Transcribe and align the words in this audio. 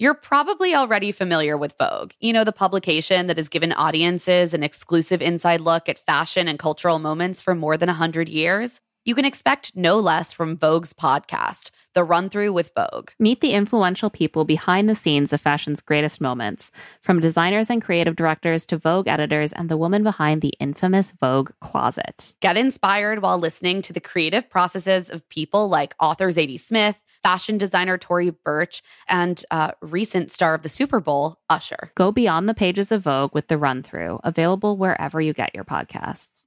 You're 0.00 0.14
probably 0.14 0.74
already 0.74 1.12
familiar 1.12 1.58
with 1.58 1.76
Vogue, 1.76 2.12
you 2.20 2.32
know, 2.32 2.42
the 2.42 2.52
publication 2.52 3.26
that 3.26 3.36
has 3.36 3.50
given 3.50 3.70
audiences 3.70 4.54
an 4.54 4.62
exclusive 4.62 5.20
inside 5.20 5.60
look 5.60 5.90
at 5.90 5.98
fashion 5.98 6.48
and 6.48 6.58
cultural 6.58 6.98
moments 6.98 7.42
for 7.42 7.54
more 7.54 7.76
than 7.76 7.88
100 7.88 8.26
years. 8.26 8.80
You 9.04 9.14
can 9.14 9.26
expect 9.26 9.76
no 9.76 9.98
less 9.98 10.32
from 10.32 10.56
Vogue's 10.56 10.94
podcast, 10.94 11.70
The 11.92 12.02
Run 12.02 12.30
Through 12.30 12.54
with 12.54 12.72
Vogue. 12.74 13.10
Meet 13.18 13.42
the 13.42 13.52
influential 13.52 14.08
people 14.08 14.46
behind 14.46 14.88
the 14.88 14.94
scenes 14.94 15.34
of 15.34 15.40
fashion's 15.42 15.82
greatest 15.82 16.18
moments, 16.18 16.70
from 17.02 17.20
designers 17.20 17.68
and 17.68 17.82
creative 17.82 18.16
directors 18.16 18.64
to 18.66 18.78
Vogue 18.78 19.06
editors 19.06 19.52
and 19.52 19.68
the 19.68 19.76
woman 19.76 20.02
behind 20.02 20.40
the 20.40 20.54
infamous 20.60 21.12
Vogue 21.20 21.50
closet. 21.60 22.34
Get 22.40 22.56
inspired 22.56 23.20
while 23.20 23.38
listening 23.38 23.82
to 23.82 23.92
the 23.92 24.00
creative 24.00 24.48
processes 24.48 25.10
of 25.10 25.28
people 25.28 25.68
like 25.68 25.94
author 26.00 26.28
Zadie 26.28 26.58
Smith, 26.58 27.02
fashion 27.22 27.58
designer 27.58 27.98
Tory 27.98 28.30
Burch, 28.30 28.82
and 29.08 29.44
uh, 29.50 29.72
recent 29.80 30.30
star 30.30 30.54
of 30.54 30.62
the 30.62 30.68
Super 30.68 31.00
Bowl, 31.00 31.38
Usher. 31.48 31.92
Go 31.94 32.12
beyond 32.12 32.48
the 32.48 32.54
pages 32.54 32.92
of 32.92 33.02
Vogue 33.02 33.34
with 33.34 33.48
the 33.48 33.58
run 33.58 33.82
through, 33.82 34.20
available 34.24 34.76
wherever 34.76 35.20
you 35.20 35.32
get 35.32 35.54
your 35.54 35.64
podcasts. 35.64 36.44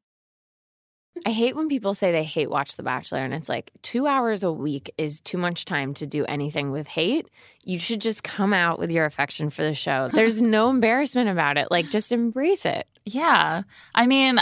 I 1.26 1.32
hate 1.32 1.56
when 1.56 1.70
people 1.70 1.94
say 1.94 2.12
they 2.12 2.24
hate 2.24 2.50
Watch 2.50 2.76
The 2.76 2.84
Bachelor, 2.84 3.20
and 3.20 3.34
it's 3.34 3.48
like 3.48 3.72
two 3.82 4.08
hours 4.08 4.44
a 4.44 4.52
week 4.52 4.92
is 4.98 5.22
too 5.22 5.38
much 5.38 5.64
time 5.64 5.94
to 5.96 6.08
do 6.08 6.26
anything 6.26 6.72
with 6.72 6.88
hate. 6.88 7.30
You 7.64 7.78
should 7.78 8.02
just 8.02 8.24
come 8.24 8.52
out 8.52 8.80
with 8.80 8.92
your 8.92 9.06
affection 9.06 9.50
for 9.50 9.62
the 9.62 9.76
show. 9.76 10.10
There's 10.12 10.42
no 10.42 10.70
embarrassment 10.70 11.30
about 11.30 11.58
it. 11.58 11.70
Like, 11.70 11.90
just 11.90 12.12
embrace 12.12 12.66
it. 12.66 12.88
Yeah. 13.06 13.64
I 13.94 14.08
mean, 14.08 14.40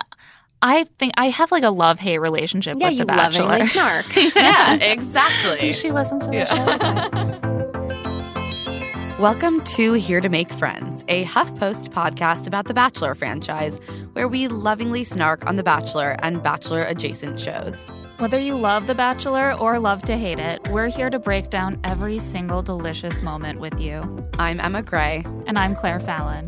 I 0.64 0.86
think 1.00 1.14
I 1.18 1.30
have 1.30 1.52
like 1.52 1.64
a 1.64 1.70
love 1.72 2.00
hate 2.00 2.20
relationship 2.20 2.78
Yeah, 2.80 2.88
with 2.90 2.94
you 2.98 3.00
The 3.06 3.06
Bachelor. 3.08 3.46
lovingly 3.48 3.66
snark. 3.68 4.16
yeah, 4.36 4.76
exactly. 4.82 5.74
she 5.74 5.92
listens 5.92 6.26
to 6.28 6.32
the 6.32 6.46
show. 6.46 7.48
Welcome 9.20 9.64
to 9.64 9.94
Here 9.94 10.22
to 10.22 10.30
Make 10.30 10.52
Friends, 10.54 11.04
a 11.08 11.26
HuffPost 11.26 11.90
podcast 11.90 12.48
about 12.48 12.66
the 12.68 12.74
Bachelor 12.74 13.16
franchise, 13.16 13.80
where 14.14 14.28
we 14.28 14.48
lovingly 14.48 15.03
snark 15.03 15.45
on 15.48 15.56
The 15.58 15.64
Bachelor 15.64 16.16
and 16.20 16.42
Bachelor 16.44 16.84
adjacent 16.84 17.40
shows. 17.40 17.84
Whether 18.18 18.40
you 18.40 18.56
love 18.56 18.86
The 18.88 18.96
Bachelor 18.96 19.53
or 19.53 19.80
love 19.80 20.03
to 20.03 20.16
hate 20.18 20.40
it, 20.40 20.68
we're 20.70 20.88
here 20.90 21.09
to 21.09 21.18
break 21.20 21.50
down 21.50 21.80
every 21.84 22.20
single 22.20 22.62
delicious 22.62 23.22
moment 23.23 23.59
with 23.59 23.80
you. 23.80 24.28
I'm 24.38 24.59
Emma 24.59 24.84
Gray. 24.84 25.23
And 25.48 25.58
I'm 25.58 25.75
Claire 25.75 26.00
Fallon. 26.00 26.48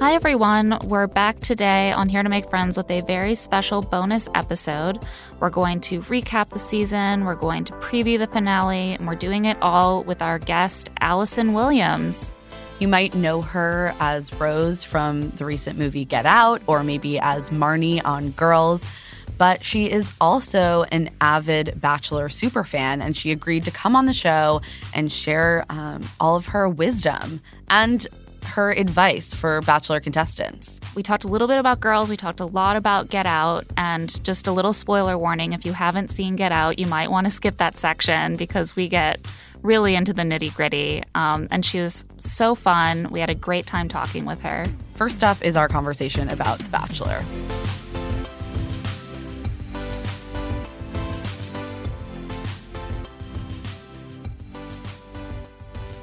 Hi, 0.00 0.14
everyone. 0.14 0.78
We're 0.84 1.08
back 1.08 1.40
today 1.40 1.90
on 1.90 2.08
Here 2.08 2.22
to 2.22 2.28
Make 2.28 2.48
Friends 2.48 2.76
with 2.76 2.88
a 2.88 3.00
very 3.00 3.34
special 3.34 3.82
bonus 3.82 4.28
episode. 4.32 5.04
We're 5.40 5.50
going 5.50 5.80
to 5.80 6.02
recap 6.02 6.50
the 6.50 6.60
season, 6.60 7.24
we're 7.24 7.34
going 7.34 7.64
to 7.64 7.72
preview 7.74 8.16
the 8.16 8.28
finale, 8.28 8.92
and 8.92 9.08
we're 9.08 9.16
doing 9.16 9.44
it 9.44 9.58
all 9.60 10.04
with 10.04 10.22
our 10.22 10.38
guest, 10.38 10.88
Allison 11.00 11.52
Williams. 11.52 12.32
You 12.78 12.86
might 12.86 13.16
know 13.16 13.42
her 13.42 13.92
as 13.98 14.32
Rose 14.34 14.84
from 14.84 15.30
the 15.30 15.44
recent 15.44 15.76
movie 15.76 16.04
Get 16.04 16.26
Out, 16.26 16.62
or 16.68 16.84
maybe 16.84 17.18
as 17.18 17.50
Marnie 17.50 18.00
on 18.04 18.30
Girls. 18.30 18.86
But 19.36 19.64
she 19.64 19.90
is 19.90 20.12
also 20.20 20.84
an 20.92 21.10
avid 21.20 21.80
Bachelor 21.80 22.28
superfan, 22.28 23.02
and 23.02 23.16
she 23.16 23.32
agreed 23.32 23.64
to 23.64 23.72
come 23.72 23.96
on 23.96 24.06
the 24.06 24.12
show 24.12 24.62
and 24.94 25.10
share 25.10 25.64
um, 25.70 26.04
all 26.20 26.36
of 26.36 26.46
her 26.46 26.68
wisdom 26.68 27.40
and 27.68 28.06
her 28.44 28.70
advice 28.70 29.34
for 29.34 29.60
Bachelor 29.62 30.00
contestants. 30.00 30.80
We 30.94 31.02
talked 31.02 31.24
a 31.24 31.28
little 31.28 31.48
bit 31.48 31.58
about 31.58 31.80
girls, 31.80 32.10
we 32.10 32.16
talked 32.16 32.40
a 32.40 32.46
lot 32.46 32.76
about 32.76 33.08
Get 33.08 33.26
Out, 33.26 33.66
and 33.76 34.22
just 34.24 34.46
a 34.46 34.52
little 34.52 34.72
spoiler 34.72 35.18
warning 35.18 35.52
if 35.52 35.64
you 35.64 35.72
haven't 35.72 36.10
seen 36.10 36.36
Get 36.36 36.52
Out, 36.52 36.78
you 36.78 36.86
might 36.86 37.10
want 37.10 37.26
to 37.26 37.30
skip 37.30 37.58
that 37.58 37.78
section 37.78 38.36
because 38.36 38.74
we 38.74 38.88
get 38.88 39.20
really 39.62 39.94
into 39.94 40.12
the 40.12 40.22
nitty 40.22 40.54
gritty. 40.54 41.02
Um, 41.14 41.48
and 41.50 41.64
she 41.64 41.80
was 41.80 42.04
so 42.18 42.54
fun. 42.54 43.08
We 43.10 43.20
had 43.20 43.30
a 43.30 43.34
great 43.34 43.66
time 43.66 43.88
talking 43.88 44.24
with 44.24 44.40
her. 44.42 44.66
First 44.94 45.24
up 45.24 45.44
is 45.44 45.56
our 45.56 45.68
conversation 45.68 46.28
about 46.28 46.58
The 46.58 46.68
Bachelor. 46.70 47.24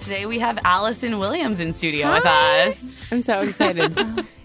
Today 0.05 0.27
we 0.27 0.37
have 0.37 0.59
Allison 0.63 1.17
Williams 1.17 1.59
in 1.59 1.73
studio 1.73 2.11
with 2.11 2.27
us. 2.27 2.93
I'm 3.11 3.23
so 3.23 3.39
excited. 3.41 3.97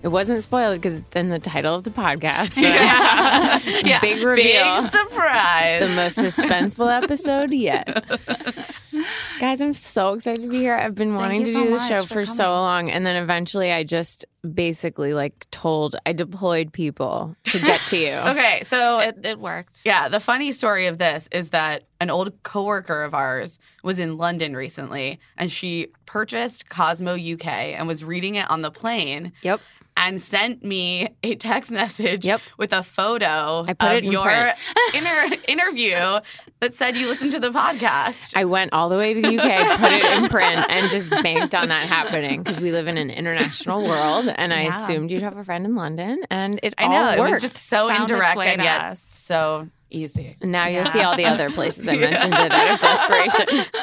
it 0.03 0.09
wasn't 0.09 0.43
spoiled 0.43 0.79
because 0.81 1.01
it's 1.01 1.15
in 1.15 1.29
the 1.29 1.39
title 1.39 1.75
of 1.75 1.85
the 1.85 1.91
podcast. 1.91 2.55
But 2.57 3.85
Yeah, 3.87 4.01
Big 4.01 4.25
reveal. 4.25 4.81
Big 4.81 4.91
surprise. 4.91 5.81
the 5.81 5.89
most 5.95 6.17
suspenseful 6.17 6.91
episode 6.91 7.51
yet. 7.53 8.05
Guys, 9.39 9.61
I'm 9.61 9.75
so 9.75 10.15
excited 10.15 10.43
to 10.43 10.49
be 10.49 10.59
here. 10.59 10.75
I've 10.75 10.95
been 10.95 11.15
wanting 11.15 11.45
to 11.45 11.53
so 11.53 11.65
do 11.65 11.71
the 11.71 11.79
show 11.79 12.03
for 12.05 12.15
for 12.15 12.27
so 12.27 12.51
long. 12.51 12.91
And 12.91 13.07
then 13.07 13.17
eventually 13.17 13.73
I 13.73 13.85
just 13.85 14.27
basically 14.55 15.15
like 15.15 15.47
told, 15.51 15.97
I 16.07 16.13
deployed 16.13 16.73
people 16.73 17.37
to 17.45 17.59
get 17.59 17.81
to 17.89 17.97
you. 17.97 18.13
okay, 18.31 18.63
so 18.65 18.99
It, 19.01 19.19
it 19.25 19.39
worked. 19.39 19.83
Yeah, 19.85 20.09
the 20.09 20.21
funny 20.21 20.53
story 20.53 20.87
of 20.87 20.99
this 20.99 21.29
is 21.33 21.51
that 21.51 21.85
an 22.01 22.11
old 22.11 22.43
coworker 22.43 23.03
of 23.03 23.15
ours 23.15 23.59
was 23.83 23.99
in 23.99 24.17
London 24.17 24.55
recently 24.57 25.21
and 25.37 25.51
she 25.51 25.89
purchased 26.07 26.69
Cosmo 26.69 27.15
UK 27.15 27.47
and 27.47 27.87
was 27.87 28.03
reading 28.05 28.35
it 28.37 28.51
on 28.51 28.63
the 28.63 28.71
plane 28.71 29.33
Yep. 29.43 29.61
And 30.01 30.21
sent 30.21 30.65
me 30.65 31.09
a 31.23 31.35
text 31.37 31.71
message 31.71 32.25
Yep. 32.27 32.41
with 32.59 32.73
a 32.73 32.83
photo 32.83 33.67
of 33.69 33.69
in 34.03 34.11
your 34.11 34.31
inter- 34.95 35.37
interview 35.47 36.19
that 36.61 36.75
said 36.75 36.97
you 36.97 37.07
listened 37.07 37.33
to 37.33 37.41
the 37.41 37.51
podcast. 37.51 38.37
I 38.37 38.45
went 38.47 38.73
all 38.73 38.89
the 38.89 38.97
way 38.97 39.15
to 39.15 39.21
the 39.23 39.39
UK, 39.39 39.79
put 39.79 39.93
it 39.93 40.05
in 40.19 40.29
print, 40.29 40.67
and 40.69 40.91
just 40.91 41.11
banked 41.11 41.55
on 41.55 41.69
that 41.69 41.87
happening 41.87 42.43
because 42.43 42.61
we 42.61 42.73
live 42.73 42.89
in 42.89 42.97
an 42.99 43.11
international 43.11 43.87
world. 43.87 44.27
And 44.29 44.53
I 44.53 44.63
assumed 44.63 45.11
you'd 45.11 45.23
have 45.23 45.37
a 45.37 45.45
friend 45.45 45.65
in 45.67 45.75
London, 45.77 46.23
and 46.31 46.59
it 46.63 46.75
I 46.79 46.89
know 46.89 47.11
it 47.27 47.31
was 47.31 47.41
just 47.41 47.57
so 47.69 47.89
Found 47.89 48.11
indirect 48.11 48.47
and 48.47 48.63
yet 48.63 48.81
us. 48.81 49.01
so 49.03 49.69
easy. 49.91 50.37
Now 50.43 50.67
you'll 50.67 50.85
see 50.87 51.01
all 51.03 51.17
the 51.17 51.27
other 51.27 51.51
places 51.51 51.87
I 51.89 51.97
mentioned 51.99 52.35
it 52.35 52.53
out 52.53 52.71
of 52.75 52.81
desperation. 52.81 53.65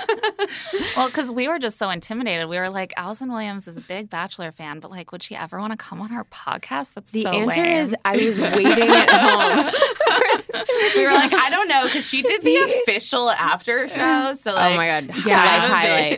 Well, 0.95 1.07
because 1.07 1.31
we 1.31 1.47
were 1.47 1.59
just 1.59 1.77
so 1.77 1.89
intimidated. 1.89 2.47
We 2.49 2.57
were 2.57 2.69
like, 2.69 2.91
Allison 2.97 3.31
Williams 3.31 3.67
is 3.67 3.77
a 3.77 3.81
big 3.81 4.09
Bachelor 4.09 4.51
fan, 4.51 4.79
but 4.79 4.89
like, 4.89 5.11
would 5.11 5.21
she 5.21 5.35
ever 5.35 5.59
want 5.59 5.71
to 5.73 5.77
come 5.77 6.01
on 6.01 6.11
our 6.11 6.23
podcast? 6.25 6.93
That's 6.95 7.11
The 7.11 7.23
so 7.23 7.29
answer 7.31 7.61
lame. 7.61 7.77
is 7.83 7.95
I 8.05 8.17
was 8.17 8.39
waiting 8.39 8.67
at 8.89 9.09
home. 9.11 9.71
We 10.95 11.03
were 11.05 11.11
like, 11.11 11.33
I 11.33 11.49
don't 11.49 11.67
know, 11.67 11.83
because 11.85 12.05
she 12.05 12.21
did 12.21 12.41
the 12.41 12.55
official 12.57 13.29
after 13.29 13.87
show. 13.87 13.95
Oh 13.99 14.33
so 14.33 14.53
like, 14.55 14.73
oh 14.73 14.77
my 14.77 14.87
god, 14.87 15.11
yeah, 15.25 15.37
life 15.45 15.61
big- 15.61 15.71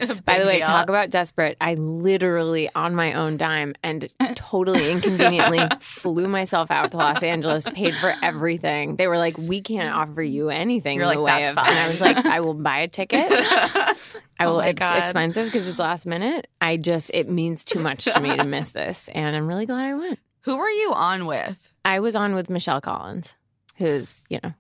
highlight. 0.07 0.25
By 0.25 0.39
the 0.39 0.45
way, 0.45 0.57
deal. 0.57 0.65
talk 0.65 0.87
about 0.89 1.09
desperate. 1.09 1.57
I 1.59 1.73
literally 1.73 2.69
on 2.75 2.95
my 2.95 3.13
own 3.13 3.35
dime 3.37 3.73
and 3.83 4.07
totally 4.35 4.91
inconveniently 4.91 5.67
flew 5.79 6.27
myself 6.27 6.71
out 6.71 6.91
to 6.91 6.97
Los 6.97 7.23
Angeles, 7.23 7.67
paid 7.73 7.95
for 7.95 8.13
everything. 8.21 8.95
They 8.95 9.07
were 9.07 9.17
like, 9.17 9.37
"We 9.37 9.59
can't 9.61 9.78
offer 9.87 10.21
you 10.21 10.49
anything 10.49 10.97
You're 10.97 11.09
in 11.11 11.15
the 11.17 11.21
like, 11.21 11.37
way 11.37 11.43
"That's 11.43 11.51
of," 11.53 11.57
and 11.65 11.79
I 11.79 11.87
was 11.87 12.01
like, 12.01 12.25
"I 12.25 12.41
will 12.41 12.53
buy 12.53 12.79
a 12.79 12.87
ticket." 12.87 13.27
I 13.31 13.95
Oh 14.41 14.51
will. 14.51 14.57
my 14.57 14.67
it's 14.67 14.79
God. 14.79 15.01
expensive 15.03 15.45
because 15.45 15.67
it's 15.67 15.79
last 15.79 16.05
minute. 16.05 16.47
I 16.61 16.77
just 16.77 17.11
it 17.13 17.29
means 17.29 17.63
too 17.63 17.79
much 17.79 18.05
to 18.05 18.19
me 18.19 18.35
to 18.35 18.43
miss 18.43 18.69
this, 18.73 19.07
and 19.09 19.35
I'm 19.35 19.47
really 19.47 19.65
glad 19.65 19.85
I 19.85 19.93
went. 19.93 20.19
Who 20.41 20.57
were 20.57 20.69
you 20.69 20.91
on 20.93 21.25
with? 21.25 21.71
I 21.85 21.99
was 22.01 22.15
on 22.15 22.35
with 22.35 22.49
Michelle 22.49 22.81
Collins, 22.81 23.35
who's 23.77 24.23
you 24.29 24.39
know 24.43 24.53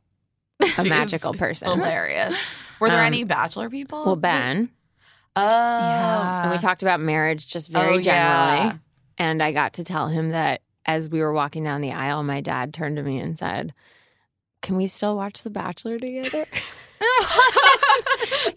a 0.77 0.83
She 0.83 0.89
magical 0.89 1.33
person. 1.33 1.67
Hilarious. 1.69 2.37
Were 2.79 2.89
there 2.89 2.99
Um, 2.99 3.05
any 3.05 3.23
Bachelor 3.25 3.69
people? 3.69 4.05
Well, 4.05 4.15
Ben. 4.15 4.69
Oh. 5.35 5.41
Yeah. 5.41 6.43
and 6.43 6.51
we 6.51 6.57
talked 6.57 6.81
about 6.81 6.99
marriage 6.99 7.47
just 7.47 7.69
very 7.71 7.95
Oh, 7.97 8.01
generally. 8.01 8.03
yeah. 8.67 8.77
And 9.17 9.41
I 9.43 9.51
got 9.51 9.73
to 9.73 9.83
tell 9.83 10.07
him 10.07 10.29
that 10.29 10.61
as 10.85 11.09
we 11.09 11.19
were 11.21 11.33
walking 11.33 11.63
down 11.63 11.81
the 11.81 11.91
aisle, 11.91 12.23
my 12.23 12.41
dad 12.41 12.73
turned 12.73 12.95
to 12.97 13.03
me 13.03 13.19
and 13.19 13.37
said, 13.37 13.73
Can 14.61 14.75
we 14.75 14.87
still 14.87 15.15
watch 15.15 15.43
The 15.43 15.49
Bachelor 15.49 15.97
together? 15.99 16.45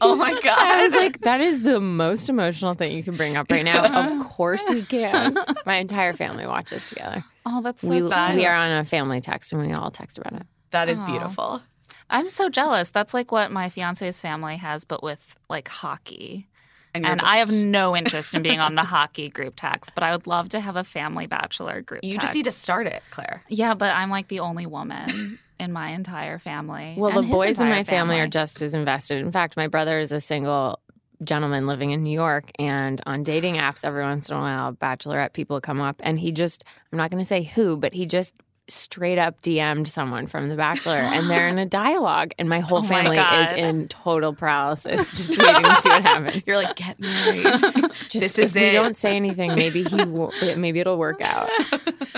oh 0.01 0.17
my 0.19 0.33
god. 0.43 0.59
I 0.59 0.83
was 0.85 0.95
like, 0.95 1.21
That 1.23 1.41
is 1.41 1.63
the 1.63 1.81
most 1.81 2.29
emotional 2.29 2.75
thing 2.75 2.97
you 2.97 3.03
can 3.03 3.17
bring 3.17 3.37
up 3.37 3.51
right 3.51 3.65
now. 3.65 3.85
Of 3.85 4.25
course 4.27 4.69
we 4.69 4.83
can. 4.83 5.37
My 5.67 5.77
entire 5.77 6.13
family 6.13 6.47
watches 6.47 6.89
together. 6.89 7.25
oh, 7.47 7.63
that's 7.63 7.83
so 7.83 7.89
we, 7.89 8.09
fun. 8.11 8.37
we 8.37 8.47
are 8.47 8.55
on 8.55 8.71
a 8.73 8.85
family 8.85 9.21
text 9.21 9.53
and 9.53 9.63
we 9.67 9.73
all 9.73 9.91
text 9.91 10.19
about 10.19 10.33
it. 10.35 10.47
that 10.71 10.89
is 10.89 11.01
Aw. 11.03 11.07
beautiful. 11.07 11.63
I'm 12.11 12.29
so 12.29 12.49
jealous. 12.49 12.91
That's 12.91 13.15
like 13.15 13.33
what 13.33 13.51
my 13.51 13.69
fiance's 13.71 14.21
family 14.21 14.57
has, 14.57 14.85
but 14.85 15.03
with 15.03 15.37
like 15.49 15.69
hockey. 15.69 16.47
You're 16.95 17.13
And 17.13 17.21
I 17.21 17.37
have 17.37 17.51
no 17.51 17.97
interest 17.97 18.35
in 18.35 18.43
being 18.43 18.61
on 18.61 18.75
the 18.75 18.83
hockey 18.95 19.29
group 19.29 19.55
text, 19.57 19.95
but 19.95 20.05
I 20.05 20.13
would 20.13 20.27
love 20.27 20.51
to 20.51 20.61
have 20.61 20.77
a 20.77 20.85
family 20.85 21.27
bachelor 21.27 21.81
group 21.81 22.05
You 22.05 22.13
text. 22.13 22.27
just 22.27 22.35
need 22.35 22.45
to 22.45 22.51
start 22.53 22.87
it, 22.87 23.03
Claire. 23.11 23.43
Yeah, 23.49 23.75
but 23.75 23.95
I'm 23.95 24.11
like 24.11 24.29
the 24.29 24.41
only 24.41 24.67
woman 24.67 25.39
in 25.59 25.73
my 25.73 25.91
entire 25.91 26.39
family. 26.39 26.95
Well, 26.97 27.13
the 27.13 27.27
boys 27.27 27.61
in 27.61 27.67
entire 27.67 27.81
my 27.81 27.85
family 27.85 28.21
are 28.21 28.27
just 28.29 28.63
as 28.63 28.75
invested. 28.75 29.19
In 29.19 29.33
fact, 29.33 29.57
my 29.57 29.69
brother 29.69 29.99
is 29.99 30.13
a 30.13 30.21
single 30.21 30.81
gentleman 31.25 31.67
living 31.69 31.93
in 31.93 32.03
New 32.03 32.11
York, 32.13 32.51
and 32.59 33.01
on 33.07 33.23
dating 33.23 33.55
apps, 33.55 33.85
every 33.85 34.03
once 34.03 34.29
in 34.29 34.37
a 34.37 34.41
while, 34.41 34.73
bachelorette 34.73 35.33
people 35.33 35.61
come 35.61 35.81
up, 35.81 36.01
and 36.05 36.19
he 36.19 36.33
just, 36.33 36.65
I'm 36.93 36.99
not 36.99 37.11
going 37.11 37.21
to 37.23 37.25
say 37.25 37.43
who, 37.45 37.77
but 37.77 37.93
he 37.93 38.07
just 38.07 38.35
straight 38.69 39.19
up 39.19 39.43
DM'd 39.43 39.89
someone 39.89 40.27
from 40.27 40.49
The 40.49 40.57
Bachelor 40.57 40.95
and 40.97 41.29
they're 41.29 41.49
in 41.49 41.59
a 41.59 41.67
dialogue, 41.83 42.33
and 42.39 42.49
my 42.49 42.61
whole 42.61 42.79
Oh 42.79 42.83
my 42.83 42.89
family 42.89 43.19
is 43.19 43.53
in 43.53 43.89
total 43.89 44.33
paralysis, 44.35 45.11
just 45.17 45.37
waiting 45.39 45.63
to 45.65 45.75
see 45.83 45.89
what 45.89 46.03
happens. 46.03 46.43
You're 46.47 46.57
like, 46.57 46.77
get 46.77 46.99
married. 47.01 47.43
Just, 48.09 48.13
this 48.13 48.39
is 48.39 48.55
we 48.55 48.63
it. 48.65 48.73
don't 48.73 48.97
say 48.97 49.17
anything, 49.17 49.55
maybe 49.55 49.83
he, 49.83 49.97
will, 50.05 50.33
maybe 50.57 50.81
it'll 50.81 50.97
work 50.99 51.21
out. 51.23 51.49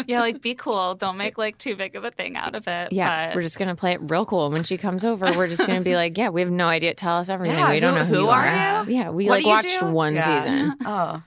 Yeah, 0.06 0.20
like 0.20 0.42
be 0.42 0.54
cool. 0.54 0.94
Don't 0.94 1.16
make 1.16 1.38
like 1.38 1.56
too 1.58 1.76
big 1.76 1.94
of 1.96 2.04
a 2.04 2.10
thing 2.10 2.36
out 2.36 2.54
of 2.54 2.66
it. 2.68 2.92
Yeah, 2.92 3.28
but 3.28 3.36
we're 3.36 3.42
just 3.42 3.58
gonna 3.58 3.74
play 3.76 3.92
it 3.92 4.00
real 4.02 4.24
cool. 4.26 4.50
When 4.50 4.64
she 4.64 4.76
comes 4.76 5.04
over, 5.04 5.26
we're 5.36 5.48
just 5.48 5.66
gonna 5.66 5.80
be 5.80 5.94
like, 5.94 6.18
"Yeah, 6.18 6.28
we 6.30 6.40
have 6.42 6.50
no 6.50 6.66
idea. 6.66 6.94
Tell 6.94 7.18
us 7.18 7.28
everything. 7.28 7.56
Yeah, 7.58 7.70
we 7.70 7.80
don't 7.80 7.92
who- 7.94 7.98
know 8.00 8.04
who, 8.04 8.14
who 8.16 8.20
you 8.22 8.28
are 8.28 8.46
are. 8.48 8.84
you? 8.84 8.94
Yeah, 8.94 9.10
we 9.10 9.26
What 9.28 9.42
like 9.42 9.46
watched 9.46 9.80
do? 9.80 9.86
one 9.86 10.14
Yeah. 10.14 10.42
season. 10.42 10.76
Oh. 10.84 11.22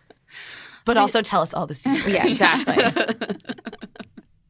But 0.85 0.97
also 0.97 1.21
tell 1.21 1.41
us 1.41 1.53
all 1.53 1.65
the 1.67 1.75
secrets. 1.75 2.07
Yeah, 2.07 2.27
exactly. 2.27 3.15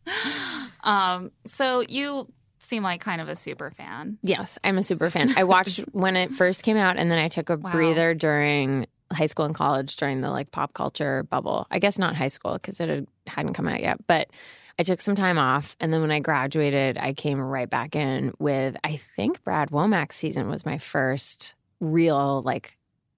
um 0.83 1.31
so 1.45 1.81
you 1.88 2.31
seem 2.59 2.83
like 2.83 3.00
kind 3.01 3.21
of 3.21 3.30
a 3.30 3.36
super 3.36 3.71
fan. 3.71 4.18
yes, 4.24 4.57
I'm 4.63 4.77
a 4.77 4.83
super 4.83 5.09
fan. 5.09 5.33
I 5.38 5.44
watched 5.45 5.80
when 5.94 6.15
it 6.18 6.31
first 6.33 6.63
came 6.63 6.75
out, 6.77 6.98
and 6.98 7.09
then 7.09 7.18
I 7.18 7.30
took 7.30 7.50
a 7.50 7.56
Wow. 7.56 7.71
breather 7.71 8.13
during 8.13 8.88
high 9.13 9.27
school 9.27 9.45
and 9.45 9.56
college 9.56 9.95
during 9.95 10.19
the 10.19 10.30
like 10.30 10.51
pop 10.51 10.74
culture 10.74 11.24
bubble. 11.24 11.65
I 11.71 11.80
guess 11.80 11.98
not 11.98 12.15
high 12.18 12.27
school 12.27 12.54
because 12.54 12.81
it 12.81 12.89
had, 12.89 13.07
hadn't 13.27 13.54
come 13.54 13.68
out 13.68 13.81
yet, 13.81 14.06
but. 14.07 14.30
I 14.80 14.83
took 14.83 15.01
some 15.01 15.15
time 15.15 15.39
off, 15.39 15.75
and 15.80 15.92
then 15.92 16.01
when 16.01 16.12
I 16.12 16.19
graduated, 16.19 17.00
I 17.00 17.13
came 17.13 17.39
right 17.42 17.68
back 17.68 17.95
in 17.95 18.31
with. 18.38 18.77
I 18.83 18.98
think 18.98 19.44
Brad 19.44 19.71
Womack's 19.71 20.15
season 20.15 20.50
was 20.50 20.68
my 20.68 20.77
first 20.77 21.56
real 21.80 22.44
like 22.44 22.76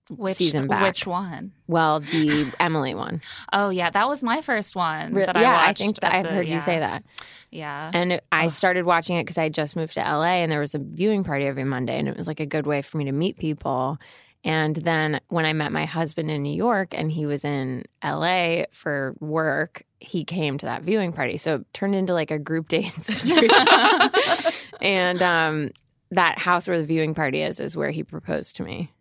Which 0.09 0.35
Season 0.35 0.67
back. 0.67 0.81
which 0.83 1.05
one? 1.07 1.51
well 1.67 1.99
the 2.01 2.51
Emily 2.59 2.95
one. 2.95 3.21
Oh 3.53 3.69
yeah, 3.69 3.89
that 3.89 4.07
was 4.07 4.23
my 4.23 4.41
first 4.41 4.75
one. 4.75 5.13
Re- 5.13 5.25
that 5.25 5.35
yeah, 5.35 5.55
I 5.55 5.69
I, 5.69 5.73
think 5.73 5.97
at 6.01 6.13
I've 6.13 6.25
the- 6.25 6.31
heard 6.33 6.47
you 6.47 6.59
say 6.59 6.79
that. 6.79 7.03
Yeah. 7.51 7.91
And 7.93 8.13
it- 8.13 8.23
I 8.31 8.45
Ugh. 8.45 8.51
started 8.51 8.85
watching 8.85 9.17
it 9.17 9.23
because 9.23 9.37
I 9.37 9.43
had 9.43 9.53
just 9.53 9.75
moved 9.75 9.93
to 9.93 9.99
LA 10.01 10.41
and 10.41 10.51
there 10.51 10.59
was 10.59 10.73
a 10.75 10.79
viewing 10.79 11.23
party 11.23 11.45
every 11.45 11.63
Monday. 11.63 11.97
And 11.99 12.07
it 12.07 12.17
was 12.17 12.27
like 12.27 12.39
a 12.39 12.45
good 12.45 12.65
way 12.67 12.81
for 12.81 12.97
me 12.97 13.05
to 13.05 13.11
meet 13.11 13.37
people. 13.37 13.97
And 14.45 14.75
then 14.77 15.19
when 15.27 15.45
I 15.45 15.51
met 15.53 15.71
my 15.73 15.83
husband 15.85 16.31
in 16.31 16.41
New 16.43 16.55
York 16.55 16.97
and 16.97 17.11
he 17.11 17.25
was 17.25 17.43
in 17.43 17.83
LA 18.03 18.63
for 18.71 19.13
work, 19.19 19.83
he 19.99 20.23
came 20.23 20.57
to 20.59 20.65
that 20.65 20.83
viewing 20.83 21.11
party. 21.11 21.35
So 21.37 21.55
it 21.55 21.73
turned 21.73 21.93
into 21.93 22.13
like 22.13 22.31
a 22.31 22.39
group 22.39 22.67
date 22.69 22.93
situation. 22.93 23.49
and 24.81 25.21
um, 25.21 25.71
that 26.11 26.39
house 26.39 26.67
where 26.67 26.77
the 26.79 26.85
viewing 26.85 27.13
party 27.13 27.41
is, 27.41 27.59
is 27.59 27.75
where 27.75 27.91
he 27.91 28.03
proposed 28.03 28.55
to 28.55 28.63
me 28.63 28.91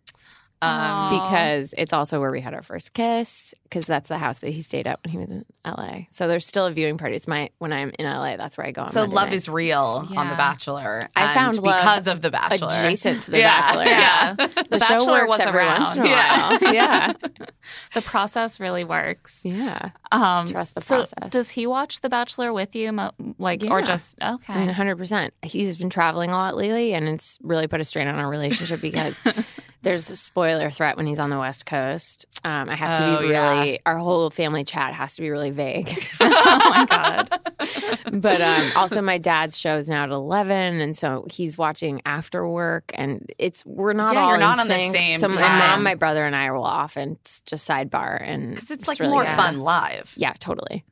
Um, 0.61 1.11
because 1.13 1.73
it's 1.77 1.93
also 1.93 2.19
where 2.19 2.31
we 2.31 2.41
had 2.41 2.53
our 2.53 2.61
first 2.61 2.91
kiss 2.93 3.53
because 3.63 3.85
that's 3.85 4.09
the 4.09 4.17
house 4.17 4.39
that 4.39 4.49
he 4.49 4.61
stayed 4.61 4.87
at 4.87 4.99
when 5.05 5.11
he 5.11 5.17
was 5.17 5.31
in 5.31 5.45
LA. 5.65 5.99
So 6.09 6.27
there's 6.27 6.45
still 6.45 6.65
a 6.65 6.71
viewing 6.71 6.97
party. 6.97 7.15
It's 7.15 7.27
my 7.29 7.49
when 7.59 7.71
I'm 7.71 7.91
in 7.97 8.05
LA, 8.05 8.35
that's 8.35 8.57
where 8.57 8.67
I 8.67 8.71
go. 8.71 8.81
On 8.81 8.89
so 8.89 9.01
Monday 9.01 9.15
love 9.15 9.27
night. 9.29 9.35
is 9.35 9.47
real 9.47 10.05
on 10.17 10.27
The 10.29 10.35
Bachelor. 10.35 11.07
I 11.15 11.23
and 11.25 11.33
found 11.33 11.57
love 11.59 11.63
because 11.77 12.07
of 12.07 12.21
The 12.21 12.31
Bachelor. 12.31 12.73
adjacent 12.73 13.23
to 13.23 13.31
the 13.31 13.37
Yeah. 13.39 13.61
Bachelor. 13.61 13.83
Yeah. 13.85 14.33
The, 14.35 14.65
The 14.69 14.79
show 14.79 14.97
Bachelor 14.97 15.27
works 15.27 15.37
was 15.37 15.47
every 15.47 15.59
around. 15.61 15.81
once 15.83 15.95
in 15.95 16.01
a 16.01 16.07
Yeah. 16.07 16.49
while. 16.49 16.73
Yeah, 16.73 17.13
the 17.93 18.01
process 18.01 18.59
really 18.59 18.83
works. 18.83 19.41
yeah. 19.45 19.91
Um, 20.11 20.47
Trust 20.47 20.75
the 20.75 20.81
so 20.81 20.97
process. 20.97 21.29
Does 21.29 21.51
he 21.51 21.67
watch 21.67 22.01
The 22.01 22.09
Bachelor 22.09 22.51
with 22.51 22.75
you, 22.75 22.91
mo- 22.91 23.11
like, 23.37 23.63
or 23.63 23.79
Yeah. 23.79 23.85
just 23.85 24.17
okay? 24.21 24.53
I 24.53 24.57
mean, 24.57 24.67
100. 24.67 24.97
percent 24.97 25.33
He's 25.41 25.77
been 25.77 25.89
traveling 25.89 26.31
a 26.31 26.33
lot 26.33 26.57
lately, 26.57 26.93
and 26.93 27.07
it's 27.07 27.37
really 27.43 27.67
put 27.67 27.79
a 27.79 27.83
strain 27.85 28.07
on 28.09 28.15
our 28.15 28.29
relationship 28.29 28.81
because 28.81 29.19
there's 29.81 30.09
a 30.09 30.15
spoiler 30.15 30.69
threat 30.69 30.97
when 30.97 31.05
he's 31.07 31.19
on 31.19 31.29
the 31.29 31.39
West 31.39 31.65
Coast. 31.65 32.25
Um, 32.43 32.69
I 32.69 32.75
have 32.75 32.99
to 32.99 33.05
Oh, 33.05 33.21
be 33.21 33.29
yeah. 33.33 33.49
really. 33.59 33.79
Our 33.85 33.97
whole 33.97 34.29
family 34.29 34.63
chat 34.63 34.93
has 34.93 35.15
to 35.15 35.21
be 35.21 35.29
really 35.29 35.51
vague. 35.51 35.87
oh 36.19 36.69
my 36.69 36.85
god. 36.85 37.39
but 38.11 38.41
um, 38.41 38.71
also 38.75 39.01
my 39.01 39.17
dad's 39.17 39.57
show 39.57 39.75
is 39.77 39.89
now 39.89 40.03
at 40.03 40.09
11 40.09 40.81
and 40.81 40.97
so 40.97 41.25
he's 41.29 41.57
watching 41.57 42.01
after 42.05 42.47
work 42.47 42.91
and 42.93 43.29
it's 43.37 43.65
we're 43.65 43.93
not 43.93 44.15
Yeah, 44.15 44.21
all 44.21 44.33
in 44.33 44.39
not 44.39 44.59
on 44.59 44.67
the 44.67 44.73
sync. 44.73 44.95
same 44.95 45.19
so 45.19 45.27
my 45.29 45.41
mom 45.59 45.83
my 45.83 45.95
brother 45.95 46.25
and 46.25 46.35
i 46.35 46.51
will 46.51 46.63
often 46.63 47.17
just 47.45 47.67
sidebar 47.67 48.17
and 48.21 48.49
Because 48.55 48.71
it's 48.71 48.81
it's 48.81 48.87
like 48.87 48.99
really 48.99 49.11
more 49.11 49.23
good. 49.25 49.35
fun 49.35 49.59
live. 49.59 50.13
yeah 50.15 50.33
totally 50.39 50.83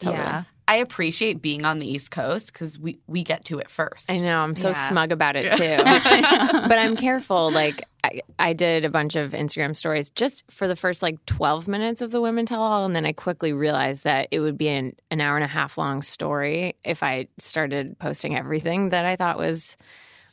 totally 0.00 0.18
Yeah. 0.22 0.42
I 0.68 0.76
appreciate 0.78 1.40
being 1.42 1.64
on 1.64 1.78
the 1.78 1.88
East 1.88 2.10
Coast 2.10 2.52
because 2.52 2.76
we, 2.76 2.98
we 3.06 3.22
get 3.22 3.44
to 3.46 3.58
it 3.58 3.70
first. 3.70 4.10
i 4.10 4.16
know 4.16 4.34
i'm 4.36 4.56
so 4.56 4.68
Yeah. 4.68 4.88
smug 4.88 5.12
about 5.12 5.36
it 5.36 5.52
too 5.56 5.76
but 6.68 6.78
i'm 6.78 6.96
careful 6.96 7.50
like 7.52 7.82
I, 8.06 8.20
I 8.38 8.52
did 8.52 8.84
a 8.84 8.90
bunch 8.90 9.16
of 9.16 9.32
instagram 9.32 9.76
stories 9.76 10.10
just 10.10 10.44
for 10.50 10.68
the 10.68 10.76
first 10.76 11.02
like 11.02 11.24
12 11.26 11.68
minutes 11.68 12.02
of 12.02 12.10
the 12.10 12.20
women 12.20 12.46
tell 12.46 12.62
all 12.62 12.84
and 12.84 12.94
then 12.94 13.04
i 13.06 13.12
quickly 13.12 13.52
realized 13.52 14.04
that 14.04 14.28
it 14.30 14.40
would 14.40 14.56
be 14.56 14.68
an, 14.68 14.94
an 15.10 15.20
hour 15.20 15.36
and 15.36 15.44
a 15.44 15.48
half 15.48 15.78
long 15.78 16.02
story 16.02 16.76
if 16.84 17.02
i 17.02 17.26
started 17.38 17.98
posting 17.98 18.36
everything 18.36 18.90
that 18.90 19.04
i 19.04 19.16
thought 19.16 19.38
was 19.38 19.76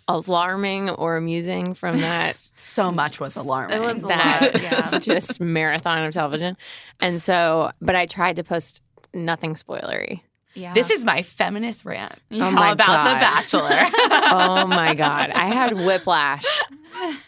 alarming 0.07 0.89
or 0.89 1.17
amusing 1.17 1.73
from 1.73 1.97
that 2.01 2.35
so 2.55 2.91
much 2.91 3.19
was 3.19 3.35
alarming. 3.35 3.77
It 3.77 3.85
was 3.85 4.01
that 4.01 4.53
lot, 4.53 4.61
yeah. 4.61 4.87
just 4.99 5.39
marathon 5.41 6.03
of 6.03 6.13
television. 6.13 6.57
And 6.99 7.21
so, 7.21 7.71
but 7.81 7.95
I 7.95 8.05
tried 8.05 8.37
to 8.37 8.43
post 8.43 8.81
nothing 9.13 9.55
spoilery. 9.55 10.21
Yeah. 10.55 10.73
This 10.73 10.89
is 10.89 11.03
my 11.03 11.21
feminist 11.21 11.85
rant 11.85 12.13
Oh 12.31 12.51
my 12.51 12.71
about 12.71 13.05
The 13.05 13.19
Bachelor. 13.19 13.79
Oh 14.35 14.67
my 14.67 14.93
God. 14.93 15.29
I 15.31 15.47
had 15.47 15.73
whiplash. 15.73 16.45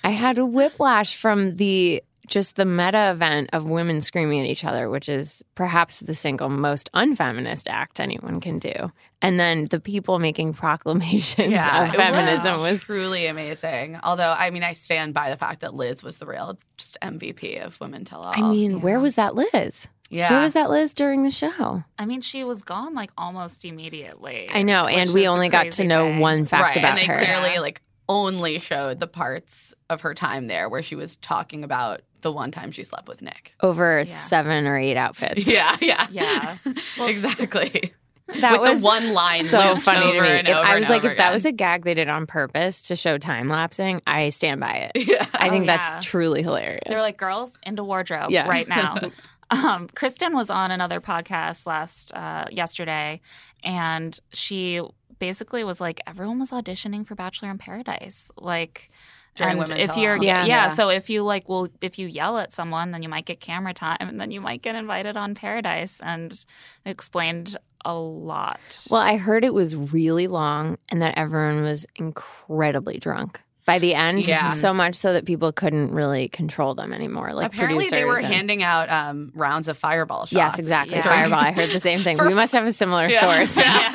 I 0.03 0.11
had 0.11 0.37
whiplash 0.37 1.15
from 1.15 1.57
the 1.57 2.03
just 2.27 2.55
the 2.55 2.65
meta 2.65 3.11
event 3.11 3.49
of 3.53 3.65
women 3.65 4.01
screaming 4.01 4.41
at 4.41 4.47
each 4.47 4.65
other, 4.65 4.89
which 4.89 5.09
is 5.09 5.43
perhaps 5.53 5.99
the 5.99 6.15
single 6.15 6.49
most 6.49 6.89
unfeminist 6.93 7.67
act 7.67 7.99
anyone 7.99 8.39
can 8.39 8.59
do. 8.59 8.91
And 9.21 9.39
then 9.39 9.65
the 9.65 9.79
people 9.79 10.19
making 10.19 10.53
proclamations 10.53 11.53
of 11.53 11.95
feminism 11.95 12.59
was 12.59 12.71
was 12.71 12.83
truly 12.83 13.27
amazing. 13.27 13.97
Although, 14.03 14.33
I 14.37 14.49
mean, 14.49 14.63
I 14.63 14.73
stand 14.73 15.13
by 15.13 15.29
the 15.29 15.37
fact 15.37 15.61
that 15.61 15.73
Liz 15.73 16.03
was 16.03 16.17
the 16.17 16.25
real 16.25 16.57
just 16.77 16.97
MVP 17.01 17.63
of 17.63 17.79
Women 17.79 18.05
Tell 18.05 18.21
All. 18.21 18.33
I 18.33 18.41
mean, 18.41 18.81
where 18.81 18.99
was 18.99 19.15
that 19.15 19.35
Liz? 19.35 19.87
Yeah, 20.09 20.31
Where 20.31 20.41
was 20.41 20.53
that 20.53 20.69
Liz 20.69 20.93
during 20.93 21.23
the 21.23 21.31
show? 21.31 21.83
I 21.99 22.05
mean, 22.05 22.21
she 22.21 22.43
was 22.43 22.61
gone 22.61 22.93
like 22.93 23.11
almost 23.17 23.65
immediately. 23.65 24.49
I 24.53 24.63
know, 24.63 24.85
and 24.87 25.13
we 25.13 25.27
only 25.27 25.49
got 25.49 25.71
to 25.73 25.83
know 25.83 26.05
thing. 26.05 26.19
one 26.19 26.45
fact 26.45 26.63
right, 26.63 26.77
about 26.77 26.89
and 26.91 26.97
they 26.99 27.05
her. 27.05 27.15
clearly 27.15 27.53
Yeah. 27.55 27.59
like 27.59 27.81
only 28.07 28.59
showed 28.59 28.99
the 28.99 29.07
parts 29.07 29.73
of 29.89 30.01
her 30.01 30.13
time 30.13 30.45
there 30.47 30.69
where 30.69 30.83
she 30.83 30.95
was 30.95 31.15
talking 31.17 31.63
about 31.63 32.01
the 32.21 32.31
one 32.31 32.51
time 32.51 32.71
she 32.71 32.83
slept 32.83 33.07
with 33.07 33.21
Nick. 33.21 33.53
over 33.61 33.99
Yeah. 33.99 34.13
seven 34.13 34.67
or 34.67 34.77
eight 34.77 34.95
outfits. 34.97 35.47
Yeah, 35.51 35.75
yeah, 35.81 36.05
Yeah. 36.11 36.57
exactly. 36.99 37.93
that 38.41 38.53
With 38.59 38.61
was 38.71 38.81
the 38.81 38.85
one 38.87 39.13
line 39.13 39.41
so 39.43 39.59
looped 39.59 39.81
funny 39.83 40.11
to 40.13 40.21
me. 40.21 40.27
and 40.27 40.47
If- 40.47 40.55
over 40.55 40.67
I 40.67 40.75
was 40.75 40.89
like, 40.89 41.03
over 41.03 41.11
if 41.11 41.17
that 41.17 41.31
was 41.31 41.45
a 41.45 41.51
gag 41.51 41.83
they 41.83 41.93
did 41.93 42.09
on 42.09 42.25
purpose 42.25 42.87
to 42.87 42.95
show 42.95 43.17
time 43.19 43.49
lapsing, 43.49 44.01
I 44.07 44.29
stand 44.29 44.59
by 44.59 44.89
it. 44.95 45.07
yeah. 45.07 45.25
I 45.35 45.49
think 45.49 45.63
Oh, 45.63 45.67
that's 45.67 45.89
yeah. 45.95 45.99
truly 46.01 46.41
hilarious. 46.41 46.81
They're 46.87 47.01
like, 47.01 47.17
girls, 47.17 47.57
into 47.63 47.83
wardrobe 47.83 48.31
Yeah. 48.31 48.47
right 48.47 48.67
now. 48.67 48.97
um, 49.51 49.89
Kristen 49.95 50.35
was 50.35 50.49
on 50.49 50.71
another 50.71 50.99
podcast 51.01 51.65
last 51.65 52.13
uh, 52.13 52.45
yesterday, 52.51 53.21
and 53.63 54.19
she 54.33 54.81
basically 55.19 55.63
was 55.63 55.79
like, 55.79 56.01
everyone 56.07 56.39
was 56.39 56.51
auditioning 56.51 57.05
for 57.05 57.15
Bachelor 57.15 57.49
in 57.51 57.57
Paradise. 57.57 58.31
Like, 58.37 58.89
During 59.35 59.59
and 59.59 59.71
if 59.71 59.87
Tell 59.91 59.97
you're 59.97 60.17
All. 60.17 60.23
yeah. 60.23 60.45
Yeah. 60.45 60.69
so 60.69 60.89
if 60.89 61.09
you 61.09 61.21
like 61.23 61.49
well 61.49 61.67
if 61.81 61.99
you 61.99 62.07
yell 62.07 62.37
at 62.37 62.53
someone 62.53 62.91
then 62.91 63.03
you 63.03 63.09
might 63.09 63.25
get 63.25 63.41
camera 63.41 63.73
time 63.73 63.97
and 63.99 64.19
then 64.19 64.31
you 64.31 64.39
might 64.39 64.61
get 64.61 64.75
invited 64.75 65.17
on 65.17 65.35
paradise 65.35 65.99
and 66.01 66.45
explained 66.85 67.57
a 67.83 67.93
lot 67.93 68.87
well, 68.89 69.01
I 69.01 69.17
heard 69.17 69.43
it 69.43 69.53
was 69.53 69.75
really 69.75 70.27
long 70.27 70.77
and 70.87 71.01
that 71.01 71.17
everyone 71.17 71.63
was 71.63 71.85
incredibly 71.97 72.97
drunk 72.97 73.41
by 73.65 73.79
the 73.79 73.95
end. 73.95 74.27
Yeah. 74.27 74.49
So 74.51 74.73
much 74.73 74.95
so 74.95 75.13
that 75.13 75.25
people 75.25 75.51
couldn't 75.51 75.91
really 75.91 76.27
control 76.27 76.75
them 76.75 76.93
anymore. 76.93 77.33
Like 77.33 77.47
Apparently, 77.47 77.89
they 77.89 78.05
were 78.05 78.17
and- 78.17 78.25
handing 78.25 78.63
out 78.63 78.89
um, 78.89 79.31
rounds 79.35 79.67
of 79.67 79.77
Fireball 79.77 80.21
shots. 80.27 80.33
Yes, 80.33 80.59
exactly. 80.59 80.97
Yeah. 80.97 81.01
Fireball. 81.01 81.39
I 81.39 81.51
heard 81.51 81.69
the 81.69 81.79
same 81.79 82.01
thing. 82.01 82.17
For- 82.17 82.27
we 82.27 82.33
must 82.35 82.53
have 82.53 82.65
a 82.65 82.71
similar 82.71 83.07
Yeah. 83.09 83.19
source. 83.45 83.57
Yeah. 83.57 83.91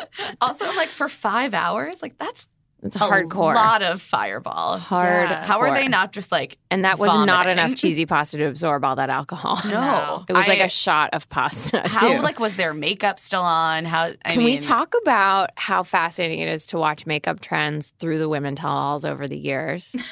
also, 0.40 0.64
like 0.76 0.88
for 0.88 1.08
five 1.08 1.54
hours, 1.54 2.00
like 2.02 2.16
that's 2.18 2.48
It's 2.84 2.96
hardcore. 2.96 3.22
a 3.22 3.24
hardcore. 3.24 3.54
lot 3.54 3.82
of 3.82 4.02
Fireball. 4.02 4.76
Hard. 4.78 5.30
Yeah. 5.30 5.44
How 5.44 5.60
are 5.60 5.72
they 5.74 5.88
not 5.88 6.12
just 6.12 6.30
like 6.30 6.58
And 6.70 6.84
that 6.84 6.98
was 6.98 7.10
not 7.26 7.48
enough 7.48 7.74
cheesy 7.76 8.04
pasta 8.04 8.36
to 8.38 8.44
absorb 8.44 8.84
all 8.84 8.96
that 8.96 9.08
alcohol. 9.08 9.58
no? 9.64 10.24
It 10.28 10.34
was 10.34 10.46
like 10.46 10.60
a 10.60 10.68
shot 10.68 11.10
of 11.14 11.28
pasta. 11.30 11.80
how 11.88 12.16
too. 12.16 12.22
like 12.22 12.38
was 12.38 12.56
their 12.56 12.74
makeup 12.74 13.18
still 13.18 13.40
on? 13.40 13.86
How 13.86 14.10
I 14.24 14.34
Can 14.34 14.44
we 14.44 14.58
talk 14.58 14.94
about 15.02 15.50
how 15.56 15.82
fascinating 15.82 16.40
it 16.40 16.48
is 16.48 16.66
to 16.66 16.78
watch 16.78 17.06
makeup 17.06 17.40
trends 17.40 17.94
through 17.98 18.18
the 18.18 18.28
women 18.28 18.54
tell 18.54 18.70
alls 18.72 19.04
over 19.04 19.26
the 19.26 19.38
years? 19.38 19.96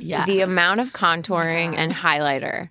Yes. 0.00 0.26
The 0.26 0.42
amount 0.42 0.80
of 0.80 0.88
Oh 0.94 0.98
contouring 0.98 1.74
and 1.74 1.90
highlighter 1.90 2.68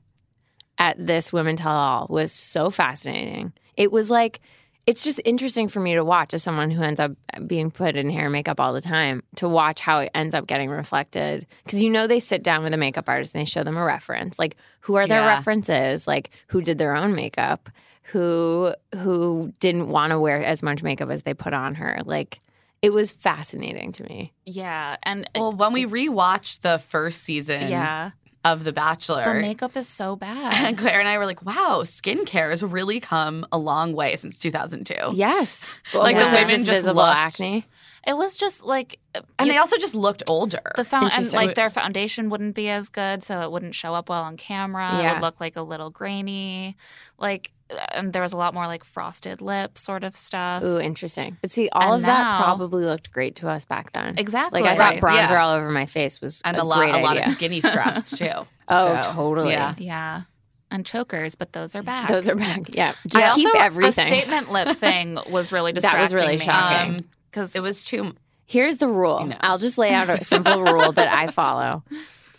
at 0.78 1.04
this 1.04 1.34
women 1.34 1.56
tell 1.56 1.72
all 1.76 2.06
was 2.12 2.32
so 2.32 2.70
fascinating. 2.70 3.54
It 3.76 3.92
was 3.92 4.12
like 4.12 4.40
it's 4.88 5.04
just 5.04 5.20
interesting 5.26 5.68
for 5.68 5.80
me 5.82 5.94
to 5.96 6.04
watch 6.04 6.34
as 6.34 6.42
someone 6.42 6.72
who 6.72 6.82
ends 6.82 7.00
up 7.00 7.12
being 7.46 7.70
put 7.70 7.96
in 7.96 8.10
hair 8.10 8.24
and 8.24 8.32
makeup 8.32 8.60
all 8.60 8.74
the 8.74 8.82
time 8.82 9.22
to 9.36 9.48
watch 9.48 9.80
how 9.82 10.00
it 10.00 10.10
ends 10.16 10.34
up 10.34 10.48
getting 10.48 10.70
reflected 10.70 11.46
because 11.66 11.84
you 11.84 11.90
know 11.90 12.08
they 12.08 12.20
sit 12.20 12.42
down 12.42 12.64
with 12.64 12.74
a 12.74 12.78
makeup 12.78 13.08
artist 13.08 13.36
and 13.36 13.42
they 13.42 13.46
show 13.46 13.64
them 13.64 13.78
a 13.78 13.84
reference 13.84 14.40
like 14.40 14.56
who 14.80 14.96
are 14.96 15.06
their 15.06 15.22
Yeah. 15.22 15.28
references 15.36 16.08
like 16.08 16.32
who 16.48 16.62
did 16.62 16.78
their 16.78 16.96
own 16.96 17.14
makeup 17.14 17.70
who 18.04 18.74
who 18.96 19.54
didn't 19.60 19.90
want 19.90 20.12
to 20.12 20.20
wear 20.20 20.42
as 20.42 20.64
much 20.64 20.82
makeup 20.82 21.10
as 21.10 21.24
they 21.24 21.34
put 21.34 21.54
on 21.54 21.76
her. 21.76 22.00
Like 22.06 22.40
it 22.82 22.92
was 22.92 23.12
fascinating 23.12 23.92
to 23.94 24.04
me. 24.04 24.32
Yeah, 24.46 24.96
and 25.04 25.30
Well, 25.36 25.52
when 25.52 25.74
we 25.74 25.86
rewatched 25.86 26.62
the 26.62 26.78
first 26.80 27.24
season 27.24 27.68
yeah, 27.70 28.12
of 28.54 28.64
The 28.64 28.74
Bachelor, 28.74 29.24
the 29.24 29.42
makeup 29.42 29.76
is 29.78 29.88
so 29.88 30.16
bad. 30.16 30.54
and 30.54 30.76
bad. 30.76 30.78
Claire 30.78 31.00
and 31.00 31.08
I 31.08 31.18
were 31.18 31.26
like, 31.26 31.44
wow, 31.46 31.82
skincare 31.84 32.50
has 32.50 32.64
really 32.64 33.00
come 33.00 33.46
a 33.52 33.58
long 33.58 33.94
way 33.94 34.16
since 34.16 34.40
2002. 34.40 34.94
Yes, 35.14 35.80
Like, 35.94 36.16
was 36.16 36.26
the 36.26 36.32
there 36.32 36.46
women 36.46 36.50
just 36.50 36.66
just 36.66 36.78
visible 36.80 37.02
looked- 37.04 37.16
acne. 37.16 37.66
It 38.06 38.16
was 38.16 38.38
just 38.38 38.64
like 38.64 39.00
uh, 39.16 39.22
And 39.38 39.48
you- 39.48 39.54
they 39.54 39.58
also 39.60 39.76
just 39.78 39.94
looked 39.94 40.24
older. 40.30 40.62
the 40.78 40.86
found 40.86 41.12
and 41.14 41.34
like 41.34 41.56
their 41.56 41.70
foundation 41.70 42.30
wouldn't 42.30 42.56
be 42.56 42.70
as 42.70 42.88
good, 42.88 43.22
so 43.24 43.42
it 43.42 43.52
wouldn't 43.52 43.76
show 43.76 43.94
up 43.94 44.08
well 44.08 44.24
on 44.24 44.38
camera. 44.38 44.98
It 44.98 45.02
Yeah. 45.04 45.14
would 45.16 45.22
look 45.22 45.42
like 45.42 45.58
a 45.58 45.62
little 45.62 45.90
grainy, 45.90 46.78
like, 47.18 47.52
and 47.92 48.14
there 48.14 48.22
was 48.22 48.34
a 48.34 48.38
lot 48.38 48.54
more 48.54 48.66
like 48.66 48.84
frosted 48.84 49.42
lip 49.42 49.78
sort 49.78 50.04
of 50.04 50.16
stuff. 50.16 50.64
Ooh, 50.64 50.80
interesting. 50.80 51.38
But 51.42 51.52
see, 51.52 51.70
all 51.72 51.94
And 51.94 52.02
of 52.02 52.02
that 52.04 52.42
probably 52.42 52.86
looked 52.86 53.12
great 53.12 53.36
to 53.38 53.50
us 53.50 53.66
back 53.66 53.92
then. 53.94 54.16
Exactly. 54.18 54.62
Like 54.62 54.72
I 54.72 54.78
Right, 54.78 55.02
thought 55.02 55.10
bronzer 55.10 55.32
yeah. 55.32 55.44
all 55.44 55.56
over 55.56 55.70
my 55.70 55.86
face 55.86 56.22
was 56.22 56.42
and 56.46 56.56
a, 56.58 56.62
a, 56.62 56.64
lot, 56.64 56.78
great 56.80 56.94
a 56.96 57.00
lot 57.00 57.18
of 57.18 57.26
skinny 57.34 57.62
straps 57.62 58.18
too. 58.18 58.30
Oh, 58.70 59.02
So, 59.02 59.12
totally. 59.14 59.52
Yeah. 59.52 59.76
yeah, 59.78 60.22
and 60.70 60.86
chokers, 60.86 61.36
but 61.36 61.54
those 61.54 61.74
are 61.76 61.84
back. 61.84 62.10
Those 62.10 62.28
are 62.28 62.36
back. 62.36 62.76
Yeah, 62.76 62.94
just 63.08 63.26
I 63.26 63.34
keep 63.36 63.46
also- 63.48 63.58
the 63.58 63.64
everything. 63.64 64.10
The 64.10 64.16
statement 64.18 64.52
lip 64.52 64.76
thing 64.78 65.18
was 65.30 65.54
really 65.54 65.72
distracting. 65.72 65.98
That 66.00 66.14
was 66.14 66.14
really 66.14 66.38
shocking. 66.38 66.96
Um, 66.96 67.06
because 67.32 67.56
it 67.56 67.62
was 67.62 67.86
too. 67.86 68.14
Here's 68.46 68.78
the 68.78 68.88
rule. 68.90 69.22
You 69.22 69.28
know. 69.28 69.38
I'll 69.40 69.58
just 69.58 69.78
lay 69.78 69.94
out 69.94 70.10
a 70.10 70.24
simple 70.24 70.64
rule 70.64 70.92
that 70.94 71.08
I 71.14 71.28
follow: 71.32 71.84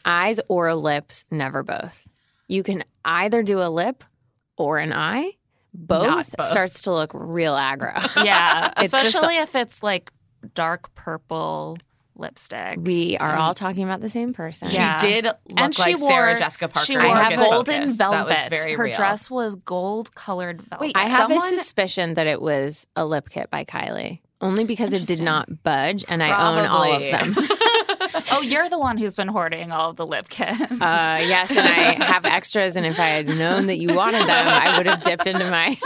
eyes 0.04 0.38
or 0.48 0.74
lips, 0.74 1.24
never 1.30 1.62
both. 1.62 2.06
You 2.46 2.62
can 2.62 2.84
either 3.04 3.42
do 3.42 3.60
a 3.60 3.68
lip 3.70 4.04
or 4.58 4.78
an 4.78 4.92
eye. 4.92 5.32
Both, 5.72 6.34
both. 6.36 6.46
starts 6.46 6.82
to 6.82 6.92
look 6.92 7.12
real 7.14 7.54
aggro. 7.54 7.94
yeah, 8.24 8.72
It's 8.78 8.90
just- 8.92 9.04
especially 9.06 9.36
if 9.36 9.54
it's 9.54 9.82
like 9.82 10.10
dark 10.54 10.94
purple 10.94 11.78
lipstick. 12.16 12.78
we 12.82 13.16
are 13.18 13.36
all 13.36 13.50
um, 13.50 13.54
talking 13.54 13.84
about 13.84 14.00
the 14.00 14.08
same 14.08 14.32
person. 14.32 14.68
Yeah. 14.72 14.96
She 14.96 15.06
did 15.06 15.24
look 15.26 15.36
And 15.56 15.72
she 15.74 15.82
like 15.94 15.98
Sarah 15.98 16.36
Jessica 16.36 16.66
Parker. 16.68 16.84
She 16.86 16.96
wore 16.96 17.06
I 17.06 17.30
have 17.30 17.38
golden 17.38 17.82
Pocus. 17.82 17.96
velvet. 17.96 18.28
That 18.28 18.50
was 18.50 18.58
very 18.60 18.74
Her 18.74 18.84
real. 18.84 18.94
dress 18.96 19.30
was 19.30 19.54
gold 19.56 20.12
colored 20.16 20.62
velvet. 20.62 20.80
Wait, 20.80 20.96
I 20.96 21.04
have 21.06 21.28
Someone- 21.30 21.54
a 21.54 21.56
suspicion 21.58 22.14
that 22.14 22.26
it 22.26 22.42
was 22.42 22.86
a 22.96 23.06
lip 23.06 23.28
kit 23.30 23.50
by 23.50 23.64
Kylie, 23.64 24.20
only 24.40 24.64
because 24.64 24.92
it 24.92 25.06
did 25.06 25.22
not 25.22 25.62
budge, 25.62 26.04
and 26.08 26.20
I 26.22 26.28
own 26.30 26.66
all 26.66 26.92
of 26.92 27.02
them. 27.02 27.34
oh, 28.32 28.40
you're 28.42 28.68
the 28.68 28.78
one 28.78 28.98
who's 28.98 29.14
been 29.14 29.28
hoarding 29.28 29.70
all 29.72 29.92
the 29.92 30.06
lip 30.06 30.28
kits. 30.28 30.60
Uh, 30.60 31.18
yes, 31.20 31.50
and 31.56 31.66
I 31.66 32.04
have 32.04 32.24
extras. 32.24 32.76
And 32.76 32.86
if 32.86 32.98
I 32.98 33.06
had 33.08 33.28
known 33.28 33.66
that 33.66 33.78
you 33.78 33.94
wanted 33.94 34.20
them, 34.22 34.28
I 34.48 34.76
would 34.76 34.86
have 34.86 35.02
dipped 35.02 35.26
into 35.26 35.50
my 35.50 35.78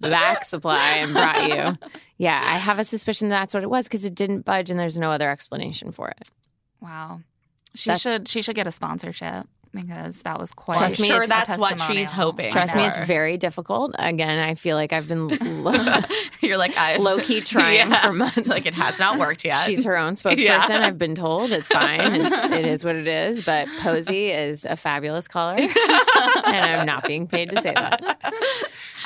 back 0.00 0.44
supply 0.44 0.96
and 0.98 1.12
brought 1.12 1.48
you. 1.48 1.88
Yeah, 2.18 2.40
I 2.42 2.58
have 2.58 2.78
a 2.78 2.84
suspicion 2.84 3.28
that's 3.28 3.52
what 3.54 3.62
it 3.62 3.70
was 3.70 3.86
because 3.88 4.04
it 4.04 4.14
didn't 4.14 4.42
budge, 4.44 4.70
and 4.70 4.78
there's 4.80 4.96
no 4.98 5.10
other 5.10 5.30
explanation 5.30 5.92
for 5.92 6.08
it. 6.08 6.28
wow, 6.80 7.20
she 7.74 7.90
That's- 7.90 8.00
should 8.00 8.28
she 8.28 8.40
should 8.42 8.54
get 8.56 8.66
a 8.66 8.70
sponsorship 8.70 9.46
because 9.76 10.20
that 10.22 10.38
was 10.40 10.52
quite. 10.52 10.78
Trust 10.78 10.98
me, 11.00 11.06
sure 11.06 11.18
it's 11.22 11.26
a 11.26 11.30
that's 11.30 11.56
what 11.58 11.72
she's 11.72 11.78
testimonial. 12.08 12.10
hoping. 12.10 12.52
Trust 12.52 12.74
me, 12.74 12.84
it's 12.84 12.98
very 13.06 13.36
difficult. 13.36 13.94
Again, 13.98 14.38
I 14.38 14.54
feel 14.56 14.76
like 14.76 14.92
I've 14.92 15.06
been 15.08 15.28
low, 15.64 15.72
You're 16.40 16.56
like 16.56 16.76
I 16.76 16.96
low 16.96 17.18
key 17.18 17.40
trying 17.42 17.90
Yeah. 17.90 18.06
for 18.06 18.12
months. 18.12 18.46
Like 18.48 18.66
it 18.66 18.74
has 18.74 18.98
not 18.98 19.18
worked 19.18 19.44
yet. 19.44 19.58
She's 19.64 19.84
her 19.84 19.96
own 19.96 20.14
spokesperson. 20.14 20.38
Yeah. 20.44 20.86
I've 20.86 20.98
been 20.98 21.14
told 21.14 21.52
it's 21.52 21.68
fine. 21.68 22.14
It's, 22.16 22.44
it 22.52 22.64
is 22.66 22.84
what 22.84 22.96
it 22.96 23.06
is. 23.06 23.44
But 23.44 23.68
Posy 23.80 24.30
is 24.30 24.64
a 24.64 24.76
fabulous 24.76 25.28
color, 25.28 25.56
and 25.58 25.70
I'm 26.46 26.86
not 26.86 27.06
being 27.06 27.26
paid 27.26 27.50
to 27.50 27.60
say 27.62 27.72
that. 27.74 28.18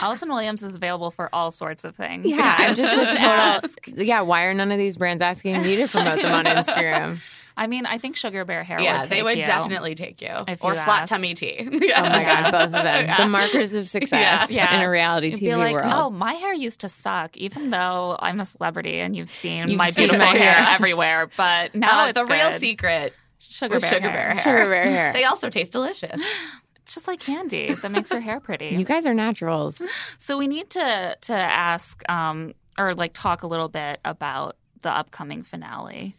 Allison 0.00 0.28
Williams 0.30 0.62
is 0.62 0.74
available 0.74 1.10
for 1.10 1.28
all 1.34 1.50
sorts 1.50 1.84
of 1.84 1.94
things. 1.94 2.24
Yeah, 2.24 2.54
I'm 2.58 2.74
just 2.74 2.94
a 2.94 3.00
Just 3.02 3.16
total. 3.18 3.30
ask. 3.30 3.78
Yeah, 3.86 4.22
why 4.22 4.44
are 4.44 4.54
none 4.54 4.70
of 4.72 4.78
these 4.78 4.96
brands 4.96 5.20
asking 5.22 5.60
me 5.62 5.76
to 5.76 5.88
promote 5.88 6.22
them 6.22 6.32
on 6.32 6.44
Instagram? 6.46 7.18
I 7.56 7.66
mean, 7.66 7.84
I 7.86 7.98
think 7.98 8.16
Sugar 8.16 8.44
Bear 8.44 8.62
Hair. 8.64 8.80
yeah, 8.80 9.02
would 9.02 9.10
they 9.10 9.22
would 9.22 9.36
you. 9.38 9.44
definitely 9.44 9.94
take 9.94 10.20
you, 10.22 10.34
If 10.48 10.62
or 10.64 10.72
you 10.74 10.80
flat 10.80 11.02
ask. 11.02 11.10
tummy 11.10 11.34
tea. 11.34 11.56
Oh 11.60 11.70
my 12.02 12.22
god, 12.24 12.50
both 12.52 12.62
of 12.64 12.72
them. 12.72 13.06
Yeah. 13.06 13.16
The 13.16 13.26
markers 13.28 13.74
of 13.74 13.88
success 13.88 14.50
Yeah. 14.52 14.74
in 14.74 14.80
a 14.82 14.88
reality 14.90 15.28
You'd 15.28 15.36
TV 15.36 15.40
be 15.40 15.54
like, 15.56 15.74
world. 15.74 15.92
oh, 15.94 16.10
my 16.10 16.34
hair 16.34 16.54
used 16.54 16.80
to 16.80 16.88
suck, 16.88 17.36
even 17.36 17.70
though 17.70 18.16
I'm 18.20 18.40
a 18.40 18.46
celebrity 18.46 19.00
and 19.00 19.14
you've 19.16 19.30
seen 19.30 19.68
You've 19.68 19.78
my 19.78 19.90
seen 19.90 20.08
beautiful 20.08 20.26
my 20.32 20.36
hair 20.38 20.52
hair. 20.52 20.74
everywhere. 20.74 21.30
But 21.36 21.74
now 21.74 22.04
Uh, 22.04 22.08
it's 22.08 22.18
the 22.20 22.26
real 22.26 22.52
secret 22.52 23.14
sugar 23.38 23.80
bear 23.80 23.90
sugar 23.90 24.08
hair. 24.10 24.12
bear 24.12 24.28
hair. 24.34 24.38
Sugar 24.38 24.68
bear 24.70 24.86
hair. 24.86 25.12
They 25.12 25.24
also 25.24 25.50
taste 25.50 25.72
delicious. 25.72 26.20
It's 26.82 26.94
just 26.94 27.06
like 27.06 27.20
candy 27.20 27.72
that 27.72 27.90
makes 27.92 28.10
your 28.10 28.18
hair 28.20 28.40
pretty. 28.40 28.70
You 28.70 28.84
guys 28.84 29.06
are 29.06 29.14
naturals. 29.14 29.80
so 30.18 30.36
we 30.36 30.48
need 30.48 30.70
to 30.70 31.16
to 31.20 31.32
ask 31.32 32.02
um, 32.10 32.52
or 32.76 32.94
like 32.96 33.12
talk 33.12 33.44
a 33.44 33.46
little 33.46 33.68
bit 33.68 34.00
about 34.04 34.56
the 34.82 34.90
upcoming 34.90 35.44
finale. 35.44 36.16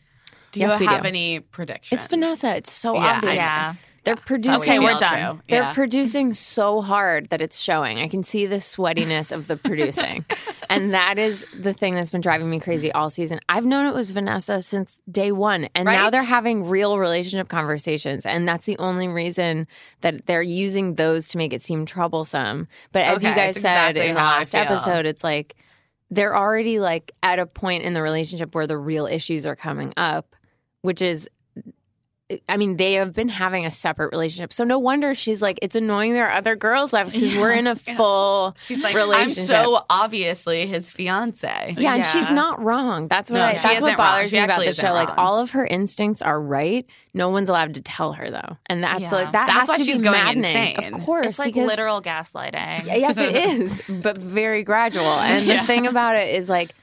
Do 0.52 0.60
Yes, 0.60 0.80
you 0.80 0.88
have 0.88 1.04
do. 1.04 1.08
any 1.08 1.40
predictions? 1.40 2.02
It's 2.04 2.10
Vanessa. 2.10 2.56
It's 2.58 2.72
so 2.72 2.94
Yeah, 2.96 3.00
obvious. 3.18 3.36
Yeah. 3.36 3.74
They're 4.04 4.16
producing. 4.16 4.56
Okay, 4.62 4.80
we're 4.80 4.98
done. 4.98 5.36
too. 5.38 5.42
They're 5.48 5.62
Yeah. 5.62 5.74
producing 5.76 6.34
so 6.34 6.82
hard 6.82 7.30
that 7.30 7.40
it's 7.40 7.62
showing. 7.62 8.00
I 8.00 8.08
can 8.08 8.24
see 8.24 8.48
the 8.48 8.56
sweatiness 8.56 9.32
of 9.32 9.46
the 9.46 9.56
producing. 9.58 10.26
and 10.72 10.92
that 10.96 11.20
is 11.20 11.46
the 11.56 11.72
thing 11.72 11.94
that's 11.94 12.10
been 12.10 12.20
driving 12.22 12.50
me 12.50 12.60
crazy 12.60 12.92
all 12.92 13.12
season. 13.12 13.40
I've 13.48 13.64
known 13.64 13.86
it 13.86 13.94
was 13.94 14.10
Vanessa 14.10 14.64
since 14.64 15.00
day 15.10 15.32
one. 15.32 15.68
And 15.76 15.86
now 15.86 16.10
they're 16.10 16.24
having 16.24 16.68
real 16.68 16.98
relationship 16.98 17.48
conversations. 17.48 18.26
And 18.26 18.48
that's 18.48 18.66
the 18.66 18.78
only 18.80 19.08
reason 19.08 19.68
that 20.02 20.26
they're 20.26 20.42
using 20.42 20.96
those 20.96 21.28
to 21.30 21.38
make 21.38 21.54
it 21.54 21.62
seem 21.62 21.86
troublesome. 21.86 22.68
But 22.94 23.06
as 23.06 23.24
you 23.24 23.30
guys 23.36 23.54
said 23.56 23.92
exactly 23.92 24.08
in 24.08 24.16
the 24.16 24.20
last 24.22 24.56
episode, 24.56 25.06
it's 25.06 25.24
like 25.24 25.56
they're 26.10 26.36
already 26.36 26.80
like 26.80 27.12
at 27.22 27.38
a 27.38 27.46
point 27.46 27.84
in 27.84 27.94
the 27.94 28.02
relationship 28.02 28.56
where 28.56 28.66
the 28.66 28.80
real 28.80 29.06
issues 29.06 29.46
are 29.46 29.56
coming 29.56 29.94
up, 29.96 30.36
which 30.82 31.02
is 31.02 31.28
I 32.48 32.56
mean, 32.56 32.78
they 32.78 32.94
have 32.94 33.12
been 33.12 33.28
having 33.28 33.66
a 33.66 33.72
separate 33.72 34.12
relationship. 34.14 34.54
So 34.54 34.64
no 34.64 34.80
wonder 34.80 35.14
she's 35.14 35.42
like, 35.42 35.60
it's 35.62 35.76
annoying 35.76 36.14
there 36.14 36.30
are 36.30 36.32
other 36.38 36.56
girls 36.56 36.94
left 36.94 37.12
because 37.12 37.36
we're 37.36 37.52
in 37.52 37.68
a 37.68 37.76
full 37.98 38.56
She's 38.58 38.82
like, 38.82 38.96
relationship. 38.96 39.54
I'm 39.54 39.66
so 39.66 39.86
obviously 39.90 40.66
his 40.66 40.90
fiance. 40.90 41.76
yeah, 41.78 41.94
and 41.94 41.98
Yeah. 41.98 42.04
she's 42.04 42.32
not 42.32 42.64
wrong. 42.64 43.10
That's 43.10 43.30
what 43.30 43.38
No, 43.40 43.44
I, 43.44 43.54
she 43.56 43.64
that's 43.64 43.64
what 43.66 43.74
isn't 43.74 43.88
wrong. 43.88 43.98
bothers 43.98 44.30
She 44.30 44.38
me 44.38 44.44
about 44.44 44.50
actually 44.52 44.66
the 44.68 44.70
isn't 44.72 44.86
show. 44.88 44.94
Like 44.94 45.18
all 45.18 45.40
of 45.40 45.52
her 45.52 45.66
instincts 45.66 46.22
are 46.22 46.42
right. 46.42 46.86
No 47.14 47.28
one's 47.28 47.50
allowed 47.50 47.74
to 47.74 47.82
tell 47.82 48.14
her 48.14 48.32
though, 48.32 48.58
and 48.68 48.82
that's 48.82 49.02
Yeah. 49.02 49.12
like 49.12 49.32
that 49.34 49.48
That's 49.48 49.52
has 49.60 49.68
why 49.68 49.78
to 49.80 49.84
she's 49.84 49.98
be 49.98 50.04
going 50.06 50.24
maddening. 50.24 50.76
insane. 50.78 50.94
Of 50.94 51.02
course, 51.02 51.28
It's 51.28 51.40
like 51.40 51.48
because 51.54 51.68
literal 51.68 52.02
gaslighting. 52.02 52.86
yes, 52.86 53.18
it 53.18 53.36
is, 53.60 53.82
but 54.02 54.18
very 54.20 54.64
gradual. 54.64 55.04
And 55.06 55.46
Yeah. 55.46 55.60
the 55.62 55.68
thing 55.68 55.86
about 55.86 56.16
it 56.16 56.34
is 56.34 56.48
like 56.48 56.74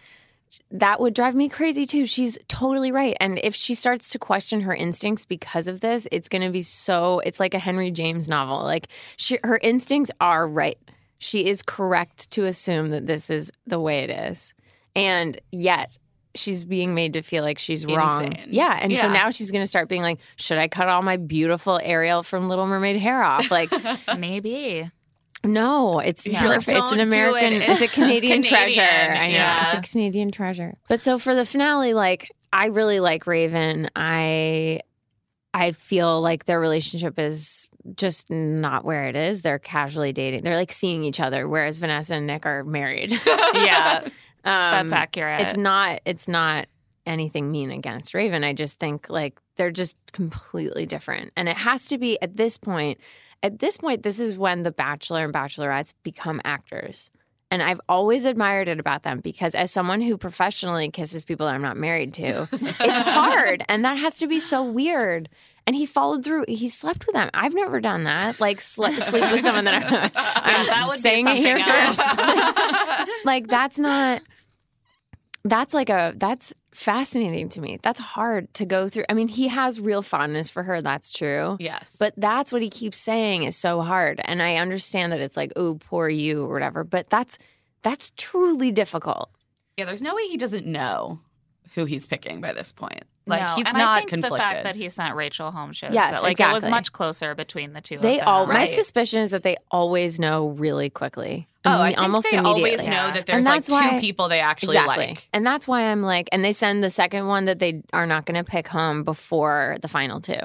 that 0.70 1.00
would 1.00 1.14
drive 1.14 1.34
me 1.34 1.48
crazy 1.48 1.84
too. 1.84 2.06
She's 2.06 2.38
totally 2.48 2.92
right. 2.92 3.16
And 3.20 3.38
if 3.42 3.54
she 3.54 3.74
starts 3.74 4.10
to 4.10 4.18
question 4.18 4.62
her 4.62 4.74
instincts 4.74 5.24
because 5.24 5.66
of 5.66 5.80
this, 5.80 6.06
it's 6.12 6.28
going 6.28 6.42
to 6.42 6.50
be 6.50 6.62
so 6.62 7.20
it's 7.20 7.40
like 7.40 7.54
a 7.54 7.58
Henry 7.58 7.90
James 7.90 8.28
novel. 8.28 8.62
Like 8.62 8.88
she, 9.16 9.38
her 9.44 9.58
instincts 9.62 10.10
are 10.20 10.46
right. 10.46 10.78
She 11.18 11.46
is 11.46 11.62
correct 11.62 12.30
to 12.32 12.44
assume 12.44 12.90
that 12.90 13.06
this 13.06 13.30
is 13.30 13.50
the 13.66 13.80
way 13.80 14.00
it 14.04 14.10
is. 14.10 14.54
And 14.94 15.40
yet 15.50 15.96
she's 16.34 16.64
being 16.64 16.94
made 16.94 17.14
to 17.14 17.22
feel 17.22 17.42
like 17.42 17.58
she's 17.58 17.84
wrong. 17.84 18.32
Insane. 18.32 18.48
Yeah. 18.50 18.78
And 18.80 18.96
so 18.96 19.10
now 19.10 19.30
she's 19.30 19.50
going 19.50 19.62
to 19.62 19.68
start 19.68 19.88
being 19.88 20.02
like, 20.02 20.18
should 20.36 20.58
I 20.58 20.68
cut 20.68 20.88
all 20.88 21.02
my 21.02 21.16
beautiful 21.16 21.80
Ariel 21.82 22.22
from 22.22 22.48
Little 22.48 22.66
Mermaid 22.66 22.96
hair 22.96 23.22
off? 23.22 23.50
Like, 23.50 23.70
Maybe. 24.18 24.90
No, 25.48 25.98
it's 25.98 26.26
Yeah. 26.26 26.42
You're 26.42 26.50
like, 26.50 26.68
it's 26.68 26.92
an 26.92 27.00
American. 27.00 27.54
it. 27.54 27.68
It's 27.68 27.80
a 27.82 27.88
Canadian, 27.88 28.42
Canadian, 28.42 28.74
treasure. 28.74 28.80
I 28.80 29.26
know 29.28 29.34
yeah. 29.34 29.64
it's 29.66 29.88
a 29.88 29.90
Canadian 29.90 30.30
treasure. 30.30 30.76
But 30.88 31.02
so 31.02 31.18
for 31.18 31.34
the 31.34 31.44
finale, 31.44 31.94
like 31.94 32.30
I 32.52 32.66
really 32.66 33.00
like 33.00 33.26
Raven. 33.26 33.88
I 33.94 34.80
I 35.52 35.72
feel 35.72 36.20
like 36.20 36.44
their 36.44 36.60
relationship 36.60 37.18
is 37.18 37.68
just 37.96 38.30
not 38.30 38.84
where 38.84 39.08
it 39.08 39.16
is. 39.16 39.42
They're 39.42 39.58
casually 39.58 40.12
dating. 40.12 40.42
They're 40.42 40.56
like 40.56 40.72
seeing 40.72 41.04
each 41.04 41.20
other, 41.20 41.48
whereas 41.48 41.78
Vanessa 41.78 42.14
and 42.14 42.26
Nick 42.26 42.46
are 42.46 42.64
married. 42.64 43.18
Yeah, 43.54 44.02
um, 44.04 44.10
that's 44.44 44.92
accurate. 44.92 45.40
It's 45.40 45.56
not. 45.56 46.00
It's 46.04 46.28
not 46.28 46.66
anything 47.06 47.50
mean 47.50 47.70
against 47.70 48.12
Raven. 48.12 48.44
I 48.44 48.52
just 48.52 48.78
think 48.78 49.08
like 49.08 49.40
they're 49.56 49.70
just 49.70 49.96
completely 50.12 50.84
different, 50.84 51.32
and 51.34 51.48
it 51.48 51.56
has 51.56 51.86
to 51.86 51.98
be 51.98 52.20
at 52.20 52.36
this 52.36 52.58
point. 52.58 52.98
At 53.42 53.60
this 53.60 53.78
point, 53.78 54.02
this 54.02 54.18
is 54.18 54.36
when 54.36 54.62
the 54.62 54.72
Bachelor 54.72 55.24
and 55.24 55.32
Bachelorettes 55.32 55.94
become 56.02 56.40
actors. 56.44 57.10
And 57.50 57.62
I've 57.62 57.80
always 57.88 58.26
admired 58.26 58.68
it 58.68 58.78
about 58.78 59.04
them 59.04 59.20
because, 59.20 59.54
as 59.54 59.70
someone 59.70 60.02
who 60.02 60.18
professionally 60.18 60.90
kisses 60.90 61.24
people 61.24 61.46
that 61.46 61.54
I'm 61.54 61.62
not 61.62 61.78
married 61.78 62.12
to, 62.14 62.46
it's 62.52 63.08
hard. 63.08 63.64
And 63.68 63.84
that 63.84 63.96
has 63.96 64.18
to 64.18 64.26
be 64.26 64.38
so 64.38 64.62
weird. 64.62 65.30
And 65.66 65.74
he 65.74 65.86
followed 65.86 66.24
through. 66.24 66.44
He 66.48 66.68
slept 66.68 67.06
with 67.06 67.14
them. 67.14 67.30
I've 67.32 67.54
never 67.54 67.80
done 67.80 68.04
that. 68.04 68.38
Like, 68.38 68.58
sle- 68.58 69.00
sleep 69.00 69.30
with 69.30 69.40
someone 69.40 69.64
that 69.64 69.82
I'm, 69.82 70.10
I'm 70.14 70.66
that 70.66 70.84
would 70.88 70.94
be 70.94 70.98
saying 70.98 71.26
it 71.26 71.36
here 71.36 71.56
else. 71.56 72.02
first. 72.02 73.10
like, 73.24 73.46
that's 73.46 73.78
not, 73.78 74.22
that's 75.44 75.72
like 75.72 75.88
a, 75.88 76.14
that's 76.16 76.52
fascinating 76.78 77.48
to 77.48 77.60
me. 77.60 77.76
That's 77.82 77.98
hard 77.98 78.54
to 78.54 78.64
go 78.64 78.88
through. 78.88 79.04
I 79.08 79.14
mean, 79.14 79.26
he 79.26 79.48
has 79.48 79.80
real 79.80 80.00
fondness 80.00 80.48
for 80.48 80.62
her, 80.62 80.80
that's 80.80 81.10
true. 81.10 81.56
Yes. 81.58 81.96
But 81.98 82.14
that's 82.16 82.52
what 82.52 82.62
he 82.62 82.70
keeps 82.70 82.98
saying 82.98 83.42
is 83.42 83.56
so 83.56 83.80
hard. 83.80 84.20
And 84.24 84.40
I 84.40 84.56
understand 84.56 85.12
that 85.12 85.20
it's 85.20 85.36
like, 85.36 85.52
oh, 85.56 85.74
poor 85.74 86.08
you 86.08 86.44
or 86.44 86.52
whatever, 86.52 86.84
but 86.84 87.10
that's 87.10 87.36
that's 87.82 88.12
truly 88.16 88.70
difficult. 88.70 89.30
yeah, 89.76 89.86
there's 89.86 90.02
no 90.02 90.14
way 90.14 90.28
he 90.28 90.36
doesn't 90.36 90.66
know 90.66 91.20
who 91.74 91.84
he's 91.84 92.06
picking 92.06 92.40
by 92.40 92.52
this 92.52 92.70
point. 92.70 93.04
Like 93.28 93.40
No, 93.42 93.54
he's 93.56 93.66
and 93.66 93.76
not 93.76 93.88
I 93.88 93.98
think 94.00 94.08
conflicted. 94.10 94.32
The 94.32 94.38
fact 94.54 94.62
that 94.64 94.76
he 94.76 94.88
sent 94.88 95.14
Rachel 95.14 95.50
home 95.50 95.72
shows 95.72 95.92
Yes, 95.92 96.14
that 96.14 96.22
like 96.22 96.40
it 96.40 96.50
was 96.52 96.66
much 96.68 96.92
closer 96.92 97.34
between 97.34 97.72
the 97.74 97.80
two. 97.80 97.98
They 97.98 98.14
of 98.18 98.24
them. 98.24 98.28
all 98.28 98.46
my 98.46 98.64
suspicion 98.64 99.20
is 99.20 99.30
that 99.32 99.42
they 99.42 99.56
always 99.70 100.18
know 100.18 100.48
really 100.48 100.90
quickly. 100.90 101.46
oh, 101.64 101.68
mm, 101.68 101.72
I 101.72 101.88
think 101.90 102.00
almost 102.00 102.30
they 102.30 102.38
immediately. 102.38 102.70
always 102.70 102.86
know 102.86 102.92
that 103.12 103.16
And 103.18 103.26
there's 103.26 103.44
like 103.44 103.54
that's 103.56 103.68
two 103.68 103.74
why- 103.74 104.00
people 104.00 104.28
they 104.28 104.40
actually 104.40 104.76
exactly. 104.76 105.06
like. 105.08 105.28
And 105.32 105.46
that's 105.46 105.68
why 105.68 105.82
I'm 105.82 106.02
like, 106.02 106.28
and 106.32 106.44
they 106.44 106.52
send 106.52 106.82
the 106.82 106.90
second 106.90 107.26
one 107.26 107.44
that 107.44 107.58
they 107.58 107.82
are 107.92 108.06
not 108.06 108.24
going 108.26 108.42
to 108.42 108.50
pick 108.50 108.68
home 108.68 109.04
before 109.04 109.76
the 109.82 109.88
final 109.88 110.20
two. 110.20 110.40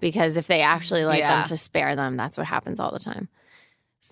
Because 0.00 0.36
if 0.36 0.46
they 0.46 0.60
actually 0.60 1.04
like 1.04 1.18
Yeah. 1.18 1.36
them 1.36 1.44
to 1.46 1.56
spare 1.56 1.96
them, 1.96 2.16
that's 2.16 2.38
what 2.38 2.46
happens 2.46 2.78
all 2.78 2.92
the 2.92 3.00
time. 3.00 3.28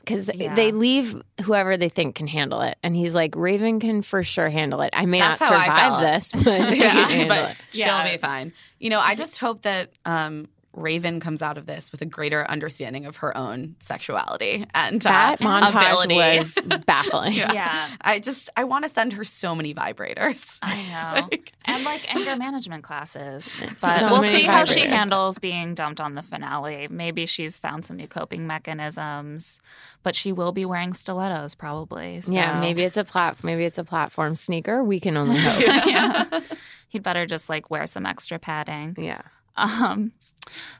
Because 0.00 0.30
Yeah. 0.34 0.54
they 0.54 0.72
leave 0.72 1.20
whoever 1.42 1.76
they 1.76 1.88
think 1.88 2.14
can 2.16 2.26
handle 2.26 2.60
it. 2.60 2.76
And 2.82 2.94
he's 2.94 3.14
like, 3.14 3.34
Raven 3.34 3.80
can 3.80 4.02
for 4.02 4.22
sure 4.22 4.48
handle 4.48 4.80
it. 4.82 4.90
I 4.92 5.06
may 5.06 5.18
That's 5.18 5.40
not 5.40 5.48
survive 5.48 6.00
this, 6.00 6.32
but 6.44 6.76
yeah, 6.76 7.26
but 7.28 7.56
she'll 7.72 7.86
Yeah. 7.86 8.12
be 8.12 8.18
fine. 8.18 8.52
You 8.78 8.90
know, 8.90 9.00
I 9.00 9.14
just 9.14 9.38
hope 9.38 9.62
that 9.62 9.90
um, 10.04 10.48
Raven 10.76 11.18
comes 11.20 11.42
out 11.42 11.58
of 11.58 11.66
this 11.66 11.90
with 11.90 12.02
a 12.02 12.06
greater 12.06 12.48
understanding 12.48 13.06
of 13.06 13.16
her 13.16 13.36
own 13.36 13.74
sexuality 13.80 14.66
and 14.74 15.00
That 15.02 15.40
uh, 15.40 15.44
montage 15.44 15.88
ability. 15.90 16.14
was 16.16 16.58
baffling. 16.86 17.32
Yeah. 17.32 17.52
Yeah, 17.52 17.88
I 18.02 18.18
just 18.20 18.50
I 18.56 18.64
want 18.64 18.84
to 18.84 18.90
send 18.90 19.14
her 19.14 19.24
so 19.24 19.54
many 19.54 19.74
vibrators. 19.74 20.58
I 20.62 20.76
know. 21.22 21.28
Like- 21.32 21.52
and 21.68 21.82
like 21.84 22.14
anger 22.14 22.36
management 22.36 22.84
classes. 22.84 23.44
But 23.60 23.78
So 23.98 24.06
we'll 24.12 24.20
many 24.20 24.42
see 24.42 24.44
how 24.44 24.64
she 24.66 24.80
handles 24.86 25.38
being 25.38 25.74
dumped 25.74 26.00
on 26.00 26.14
the 26.14 26.22
finale. 26.22 26.86
Maybe 26.88 27.26
she's 27.26 27.58
found 27.58 27.84
some 27.84 27.96
new 27.96 28.06
coping 28.06 28.46
mechanisms, 28.46 29.60
but 30.04 30.14
she 30.14 30.30
will 30.32 30.52
be 30.52 30.64
wearing 30.64 30.92
stilettos 30.94 31.54
probably. 31.54 32.20
So. 32.20 32.32
Yeah, 32.32 32.60
maybe 32.60 32.82
it's 32.84 32.96
a 32.96 33.02
plat. 33.04 33.42
Maybe 33.42 33.64
it's 33.64 33.78
a 33.78 33.84
platform 33.84 34.34
sneaker. 34.36 34.84
We 34.84 35.00
can 35.00 35.16
only 35.16 35.38
hope. 35.38 35.60
yeah. 35.86 36.40
He'd 36.88 37.02
better 37.02 37.26
just 37.26 37.48
like 37.48 37.68
wear 37.70 37.86
some 37.86 38.06
extra 38.06 38.38
padding. 38.38 38.94
yeah. 38.98 39.22
Um, 39.56 40.12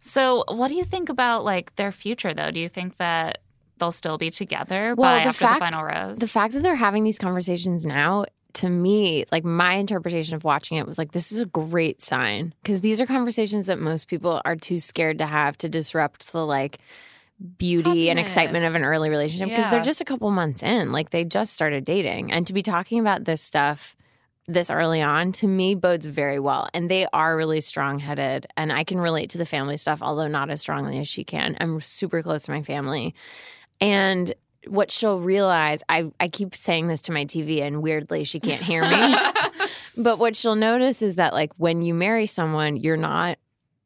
so 0.01 0.45
what 0.49 0.69
do 0.69 0.75
you 0.75 0.85
think 0.85 1.09
about 1.09 1.45
like 1.45 1.75
their 1.77 1.93
future 1.93 2.33
though? 2.35 2.51
Do 2.51 2.61
you 2.61 2.69
think 2.69 2.97
that 2.99 3.39
they'll 3.79 3.93
still 3.93 4.19
be 4.19 4.31
together 4.31 4.95
Well, 4.97 5.19
by 5.19 5.23
the 5.25 5.29
after 5.31 5.45
fact- 5.45 5.61
the 5.61 5.77
final 5.77 5.85
rose? 5.85 6.19
The 6.19 6.29
fact 6.29 6.55
that 6.55 6.63
they're 6.63 6.77
having 6.77 7.05
these 7.05 7.19
conversations 7.19 7.85
now, 7.85 8.27
to 8.55 8.71
me, 8.71 9.25
like 9.31 9.45
my 9.45 9.75
interpretation 9.75 10.35
of 10.35 10.45
watching 10.45 10.79
it 10.79 10.87
was 10.87 10.97
like, 10.99 11.13
this 11.13 11.31
is 11.33 11.39
a 11.41 11.47
great 11.47 12.03
sign 12.03 12.55
because 12.63 12.81
these 12.81 13.01
are 13.01 13.07
conversations 13.07 13.67
that 13.67 13.79
most 13.79 14.09
people 14.09 14.41
are 14.45 14.57
too 14.57 14.79
scared 14.79 15.19
to 15.19 15.27
have 15.27 15.59
to 15.59 15.69
disrupt 15.69 16.33
the 16.33 16.45
like 16.47 16.79
beauty 17.59 18.09
and 18.09 18.19
excitement 18.19 18.65
of 18.65 18.75
an 18.75 18.83
early 18.83 19.11
relationship 19.11 19.49
because 19.51 19.65
Yeah. 19.67 19.71
they're 19.73 19.83
just 19.85 20.01
a 20.01 20.07
couple 20.07 20.31
months 20.31 20.63
in. 20.63 20.91
Like 20.91 21.11
they 21.11 21.25
just 21.25 21.53
started 21.53 21.85
dating. 21.85 22.33
And 22.33 22.47
to 22.47 22.55
be 22.55 22.63
talking 22.63 22.99
about 22.99 23.25
this 23.25 23.43
stuff 23.43 23.95
this 24.49 24.71
early 24.71 25.03
on 25.03 25.33
to 25.33 25.47
me 25.47 25.75
bodes 25.75 26.07
very 26.07 26.39
well. 26.39 26.69
And 26.73 26.91
they 26.91 27.07
are 27.13 27.37
really 27.37 27.61
strong 27.61 27.99
headed. 27.99 28.47
And 28.57 28.73
I 28.73 28.85
can 28.85 29.01
relate 29.01 29.31
to 29.31 29.39
the 29.39 29.47
family 29.47 29.77
stuff, 29.77 30.03
although 30.03 30.29
not 30.29 30.51
as 30.51 30.61
strongly 30.61 30.99
as 30.99 31.09
she 31.09 31.25
can. 31.25 31.57
I'm 31.61 31.81
super 31.81 32.23
close 32.23 32.45
to 32.45 32.53
my 32.53 32.63
family. 32.63 33.15
And 33.81 34.33
what 34.67 34.91
she'll 34.91 35.21
realize, 35.21 35.83
I, 35.89 36.11
I 36.19 36.29
keep 36.29 36.55
saying 36.55 36.89
this 36.89 37.03
to 37.03 37.13
my 37.13 37.25
TV, 37.25 37.63
and 37.63 37.83
weirdly, 37.83 38.25
she 38.25 38.41
can't 38.41 38.63
hear 38.63 38.83
me. 38.83 39.17
but 39.97 40.19
what 40.19 40.37
she'll 40.37 40.57
notice 40.57 41.03
is 41.03 41.17
that, 41.17 41.33
like, 41.33 41.53
when 41.57 41.83
you 41.83 41.95
marry 41.95 42.27
someone, 42.27 42.77
you're 42.77 42.97
not 42.97 43.39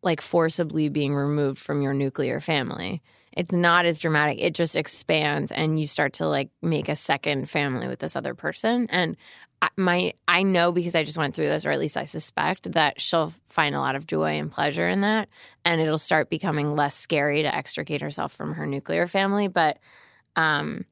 like 0.03 0.23
forcibly 0.23 0.89
being 0.89 1.15
removed 1.15 1.59
from 1.59 1.83
your 1.83 1.93
nuclear 1.93 2.41
family. 2.41 3.03
It's 3.33 3.53
not 3.53 3.85
as 3.85 3.99
dramatic. 3.99 4.41
It 4.41 4.55
just 4.55 4.77
expands, 4.77 5.53
and 5.53 5.79
you 5.79 5.87
start 5.87 6.15
to 6.15 6.27
like 6.27 6.51
make 6.63 6.89
a 6.89 6.97
second 6.97 7.49
family 7.49 7.87
with 7.87 8.01
this 8.01 8.17
other 8.17 8.35
person. 8.35 8.87
And 8.91 9.17
my, 9.77 10.13
I 10.27 10.43
know 10.43 10.73
because 10.73 10.95
I 10.95 11.05
just 11.05 11.19
went 11.19 11.35
through 11.35 11.47
this, 11.47 11.67
or 11.67 11.71
at 11.71 11.79
least 11.79 11.97
I 11.97 12.05
suspect 12.05 12.73
that 12.73 13.01
she'll 13.01 13.33
find 13.47 13.75
a 13.75 13.81
lot 13.81 13.97
of 13.97 14.07
joy 14.07 14.39
and 14.39 14.51
pleasure 14.51 14.89
in 14.89 15.03
that, 15.03 15.29
and 15.65 15.81
it'll 15.81 15.99
start 15.99 16.31
becoming 16.31 16.75
less 16.75 16.97
scary 16.97 17.43
to 17.43 17.55
extricate 17.55 18.01
herself 18.01 18.33
from 18.33 18.55
her 18.55 18.67
nuclear 18.67 19.07
family. 19.07 19.49
But 19.49 19.79
um, 20.37 20.87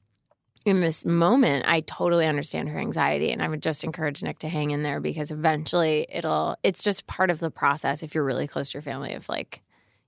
in 0.66 0.80
this 0.80 1.06
moment, 1.06 1.64
I 1.66 1.80
totally 1.80 2.26
understand 2.26 2.68
her 2.68 2.78
anxiety, 2.78 3.32
and 3.32 3.42
I 3.42 3.48
would 3.48 3.62
just 3.62 3.84
encourage 3.84 4.22
Nick 4.22 4.40
to 4.40 4.48
hang 4.48 4.70
in 4.70 4.82
there 4.82 5.00
because 5.00 5.30
eventually 5.30 6.06
it'll. 6.10 6.56
It's 6.62 6.84
just 6.84 7.06
part 7.06 7.30
of 7.30 7.40
the 7.40 7.50
process 7.50 8.02
if 8.02 8.14
you're 8.14 8.24
really 8.24 8.46
close 8.46 8.70
to 8.70 8.76
your 8.76 8.82
family 8.82 9.14
of 9.14 9.28
like, 9.28 9.62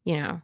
you 0.04 0.18
know, 0.18 0.42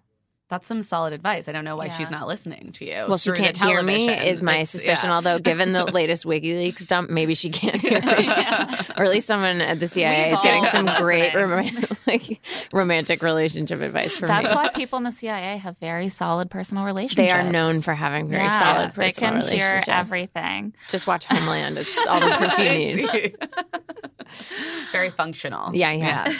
That's 0.49 0.69
some 0.69 0.81
solid 0.83 1.13
advice. 1.13 1.49
I 1.49 1.53
don't 1.53 1.65
know 1.65 1.75
why 1.77 1.87
Yeah. 1.87 1.97
she's 1.97 2.11
not 2.11 2.29
listening 2.29 2.71
to 2.75 2.85
you. 2.85 3.05
well, 3.09 3.19
she 3.19 3.33
can't 3.33 3.57
hear 3.59 3.83
me 3.83 4.09
is 4.09 4.43
my 4.45 4.53
It's- 4.53 4.71
suspicion. 4.71 5.09
yeah. 5.11 5.17
Although, 5.17 5.41
given 5.41 5.73
the 5.73 5.85
latest 5.93 6.25
WikiLeaks 6.25 6.87
dump, 6.87 7.11
maybe 7.11 7.35
she 7.35 7.51
can't 7.51 7.81
hear 7.81 8.01
me, 8.01 8.25
Yeah. 8.27 8.81
or 8.97 9.03
at 9.03 9.11
least 9.11 9.27
someone 9.27 9.61
at 9.61 9.81
the 9.81 9.89
CIA 9.89 10.27
We've 10.27 10.35
is 10.35 10.41
getting 10.43 10.65
some 10.67 10.87
great 10.99 11.35
listening. 11.35 11.49
romantic, 11.49 11.91
like, 12.07 12.41
romantic 12.73 13.23
relationship 13.25 13.81
advice 13.81 14.17
from 14.17 14.29
her. 14.29 14.41
That's 14.43 14.55
me. 14.55 14.57
why 14.57 14.69
people 14.69 14.99
in 14.99 15.03
the 15.03 15.11
CIA 15.11 15.57
have 15.59 15.79
very 15.79 16.09
solid 16.09 16.49
personal 16.49 16.85
relationships. 16.85 17.17
They 17.17 17.37
are 17.37 17.43
known 17.43 17.81
for 17.83 17.95
having 17.95 18.29
very 18.29 18.45
Yeah, 18.45 18.59
solid 18.61 18.95
personal 18.95 19.33
relationships. 19.33 19.51
They 19.51 19.59
can 19.59 19.85
hear 19.85 20.01
everything. 20.01 20.75
Just 20.89 21.09
watch 21.09 21.25
Homeland; 21.25 21.77
it's 21.79 22.07
all 22.07 22.21
the 22.21 22.31
proof 22.37 22.59
you 22.59 23.07
need. 23.07 23.37
Very 24.93 25.11
functional. 25.11 25.75
Yeah, 25.75 25.91
yeah. 25.91 26.33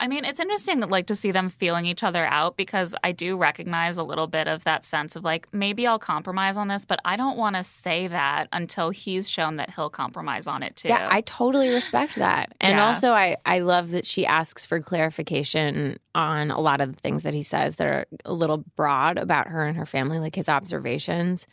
I 0.00 0.08
mean, 0.08 0.24
it's 0.24 0.40
interesting 0.40 0.80
like 0.80 1.06
to 1.08 1.14
see 1.14 1.30
them 1.30 1.50
feeling 1.50 1.84
each 1.84 2.02
other 2.02 2.24
out 2.24 2.56
because 2.56 2.94
I 3.04 3.12
do 3.12 3.36
recognize 3.36 3.98
a 3.98 4.02
little 4.02 4.26
bit 4.26 4.48
of 4.48 4.64
that 4.64 4.86
sense 4.86 5.14
of 5.14 5.24
like 5.24 5.46
maybe 5.52 5.86
I'll 5.86 5.98
compromise 5.98 6.56
on 6.56 6.68
this, 6.68 6.86
but 6.86 7.00
I 7.04 7.16
don't 7.16 7.36
want 7.36 7.56
to 7.56 7.62
say 7.62 8.08
that 8.08 8.48
until 8.50 8.88
he's 8.90 9.28
shown 9.28 9.56
that 9.56 9.70
he'll 9.70 9.90
compromise 9.90 10.46
on 10.46 10.62
it 10.62 10.74
too. 10.74 10.88
Yeah, 10.88 11.06
I 11.10 11.20
totally 11.20 11.68
respect 11.68 12.14
that. 12.16 12.52
And 12.62 12.78
Yeah. 12.78 12.86
also 12.86 13.12
I 13.12 13.36
I 13.44 13.60
love 13.60 13.90
that 13.90 14.06
she 14.06 14.24
asks 14.24 14.64
for 14.64 14.80
clarification 14.80 15.98
on 16.14 16.50
a 16.50 16.60
lot 16.60 16.80
of 16.80 16.94
the 16.94 17.00
things 17.00 17.22
that 17.22 17.34
he 17.34 17.42
says 17.42 17.76
that 17.76 17.86
are 17.86 18.06
a 18.24 18.32
little 18.32 18.64
broad 18.76 19.18
about 19.18 19.48
her 19.48 19.66
and 19.66 19.76
her 19.76 19.86
family, 19.86 20.18
like 20.18 20.34
his 20.34 20.48
observations. 20.48 21.46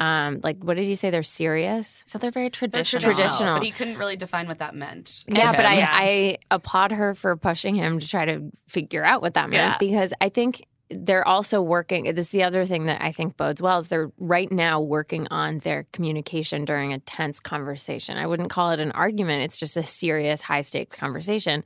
Um, 0.00 0.40
like 0.42 0.56
what 0.64 0.76
did 0.78 0.86
he 0.86 0.94
say? 0.94 1.10
They're 1.10 1.22
serious. 1.22 2.02
so 2.06 2.18
they're 2.18 2.30
very 2.30 2.46
They're 2.46 2.50
traditional. 2.68 3.02
Traditional. 3.12 3.54
But 3.58 3.64
he 3.64 3.70
couldn't 3.70 3.98
really 3.98 4.16
define 4.16 4.48
what 4.48 4.58
that 4.60 4.74
meant. 4.74 5.24
to 5.28 5.36
Yeah, 5.36 5.52
but 5.52 5.66
I. 5.66 5.74
Yeah. 5.76 5.88
I 5.90 6.38
applaud 6.50 6.92
her 6.92 7.14
for 7.14 7.36
pushing 7.36 7.74
him 7.74 7.98
to 8.00 8.08
try 8.08 8.24
to 8.24 8.50
figure 8.66 9.04
out 9.04 9.20
what 9.22 9.34
that 9.34 9.50
meant 9.50 9.62
Yeah. 9.72 9.76
because 9.78 10.12
I 10.20 10.30
think 10.30 10.66
they're 10.92 11.26
also 11.28 11.62
working. 11.62 12.04
This 12.14 12.26
is 12.26 12.32
the 12.32 12.42
other 12.42 12.64
thing 12.64 12.86
that 12.86 13.00
I 13.00 13.12
think 13.12 13.36
bodes 13.36 13.62
well 13.62 13.78
is 13.78 13.86
they're 13.86 14.10
right 14.18 14.50
now 14.50 14.80
working 14.80 15.28
on 15.30 15.58
their 15.58 15.86
communication 15.92 16.64
during 16.64 16.92
a 16.92 16.98
tense 16.98 17.38
conversation. 17.38 18.16
I 18.16 18.26
wouldn't 18.26 18.50
call 18.50 18.72
it 18.72 18.80
an 18.80 18.90
argument. 18.92 19.44
It's 19.44 19.56
just 19.58 19.76
a 19.76 19.84
serious, 19.84 20.40
high 20.40 20.62
stakes 20.62 20.96
conversation. 20.96 21.62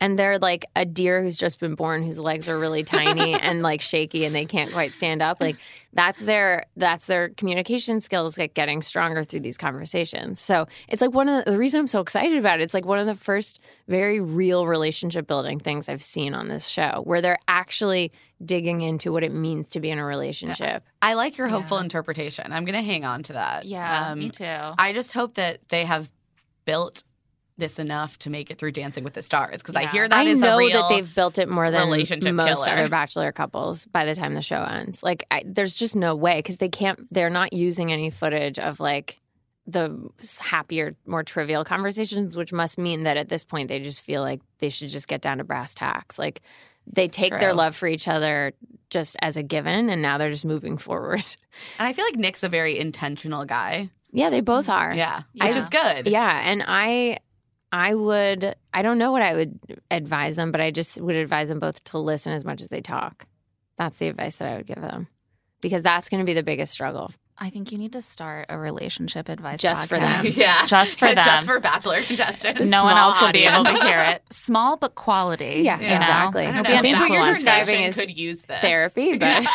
And 0.00 0.18
they're 0.18 0.38
like 0.38 0.64
a 0.76 0.84
deer 0.84 1.22
who's 1.22 1.36
just 1.36 1.58
been 1.58 1.74
born, 1.74 2.02
whose 2.02 2.18
legs 2.18 2.48
are 2.48 2.58
really 2.58 2.84
tiny 2.84 3.32
and 3.40 3.62
like 3.62 3.80
shaky, 3.80 4.24
and 4.24 4.34
they 4.34 4.44
can't 4.44 4.72
quite 4.72 4.92
stand 4.92 5.22
up. 5.22 5.38
Like 5.40 5.56
that's 5.92 6.20
their 6.20 6.66
that's 6.76 7.06
their 7.06 7.30
communication 7.30 8.00
skills, 8.00 8.36
like 8.36 8.52
getting 8.54 8.82
stronger 8.82 9.24
through 9.24 9.40
these 9.40 9.56
conversations. 9.56 10.40
So 10.40 10.66
it's 10.88 11.00
like 11.00 11.12
one 11.12 11.28
of 11.28 11.44
the, 11.44 11.52
the 11.52 11.58
reason 11.58 11.80
I'm 11.80 11.86
so 11.86 12.00
excited 12.00 12.36
about 12.38 12.60
it. 12.60 12.64
It's 12.64 12.74
like 12.74 12.84
one 12.84 12.98
of 12.98 13.06
the 13.06 13.14
first 13.14 13.58
very 13.88 14.20
real 14.20 14.66
relationship 14.66 15.26
building 15.26 15.58
things 15.58 15.88
I've 15.88 16.02
seen 16.02 16.34
on 16.34 16.48
this 16.48 16.68
show, 16.68 17.00
where 17.04 17.22
they're 17.22 17.38
actually 17.48 18.12
digging 18.44 18.82
into 18.82 19.12
what 19.12 19.24
it 19.24 19.32
means 19.32 19.68
to 19.68 19.80
be 19.80 19.88
in 19.90 19.98
a 19.98 20.04
relationship. 20.04 20.84
I 21.00 21.14
like 21.14 21.38
your 21.38 21.48
hopeful 21.48 21.78
Yeah. 21.78 21.84
interpretation. 21.84 22.52
I'm 22.52 22.66
going 22.66 22.74
to 22.74 22.82
hang 22.82 23.06
on 23.06 23.22
to 23.24 23.32
that. 23.32 23.64
Yeah, 23.64 24.10
Um, 24.10 24.18
me 24.18 24.28
too. 24.30 24.44
I 24.44 24.92
just 24.92 25.12
hope 25.12 25.34
that 25.34 25.66
they 25.70 25.86
have 25.86 26.10
built 26.66 27.02
this 27.58 27.78
enough 27.78 28.18
to 28.20 28.30
make 28.30 28.50
it 28.50 28.58
through 28.58 28.72
Dancing 28.72 29.02
with 29.04 29.14
the 29.14 29.22
Stars 29.22 29.58
because 29.58 29.74
I 29.76 29.86
hear 29.86 30.08
that 30.08 30.16
I 30.16 30.24
is 30.24 30.40
know 30.40 30.56
a 30.56 30.58
real. 30.58 30.82
that 30.82 30.88
they've 30.94 31.14
built 31.14 31.38
it 31.38 31.48
more 31.48 31.70
than 31.70 31.84
relationship 31.88 32.34
most 32.34 32.64
killer. 32.64 32.76
other 32.76 32.88
bachelor 32.88 33.32
couples 33.32 33.84
by 33.86 34.04
the 34.04 34.14
time 34.14 34.34
the 34.34 34.42
show 34.42 34.62
ends. 34.62 35.02
Like, 35.02 35.24
I, 35.30 35.42
there's 35.46 35.74
just 35.74 35.96
no 35.96 36.14
way 36.14 36.38
because 36.38 36.58
they 36.58 36.68
can't. 36.68 37.12
They're 37.12 37.30
not 37.30 37.52
using 37.52 37.92
any 37.92 38.10
footage 38.10 38.58
of 38.58 38.78
like 38.80 39.20
the 39.66 39.98
happier, 40.38 40.94
more 41.06 41.22
trivial 41.24 41.64
conversations, 41.64 42.36
which 42.36 42.52
must 42.52 42.78
mean 42.78 43.04
that 43.04 43.16
at 43.16 43.28
this 43.28 43.42
point 43.42 43.68
they 43.68 43.80
just 43.80 44.02
feel 44.02 44.20
like 44.22 44.40
they 44.58 44.68
should 44.68 44.88
just 44.90 45.08
get 45.08 45.20
down 45.22 45.38
to 45.38 45.44
brass 45.44 45.74
tacks. 45.74 46.18
Like, 46.18 46.42
they 46.86 47.08
take 47.08 47.32
their 47.32 47.52
love 47.52 47.74
for 47.74 47.88
each 47.88 48.06
other 48.06 48.52
just 48.90 49.16
as 49.20 49.36
a 49.36 49.42
given, 49.42 49.90
and 49.90 50.00
now 50.02 50.18
they're 50.18 50.30
just 50.30 50.44
moving 50.44 50.78
forward. 50.78 51.24
and 51.78 51.88
I 51.88 51.92
feel 51.94 52.04
like 52.04 52.14
Nick's 52.16 52.44
a 52.44 52.48
very 52.48 52.78
intentional 52.78 53.44
guy. 53.44 53.90
yeah, 54.12 54.30
they 54.30 54.40
both 54.40 54.68
are. 54.68 54.94
Yeah, 54.94 55.22
Yeah. 55.32 55.46
which 55.46 55.56
is 55.56 55.68
good. 55.68 56.06
Yeah, 56.06 56.42
and 56.44 56.62
I 56.64 57.18
I 57.76 57.92
would 57.92 58.54
I 58.72 58.80
don't 58.80 58.96
know 58.96 59.12
what 59.12 59.20
I 59.20 59.34
would 59.34 59.58
advise 59.90 60.34
them, 60.36 60.50
but 60.50 60.62
I 60.62 60.70
just 60.70 60.98
would 60.98 61.14
advise 61.16 61.48
them 61.50 61.60
both 61.60 61.84
to 61.84 61.98
listen 61.98 62.32
as 62.32 62.42
much 62.42 62.62
as 62.62 62.68
they 62.68 62.80
talk. 62.80 63.26
That's 63.76 63.98
the 63.98 64.08
advice 64.08 64.36
that 64.36 64.48
I 64.48 64.56
would 64.56 64.66
give 64.66 64.80
them. 64.80 65.08
because 65.60 65.82
that's 65.82 66.08
going 66.08 66.20
to 66.20 66.24
be 66.24 66.32
the 66.32 66.42
biggest 66.42 66.72
struggle. 66.72 67.10
I 67.38 67.50
think 67.50 67.70
you 67.72 67.76
need 67.76 67.92
to 67.92 68.00
start 68.00 68.46
a 68.48 68.56
relationship 68.56 69.28
advice 69.28 69.60
Just 69.60 69.88
for 69.88 69.98
them. 69.98 70.24
yeah. 70.34 70.64
Just 70.74 70.98
for 70.98 71.06
them. 71.14 71.16
Just 71.22 71.46
for 71.46 71.60
Bachelor 71.60 72.00
contestants. 72.00 72.60
It's 72.60 72.70
a 72.70 72.72
no 72.72 72.84
one 72.84 72.94
small 72.94 73.10
else 73.12 73.20
will 73.20 73.32
be 73.32 73.44
able 73.44 73.64
to 73.64 73.82
hear 73.84 74.00
it. 74.00 74.22
Small 74.30 74.78
but 74.78 74.94
quality. 74.94 75.60
Yeah, 75.62 75.78
you 75.78 75.88
know? 75.88 75.96
exactly. 75.96 76.46
I, 76.46 76.48
I 76.48 76.52
don't 76.54 76.64
don't 76.64 76.72
know. 76.72 76.78
I 76.78 76.82
think 76.82 76.98
what 76.98 77.10
you're 77.10 77.26
describing 77.26 77.82
is 77.82 77.94
could 77.94 78.16
use 78.16 78.44
this. 78.44 78.60
therapy, 78.60 79.18
but 79.18 79.42
Yeah. 79.42 79.46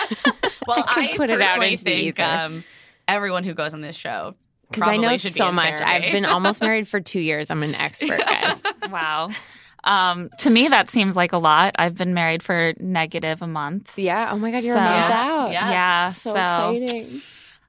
well, 0.67 0.83
I 0.87 0.93
could 0.93 1.03
I, 1.05 1.17
put 1.17 1.29
it 1.31 1.41
out 1.41 1.57
personally 1.57 1.71
into 1.71 1.83
think 1.83 2.19
um, 2.19 2.63
everyone 3.07 3.43
who 3.43 3.55
goes 3.55 3.73
on 3.73 3.81
this 3.81 3.95
show 3.95 4.35
because 4.71 4.87
I 4.87 4.95
know 4.97 5.03
probably 5.03 5.17
should 5.19 5.27
be 5.29 5.37
so 5.37 5.51
much. 5.51 5.77
therapy. 5.77 5.83
I've 6.07 6.11
been 6.11 6.25
almost 6.25 6.61
married 6.61 6.87
for 6.87 6.99
two 6.99 7.19
years. 7.19 7.51
I'm 7.51 7.63
an 7.63 7.75
expert, 7.75 8.19
guys. 8.19 8.63
Wow. 8.89 9.29
Um, 9.83 10.29
to 10.39 10.49
me, 10.51 10.67
that 10.67 10.89
seems 10.91 11.15
like 11.15 11.33
a 11.33 11.37
lot. 11.37 11.75
I've 11.79 11.95
been 11.95 12.13
married 12.13 12.43
for 12.43 12.73
negative 12.79 13.41
a 13.41 13.47
month. 13.47 13.97
Yeah. 13.97 14.29
Oh 14.31 14.37
my 14.37 14.51
God, 14.51 14.63
you're 14.63 14.75
So- 14.75 14.79
a 14.79 14.83
month 14.83 15.11
out. 15.11 15.51
Yeah. 15.51 15.71
Yeah. 15.71 16.11
So, 16.13 16.33
So, 16.33 16.71
exciting. 16.75 17.21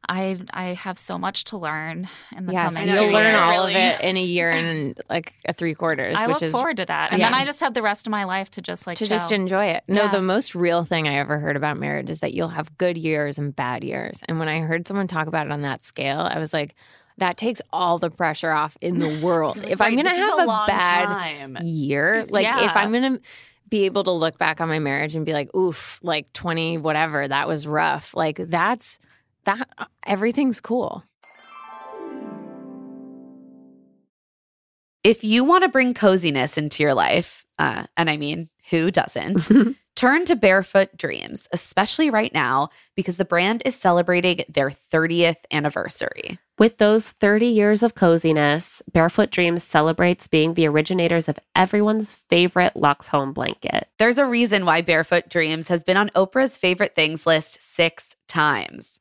I 0.09 0.41
I 0.53 0.65
have 0.75 0.99
so 0.99 1.17
much 1.17 1.45
to 1.45 1.57
learn 1.59 2.09
in 2.37 2.47
the 2.47 2.53
Yes, 2.53 2.75
coming 2.75 2.93
you'll 2.93 3.05
you're 3.05 3.13
learn 3.13 3.35
all 3.37 3.51
really- 3.53 3.73
of 3.75 3.77
it 3.77 4.01
in 4.03 4.17
a 4.17 4.23
year 4.23 4.51
and 4.51 5.01
like 5.09 5.33
a 5.47 5.53
three 5.53 5.75
quarters, 5.75 6.17
I 6.19 6.27
which 6.27 6.35
look 6.35 6.43
is 6.43 6.53
forward 6.53 6.79
to 6.79 6.87
that, 6.87 7.13
and 7.13 7.23
then. 7.23 7.33
I 7.35 7.45
just 7.45 7.61
have 7.61 7.73
the 7.75 7.83
rest 7.83 8.07
of 8.07 8.11
my 8.11 8.25
life 8.25 8.51
to 8.53 8.63
just 8.63 8.87
like 8.87 8.99
to 8.99 9.07
just 9.07 9.31
enjoy 9.31 9.67
it. 9.67 9.85
No, 9.87 10.03
Yeah. 10.05 10.09
the 10.11 10.23
most 10.23 10.55
real 10.55 10.85
thing 10.85 11.07
I 11.07 11.15
ever 11.19 11.39
heard 11.39 11.57
about 11.57 11.77
marriage 11.77 12.11
is 12.11 12.19
that 12.19 12.35
you'll 12.35 12.49
have 12.49 12.77
good 12.79 12.99
years 12.99 13.39
and 13.39 13.55
bad 13.55 13.85
years. 13.85 14.21
And 14.29 14.39
when 14.41 14.49
I 14.49 14.59
heard 14.61 14.89
someone 14.89 15.07
talk 15.07 15.29
about 15.29 15.47
it 15.47 15.53
on 15.53 15.61
that 15.61 15.85
scale, 15.87 16.19
I 16.21 16.39
was 16.41 16.53
like, 16.53 16.75
that 17.19 17.37
takes 17.37 17.63
all 17.73 17.99
the 17.99 18.11
pressure 18.11 18.51
off 18.51 18.77
in 18.81 18.99
the 18.99 19.21
world. 19.25 19.59
Like, 19.59 19.71
if 19.71 19.81
I'm 19.81 19.93
going 19.95 20.07
to 20.07 20.11
have 20.11 20.39
a, 20.41 20.45
long 20.47 20.67
bad 20.67 21.05
time. 21.07 21.59
year, 21.63 22.25
like 22.29 22.45
Yeah. 22.45 22.65
if 22.67 22.77
I'm 22.77 22.91
going 22.91 23.17
to 23.19 23.21
be 23.69 23.85
able 23.85 24.03
to 24.05 24.11
look 24.11 24.37
back 24.39 24.61
on 24.61 24.69
my 24.69 24.79
marriage 24.81 25.15
and 25.15 25.25
be 25.25 25.33
like, 25.33 25.55
oof, 25.55 26.01
like 26.03 26.33
20 26.33 26.79
whatever, 26.79 27.29
that 27.29 27.47
was 27.47 27.67
rough. 27.67 28.15
Like 28.17 28.37
that's 28.39 28.99
that 29.45 29.69
everything's 30.07 30.61
cool. 30.61 31.05
If 35.05 35.25
you 35.25 35.43
want 35.43 35.65
to 35.65 35.69
bring 35.69 35.95
coziness 35.95 36.57
into 36.57 36.83
your 36.83 36.95
life, 36.95 37.45
uh, 37.59 37.87
and 37.97 38.09
I 38.09 38.17
mean, 38.17 38.49
who 38.71 38.91
doesn't? 38.91 39.49
Turn 39.97 40.25
to 40.25 40.37
Barefoot 40.37 40.97
Dreams, 40.97 41.49
especially 41.53 42.09
right 42.09 42.33
now 42.33 42.71
because 42.97 43.17
the 43.17 43.25
brand 43.25 43.63
is 43.67 43.75
celebrating 43.75 44.45
their 44.49 44.71
30th 44.71 45.37
anniversary. 45.51 46.39
With 46.59 46.79
those 46.79 47.11
30 47.11 47.47
years 47.47 47.83
of 47.83 47.95
coziness, 47.95 48.83
Barefoot 48.91 49.31
Dreams 49.31 49.65
celebrates 49.65 50.29
being 50.29 50.55
the 50.55 50.67
originators 50.67 51.29
of 51.29 51.39
everyone's 51.55 52.15
favorite 52.15 52.75
Lux 52.77 53.09
Home 53.09 53.33
blanket. 53.33 53.89
There's 53.99 54.19
a 54.19 54.27
reason 54.27 54.65
why 54.65 54.81
Barefoot 54.81 55.29
Dreams 55.29 55.69
has 55.69 55.85
been 55.85 55.97
on 55.97 56.11
Oprah's 56.11 56.57
favorite 56.57 56.95
things 56.95 57.27
list 57.27 57.61
six 57.61 58.17
times. 58.29 59.01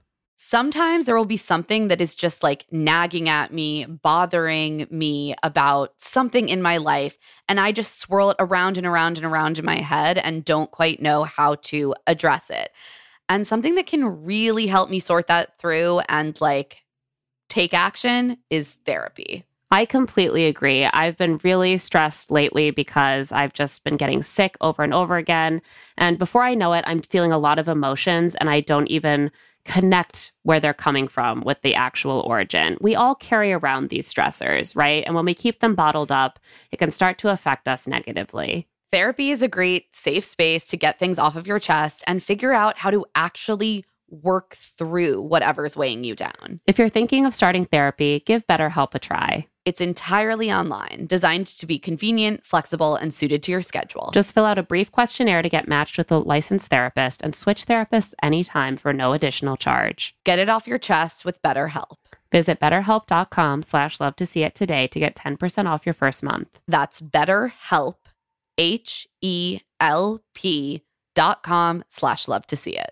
Sometimes 0.43 1.05
there 1.05 1.15
will 1.15 1.25
be 1.25 1.37
something 1.37 1.87
that 1.89 2.01
is 2.01 2.15
just 2.15 2.41
like 2.41 2.65
nagging 2.71 3.29
at 3.29 3.53
me, 3.53 3.85
bothering 3.85 4.87
me 4.89 5.35
about 5.43 5.93
something 5.97 6.49
in 6.49 6.63
my 6.63 6.77
life. 6.77 7.15
And 7.47 7.59
I 7.59 7.71
just 7.71 8.01
swirl 8.01 8.31
it 8.31 8.37
around 8.39 8.79
and 8.79 8.87
around 8.87 9.19
and 9.19 9.25
around 9.27 9.59
in 9.59 9.65
my 9.65 9.79
head 9.79 10.17
and 10.17 10.43
don't 10.43 10.71
quite 10.71 10.99
know 10.99 11.25
how 11.25 11.55
to 11.65 11.93
address 12.07 12.49
it. 12.49 12.71
And 13.29 13.45
something 13.45 13.75
that 13.75 13.85
can 13.85 14.23
really 14.25 14.65
help 14.65 14.89
me 14.89 14.97
sort 14.97 15.27
that 15.27 15.59
through 15.59 15.99
and 16.09 16.41
like 16.41 16.81
take 17.47 17.75
action 17.75 18.37
is 18.49 18.71
therapy. 18.83 19.45
I 19.69 19.85
completely 19.85 20.47
agree. 20.47 20.85
I've 20.85 21.17
been 21.17 21.39
really 21.43 21.77
stressed 21.77 22.31
lately 22.31 22.71
because 22.71 23.31
I've 23.31 23.53
just 23.53 23.83
been 23.83 23.95
getting 23.95 24.23
sick 24.23 24.57
over 24.59 24.81
and 24.81 24.93
over 24.93 25.17
again. 25.17 25.61
And 25.99 26.17
before 26.17 26.41
I 26.41 26.55
know 26.55 26.73
it, 26.73 26.83
I'm 26.87 27.03
feeling 27.03 27.31
a 27.31 27.37
lot 27.37 27.59
of 27.59 27.67
emotions 27.67 28.33
and 28.33 28.49
I 28.49 28.61
don't 28.61 28.87
even 28.87 29.29
connect 29.65 30.31
where 30.43 30.59
they're 30.59 30.73
coming 30.73 31.07
from 31.07 31.41
with 31.41 31.61
the 31.61 31.75
actual 31.75 32.21
origin. 32.21 32.77
We 32.81 32.95
all 32.95 33.15
carry 33.15 33.53
around 33.53 33.89
these 33.89 34.11
stressors, 34.11 34.75
right? 34.75 35.03
And 35.05 35.15
when 35.15 35.25
we 35.25 35.33
keep 35.33 35.59
them 35.59 35.75
bottled 35.75 36.11
up, 36.11 36.39
it 36.71 36.77
can 36.77 36.91
start 36.91 37.17
to 37.19 37.29
affect 37.29 37.67
us 37.67 37.87
negatively. 37.87 38.67
Therapy 38.91 39.31
is 39.31 39.41
a 39.41 39.47
great 39.47 39.95
safe 39.95 40.25
space 40.25 40.67
to 40.67 40.77
get 40.77 40.99
things 40.99 41.17
off 41.17 41.37
of 41.37 41.47
your 41.47 41.59
chest 41.59 42.03
and 42.07 42.21
figure 42.21 42.51
out 42.51 42.77
how 42.77 42.91
to 42.91 43.05
actually 43.15 43.85
work 44.11 44.55
through 44.55 45.21
whatever's 45.21 45.75
weighing 45.75 46.03
you 46.03 46.15
down. 46.15 46.59
If 46.67 46.77
you're 46.77 46.89
thinking 46.89 47.25
of 47.25 47.33
starting 47.33 47.65
therapy, 47.65 48.21
give 48.25 48.45
BetterHelp 48.45 48.93
a 48.93 48.99
try. 48.99 49.47
It's 49.63 49.79
entirely 49.81 50.51
online, 50.51 51.05
designed 51.07 51.47
to 51.47 51.65
be 51.65 51.79
convenient, 51.79 52.45
flexible, 52.45 52.95
and 52.95 53.13
suited 53.13 53.43
to 53.43 53.51
your 53.51 53.61
schedule. 53.61 54.09
Just 54.11 54.33
fill 54.33 54.45
out 54.45 54.57
a 54.57 54.63
brief 54.63 54.91
questionnaire 54.91 55.41
to 55.41 55.49
get 55.49 55.67
matched 55.67 55.97
with 55.97 56.11
a 56.11 56.17
licensed 56.17 56.67
therapist 56.67 57.21
and 57.21 57.33
switch 57.35 57.65
therapists 57.67 58.13
anytime 58.23 58.75
for 58.75 58.91
no 58.91 59.13
additional 59.13 59.57
charge. 59.57 60.15
get 60.25 60.39
it 60.39 60.49
off 60.49 60.67
your 60.67 60.79
chest 60.79 61.25
with 61.25 61.41
BetterHelp. 61.43 61.97
Visit 62.31 62.59
betterhelp.com 62.59 63.61
slash 63.61 63.99
love 63.99 64.15
to 64.15 64.25
see 64.25 64.43
it 64.43 64.55
today 64.55 64.87
to 64.87 64.99
get 64.99 65.15
10% 65.15 65.67
off 65.69 65.85
your 65.85 65.93
first 65.93 66.23
month. 66.23 66.59
That's 66.67 67.01
BetterHelp, 67.01 67.95
H 68.57 69.07
E 69.21 69.59
L 69.79 70.21
P 70.33 70.83
dot 71.13 71.43
com 71.43 71.83
slash 71.89 72.27
love 72.27 72.47
to 72.47 72.55
see 72.55 72.77
it. 72.77 72.91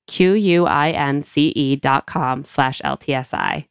Q-U-I-N-C-E 0.07 1.75
dot 1.77 2.05
com 2.05 2.43
slash 2.43 2.81
LTSI. 2.81 3.65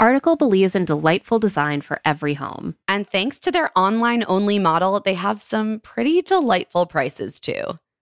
Article 0.00 0.34
believes 0.36 0.74
in 0.74 0.84
delightful 0.84 1.38
design 1.38 1.80
for 1.80 2.00
every 2.04 2.34
home. 2.34 2.74
And 2.88 3.08
thanks 3.08 3.38
to 3.40 3.52
their 3.52 3.70
online 3.78 4.24
only 4.26 4.58
model, 4.58 4.98
they 5.00 5.14
have 5.14 5.40
some 5.40 5.78
pretty 5.80 6.20
delightful 6.20 6.86
prices 6.86 7.38
too. 7.38 7.78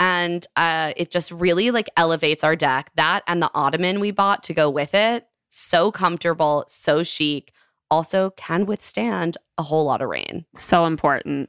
and 0.00 0.46
uh, 0.56 0.92
it 0.96 1.10
just 1.10 1.30
really 1.30 1.70
like 1.70 1.88
elevates 1.96 2.44
our 2.44 2.56
deck. 2.56 2.90
That 2.96 3.22
and 3.26 3.42
the 3.42 3.50
ottoman 3.54 4.00
we 4.00 4.10
bought 4.10 4.42
to 4.44 4.54
go 4.54 4.70
with 4.70 4.94
it, 4.94 5.26
so 5.48 5.90
comfortable, 5.90 6.64
so 6.68 7.02
chic. 7.02 7.52
Also, 7.90 8.30
can 8.36 8.66
withstand 8.66 9.38
a 9.56 9.62
whole 9.62 9.86
lot 9.86 10.02
of 10.02 10.10
rain. 10.10 10.44
So 10.54 10.84
important. 10.84 11.48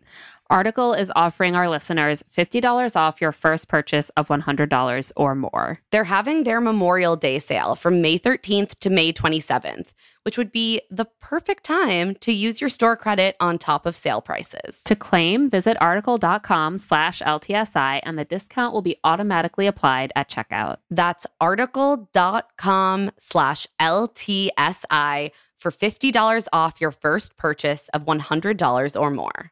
Article 0.51 0.95
is 0.95 1.11
offering 1.15 1.55
our 1.55 1.69
listeners 1.69 2.23
$50 2.35 2.95
off 2.95 3.21
your 3.21 3.31
first 3.31 3.67
purchase 3.67 4.09
of 4.17 4.29
$100 4.29 5.11
or 5.15 5.35
more. 5.35 5.79
They're 5.91 6.05
having 6.05 6.43
their 6.43 6.59
Memorial 6.59 7.15
Day 7.15 7.37
sale 7.37 7.75
from 7.75 8.01
May 8.01 8.17
13th 8.17 8.73
to 8.79 8.89
May 8.89 9.13
27th, 9.13 9.93
which 10.23 10.39
would 10.39 10.51
be 10.51 10.81
the 10.89 11.05
perfect 11.21 11.63
time 11.63 12.15
to 12.15 12.31
use 12.31 12.61
your 12.61 12.69
store 12.71 12.95
credit 12.95 13.35
on 13.39 13.59
top 13.59 13.85
of 13.85 13.95
sale 13.95 14.21
prices. 14.21 14.81
To 14.85 14.95
claim, 14.95 15.51
visit 15.51 15.77
article.com 15.79 16.79
slash 16.79 17.21
LTSI 17.21 17.99
and 18.01 18.17
the 18.17 18.25
discount 18.25 18.73
will 18.73 18.81
be 18.81 18.97
automatically 19.03 19.67
applied 19.67 20.11
at 20.15 20.31
checkout. 20.31 20.77
That's 20.89 21.27
article.com 21.39 23.11
slash 23.19 23.67
LTSI 23.79 25.29
for 25.55 25.71
$50 25.71 26.47
off 26.51 26.81
your 26.81 26.91
first 26.91 27.37
purchase 27.37 27.87
of 27.89 28.05
$100 28.05 28.99
or 28.99 29.11
more. 29.11 29.51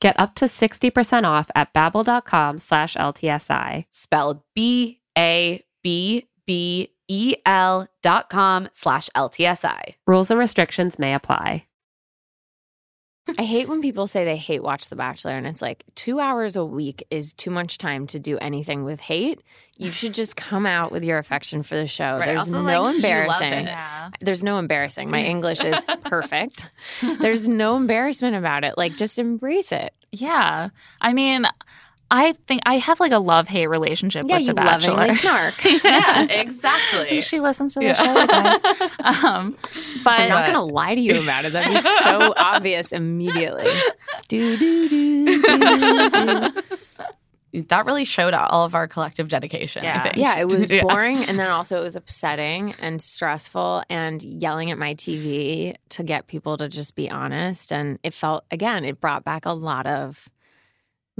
Get 0.00 0.18
up 0.18 0.34
to 0.36 0.46
60% 0.46 1.24
off 1.24 1.50
at 1.54 1.74
babbel.com 1.74 2.58
slash 2.58 2.94
LTSI. 2.94 3.84
Spelled 3.90 4.40
B-A-B-B-E-L 4.54 5.06
dot 8.02 8.30
com 8.30 8.68
slash 8.72 9.10
LTSI. 9.14 9.94
Rules 10.06 10.30
and 10.30 10.40
restrictions 10.40 10.98
may 10.98 11.14
apply. 11.14 11.66
I 13.38 13.44
hate 13.44 13.68
when 13.68 13.80
people 13.80 14.06
say 14.06 14.24
they 14.24 14.36
hate 14.36 14.62
watch 14.62 14.88
The 14.88 14.96
Bachelor 14.96 15.32
and 15.32 15.46
it's 15.46 15.62
like 15.62 15.84
two 15.94 16.20
hours 16.20 16.56
a 16.56 16.64
week 16.64 17.06
is 17.10 17.32
too 17.32 17.50
much 17.50 17.78
time 17.78 18.06
to 18.08 18.18
do 18.18 18.38
anything 18.38 18.84
with 18.84 19.00
hate. 19.00 19.40
You 19.76 19.90
should 19.90 20.12
just 20.12 20.36
come 20.36 20.66
out 20.66 20.92
with 20.92 21.04
your 21.04 21.16
affection 21.16 21.62
for 21.62 21.74
the 21.74 21.86
show. 21.86 22.18
Right, 22.18 22.26
There's 22.26 22.40
also, 22.40 22.52
no 22.52 22.62
like, 22.62 22.74
you 22.74 22.80
love 22.82 22.94
embarrassing. 22.96 23.64
Yeah. 23.64 24.10
There's 24.20 24.44
no 24.44 24.58
embarrassing. 24.58 25.10
My 25.10 25.24
English 25.24 25.64
is 25.64 25.84
perfect. 26.04 26.68
There's 27.20 27.48
no 27.48 27.76
embarrassment 27.76 28.36
about 28.36 28.64
it. 28.64 28.76
Like 28.76 28.96
just 28.96 29.18
embrace 29.18 29.72
it. 29.72 29.94
Yeah. 30.12 30.68
I 31.00 31.12
mean, 31.12 31.46
I 32.12 32.34
think 32.48 32.62
I 32.66 32.78
have 32.78 32.98
like 32.98 33.12
a 33.12 33.18
love 33.18 33.46
hate 33.46 33.68
relationship 33.68 34.24
Yeah, 34.28 34.36
with 34.36 34.42
you 34.42 34.48
The 34.48 34.54
Bachelor. 34.54 34.80
Yeah, 34.80 34.90
you 34.92 34.96
lovingly 34.96 35.14
snark. 35.20 35.64
Yeah, 35.84 36.22
exactly. 36.24 37.22
she 37.22 37.38
listens 37.40 37.74
to 37.74 37.80
the 37.80 37.86
Yeah. 37.86 37.94
show, 38.02 38.26
guys. 38.26 39.24
Um, 39.24 39.56
but 40.04 40.18
I'm 40.20 40.28
not 40.28 40.46
gonna 40.46 40.64
lie 40.64 40.94
to 40.96 41.00
you 41.00 41.22
about 41.22 41.44
it. 41.44 41.52
That'd 41.52 41.80
so 41.82 42.34
obvious 42.36 42.92
immediately. 42.92 43.70
Do 44.28 44.56
do 44.56 44.88
do 44.88 45.40
do. 45.42 46.50
do. 47.52 47.62
that 47.68 47.84
really 47.84 48.04
showed 48.04 48.32
all 48.34 48.64
of 48.64 48.74
our 48.74 48.86
collective 48.88 49.28
dedication, 49.28 49.82
I 49.82 49.86
Yeah. 49.86 50.02
think. 50.02 50.16
Yeah, 50.16 50.38
it 50.38 50.44
was 50.48 50.70
Yeah. 50.70 50.82
boring, 50.82 51.24
and 51.24 51.38
then 51.38 51.48
also 51.50 51.78
it 51.78 51.82
was 51.82 51.96
upsetting 51.96 52.74
and 52.78 53.00
stressful, 53.02 53.82
and 53.90 54.22
yelling 54.22 54.70
at 54.70 54.78
my 54.78 54.94
TV 54.94 55.74
to 55.90 56.02
get 56.02 56.26
people 56.28 56.56
to 56.58 56.68
just 56.68 56.94
be 56.94 57.10
honest. 57.10 57.72
And 57.72 57.98
it 58.02 58.14
felt 58.14 58.44
again, 58.50 58.84
it 58.84 59.00
brought 59.00 59.24
back 59.24 59.46
a 59.46 59.52
lot 59.52 59.86
of 59.86 60.28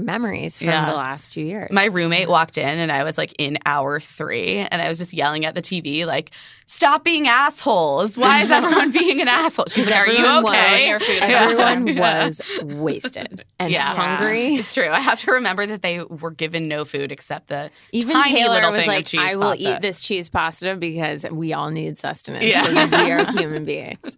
memories 0.01 0.57
from 0.57 0.67
Yeah. 0.69 0.89
the 0.89 0.95
last 0.95 1.33
two 1.33 1.41
years. 1.41 1.71
My 1.71 1.85
roommate 1.85 2.29
walked 2.29 2.57
in 2.57 2.79
and 2.79 2.91
I 2.91 3.03
was 3.03 3.17
like 3.17 3.33
in 3.39 3.57
hour 3.65 3.99
three 3.99 4.57
and 4.59 4.81
I 4.81 4.89
was 4.89 4.97
just 4.97 5.13
yelling 5.13 5.45
at 5.45 5.55
the 5.55 5.61
TV, 5.61 6.05
like, 6.05 6.31
stop 6.65 7.03
being 7.03 7.27
assholes. 7.27 8.17
Why 8.17 8.43
is 8.43 8.51
everyone 8.51 8.91
being 8.97 9.19
an 9.21 9.27
asshole? 9.27 9.65
She's 9.67 9.89
like, 9.89 10.07
Are 10.07 10.11
you 10.11 10.25
okay? 10.47 10.93
was- 10.99 11.09
Everyone 11.21 11.87
Yeah. 11.95 12.23
was 12.25 12.41
wasted 12.63 13.45
and 13.59 13.71
Yeah. 13.71 13.93
hungry. 13.95 14.55
It's 14.55 14.73
true. 14.73 14.87
I 14.89 14.99
have 15.01 15.19
to 15.21 15.31
remember 15.33 15.65
that 15.65 15.81
they 15.81 16.01
were 16.03 16.31
given 16.31 16.67
no 16.67 16.85
food 16.85 17.11
except 17.11 17.47
the 17.47 17.69
Even 17.91 18.15
tiny 18.15 18.35
Taylor 18.35 18.53
little 18.55 18.71
was 18.71 18.81
thing 18.81 18.89
of 18.89 18.95
like, 18.95 19.05
cheese 19.05 19.19
"I 19.21 19.35
will 19.35 19.49
pasta." 19.51 19.75
eat 19.75 19.81
this 19.81 20.01
cheese 20.01 20.29
pasta 20.29 20.75
because 20.75 21.25
we 21.29 21.51
all 21.53 21.69
need 21.71 21.97
sustenance 21.97 22.45
Yeah. 22.45 22.61
because 22.67 22.89
we 22.91 23.11
are 23.11 23.25
human 23.33 23.65
beings." 23.65 24.17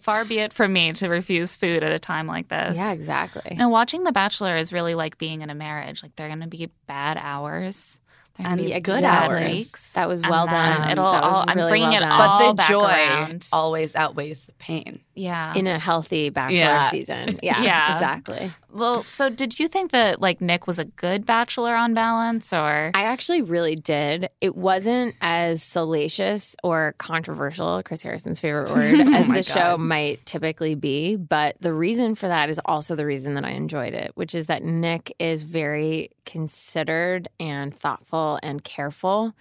far 0.00 0.24
be 0.26 0.38
it 0.38 0.52
from 0.52 0.72
me 0.72 0.92
to 0.92 1.08
refuse 1.08 1.56
food 1.56 1.82
at 1.82 1.92
a 1.92 1.98
time 1.98 2.26
like 2.26 2.48
this. 2.48 2.76
Yeah, 2.76 2.92
exactly. 2.92 3.56
And 3.58 3.70
watching 3.70 4.04
The 4.04 4.12
Bachelor 4.12 4.56
is 4.56 4.70
really 4.72 4.83
really 4.84 4.94
like 4.94 5.18
being 5.18 5.42
in 5.42 5.50
a 5.50 5.54
marriage. 5.54 6.02
Like 6.02 6.14
they're 6.16 6.28
going 6.28 6.40
to 6.40 6.46
be 6.46 6.70
bad 6.86 7.16
hours. 7.18 8.00
They're 8.36 8.46
And 8.48 8.58
going 8.58 8.68
to 8.68 8.74
be 8.74 8.80
good 8.80 8.96
good 9.00 9.04
hours. 9.04 9.50
weeks. 9.50 9.92
That 9.94 10.08
was 10.08 10.20
well 10.20 10.46
done. 10.46 10.90
It'll 10.90 11.10
That 11.12 11.22
was 11.22 11.34
all, 11.36 11.44
I'm 11.48 11.56
bringing 11.68 11.88
well 11.88 11.96
it 11.96 12.00
done. 12.00 12.10
all 12.10 12.38
but 12.38 12.48
the 12.48 12.54
back 12.54 12.68
joy 12.68 12.82
around. 12.84 13.48
always 13.52 13.94
outweighs 13.94 14.46
the 14.46 14.52
pain. 14.54 15.00
Yeah. 15.14 15.54
in 15.54 15.66
a 15.66 15.78
healthy 15.78 16.30
bachelor 16.30 16.56
Yeah. 16.58 16.84
season. 16.84 17.38
Yeah, 17.42 17.62
Yeah. 17.62 17.92
exactly. 17.92 18.50
well, 18.72 19.04
so 19.08 19.28
did 19.30 19.58
you 19.58 19.68
think 19.68 19.92
that 19.92 20.20
like 20.20 20.40
Nick 20.40 20.66
was 20.66 20.78
a 20.78 20.84
good 20.84 21.24
bachelor 21.26 21.74
on 21.76 21.94
balance 21.94 22.52
or 22.52 22.90
I 22.94 23.04
actually 23.04 23.42
really 23.42 23.76
did. 23.76 24.28
It 24.40 24.56
wasn't 24.56 25.14
as 25.20 25.62
salacious 25.62 26.56
or 26.64 26.94
controversial, 26.98 27.82
Chris 27.84 28.02
Harrison's 28.02 28.40
favorite 28.40 28.70
word, 28.74 28.94
as 29.14 29.26
Oh 29.26 29.28
my 29.28 29.36
the 29.36 29.42
show 29.42 29.76
might 29.78 30.24
typically 30.26 30.74
be. 30.74 31.16
But 31.16 31.56
the 31.60 31.72
reason 31.72 32.14
for 32.14 32.28
that 32.28 32.48
is 32.50 32.60
also 32.64 32.96
the 32.96 33.06
reason 33.06 33.34
that 33.34 33.44
I 33.44 33.50
enjoyed 33.50 33.94
it, 33.94 34.12
which 34.14 34.34
is 34.34 34.46
that 34.46 34.62
Nick 34.64 35.14
is 35.18 35.42
very 35.42 36.10
considered 36.24 37.28
and 37.40 37.74
thoughtful 37.74 38.38
and 38.42 38.62
careful. 38.64 39.34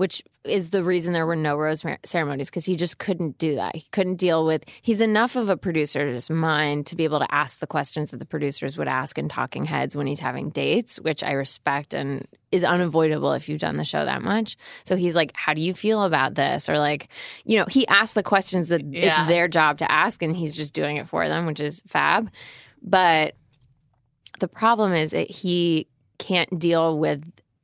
Which 0.00 0.22
is 0.44 0.70
the 0.70 0.82
reason 0.82 1.12
there 1.12 1.26
were 1.26 1.36
no 1.36 1.58
rose 1.58 1.84
ceremonies 2.06 2.48
because 2.48 2.64
he 2.64 2.74
just 2.74 2.96
couldn't 2.96 3.36
do 3.36 3.56
that. 3.56 3.76
He 3.76 3.86
couldn't 3.92 4.14
deal 4.16 4.46
with. 4.46 4.64
He's 4.80 5.02
enough 5.02 5.36
of 5.36 5.50
a 5.50 5.58
producer's 5.58 6.30
mind 6.30 6.86
to 6.86 6.96
be 6.96 7.04
able 7.04 7.18
to 7.18 7.26
ask 7.30 7.58
the 7.58 7.66
questions 7.66 8.10
that 8.10 8.16
the 8.16 8.24
producers 8.24 8.78
would 8.78 8.88
ask 8.88 9.18
in 9.18 9.28
Talking 9.28 9.66
Heads 9.66 9.94
when 9.94 10.06
he's 10.06 10.20
having 10.20 10.48
dates, 10.48 10.98
which 11.00 11.22
I 11.22 11.32
respect 11.32 11.92
and 11.92 12.26
is 12.50 12.64
unavoidable 12.64 13.34
if 13.34 13.46
you've 13.46 13.60
done 13.60 13.76
the 13.76 13.84
show 13.84 14.02
that 14.06 14.22
much. 14.22 14.56
So 14.84 14.96
he's 14.96 15.14
like, 15.14 15.32
How 15.34 15.52
do 15.52 15.60
you 15.60 15.74
feel 15.74 16.02
about 16.02 16.34
this? 16.34 16.70
Or 16.70 16.78
like, 16.78 17.08
you 17.44 17.58
know, 17.58 17.66
he 17.68 17.86
asks 17.88 18.14
the 18.14 18.22
questions 18.22 18.70
that 18.70 18.80
Yeah. 18.82 19.20
it's 19.20 19.28
their 19.28 19.48
job 19.48 19.76
to 19.80 19.92
ask 19.92 20.22
and 20.22 20.34
he's 20.34 20.56
just 20.56 20.72
doing 20.72 20.96
it 20.96 21.10
for 21.10 21.28
them, 21.28 21.44
which 21.44 21.60
is 21.60 21.82
fab. 21.86 22.30
But 22.82 23.34
the 24.38 24.48
problem 24.48 24.94
is 24.94 25.10
that 25.10 25.30
he 25.30 25.88
can't 26.16 26.58
deal 26.58 26.98
with 26.98 27.22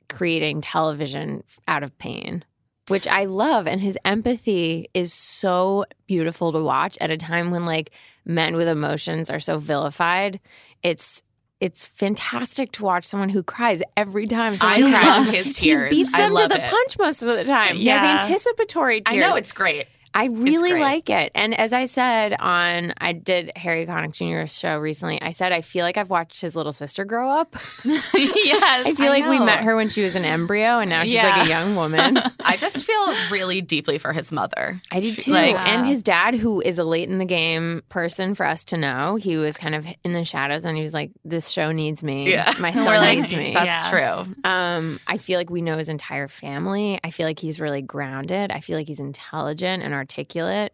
creating 0.09 0.61
television 0.61 1.43
out 1.67 1.83
of 1.83 1.97
pain. 1.97 2.43
Which 2.89 3.07
I 3.07 3.25
love, 3.25 3.67
and 3.67 3.81
his 3.81 3.97
empathy 4.05 4.87
is 4.93 5.11
so 5.13 5.83
beautiful 6.05 6.53
to 6.53 6.59
watch 6.63 6.97
at 7.01 7.11
a 7.11 7.17
time 7.17 7.51
when 7.51 7.65
like 7.65 7.91
men 8.25 8.55
with 8.55 8.69
emotions 8.69 9.29
are 9.29 9.41
so 9.41 9.57
vilified. 9.57 10.39
It's 10.83 11.21
it's 11.59 11.85
fantastic 11.85 12.71
to 12.73 12.83
watch 12.83 13.03
someone 13.03 13.29
who 13.29 13.41
cries 13.43 13.81
every 13.97 14.25
time 14.27 14.55
someone 14.55 14.93
I 14.93 15.01
cries. 15.01 15.25
love 15.25 15.33
his 15.33 15.57
tears. 15.57 15.91
He 15.91 16.03
beats 16.03 16.15
them 16.15 16.35
to 16.35 16.47
the 16.47 16.63
it. 16.63 16.69
punch 16.69 16.97
most 16.99 17.23
of 17.23 17.35
the 17.35 17.43
time. 17.43 17.77
He 17.77 17.83
Yeah. 17.85 17.97
has 17.97 18.23
anticipatory 18.23 19.01
tears. 19.01 19.17
I 19.23 19.27
know 19.27 19.35
it's 19.35 19.51
great. 19.51 19.87
I 20.17 20.25
really 20.25 20.79
like 20.79 21.11
it. 21.11 21.31
And 21.35 21.53
as 21.57 21.73
I 21.73 21.85
said 21.85 22.35
on, 22.39 22.91
I 22.97 23.13
did 23.13 23.51
Harry 23.55 23.85
Connick 23.85 24.13
Jr.'s 24.13 24.57
show 24.57 24.77
recently. 24.79 25.21
I 25.21 25.29
said 25.29 25.51
I 25.51 25.61
feel 25.61 25.83
like 25.85 25.95
I've 25.95 26.09
watched 26.09 26.41
his 26.41 26.55
little 26.55 26.71
sister 26.71 27.05
grow 27.05 27.29
up. 27.29 27.55
yes. 27.85 28.85
I 28.87 28.93
feel 28.95 29.11
I 29.11 29.19
like 29.19 29.27
we 29.27 29.37
met 29.39 29.63
her 29.63 29.75
when 29.75 29.89
she 29.89 30.01
was 30.01 30.15
an 30.15 30.25
embryo, 30.25 30.79
and 30.79 30.89
now 30.89 31.03
she's 31.03 31.21
like 31.21 31.45
a 31.45 31.49
young 31.49 31.75
woman. 31.81 32.17
I 32.43 32.57
just 32.57 32.83
feel 32.83 33.13
really 33.31 33.61
deeply 33.61 33.99
for 33.99 34.11
his 34.11 34.31
mother. 34.31 34.81
I 34.91 35.01
do 35.01 35.11
too. 35.11 35.31
like- 35.31 35.55
and 35.67 35.85
his 35.85 36.01
dad, 36.01 36.33
who 36.33 36.61
is 36.61 36.79
a 36.79 36.83
late 36.83 37.09
in 37.09 37.19
the 37.19 37.25
game 37.25 37.83
person 37.89 38.33
for 38.33 38.45
us 38.45 38.63
to 38.65 38.77
know, 38.77 39.17
he 39.17 39.37
was 39.37 39.55
kind 39.55 39.75
of 39.75 39.85
in 40.03 40.13
the 40.13 40.25
shadows, 40.25 40.65
and 40.65 40.75
he 40.75 40.81
was 40.81 40.95
like, 40.95 41.11
"This 41.25 41.49
show 41.49 41.71
needs 41.71 42.03
me. 42.03 42.31
Yeah. 42.31 42.53
my 42.59 42.73
son 42.73 42.85
like, 42.87 43.19
needs 43.19 43.35
me." 43.35 43.53
That's 43.53 43.93
Yeah. 43.93 44.23
true. 44.25 44.33
Um, 44.43 44.99
I 45.05 45.19
feel 45.19 45.37
like 45.37 45.51
we 45.51 45.61
know 45.61 45.77
his 45.77 45.89
entire 45.89 46.27
family. 46.27 46.99
I 47.03 47.11
feel 47.11 47.27
like 47.27 47.37
he's 47.37 47.59
really 47.59 47.83
grounded. 47.83 48.51
I 48.51 48.61
feel 48.61 48.77
like 48.77 48.87
he's 48.87 48.99
intelligent 48.99 49.83
and 49.83 49.93
articulate 49.93 50.06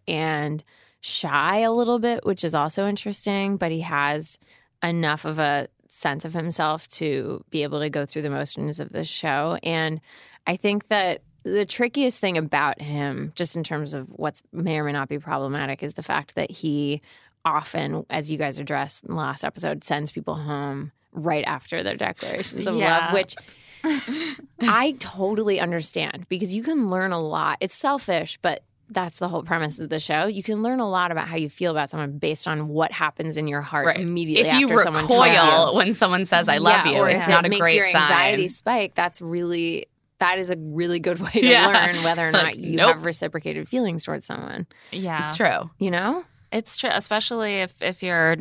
and 0.07 0.63
shy 1.01 1.59
a 1.59 1.71
little 1.71 1.99
bit, 1.99 2.25
which 2.25 2.43
is 2.43 2.55
also 2.55 2.87
interesting, 2.87 3.57
but 3.57 3.71
he 3.71 3.81
has 3.81 4.39
enough 4.81 5.25
of 5.25 5.39
a 5.39 5.67
sense 5.89 6.25
of 6.25 6.33
himself 6.33 6.87
to 6.89 7.43
be 7.49 7.63
able 7.63 7.79
to 7.79 7.89
go 7.89 8.05
through 8.05 8.21
the 8.21 8.29
motions 8.29 8.79
of 8.79 8.89
this 8.91 9.07
show. 9.07 9.57
And 9.63 10.01
I 10.47 10.55
think 10.55 10.87
that 10.87 11.21
the 11.43 11.65
trickiest 11.65 12.19
thing 12.19 12.37
about 12.37 12.81
him, 12.81 13.33
just 13.35 13.55
in 13.55 13.63
terms 13.63 13.93
of 13.93 14.07
what's 14.09 14.41
may 14.51 14.79
or 14.79 14.85
may 14.85 14.91
not 14.93 15.09
be 15.09 15.19
problematic, 15.19 15.83
is 15.83 15.93
the 15.93 16.03
fact 16.03 16.35
that 16.35 16.49
he 16.49 17.01
often, 17.45 18.05
as 18.09 18.31
you 18.31 18.37
guys 18.37 18.59
addressed 18.59 19.03
in 19.03 19.09
the 19.09 19.15
last 19.17 19.43
episode, 19.43 19.83
sends 19.83 20.11
people 20.11 20.35
home 20.35 20.91
right 21.11 21.43
after 21.45 21.83
their 21.83 21.95
declarations 21.95 22.65
of 22.65 22.75
Yeah. 22.75 23.11
love, 23.11 23.13
which 23.13 23.35
I 24.61 24.95
totally 24.99 25.59
understand 25.59 26.25
because 26.29 26.55
you 26.55 26.63
can 26.63 26.89
learn 26.89 27.11
a 27.11 27.21
lot. 27.21 27.57
It's 27.59 27.75
selfish, 27.75 28.39
but 28.41 28.63
that's 28.93 29.19
the 29.19 29.27
whole 29.27 29.43
premise 29.43 29.79
of 29.79 29.89
the 29.89 29.99
show. 29.99 30.25
You 30.25 30.43
can 30.43 30.63
learn 30.63 30.79
a 30.79 30.89
lot 30.89 31.11
about 31.11 31.27
how 31.27 31.35
you 31.35 31.49
feel 31.49 31.71
about 31.71 31.89
someone 31.91 32.17
based 32.17 32.47
on 32.47 32.67
what 32.67 32.91
happens 32.91 33.37
in 33.37 33.47
your 33.47 33.61
heart 33.61 33.87
Right. 33.87 33.99
immediately 33.99 34.49
If 34.49 34.59
you 34.59 34.67
after 34.67 34.83
someone 34.83 35.07
tells 35.07 35.27
recoil 35.29 35.71
you. 35.71 35.77
when 35.77 35.93
someone 35.93 36.25
says 36.25 36.47
"I 36.47 36.57
love 36.57 36.85
Yeah, 36.85 36.91
you," 36.93 36.97
or 36.99 37.09
it's 37.09 37.23
if 37.23 37.29
not 37.29 37.43
it 37.43 37.47
a 37.47 37.49
makes 37.49 37.61
great 37.61 37.75
your 37.75 37.85
anxiety 37.87 38.47
sign. 38.47 38.55
spike. 38.55 38.95
That's 38.95 39.21
really 39.21 39.87
that 40.19 40.37
is 40.39 40.49
a 40.51 40.55
really 40.57 40.99
good 40.99 41.19
way 41.19 41.31
to 41.31 41.45
Yeah. 41.45 41.67
learn 41.67 42.03
whether 42.03 42.27
or 42.27 42.31
not 42.33 42.43
Like, 42.45 42.57
you 42.57 42.77
nope. 42.77 42.95
have 42.95 43.05
reciprocated 43.05 43.67
feelings 43.67 44.03
towards 44.05 44.25
someone. 44.25 44.67
yeah. 44.91 45.27
It's 45.27 45.35
true. 45.35 45.69
You 45.79 45.91
know? 45.91 46.23
It's 46.51 46.77
true, 46.77 46.91
especially 46.93 47.55
if 47.61 47.81
if 47.81 48.01
you're 48.03 48.37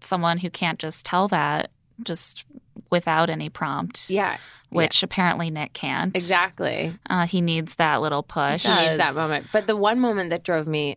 someone 0.00 0.38
who 0.38 0.48
can't 0.50 0.78
just 0.78 1.04
tell 1.04 1.28
that 1.28 1.70
just 2.04 2.44
without 2.90 3.30
any 3.30 3.48
prompt. 3.48 4.10
Yeah, 4.10 4.36
Which 4.70 5.02
apparently 5.02 5.50
Nick 5.50 5.72
can't. 5.72 6.14
exactly. 6.16 6.94
Uh, 7.08 7.26
he 7.26 7.40
needs 7.40 7.74
that 7.76 8.00
little 8.00 8.22
push. 8.22 8.64
He 8.64 8.68
needs 8.68 8.98
that 8.98 9.14
moment. 9.14 9.46
But 9.52 9.66
the 9.66 9.76
one 9.76 10.00
moment 10.00 10.30
that 10.30 10.42
drove 10.42 10.66
me 10.66 10.96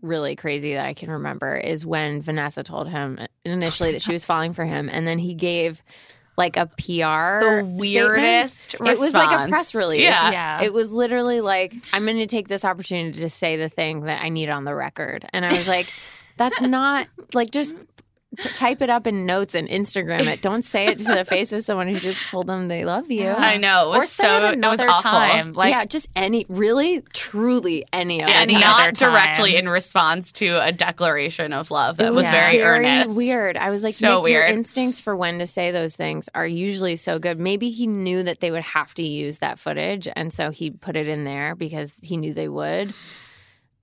really 0.00 0.34
crazy 0.34 0.74
that 0.74 0.84
I 0.84 0.94
can 0.94 1.10
remember 1.10 1.56
is 1.56 1.86
when 1.86 2.20
Vanessa 2.22 2.62
told 2.64 2.88
him 2.88 3.20
initially 3.44 3.92
that 3.92 4.02
she 4.02 4.12
was 4.12 4.24
falling 4.24 4.52
for 4.52 4.64
him, 4.64 4.88
and 4.90 5.06
then 5.06 5.18
he 5.18 5.34
gave 5.34 5.82
like 6.36 6.56
a 6.56 6.66
PR. 6.66 7.44
The 7.44 7.76
weirdest. 7.78 8.74
It 8.74 8.80
was 8.80 9.12
like 9.14 9.46
a 9.46 9.48
press 9.48 9.74
release. 9.74 10.02
Yeah. 10.02 10.30
Yeah. 10.32 10.62
It 10.62 10.72
was 10.72 10.90
literally 10.90 11.40
like, 11.40 11.74
I'm 11.92 12.04
going 12.04 12.16
to 12.16 12.26
take 12.26 12.48
this 12.48 12.64
opportunity 12.64 13.20
to 13.20 13.28
say 13.28 13.56
the 13.56 13.68
thing 13.68 14.02
that 14.04 14.22
I 14.22 14.30
need 14.30 14.48
on 14.48 14.64
the 14.64 14.74
record. 14.74 15.26
And 15.32 15.44
I 15.44 15.56
was 15.56 15.68
like, 15.68 15.92
that's 16.38 16.62
not 16.62 17.06
like 17.34 17.50
just 17.50 17.76
type 18.54 18.80
it 18.82 18.90
up 18.90 19.06
in 19.06 19.26
notes 19.26 19.54
and 19.54 19.68
Instagram 19.68 20.26
it. 20.26 20.40
Don't 20.42 20.64
say 20.64 20.86
it 20.86 20.98
to 21.00 21.14
the 21.14 21.24
face 21.24 21.52
of 21.52 21.62
someone 21.62 21.88
who 21.88 21.98
just 21.98 22.24
told 22.26 22.46
them 22.46 22.68
they 22.68 22.84
love 22.84 23.10
you. 23.10 23.28
I 23.28 23.56
know. 23.58 23.86
It 23.86 23.98
was 23.98 24.02
or 24.04 24.06
say 24.06 24.22
so. 24.24 24.46
it 24.48 24.58
It 24.58 24.60
was 24.68 24.80
awful. 24.80 25.10
time. 25.10 25.52
Like 25.52 25.70
yeah, 25.72 25.84
just 25.84 26.08
any, 26.16 26.46
really, 26.48 27.02
truly 27.12 27.84
any 27.92 28.22
other 28.22 28.32
and 28.32 28.50
time. 28.50 28.60
Not 28.60 28.94
directly 28.94 29.56
in 29.56 29.68
response 29.68 30.32
to 30.32 30.64
a 30.64 30.72
declaration 30.72 31.52
of 31.52 31.70
love 31.70 31.98
that 31.98 32.06
It 32.06 32.10
was 32.10 32.22
was 32.22 32.30
very, 32.30 32.62
earnest. 32.62 33.16
weird. 33.16 33.56
I 33.56 33.70
was 33.70 33.82
like, 33.82 33.94
So 33.94 34.22
Nick, 34.22 34.32
your 34.32 34.42
weird. 34.44 34.50
instincts 34.56 35.00
for 35.00 35.14
when 35.16 35.38
to 35.40 35.46
say 35.46 35.70
those 35.70 35.96
things 35.96 36.28
are 36.34 36.46
usually 36.46 36.96
so 36.96 37.18
good. 37.18 37.38
Maybe 37.38 37.70
he 37.70 37.86
knew 37.86 38.22
that 38.22 38.40
they 38.40 38.50
would 38.50 38.62
have 38.64 38.94
to 38.94 39.02
use 39.02 39.38
that 39.38 39.58
footage, 39.58 40.08
and 40.16 40.32
so 40.32 40.50
he 40.50 40.70
put 40.70 40.96
it 40.96 41.08
in 41.08 41.24
there 41.24 41.54
because 41.54 41.92
he 42.02 42.16
knew 42.16 42.32
they 42.32 42.48
would. 42.48 42.94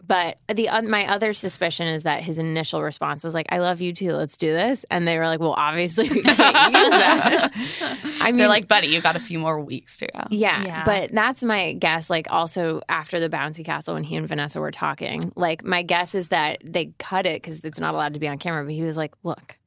But 0.09 0.37
the 0.53 0.67
oth- 0.69 0.83
my 0.89 1.07
other 1.07 1.31
suspicion 1.31 1.87
is 1.87 2.03
that 2.03 2.21
his 2.23 2.37
initial 2.39 2.81
response 2.83 3.23
was 3.23 3.33
like, 3.33 3.45
"I 3.49 3.59
love 3.59 3.79
you 3.79 3.93
too. 3.93 4.11
Let's 4.13 4.35
do 4.37 4.51
this," 4.51 4.85
and 4.91 5.07
they 5.07 5.17
were 5.17 5.27
like, 5.27 5.39
"Well, 5.39 5.53
obviously 5.55 6.09
we 6.09 6.23
can't 6.23 6.73
use 6.73 6.89
that." 6.89 7.51
I 8.19 8.31
mean, 8.31 8.37
They're 8.37 8.47
like, 8.47 8.67
buddy, 8.67 8.87
you 8.87 8.99
got 9.01 9.15
a 9.15 9.19
few 9.19 9.39
more 9.39 9.59
weeks 9.61 9.97
to 9.99 10.07
go. 10.07 10.23
yeah, 10.31 10.63
Yeah. 10.65 10.83
but 10.83 11.11
that's 11.13 11.43
my 11.43 11.73
guess. 11.73 12.09
Like, 12.09 12.29
also 12.31 12.81
after 12.89 13.19
the 13.19 13.29
bouncy 13.29 13.63
castle, 13.63 13.93
when 13.93 14.03
he 14.03 14.15
and 14.15 14.27
Vanessa 14.27 14.59
were 14.59 14.71
talking, 14.71 15.31
like, 15.35 15.63
my 15.63 15.83
guess 15.83 16.15
is 16.15 16.29
that 16.29 16.57
they 16.65 16.91
cut 16.97 17.25
it 17.27 17.41
because 17.41 17.63
it's 17.63 17.79
not 17.79 17.93
allowed 17.93 18.15
to 18.15 18.19
be 18.19 18.27
on 18.27 18.39
camera. 18.39 18.63
But 18.65 18.73
he 18.73 18.81
was 18.81 18.97
like, 18.97 19.13
"Look, 19.23 19.45
th- 19.47 19.58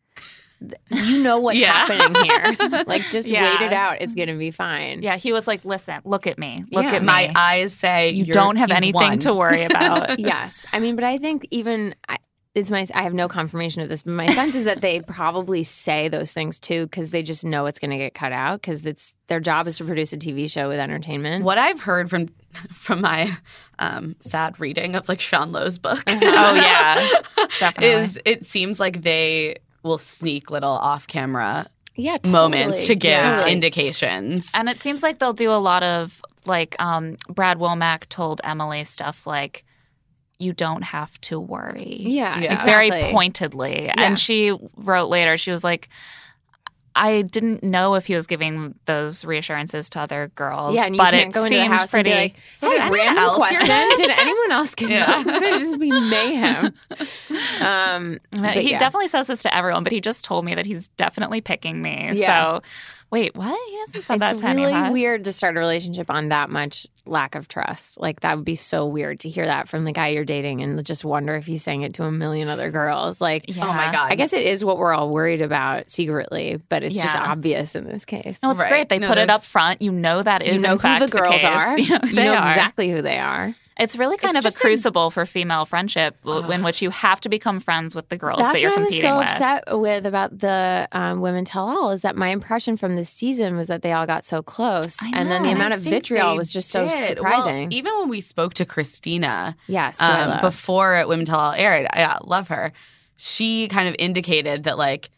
you 0.91 1.23
know 1.23 1.39
what's 1.39 1.59
Yeah. 1.59 1.73
happening 1.73 2.25
here. 2.25 2.85
Like, 2.87 3.03
just 3.11 3.29
Yeah. 3.29 3.45
wait 3.59 3.67
it 3.67 3.73
out. 3.73 4.01
It's 4.01 4.15
gonna 4.15 4.37
be 4.37 4.51
fine." 4.51 5.03
yeah, 5.03 5.17
he 5.17 5.33
was 5.33 5.47
like, 5.47 5.65
"Listen, 5.65 6.01
look 6.05 6.27
at 6.27 6.39
me. 6.39 6.65
Look 6.71 6.85
Yeah. 6.85 6.95
at 6.97 7.03
me. 7.03 7.07
My 7.07 7.33
eyes 7.35 7.73
say 7.75 8.11
you 8.11 8.25
you're- 8.25 8.33
don't 8.33 8.57
have 8.57 8.71
anything 8.71 8.95
won. 8.95 9.19
to 9.21 9.35
worry 9.35 9.65
about." 9.65 10.19
yes, 10.19 10.67
I 10.73 10.79
mean, 10.79 10.95
but 10.95 11.05
I 11.05 11.19
think 11.19 11.47
even 11.51 11.95
I, 12.09 12.17
it's 12.55 12.71
my. 12.71 12.87
I 12.95 13.03
have 13.03 13.15
no 13.15 13.29
confirmation 13.29 13.81
of 13.81 13.89
this, 13.89 14.03
but 14.03 14.13
my 14.13 14.27
sense 14.29 14.55
is 14.55 14.65
that 14.65 14.83
they 14.83 15.01
probably 15.01 15.63
say 15.63 16.09
those 16.09 16.33
things 16.33 16.61
too 16.61 16.85
because 16.87 17.09
they 17.11 17.23
just 17.23 17.45
know 17.47 17.65
it's 17.65 17.79
going 17.79 17.93
to 17.93 17.97
get 17.97 18.13
cut 18.15 18.31
out 18.33 18.61
because 18.61 18.85
it's 18.85 19.17
their 19.29 19.41
job 19.41 19.67
is 19.67 19.77
to 19.79 19.85
produce 19.85 20.13
a 20.13 20.19
TV 20.19 20.51
show 20.51 20.69
with 20.69 20.79
entertainment. 20.79 21.45
What 21.47 21.57
I've 21.57 21.81
heard 21.81 22.11
from 22.11 22.29
from 22.75 23.01
my 23.01 23.31
um, 23.79 24.17
sad 24.21 24.61
reading 24.61 24.95
of 24.97 25.09
like 25.09 25.23
Sean 25.23 25.51
Lowe's 25.53 25.79
book, 25.79 26.03
oh 26.07 26.55
yeah, 26.55 27.09
definitely. 27.59 27.89
is 28.03 28.21
it 28.27 28.45
seems 28.45 28.79
like 28.79 29.01
they 29.01 29.57
will 29.83 29.99
sneak 29.99 30.51
little 30.51 30.71
off 30.73 31.07
camera 31.07 31.67
Yeah, 31.97 32.13
totally. 32.19 32.33
moments 32.33 32.87
to 32.87 32.95
give 32.95 33.11
Yeah. 33.11 33.47
indications. 33.47 34.51
And 34.55 34.69
it 34.69 34.81
seems 34.81 35.03
like 35.03 35.19
they'll 35.19 35.33
do 35.33 35.51
a 35.51 35.59
lot 35.61 35.83
of 35.83 36.21
like 36.47 36.75
um, 36.81 37.17
Brad 37.29 37.59
Womack 37.59 38.09
told 38.09 38.41
Emily 38.45 38.83
stuff 38.85 39.27
like, 39.27 39.65
"You 40.39 40.53
don't 40.53 40.83
have 40.83 41.21
to 41.23 41.39
worry." 41.39 41.99
Yeah, 42.01 42.41
Yeah. 42.41 42.55
Like, 42.57 42.65
very 42.65 42.91
pointedly. 43.13 43.85
Yeah. 43.85 43.95
And 43.99 44.19
she 44.19 44.57
wrote 44.77 45.07
later, 45.09 45.37
she 45.39 45.51
was 45.53 45.63
like, 45.63 45.89
I 46.95 47.23
didn't 47.23 47.63
know 47.63 47.95
if 47.95 48.07
he 48.07 48.15
was 48.15 48.27
giving 48.27 48.75
those 48.85 49.25
reassurances 49.25 49.89
to 49.91 50.01
other 50.01 50.31
girls. 50.35 50.77
Yeah, 50.77 50.85
and 50.85 50.95
you 50.95 50.99
but 50.99 51.11
can't 51.13 51.31
it 51.31 51.35
go 51.35 51.45
into 51.45 51.57
the 51.57 51.65
house 51.67 51.91
pretty. 51.91 52.11
and 52.11 52.33
be 52.33 52.35
like, 52.35 52.35
did 52.61 52.81
"Hey, 52.81 52.87
anyone 52.87 52.93
random 53.15 53.35
question. 53.35 53.89
Did 53.97 54.11
anyone 54.19 54.53
else 54.53 54.75
get 54.75 54.91
Yeah. 54.91 55.07
that? 55.23 55.43
It's 55.43 55.63
just 55.63 55.79
be 55.79 55.91
mayhem." 55.91 56.75
Um, 57.61 58.19
he 58.53 58.73
yeah. 58.73 58.79
definitely 58.79 59.09
says 59.09 59.27
this 59.27 59.43
to 59.43 59.55
everyone, 59.57 59.85
but 59.85 59.93
he 59.93 60.01
just 60.01 60.25
told 60.25 60.45
me 60.45 60.55
that 60.55 60.67
he's 60.67 60.89
definitely 60.89 61.41
picking 61.41 61.81
me. 61.81 62.11
Yeah. 62.13 62.57
So, 62.59 62.63
wait, 63.13 63.37
what? 63.37 63.57
He 63.71 63.79
hasn't 63.79 64.05
said 64.05 64.21
that 64.21 64.33
It's 64.33 64.43
to 64.43 64.49
any 64.49 64.65
of 64.65 64.71
really 64.71 64.81
us. 64.87 64.93
weird 64.93 65.25
to 65.27 65.33
start 65.33 65.57
a 65.57 65.61
relationship 65.61 66.11
on 66.11 66.31
that 66.31 66.51
much 66.51 66.87
lack 67.05 67.35
of 67.35 67.47
trust. 67.47 68.01
Like 68.01 68.21
that 68.21 68.37
would 68.37 68.45
be 68.45 68.55
so 68.55 68.87
weird 68.87 69.21
to 69.21 69.29
hear 69.29 69.45
that 69.45 69.69
from 69.69 69.85
the 69.85 69.93
guy 69.93 70.09
you're 70.09 70.25
dating 70.25 70.63
and 70.63 70.85
just 70.87 71.05
wonder 71.05 71.35
if 71.37 71.45
he's 71.47 71.63
saying 71.63 71.83
it 71.83 71.95
to 71.95 72.05
a 72.05 72.11
million 72.13 72.49
other 72.49 72.71
girls. 72.71 73.21
Like, 73.21 73.45
Yeah. 73.49 73.65
Oh 73.69 73.73
my 73.73 73.93
god. 73.93 74.11
I 74.11 74.15
guess 74.15 74.33
it 74.33 74.43
is 74.45 74.65
what 74.65 74.79
we're 74.79 74.95
all 74.95 75.11
worried 75.11 75.43
about 75.43 75.91
secretly, 75.91 76.61
but 76.69 76.83
it's 76.83 76.99
just 77.01 77.17
obvious 77.17 77.75
in 77.75 77.85
this 77.85 78.05
case. 78.05 78.39
No, 78.43 78.51
it's 78.53 78.61
Right. 78.63 78.69
great. 78.71 78.89
They 78.89 78.99
No, 78.99 79.09
put 79.09 79.19
it 79.19 79.31
up 79.31 79.43
front. 79.43 79.83
You 79.83 79.93
know 79.93 80.23
that 80.23 80.43
is 80.43 80.55
you 80.55 80.61
know 80.67 80.73
in 80.73 80.79
who 80.79 80.83
fact 80.83 81.05
the 81.05 81.19
girls 81.19 81.43
case. 81.43 81.45
are. 81.45 81.79
You 81.83 81.89
know, 81.91 82.01
You 82.05 82.15
they 82.15 82.25
know 82.25 82.35
are. 82.35 82.51
exactly 82.51 82.91
who 82.91 83.03
they 83.03 83.19
are. 83.19 83.55
It's 83.79 83.97
really 83.97 84.17
kind 84.19 84.37
It's 84.37 84.39
of 84.39 84.45
a 84.45 84.49
just 84.49 84.57
a- 84.59 84.61
crucible 84.61 85.11
for 85.11 85.25
female 85.27 85.65
friendship 85.65 86.17
w 86.25 86.51
in 86.53 86.63
which 86.63 86.83
you 86.83 86.91
have 86.91 87.21
to 87.23 87.29
become 87.29 87.59
friends 87.59 87.95
with 87.95 88.09
the 88.11 88.19
girls 88.19 88.39
that 88.39 88.61
you're 88.61 88.73
competing 88.73 89.17
with. 89.17 89.27
That's 89.29 89.41
what 89.41 89.47
I 89.47 89.55
was 89.55 89.71
so 89.71 89.79
with. 89.79 89.81
upset 89.81 89.81
with 89.81 90.07
about 90.07 90.39
the 90.39 90.89
um, 90.93 91.21
women 91.21 91.45
tell 91.45 91.69
all 91.69 91.91
is 91.91 92.03
that 92.03 92.15
my 92.15 92.29
impression 92.29 92.77
from 92.77 92.97
this 92.97 93.09
season 93.09 93.57
was 93.57 93.69
that 93.69 93.83
they 93.83 93.93
all 93.93 94.07
got 94.07 94.25
so 94.25 94.43
close, 94.43 94.99
and 95.03 95.31
then 95.31 95.43
the 95.43 95.49
And 95.49 95.57
amount 95.59 95.73
I 95.73 95.77
of 95.77 95.83
vitriol 95.83 96.37
was 96.37 96.53
just 96.53 96.71
so 96.71 96.87
surprising. 96.89 97.63
Well, 97.65 97.69
even 97.73 97.93
when 97.99 98.09
we 98.09 98.21
spoke 98.21 98.55
to 98.55 98.65
Christina 98.67 99.57
yes, 99.67 100.01
um, 100.01 100.39
before 100.41 101.03
Women 101.07 101.25
Tell 101.27 101.41
All 101.41 101.53
aired, 101.53 101.87
I 101.93 102.03
uh, 102.05 102.19
love 102.25 102.49
her. 102.49 102.73
She 103.17 103.69
kind 103.69 103.89
of 103.89 103.97
indicated 103.99 104.65
that 104.65 104.77
like 104.79 105.11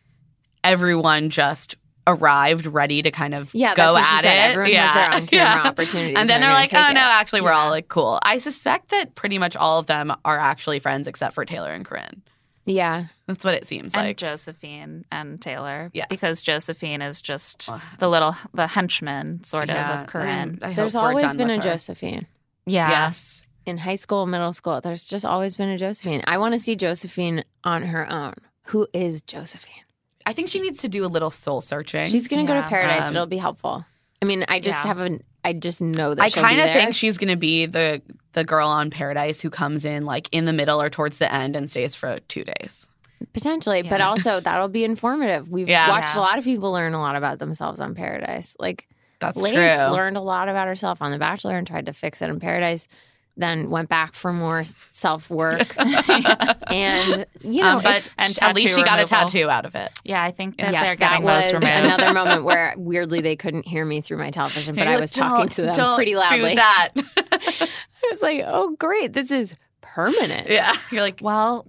everyone 0.63 1.31
just 1.31 1.77
arrived 2.07 2.67
ready 2.67 3.03
to 3.03 3.11
kind 3.11 3.35
of 3.35 3.55
Yeah, 3.55 3.75
go 3.75 3.93
that's 3.93 3.95
what 3.95 4.05
she 4.05 4.17
at 4.17 4.23
said. 4.23 4.49
it. 4.51 4.53
Everyone 4.53 4.73
has 4.73 4.75
yeah. 4.75 4.95
their 4.95 5.21
on-camera 5.21 5.29
Yeah. 5.65 5.69
opportunities, 5.69 6.17
And 6.19 6.29
then 6.29 6.35
and 6.37 6.43
they're 6.43 6.51
they're 6.51 6.59
like, 6.59 6.73
oh 6.75 6.93
no, 6.93 7.01
it." 7.01 7.15
actually, 7.21 7.41
we're 7.41 7.53
all 7.53 7.71
like 7.71 7.89
cool. 7.89 8.19
I 8.23 8.39
suspect 8.39 8.91
that 8.91 9.15
pretty 9.15 9.39
much 9.39 9.57
all 9.57 9.79
of 9.79 9.87
them 9.87 10.13
are 10.25 10.39
actually 10.39 10.79
friends 10.81 11.07
except 11.07 11.35
for 11.35 11.45
Taylor 11.45 11.73
and 11.73 11.85
Corinne. 11.85 12.23
yeah, 12.67 13.07
That's 13.27 13.45
what 13.45 13.55
it 13.55 13.67
seems 13.67 13.93
and 13.95 14.03
like. 14.07 14.17
Josephine 14.17 15.05
and 15.13 15.41
Taylor, 15.41 15.91
Yes. 15.93 16.07
because 16.11 16.41
Josephine 16.43 17.03
is 17.03 17.21
just 17.23 17.69
Ugh. 17.71 17.81
the 17.99 18.09
little 18.09 18.35
the 18.55 18.67
henchman 18.67 19.45
sort 19.45 19.71
of 19.71 19.77
of 19.77 20.07
Corinne. 20.07 20.59
I 20.63 20.69
hope 20.69 20.77
there's 20.77 20.95
we're 20.95 21.01
always 21.03 21.23
done 21.25 21.37
been 21.37 21.49
with 21.49 21.59
a 21.59 21.63
her. 21.63 21.71
Josephine 21.75 22.27
Yeah, 22.67 22.89
Yes. 22.91 23.43
in 23.67 23.79
high 23.79 23.95
school, 23.97 24.27
middle 24.27 24.53
school. 24.55 24.81
There's 24.81 25.05
just 25.07 25.25
always 25.27 25.57
been 25.57 25.69
a 25.69 25.79
Josephine. 25.79 26.23
I 26.27 26.39
want 26.39 26.55
to 26.55 26.59
see 26.61 26.75
Josephine 26.77 27.45
on 27.65 27.83
her 27.83 28.11
own. 28.11 28.35
Who 28.69 28.87
is 28.95 29.21
Josephine? 29.23 29.84
I 30.27 30.33
think 30.33 30.49
she 30.49 30.61
needs 30.61 30.81
to 30.81 30.89
do 30.89 31.05
a 31.05 31.09
little 31.09 31.31
soul 31.31 31.61
searching. 31.61 32.07
She's 32.07 32.29
going 32.29 32.47
to 32.47 32.51
go 32.51 32.57
Yeah. 32.57 32.63
to 32.63 32.69
paradise. 32.69 33.09
Um, 33.11 33.17
It'll 33.17 33.27
be 33.27 33.37
helpful. 33.37 33.85
I 34.23 34.27
mean, 34.27 34.45
I 34.49 34.59
just 34.61 34.85
Yeah. 34.85 34.89
have 34.89 34.99
an. 35.01 35.23
I 35.45 35.53
just 35.53 35.83
know 35.83 36.15
that 36.15 36.23
I 36.23 36.29
she'll 36.29 36.43
kind 36.43 36.59
of 36.61 36.65
there. 36.67 36.75
think 36.77 36.95
she's 36.95 37.19
going 37.19 37.29
to 37.31 37.37
be 37.37 37.67
the 37.67 38.01
the 38.33 38.45
girl 38.45 38.67
on 38.69 38.91
Paradise 38.91 39.41
who 39.41 39.51
comes 39.51 39.85
in 39.85 40.05
like 40.05 40.29
in 40.33 40.45
the 40.47 40.53
middle 40.53 40.81
or 40.81 40.89
towards 40.91 41.19
the 41.19 41.33
end 41.33 41.55
and 41.55 41.71
stays 41.71 41.95
for 41.95 42.19
two 42.29 42.43
days. 42.45 42.89
Potentially, 43.33 43.83
but 43.83 44.01
Yeah. 44.01 44.09
also 44.09 44.41
that'll 44.41 44.69
be 44.69 44.85
informative. 44.85 45.51
We've 45.51 45.69
Yeah. 45.69 45.89
watched 45.91 46.17
Yeah. 46.17 46.21
a 46.21 46.25
lot 46.25 46.39
of 46.39 46.45
people 46.45 46.73
learn 46.73 46.95
a 46.95 47.01
lot 47.01 47.15
about 47.17 47.39
themselves 47.39 47.81
on 47.81 47.95
Paradise. 47.95 48.57
Like 48.59 48.89
That's 49.21 49.37
Lace 49.41 49.79
true. 49.79 49.89
learned 49.91 50.17
a 50.17 50.21
lot 50.21 50.49
about 50.49 50.67
herself 50.67 51.01
on 51.01 51.13
The 51.13 51.19
Bachelor 51.19 51.57
and 51.57 51.67
tried 51.67 51.87
to 51.87 51.93
fix 51.93 52.23
it 52.23 52.29
in 52.31 52.41
Paradise. 52.41 52.89
Then 53.37 53.69
went 53.69 53.89
back 53.89 54.15
for 54.15 54.33
more 54.33 54.63
self 54.93 55.29
work, 55.29 55.75
and 55.79 57.27
you 57.43 57.63
know, 57.63 57.69
Um, 57.79 57.83
but 57.83 57.97
it's- 57.97 58.11
and 58.17 58.39
at 58.43 58.55
least 58.55 58.69
tattoo 58.75 58.81
she 58.81 58.85
got 58.85 59.01
a 59.01 59.05
tattoo 59.05 59.49
out 59.51 59.65
of 59.67 59.75
it. 59.75 59.91
yeah. 60.05 60.23
I 60.23 60.31
think 60.31 60.57
that 60.59 60.73
yes, 60.73 60.87
they're 60.87 60.97
that 60.97 61.11
getting 61.11 61.25
was 61.25 61.51
those 61.53 61.63
another 61.65 62.13
moment 62.21 62.45
where 62.45 62.75
weirdly 62.77 63.21
they 63.23 63.35
couldn't 63.37 63.67
hear 63.67 63.85
me 63.85 64.01
through 64.01 64.19
my 64.19 64.31
television, 64.31 64.77
but 64.77 64.87
I 64.87 65.01
was 65.01 65.11
talking 65.11 65.49
to 65.49 65.63
them 65.63 65.73
don't 65.75 65.97
pretty 65.97 66.15
loudly. 66.15 66.51
Do 66.51 66.55
that. 66.57 66.91
I 67.17 68.09
was 68.11 68.23
like, 68.23 68.43
"Oh, 68.47 68.77
great! 68.79 69.13
This 69.15 69.31
is 69.31 69.57
permanent." 69.81 70.49
yeah, 70.49 70.73
you're 70.93 71.03
like, 71.03 71.19
well, 71.21 71.67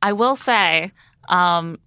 I 0.00 0.12
will 0.12 0.36
say, 0.36 0.92
um, 1.28 1.78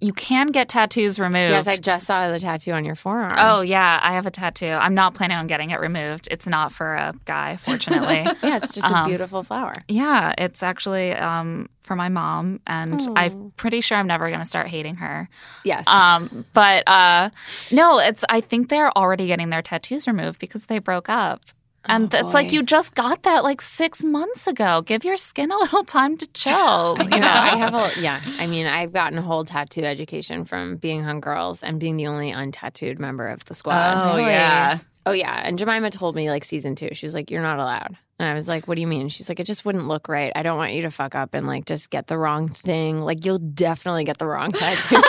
you 0.00 0.12
can 0.12 0.48
get 0.48 0.68
tattoos 0.68 1.18
removed. 1.18 1.50
Yes, 1.50 1.66
I 1.66 1.74
just 1.74 2.06
saw 2.06 2.30
the 2.30 2.38
tattoo 2.38 2.72
on 2.72 2.84
your 2.84 2.94
forearm. 2.94 3.32
Oh 3.36 3.60
yeah, 3.62 3.98
I 4.02 4.12
have 4.12 4.26
a 4.26 4.30
tattoo. 4.30 4.66
I'm 4.68 4.94
not 4.94 5.14
planning 5.14 5.36
on 5.36 5.46
getting 5.46 5.70
it 5.70 5.80
removed. 5.80 6.28
It's 6.30 6.46
not 6.46 6.70
for 6.72 6.94
a 6.94 7.14
guy, 7.24 7.56
fortunately. 7.62 8.24
yeah, 8.42 8.56
it's 8.58 8.74
just 8.74 8.90
a 8.90 8.94
Um, 8.94 9.08
beautiful 9.08 9.42
flower. 9.42 9.72
yeah, 9.88 10.34
it's 10.38 10.62
actually 10.62 11.12
um, 11.12 11.68
for 11.80 11.96
my 11.96 12.08
mom, 12.08 12.60
and 12.66 13.00
Oh. 13.00 13.12
I'm 13.16 13.52
pretty 13.56 13.80
sure 13.80 13.98
I'm 13.98 14.06
never 14.06 14.28
going 14.28 14.40
to 14.40 14.46
start 14.46 14.68
hating 14.68 14.96
her. 14.96 15.28
Yes, 15.64 15.86
Um, 15.88 16.44
but 16.52 16.86
uh, 16.88 17.30
no, 17.72 17.98
it's. 17.98 18.24
I 18.28 18.40
think 18.40 18.68
they're 18.68 18.96
already 18.96 19.26
getting 19.26 19.50
their 19.50 19.62
tattoos 19.62 20.06
removed 20.06 20.38
because 20.38 20.66
they 20.66 20.78
broke 20.78 21.08
up. 21.08 21.42
And 21.88 22.14
Oh, 22.14 22.18
it's 22.18 22.34
like 22.34 22.52
you 22.52 22.62
just 22.62 22.94
got 22.94 23.22
that 23.22 23.44
like 23.44 23.60
six 23.60 24.02
months 24.04 24.46
ago. 24.46 24.82
Give 24.82 25.04
your 25.04 25.16
skin 25.16 25.50
a 25.50 25.56
little 25.56 25.84
time 25.84 26.16
to 26.18 26.26
chill. 26.34 26.96
You 26.98 27.04
You 27.04 27.20
know, 27.20 27.26
I 27.28 27.56
have 27.56 27.74
a 27.74 27.90
yeah. 28.00 28.20
I 28.38 28.46
mean, 28.46 28.66
I've 28.66 28.92
gotten 28.92 29.18
a 29.18 29.22
whole 29.22 29.44
tattoo 29.44 29.84
education 29.84 30.44
from 30.44 30.76
being 30.76 31.04
on 31.06 31.20
Girls 31.20 31.62
and 31.62 31.80
being 31.80 31.96
the 31.96 32.06
only 32.06 32.30
untattooed 32.32 32.98
member 32.98 33.26
of 33.28 33.44
the 33.46 33.54
squad. 33.54 34.12
oh 34.12 34.16
really? 34.18 34.30
yeah. 34.30 34.78
Oh 35.06 35.12
yeah, 35.12 35.40
and 35.42 35.58
Jemima 35.58 35.90
told 35.90 36.14
me 36.14 36.28
like 36.30 36.44
season 36.44 36.74
two, 36.74 36.90
she 36.92 37.06
was 37.06 37.14
like, 37.14 37.30
"You're 37.30 37.40
not 37.40 37.58
allowed," 37.58 37.96
and 38.18 38.28
I 38.28 38.34
was 38.34 38.46
like, 38.46 38.68
"What 38.68 38.74
do 38.74 38.82
you 38.82 38.86
mean?" 38.86 39.08
She's 39.08 39.30
like, 39.30 39.40
"It 39.40 39.46
just 39.46 39.64
wouldn't 39.64 39.88
look 39.88 40.06
right. 40.06 40.30
I 40.36 40.42
don't 40.42 40.58
want 40.58 40.74
you 40.74 40.82
to 40.82 40.90
fuck 40.90 41.14
up 41.14 41.32
and 41.32 41.46
like 41.46 41.64
just 41.64 41.88
get 41.88 42.08
the 42.08 42.18
wrong 42.18 42.50
thing. 42.50 43.00
Like 43.00 43.24
you'll 43.24 43.38
definitely 43.38 44.04
get 44.04 44.18
the 44.18 44.26
wrong 44.26 44.52
tattoo." 44.52 44.96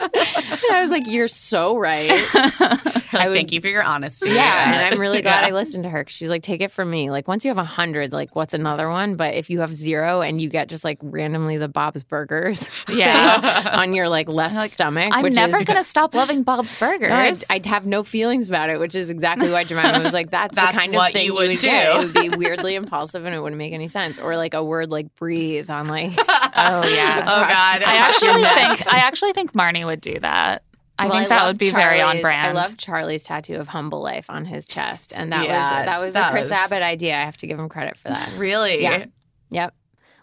and 0.00 0.72
I 0.76 0.80
was 0.82 0.90
like, 0.90 1.04
"You're 1.06 1.28
so 1.28 1.78
right." 1.78 2.12
Like, 3.18 3.28
would- 3.28 3.34
thank 3.36 3.52
you 3.52 3.60
for 3.60 3.68
your 3.68 3.82
honesty. 3.82 4.30
Yeah, 4.30 4.74
and 4.84 4.94
I'm 4.94 5.00
really 5.00 5.22
glad 5.22 5.40
Yeah. 5.42 5.48
I 5.48 5.50
listened 5.52 5.84
to 5.84 5.90
her 5.90 6.04
'cause 6.04 6.14
she's 6.14 6.28
like, 6.28 6.42
"Take 6.42 6.60
it 6.60 6.70
from 6.70 6.90
me. 6.90 7.10
Like 7.10 7.28
once 7.28 7.44
you 7.44 7.50
have 7.50 7.58
a 7.58 7.64
hundred, 7.64 8.12
like 8.12 8.34
what's 8.36 8.54
another 8.54 8.88
one? 8.88 9.16
But 9.16 9.34
if 9.34 9.50
you 9.50 9.60
have 9.60 9.74
zero 9.74 10.20
and 10.22 10.40
you 10.40 10.48
get 10.48 10.68
just 10.68 10.84
like 10.84 10.98
randomly 11.02 11.56
the 11.56 11.68
Bob's 11.68 12.02
Burgers, 12.02 12.70
Yeah. 12.88 13.70
on 13.74 13.94
your 13.94 14.08
like 14.08 14.28
left 14.28 14.54
Like, 14.54 14.70
stomach, 14.70 15.10
I'm 15.12 15.22
which 15.22 15.34
never 15.34 15.56
is, 15.58 15.64
going 15.64 15.78
to 15.78 15.84
stop 15.84 16.14
loving 16.14 16.42
Bob's 16.42 16.78
Burgers. 16.78 17.08
No, 17.10 17.14
I'd, 17.16 17.36
I'd 17.50 17.66
have 17.66 17.86
no 17.86 18.02
feelings 18.02 18.48
about 18.48 18.70
it, 18.70 18.78
which 18.80 18.94
is 18.94 19.10
exactly 19.10 19.50
why 19.50 19.64
Jemima 19.64 20.02
was 20.02 20.12
like, 20.12 20.30
"That's, 20.30 20.54
That's 20.54 20.72
the 20.72 20.78
kind 20.78 20.92
what 20.92 21.08
of 21.08 21.12
thing 21.12 21.26
you 21.26 21.34
would 21.34 21.48
would 21.50 21.58
do." 21.58 21.68
It 21.68 21.98
would 21.98 22.12
be 22.14 22.28
weirdly 22.36 22.74
impulsive, 22.74 23.24
and 23.24 23.34
it 23.34 23.40
wouldn't 23.40 23.58
make 23.58 23.72
any 23.72 23.88
sense." 23.88 24.18
Or 24.18 24.36
like 24.36 24.54
a 24.54 24.62
word 24.64 24.90
like 24.90 25.14
"breathe" 25.16 25.68
on 25.70 25.88
like, 25.88 26.12
Oh, 26.16 26.88
yeah. 26.88 27.20
Oh, 27.22 27.40
God. 27.40 27.82
I 27.82 27.82
I 27.86 27.96
actually 27.96 28.32
think 28.42 28.92
I 28.94 28.98
actually 28.98 29.32
think 29.32 29.52
Marnie 29.52 29.84
would 29.84 30.00
do 30.00 30.18
that. 30.20 30.62
I 30.98 31.08
Well, 31.08 31.18
think 31.18 31.28
that 31.28 31.46
would 31.46 31.58
be 31.58 31.70
very 31.70 32.00
on 32.00 32.20
brand. 32.22 32.56
I 32.56 32.60
love 32.62 32.76
Charlie's 32.78 33.24
tattoo 33.24 33.56
of 33.56 33.68
humble 33.68 34.00
life 34.02 34.30
on 34.30 34.44
his 34.46 34.66
chest, 34.66 35.12
and 35.14 35.30
that 35.32 35.44
Yeah, 35.44 35.52
was 35.52 35.86
that 35.86 36.00
was 36.00 36.14
that 36.14 36.28
a 36.28 36.30
Chris 36.32 36.44
was- 36.44 36.52
Abbott 36.52 36.82
idea. 36.82 37.16
I 37.16 37.24
have 37.24 37.36
to 37.38 37.46
give 37.46 37.58
him 37.58 37.68
credit 37.68 37.98
for 37.98 38.08
that. 38.08 38.32
Really? 38.36 38.82
Yeah. 38.82 39.04
Yep. 39.50 39.74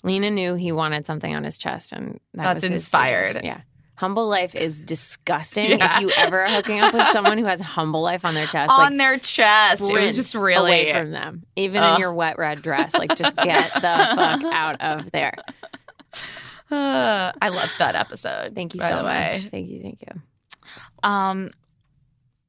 Lena 0.04 0.32
knew 0.32 0.56
he 0.56 0.72
wanted 0.72 1.06
something 1.06 1.34
on 1.36 1.44
his 1.44 1.58
chest, 1.58 1.94
and 1.94 2.20
that 2.34 2.44
That's 2.56 2.64
was 2.64 2.72
inspired. 2.72 3.28
suggestion. 3.28 3.46
Yeah. 3.46 3.62
Humble 3.96 4.28
life 4.28 4.56
is 4.56 4.82
disgusting. 4.82 5.70
Yeah. 5.70 5.96
If 5.96 6.02
you 6.02 6.10
ever 6.18 6.42
are 6.42 6.50
hooking 6.50 6.80
up 6.82 6.94
with 6.94 7.08
someone 7.10 7.38
who 7.38 7.46
has 7.46 7.62
humble 7.78 8.02
life 8.02 8.26
on 8.26 8.34
their 8.34 8.48
chest, 8.48 8.72
On 8.72 8.80
like, 8.80 8.98
their 8.98 9.18
chest. 9.20 9.90
It 9.90 9.94
was 10.02 10.16
just 10.16 10.34
really 10.36 10.58
away 10.88 10.92
from 10.94 11.12
them, 11.12 11.44
even 11.56 11.84
in 11.84 12.00
your 12.00 12.14
wet 12.14 12.38
red 12.40 12.62
dress. 12.64 12.96
Like, 12.98 13.16
just 13.16 13.38
get 13.38 13.72
the 13.76 13.82
fuck 13.82 14.44
out 14.52 14.82
of 14.82 15.12
there. 15.12 15.36
Uh, 16.72 17.32
I 17.42 17.50
loved 17.50 17.78
that 17.78 17.96
episode. 17.96 18.56
Thank 18.56 18.74
you 18.74 18.82
so 18.82 18.88
the 18.98 19.04
much. 19.04 19.06
way. 19.06 19.40
Thank 19.52 19.70
you. 19.70 19.80
Thank 19.82 20.02
you. 20.02 20.22
Um, 21.04 21.50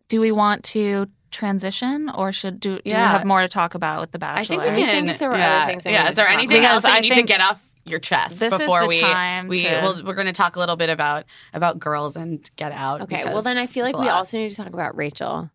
do 0.08 0.20
we 0.20 0.32
want 0.32 0.64
to 0.64 1.08
transition, 1.30 2.08
or 2.10 2.30
should 2.30 2.60
do, 2.60 2.76
do 2.76 2.82
Yeah. 2.84 3.08
we 3.08 3.12
have 3.18 3.24
more 3.24 3.40
to 3.42 3.48
talk 3.48 3.74
about 3.74 4.00
with 4.00 4.12
the 4.12 4.18
Bachelor? 4.18 4.40
I 4.40 4.44
think 4.44 4.62
we 4.62 4.68
I 4.68 4.74
think 4.74 4.88
can. 4.90 5.08
if 5.08 5.18
there 5.18 5.28
were 5.28 5.34
other 5.34 5.42
yeah, 5.42 5.66
things 5.66 5.84
yeah. 5.86 6.08
Is 6.10 6.16
there 6.16 6.28
anything 6.28 6.64
else 6.64 6.82
that 6.84 6.90
you 6.90 6.96
I 6.96 7.00
need 7.00 7.14
to 7.14 7.22
get 7.22 7.40
off 7.40 7.60
your 7.86 7.98
chest 7.98 8.38
this 8.40 8.50
is 8.52 8.58
before 8.60 8.80
the 8.82 8.88
we 8.88 9.00
time 9.00 9.46
we 9.46 9.62
to- 9.62 9.80
we'll, 9.82 10.04
we're 10.06 10.14
going 10.14 10.26
to 10.26 10.32
talk 10.32 10.56
a 10.56 10.58
little 10.58 10.76
bit 10.76 10.88
about 10.88 11.24
about 11.52 11.78
girls 11.78 12.16
and 12.16 12.48
get 12.56 12.72
out. 12.72 13.02
Okay. 13.02 13.24
Well, 13.24 13.42
then 13.42 13.58
I 13.58 13.66
feel 13.66 13.84
like 13.84 13.98
we 13.98 14.08
also 14.08 14.38
need 14.38 14.50
to 14.50 14.56
talk 14.56 14.68
about 14.72 14.96
Rachel. 14.96 15.50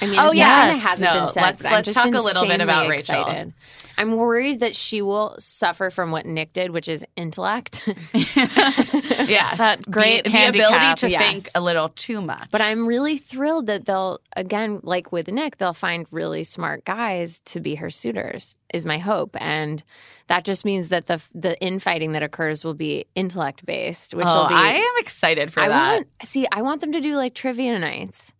I 0.00 0.06
mean, 0.06 0.18
Oh, 0.18 0.28
it's 0.28 0.36
yes. 0.38 0.48
kind 0.48 0.76
of 0.76 0.82
hasn't 0.82 1.14
No, 1.14 1.20
been 1.20 1.32
said. 1.32 1.42
let's- 1.42 1.62
but 1.62 1.72
let's 1.72 1.94
talk 1.94 2.06
a 2.14 2.20
little 2.20 2.46
bit 2.46 2.60
about 2.60 2.90
insanely 2.92 3.34
Rachel. 3.34 3.52
I'm 3.98 4.14
worried 4.14 4.60
that 4.60 4.76
she 4.76 5.02
will 5.02 5.34
suffer 5.40 5.90
from 5.90 6.12
what 6.12 6.24
Nick 6.24 6.52
did, 6.52 6.70
which 6.70 6.86
is 6.88 7.04
intellect. 7.16 7.82
yeah 8.14 9.54
that 9.56 9.80
great 9.90 10.22
the, 10.24 10.30
the 10.30 10.48
ability 10.50 10.94
to 10.98 11.10
yes. 11.10 11.22
think 11.22 11.46
a 11.56 11.60
little 11.60 11.88
too 11.90 12.20
much. 12.20 12.48
but 12.52 12.60
I'm 12.60 12.86
really 12.86 13.18
thrilled 13.18 13.66
that 13.66 13.86
they'll, 13.86 14.20
again, 14.36 14.78
like 14.84 15.10
with 15.10 15.28
Nick, 15.28 15.56
they'll 15.58 15.72
find 15.72 16.06
really 16.12 16.44
smart 16.44 16.84
guys 16.84 17.40
to 17.46 17.60
be 17.60 17.74
her 17.76 17.90
suitors. 17.90 18.56
Is 18.72 18.84
my 18.84 18.98
hope, 18.98 19.34
and 19.40 19.82
that 20.26 20.44
just 20.44 20.66
means 20.66 20.90
that 20.90 21.06
the 21.06 21.22
the 21.34 21.58
infighting 21.58 22.12
that 22.12 22.22
occurs 22.22 22.64
will 22.64 22.74
be 22.74 23.06
intellect 23.14 23.64
based, 23.64 24.12
which 24.12 24.26
oh, 24.28 24.42
will 24.42 24.48
be. 24.48 24.54
I 24.54 24.72
am 24.74 24.94
excited 24.98 25.50
for 25.50 25.60
I 25.60 25.68
that. 25.68 25.94
want 25.94 26.06
see. 26.24 26.46
I 26.52 26.60
want 26.60 26.82
them 26.82 26.92
to 26.92 27.00
do 27.00 27.16
like 27.16 27.32
trivia 27.34 27.78
nights. 27.78 28.34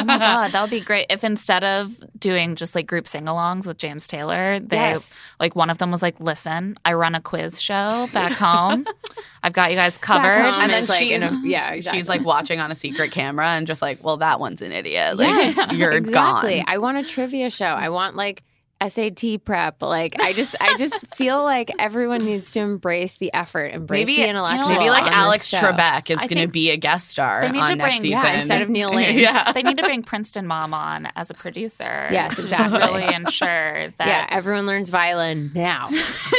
Oh 0.00 0.04
my 0.04 0.18
god, 0.18 0.52
that 0.52 0.60
would 0.60 0.70
be 0.70 0.80
great 0.80 1.06
if 1.10 1.22
instead 1.24 1.64
of 1.64 1.92
doing 2.18 2.56
just 2.56 2.74
like 2.74 2.86
group 2.86 3.06
sing-alongs 3.06 3.66
with 3.66 3.76
James 3.78 4.06
Taylor, 4.08 4.58
they 4.60 4.76
Yes. 4.76 5.18
like 5.38 5.54
one 5.56 5.70
of 5.70 5.78
them 5.78 5.90
was 5.90 6.02
like, 6.02 6.18
"Listen, 6.20 6.78
I 6.84 6.92
run 6.94 7.14
a 7.14 7.20
quiz 7.20 7.60
show 7.60 8.08
back 8.12 8.32
home. 8.32 8.86
I've 9.42 9.52
got 9.52 9.70
you 9.70 9.76
guys 9.76 9.98
covered." 9.98 10.34
home. 10.34 10.60
and 10.62 10.70
then 10.70 10.82
is, 10.82 10.88
like, 10.88 10.98
she's 10.98 11.12
in 11.12 11.22
a- 11.22 11.40
yeah, 11.44 11.70
exactly. 11.72 11.98
she's 12.00 12.08
like 12.08 12.24
watching 12.24 12.60
on 12.60 12.70
a 12.70 12.74
secret 12.74 13.10
camera 13.12 13.46
and 13.48 13.66
just 13.66 13.82
like, 13.82 14.02
well, 14.04 14.16
that 14.18 14.40
one's 14.40 14.62
an 14.62 14.72
idiot. 14.72 15.16
Like 15.16 15.28
Yes, 15.28 15.76
you're 15.76 15.90
exactly. 15.92 16.56
gone. 16.56 16.64
I 16.68 16.78
want 16.78 16.98
a 16.98 17.02
trivia 17.04 17.50
show. 17.50 17.66
I 17.66 17.88
want 17.90 18.16
like 18.16 18.42
SAT 18.86 19.44
prep. 19.44 19.82
Like 19.82 20.20
I 20.20 20.32
just 20.32 20.56
I 20.60 20.76
just 20.76 21.06
feel 21.14 21.42
like 21.42 21.70
everyone 21.78 22.24
needs 22.24 22.52
to 22.52 22.60
embrace 22.60 23.16
the 23.16 23.32
effort, 23.32 23.74
embrace 23.74 24.06
Maybe 24.06 24.22
the 24.22 24.28
intellectual. 24.28 24.70
maybe 24.70 24.90
like 24.90 25.10
Alex. 25.10 25.50
Trebek 25.50 26.10
is 26.10 26.18
going 26.18 26.46
to 26.46 26.48
be 26.48 26.70
a 26.70 26.76
guest 26.76 27.08
star 27.08 27.42
they 27.42 27.50
need 27.52 27.60
on 27.60 27.68
to 27.70 27.76
next 27.76 28.00
bring- 28.00 28.02
season 28.12 28.20
yeah, 28.24 28.38
instead 28.38 28.62
of 28.62 28.68
Neil 28.68 28.92
Lane. 28.92 29.18
yeah. 29.18 29.52
they 29.52 29.62
need 29.62 29.76
to 29.76 29.82
bring 29.82 30.02
Princeton 30.02 30.46
Mom 30.46 30.72
on 30.74 31.08
as 31.16 31.30
a 31.30 31.34
producer. 31.34 32.08
Yes, 32.10 32.36
to 32.36 32.42
exactly. 32.42 32.78
Just 32.78 32.92
really 32.92 33.14
ensure 33.14 33.48
that. 33.98 34.06
Yeah, 34.06 34.26
everyone 34.30 34.66
learns 34.66 34.88
violin 34.88 35.50
now. 35.54 35.88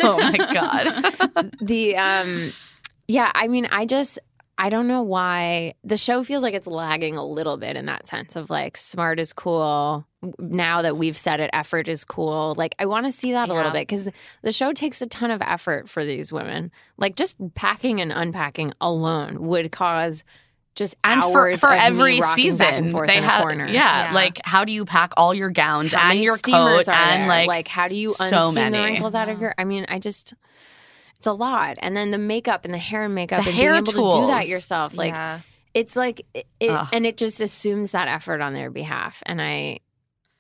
oh 0.04 0.18
my 0.18 0.38
god. 0.54 1.52
the 1.62 1.96
um 1.98 2.52
yeah, 3.08 3.32
I 3.36 3.48
mean, 3.48 3.68
I 3.72 3.86
just 3.86 4.20
I 4.58 4.70
don't 4.70 4.88
know 4.88 5.02
why 5.02 5.74
the 5.84 5.98
show 5.98 6.24
feels 6.24 6.44
like 6.44 6.54
it's 6.54 6.68
lagging 6.68 7.18
a 7.18 7.26
little 7.26 7.58
bit 7.58 7.76
in 7.76 7.88
that 7.88 8.08
sense 8.08 8.36
of 8.36 8.50
like 8.50 8.78
smart 8.78 9.20
is 9.20 9.34
cool. 9.34 10.06
Now 10.38 10.84
that 10.84 10.98
we've 10.98 11.18
said 11.18 11.40
it, 11.40 11.50
effort 11.52 11.88
is 11.88 12.06
cool. 12.06 12.54
Like 12.58 12.76
I 12.78 12.86
want 12.86 13.06
to 13.08 13.12
see 13.12 13.32
that 13.32 13.50
a 13.50 13.54
little 13.54 13.72
bit 13.72 13.88
because 13.88 14.10
the 14.44 14.52
show 14.52 14.72
takes 14.72 15.02
a 15.02 15.08
ton 15.08 15.32
of 15.32 15.42
effort 15.42 15.90
for 15.90 16.06
these 16.06 16.32
women. 16.32 16.72
Like 16.98 17.16
just 17.16 17.36
packing 17.56 18.02
and 18.02 18.12
unpacking 18.12 18.72
alone 18.80 19.42
would 19.48 19.72
cause 19.72 20.24
just 20.76 20.96
And 21.04 21.22
for, 21.22 21.48
hours 21.50 21.60
for 21.60 21.72
every 21.72 22.22
season, 22.22 22.92
they 23.08 23.22
have 23.22 23.46
yeah, 23.58 23.66
Yeah. 23.70 24.12
like 24.14 24.40
how 24.46 24.64
do 24.64 24.72
you 24.72 24.86
pack 24.86 25.12
all 25.18 25.34
your 25.34 25.50
gowns 25.50 25.94
How 25.94 26.12
and 26.12 26.24
your 26.24 26.38
coat 26.38 26.88
and 26.88 27.30
there? 27.30 27.48
like 27.48 27.68
how 27.68 27.88
do 27.88 27.98
you 27.98 28.10
so 28.12 28.52
many. 28.52 28.78
the 28.78 28.84
wrinkles 28.84 29.16
out 29.16 29.28
of 29.28 29.42
your? 29.42 29.54
I 29.58 29.64
mean, 29.66 29.86
I 29.90 30.00
just 30.00 30.34
it's 31.18 31.28
a 31.28 31.34
lot, 31.34 31.78
and 31.82 31.96
then 31.96 32.12
the 32.12 32.18
makeup 32.18 32.66
and 32.66 32.74
the 32.74 32.80
hair 32.80 33.04
and 33.04 33.14
makeup 33.14 33.44
The 33.44 33.50
and 33.50 33.56
hair 33.58 33.72
being 33.74 33.96
able 33.96 34.12
to 34.12 34.22
do 34.22 34.28
that 34.28 34.48
yourself, 34.48 34.96
like 34.96 35.14
yeah. 35.14 35.42
it's 35.74 35.96
like 35.96 36.26
it, 36.34 36.48
it 36.60 36.88
and 36.94 37.06
it 37.06 37.18
just 37.18 37.42
assumes 37.42 37.92
that 37.92 38.08
effort 38.08 38.42
on 38.42 38.54
their 38.54 38.72
behalf, 38.72 39.22
and 39.26 39.42
I, 39.42 39.80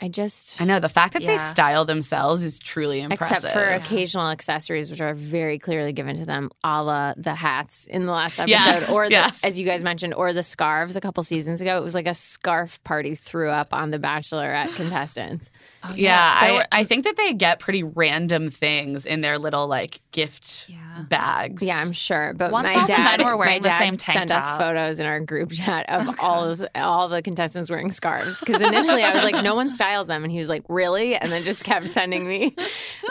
I 0.03 0.07
just 0.07 0.59
I 0.59 0.65
know 0.65 0.79
the 0.79 0.89
fact 0.89 1.13
that 1.13 1.23
they 1.23 1.37
style 1.37 1.85
themselves 1.85 2.41
is 2.41 2.57
truly 2.57 3.01
impressive. 3.01 3.37
Except 3.37 3.53
for 3.53 3.63
occasional 3.69 4.29
accessories, 4.29 4.89
which 4.89 4.99
are 4.99 5.13
very 5.13 5.59
clearly 5.59 5.93
given 5.93 6.15
to 6.17 6.25
them, 6.25 6.49
a 6.63 6.81
la 6.83 7.13
the 7.17 7.35
hats 7.35 7.85
in 7.85 8.07
the 8.07 8.11
last 8.11 8.39
episode, 8.39 8.49
Yes, 8.51 8.91
or 8.91 9.05
the, 9.05 9.11
yes. 9.11 9.43
as 9.45 9.59
you 9.59 9.65
guys 9.65 9.83
mentioned, 9.83 10.15
or 10.15 10.33
the 10.33 10.41
scarves 10.43 10.95
a 10.95 11.01
couple 11.01 11.21
seasons 11.23 11.61
ago. 11.61 11.77
It 11.77 11.83
was 11.83 11.93
like 11.93 12.07
a 12.07 12.15
scarf 12.15 12.83
party 12.83 13.13
threw 13.13 13.49
up 13.49 13.73
on 13.75 13.91
the 13.91 13.99
Bachelorette 13.99 14.73
contestants. 14.75 15.51
Oh, 15.83 15.93
yeah, 15.95 16.39
There 16.41 16.49
I, 16.49 16.53
were- 16.57 16.67
I 16.71 16.83
think 16.83 17.05
that 17.05 17.15
they 17.17 17.33
get 17.33 17.59
pretty 17.59 17.83
random 17.83 18.49
things 18.51 19.05
in 19.05 19.21
their 19.21 19.37
little 19.39 19.67
like 19.67 19.99
gift 20.11 20.65
Yeah. 20.67 21.03
bags. 21.09 21.63
Yeah, 21.63 21.79
I'm 21.79 21.91
sure. 21.91 22.33
But 22.35 22.51
Once 22.51 22.65
my 22.65 22.73
all 22.75 22.81
the 22.81 22.87
dad, 22.87 23.17
men 23.19 23.25
were 23.27 23.37
wearing 23.37 23.53
my 23.55 23.59
the 23.59 23.69
dad 23.69 23.79
same 23.79 23.97
tank 23.97 24.17
sent 24.17 24.31
us 24.31 24.49
photos 24.51 24.99
in 24.99 25.05
our 25.05 25.19
group 25.19 25.51
chat 25.51 25.87
of 25.89 26.07
oh, 26.09 26.15
all 26.19 26.49
of 26.49 26.57
the, 26.59 26.79
all 26.81 27.07
the 27.07 27.21
contestants 27.21 27.69
wearing 27.69 27.89
scarves. 27.91 28.39
Because 28.39 28.61
initially 28.61 29.03
I 29.03 29.13
was 29.13 29.23
like, 29.23 29.43
no 29.43 29.55
one 29.55 29.71
styles 29.91 30.07
them, 30.07 30.23
and 30.23 30.31
he 30.31 30.37
was 30.39 30.49
like, 30.49 30.63
really? 30.69 31.15
And 31.15 31.31
then 31.31 31.43
just 31.43 31.63
kept 31.63 31.89
sending 31.97 32.27
me. 32.27 32.55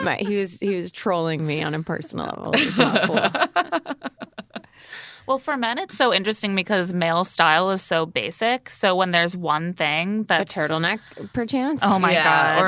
My, 0.03 0.17
he 0.17 0.37
was 0.37 0.61
he 0.61 0.75
was 0.75 0.91
trolling 0.91 1.47
me 1.47 1.63
on 1.63 1.75
a 1.75 1.83
personal 1.83 2.27
level. 2.27 2.53
It 2.55 2.67
was 2.67 2.79
not 2.79 3.03
cool. 3.07 3.95
Well, 5.27 5.39
for 5.39 5.57
men, 5.57 5.79
it's 5.79 5.97
so 5.97 6.13
interesting 6.13 6.57
because 6.57 6.93
male 6.93 7.25
style 7.25 7.71
is 7.71 7.83
so 7.83 8.05
basic. 8.05 8.69
So 8.69 8.97
when 8.97 9.13
there's 9.13 9.37
one 9.37 9.75
thing 9.75 10.23
A 10.23 10.25
that's 10.25 10.53
turtleneck, 10.57 10.99
perchance. 11.33 11.83
Oh 11.85 12.01
my 12.01 12.11
Yeah, 12.11 12.25
god! 12.25 12.63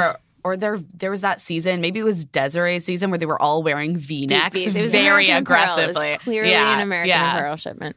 Or 0.45 0.53
or 0.53 0.57
there 0.57 0.79
there 0.95 1.11
was 1.11 1.23
that 1.23 1.41
season, 1.41 1.81
maybe 1.81 1.99
it 1.99 2.05
was 2.05 2.25
Desiree's 2.25 2.85
season 2.85 3.11
where 3.11 3.19
they 3.19 3.27
were 3.27 3.41
all 3.43 3.65
wearing 3.65 3.97
V 3.97 4.27
necks 4.27 4.61
It 4.61 4.75
was 4.81 4.93
very 4.93 5.29
American 5.31 5.43
Apparel. 5.43 5.63
It 5.79 5.83
aggressively. 5.83 6.11
was 6.11 6.19
clearly 6.21 6.51
yeah, 6.53 6.77
an 6.77 6.83
American 6.83 7.09
yeah. 7.09 7.35
Apparel 7.35 7.57
shipment. 7.57 7.97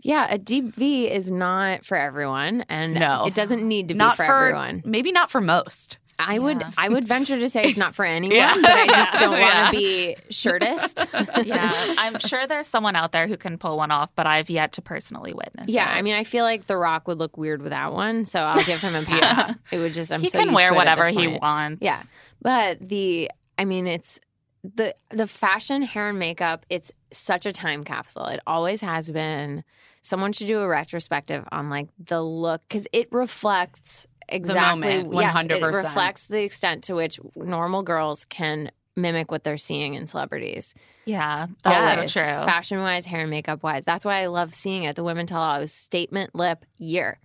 Yeah, 0.00 0.26
a 0.30 0.38
deep 0.38 0.74
V 0.74 1.10
is 1.10 1.30
not 1.30 1.84
for 1.84 1.96
everyone, 1.96 2.64
and 2.68 2.94
No. 2.94 3.26
it 3.26 3.34
doesn't 3.34 3.62
need 3.66 3.88
to 3.88 3.94
be 3.94 4.00
for, 4.00 4.24
for 4.24 4.44
everyone. 4.46 4.82
maybe 4.84 5.10
not 5.12 5.30
for 5.30 5.40
most. 5.40 5.98
I 6.20 6.40
would 6.40 6.62
I 6.76 6.88
would 6.88 7.06
venture 7.06 7.38
to 7.38 7.48
say 7.48 7.62
it's 7.62 7.78
not 7.78 7.94
for 7.94 8.04
anyone, 8.16 8.36
Yeah. 8.36 8.52
but 8.54 8.70
I 8.72 8.86
just 8.88 9.18
don't 9.20 9.38
want 9.38 9.52
to 9.52 9.58
Yeah. 9.58 9.70
be 9.70 10.16
shirtist. 10.30 11.06
yeah, 11.46 11.72
I'm 11.96 12.18
sure 12.18 12.44
there's 12.46 12.66
someone 12.66 12.96
out 12.96 13.12
there 13.12 13.28
who 13.28 13.36
can 13.36 13.56
pull 13.56 13.76
one 13.76 13.92
off, 13.92 14.10
but 14.16 14.26
I've 14.26 14.50
yet 14.50 14.72
to 14.72 14.82
personally 14.82 15.32
witness. 15.32 15.68
Yeah, 15.68 15.88
it. 15.92 15.96
I 15.98 16.02
mean, 16.02 16.14
I 16.14 16.24
feel 16.24 16.44
like 16.44 16.66
The 16.66 16.76
Rock 16.76 17.06
would 17.06 17.18
look 17.18 17.36
weird 17.36 17.62
without 17.62 17.92
one, 17.94 18.24
so 18.24 18.40
I'll 18.40 18.64
give 18.64 18.80
him 18.80 18.96
a 18.96 19.02
pass. 19.06 19.54
It 19.70 19.78
would 19.78 19.94
just 19.94 20.12
I'm 20.12 20.20
he 20.20 20.28
so 20.28 20.40
can 20.40 20.52
wear 20.52 20.70
to 20.70 20.74
it 20.74 20.78
at 20.78 20.98
whatever 20.98 21.08
he 21.20 21.28
wants. 21.28 21.78
Yeah, 21.82 22.02
but 22.42 22.78
the 22.88 23.30
I 23.56 23.64
mean, 23.64 23.86
it's 23.86 24.18
the 24.64 24.94
the 25.10 25.28
fashion, 25.28 25.82
hair, 25.82 26.08
and 26.08 26.18
makeup. 26.18 26.66
It's 26.68 26.90
such 27.12 27.46
a 27.46 27.52
time 27.52 27.84
capsule. 27.84 28.26
It 28.26 28.40
always 28.46 28.80
has 28.80 29.08
been. 29.10 29.62
Someone 30.02 30.32
should 30.32 30.46
do 30.46 30.60
a 30.60 30.68
retrospective 30.68 31.44
on 31.52 31.70
like 31.70 31.88
the 31.98 32.22
look 32.22 32.62
because 32.68 32.86
it 32.92 33.08
reflects 33.12 34.06
exactly 34.28 35.02
moment, 35.02 35.14
yes, 35.14 35.44
it 35.44 35.50
100%. 35.50 35.74
reflects 35.74 36.26
the 36.26 36.42
extent 36.42 36.84
to 36.84 36.94
which 36.94 37.18
normal 37.36 37.82
girls 37.82 38.24
can 38.26 38.70
mimic 38.96 39.30
what 39.30 39.44
they're 39.44 39.56
seeing 39.56 39.94
in 39.94 40.06
celebrities. 40.06 40.74
yeah, 41.04 41.46
that's 41.62 41.92
Always. 41.96 42.12
so 42.12 42.20
true. 42.20 42.28
Fashion 42.44 42.80
wise, 42.80 43.06
hair 43.06 43.20
and 43.20 43.30
makeup 43.30 43.62
wise. 43.62 43.84
That's 43.84 44.04
why 44.04 44.20
I 44.22 44.26
love 44.26 44.52
seeing 44.54 44.82
it. 44.82 44.96
The 44.96 45.04
women 45.04 45.26
tell 45.26 45.40
all 45.40 45.56
it 45.56 45.60
was 45.60 45.72
statement 45.72 46.34
lip 46.34 46.64
year. 46.78 47.18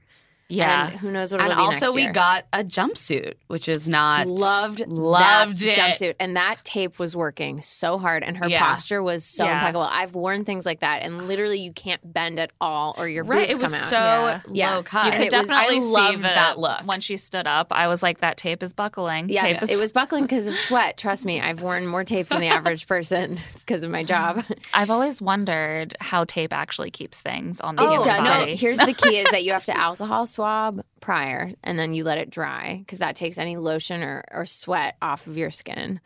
Yeah, 0.49 0.89
And 0.91 0.99
who 0.99 1.11
knows 1.11 1.31
what 1.31 1.41
And 1.41 1.51
it'll 1.51 1.63
be 1.63 1.73
also 1.73 1.85
next 1.87 1.95
we 1.95 2.07
got 2.07 2.45
a 2.53 2.63
jumpsuit, 2.63 3.33
which 3.47 3.67
is 3.67 3.87
not 3.87 4.27
loved 4.27 4.85
loved 4.87 5.59
that 5.61 5.67
it. 5.67 5.75
jumpsuit 5.77 6.15
and 6.19 6.35
that 6.37 6.63
tape 6.63 6.99
was 6.99 7.15
working 7.15 7.61
so 7.61 7.97
hard 7.97 8.23
and 8.23 8.37
her 8.37 8.47
Yeah. 8.47 8.59
posture 8.59 9.01
was 9.01 9.23
so 9.23 9.45
Yeah. 9.45 9.53
impeccable 9.55 9.83
i've 9.89 10.13
worn 10.15 10.45
things 10.45 10.65
like 10.65 10.81
that 10.81 11.01
and 11.01 11.27
literally 11.27 11.59
you 11.59 11.71
can't 11.71 12.01
bend 12.13 12.39
at 12.39 12.51
all 12.61 12.93
or 12.97 13.07
your 13.07 13.23
right. 13.23 13.47
boobs 13.47 13.57
It 13.57 13.61
was 13.61 13.71
come 13.71 13.81
out 13.81 13.89
so 13.89 13.95
Yeah. 13.95 14.39
Yeah. 14.51 14.75
low 14.75 14.83
cut. 14.83 15.05
You 15.05 15.11
You 15.11 15.17
could 15.17 15.33
it 15.33 15.37
was- 15.37 15.47
definitely 15.47 15.77
I 15.77 15.79
see 15.79 15.85
loved 15.85 16.17
the- 16.19 16.21
that 16.23 16.59
look. 16.59 16.81
When 16.85 17.01
she 17.01 17.17
stood 17.17 17.47
up, 17.47 17.67
I 17.71 17.87
was 17.87 18.03
like, 18.03 18.19
"That 18.19 18.37
tape 18.37 18.61
is 18.63 18.73
buckling." 18.73 19.29
yes 19.29 19.53
Tape 19.59 19.63
is- 19.63 19.69
it 19.69 19.79
was 19.79 19.91
buckling 19.91 20.23
because 20.23 20.47
of 20.47 20.55
sweat 20.57 20.97
trust 20.97 21.25
me 21.25 21.41
i've 21.41 21.61
worn 21.61 21.87
more 21.87 22.03
tape 22.03 22.27
than 22.27 22.41
the 22.41 22.47
average 22.59 22.87
person 22.87 23.39
because 23.59 23.83
of 23.83 23.91
my 23.91 24.03
job 24.03 24.43
I've 24.73 24.89
always 24.91 25.21
wondered 25.21 25.95
how 25.99 26.25
tape 26.25 26.53
actually 26.53 26.91
keeps 26.91 27.19
things 27.19 27.59
on 27.61 27.75
the 27.75 27.81
Oh, 27.83 27.85
human 27.85 28.01
it 28.01 28.03
does 28.05 28.27
body. 28.27 28.51
it. 28.53 28.59
Here's 28.59 28.77
the 28.77 28.93
key: 28.93 29.17
is 29.23 29.27
that 29.31 29.43
you 29.43 29.53
have 29.53 29.65
to 29.65 29.77
alcohol 29.77 30.25
swab 30.33 30.83
prior, 30.99 31.51
and 31.63 31.77
then 31.79 31.93
you 31.93 32.03
let 32.03 32.17
it 32.17 32.29
dry 32.29 32.77
because 32.79 32.99
that 32.99 33.15
takes 33.15 33.37
any 33.37 33.55
lotion 33.57 34.03
or, 34.03 34.23
or 34.31 34.45
sweat 34.45 34.95
off 35.01 35.27
of 35.27 35.37
your 35.37 35.51
skin. 35.51 35.99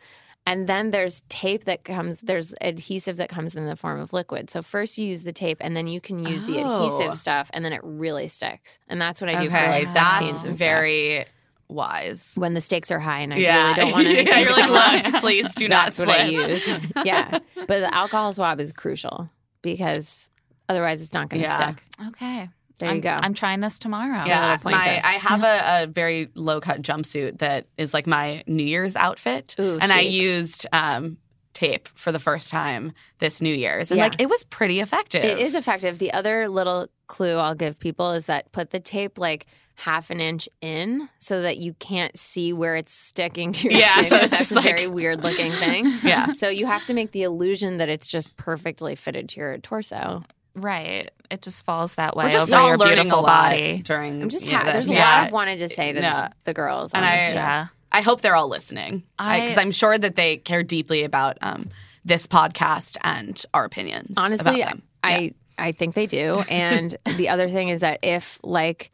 And 0.46 0.66
then 0.66 0.92
there's 0.92 1.22
tape 1.28 1.64
that 1.64 1.84
comes. 1.84 2.22
There's 2.22 2.54
adhesive 2.62 3.18
that 3.18 3.28
comes 3.28 3.54
in 3.54 3.66
the 3.66 3.76
form 3.76 4.00
of 4.00 4.14
liquid. 4.14 4.48
So 4.48 4.62
first 4.62 4.96
you 4.96 5.06
use 5.06 5.22
the 5.24 5.32
tape, 5.32 5.58
and 5.60 5.76
then 5.76 5.86
you 5.88 6.00
can 6.00 6.24
use 6.24 6.44
the 6.44 6.58
Oh. 6.58 6.86
adhesive 6.86 7.18
stuff, 7.18 7.50
and 7.52 7.62
then 7.64 7.72
it 7.74 7.80
really 7.82 8.28
sticks. 8.28 8.78
And 8.88 8.98
that's 9.00 9.20
what 9.20 9.28
I 9.28 9.42
do 9.42 9.50
for 9.50 9.56
okay, 9.56 9.68
like 9.70 9.88
sex 9.88 9.92
that's 9.94 10.18
scenes 10.20 10.44
and 10.44 10.56
very 10.56 11.26
wise. 11.68 12.32
when 12.36 12.54
the 12.54 12.62
stakes 12.62 12.90
are 12.90 12.98
high, 12.98 13.20
and 13.20 13.34
I 13.34 13.36
yeah, 13.36 13.62
really 13.62 13.74
don't 13.74 13.92
want 13.92 14.06
anything. 14.06 14.26
yeah, 14.28 14.38
you're 14.38 14.48
to 14.48 14.54
come 14.62 14.70
like, 14.70 15.04
look, 15.12 15.20
please 15.20 15.54
do 15.54 15.68
not 15.68 15.86
That's 15.94 15.98
what 15.98 16.08
I 16.08 16.24
use. 16.28 16.66
yeah, 17.04 17.40
but 17.54 17.80
the 17.80 17.94
alcohol 17.94 18.32
swab 18.32 18.58
is 18.58 18.72
crucial 18.72 19.28
because 19.60 20.30
otherwise 20.70 21.02
it's 21.02 21.12
not 21.12 21.28
going 21.28 21.42
to 21.42 21.48
Yeah. 21.48 21.56
stick. 21.74 21.82
okay, 22.08 22.48
There 22.78 22.88
I'm, 22.90 22.96
you 22.96 23.02
go. 23.02 23.10
I'm 23.10 23.34
trying 23.34 23.60
this 23.60 23.78
tomorrow. 23.78 24.24
Yeah, 24.24 24.56
my, 24.64 24.72
I 25.04 25.12
have 25.14 25.42
a, 25.42 25.84
a 25.84 25.86
very 25.88 26.30
low 26.34 26.60
cut 26.60 26.80
jumpsuit 26.82 27.38
that 27.38 27.66
is 27.76 27.92
like 27.92 28.06
my 28.06 28.42
New 28.46 28.62
Year's 28.64 28.94
outfit, 28.96 29.56
Ooh, 29.58 29.78
and 29.80 29.90
I 29.90 30.00
used 30.00 30.66
um, 30.72 31.16
tape 31.54 31.88
for 31.94 32.12
the 32.12 32.20
first 32.20 32.50
time 32.50 32.92
this 33.18 33.40
New 33.40 33.52
Year's, 33.54 33.90
and 33.90 33.98
Yeah. 33.98 34.04
like 34.04 34.20
it 34.20 34.28
was 34.28 34.44
pretty 34.44 34.80
effective. 34.80 35.24
It 35.24 35.38
is 35.38 35.54
effective. 35.56 35.98
The 35.98 36.12
other 36.12 36.48
little 36.48 36.88
clue 37.08 37.36
I'll 37.36 37.54
give 37.56 37.78
people 37.80 38.12
is 38.12 38.26
that 38.26 38.52
put 38.52 38.70
the 38.70 38.80
tape 38.80 39.18
like 39.18 39.46
half 39.74 40.10
an 40.10 40.20
inch 40.20 40.48
in 40.60 41.08
so 41.20 41.42
that 41.42 41.58
you 41.58 41.72
can't 41.74 42.16
see 42.18 42.52
where 42.52 42.74
it's 42.74 42.92
sticking 42.92 43.52
to 43.52 43.70
your 43.70 43.78
Yeah, 43.78 43.94
skin. 43.98 44.08
so 44.10 44.16
it's 44.16 44.30
that's 44.30 44.38
just 44.38 44.50
a 44.52 44.54
like- 44.56 44.64
very 44.76 44.88
weird 44.88 45.22
looking 45.22 45.52
thing. 45.52 45.92
Yeah. 46.02 46.32
So 46.32 46.48
you 46.48 46.66
have 46.66 46.84
to 46.86 46.94
make 46.94 47.12
the 47.12 47.22
illusion 47.22 47.76
that 47.78 47.88
it's 47.88 48.06
just 48.08 48.36
perfectly 48.36 48.94
fitted 48.96 49.28
to 49.30 49.40
your 49.40 49.58
torso. 49.58 50.22
Right. 50.58 51.10
It 51.30 51.42
just 51.42 51.64
falls 51.64 51.94
that 51.94 52.16
way 52.16 52.26
We're 52.26 52.30
just 52.32 52.52
over 52.52 52.60
all 52.62 52.68
your 52.68 52.78
learning 52.78 52.94
beautiful 52.96 53.20
a 53.20 53.22
lot 53.22 53.50
body. 53.50 53.82
during. 53.82 54.22
I'm 54.22 54.28
just 54.28 54.46
you 54.46 54.52
know, 54.52 54.58
ha- 54.58 54.64
this. 54.64 54.72
there's 54.74 54.88
a 54.90 54.94
lot 54.94 55.26
I've 55.26 55.32
wanted 55.32 55.58
to 55.60 55.68
say 55.68 55.92
to 55.92 56.00
Yeah. 56.00 56.28
the, 56.28 56.34
the 56.44 56.54
girls. 56.54 56.92
And 56.94 57.04
I- 57.04 57.16
this. 57.18 57.34
Yeah. 57.34 57.66
I 57.92 58.00
hope 58.02 58.20
they're 58.20 58.36
all 58.36 58.48
listening 58.48 59.04
I- 59.18 59.40
because 59.40 59.58
I'm 59.58 59.70
sure 59.72 59.96
that 59.96 60.16
they 60.16 60.36
care 60.38 60.62
deeply 60.62 61.04
about 61.04 61.38
um, 61.42 61.70
this 62.04 62.26
podcast 62.26 62.96
and 63.02 63.42
our 63.54 63.64
opinions. 63.64 64.14
honestly 64.16 64.60
about 64.62 64.70
them. 64.74 64.82
i 65.02 65.32
i 65.58 65.72
think 65.72 65.94
they 65.94 66.06
do 66.06 66.42
and 66.48 66.96
the 67.16 67.28
other 67.28 67.48
thing 67.50 67.68
is 67.68 67.80
that 67.80 67.98
if 68.02 68.38
like 68.42 68.90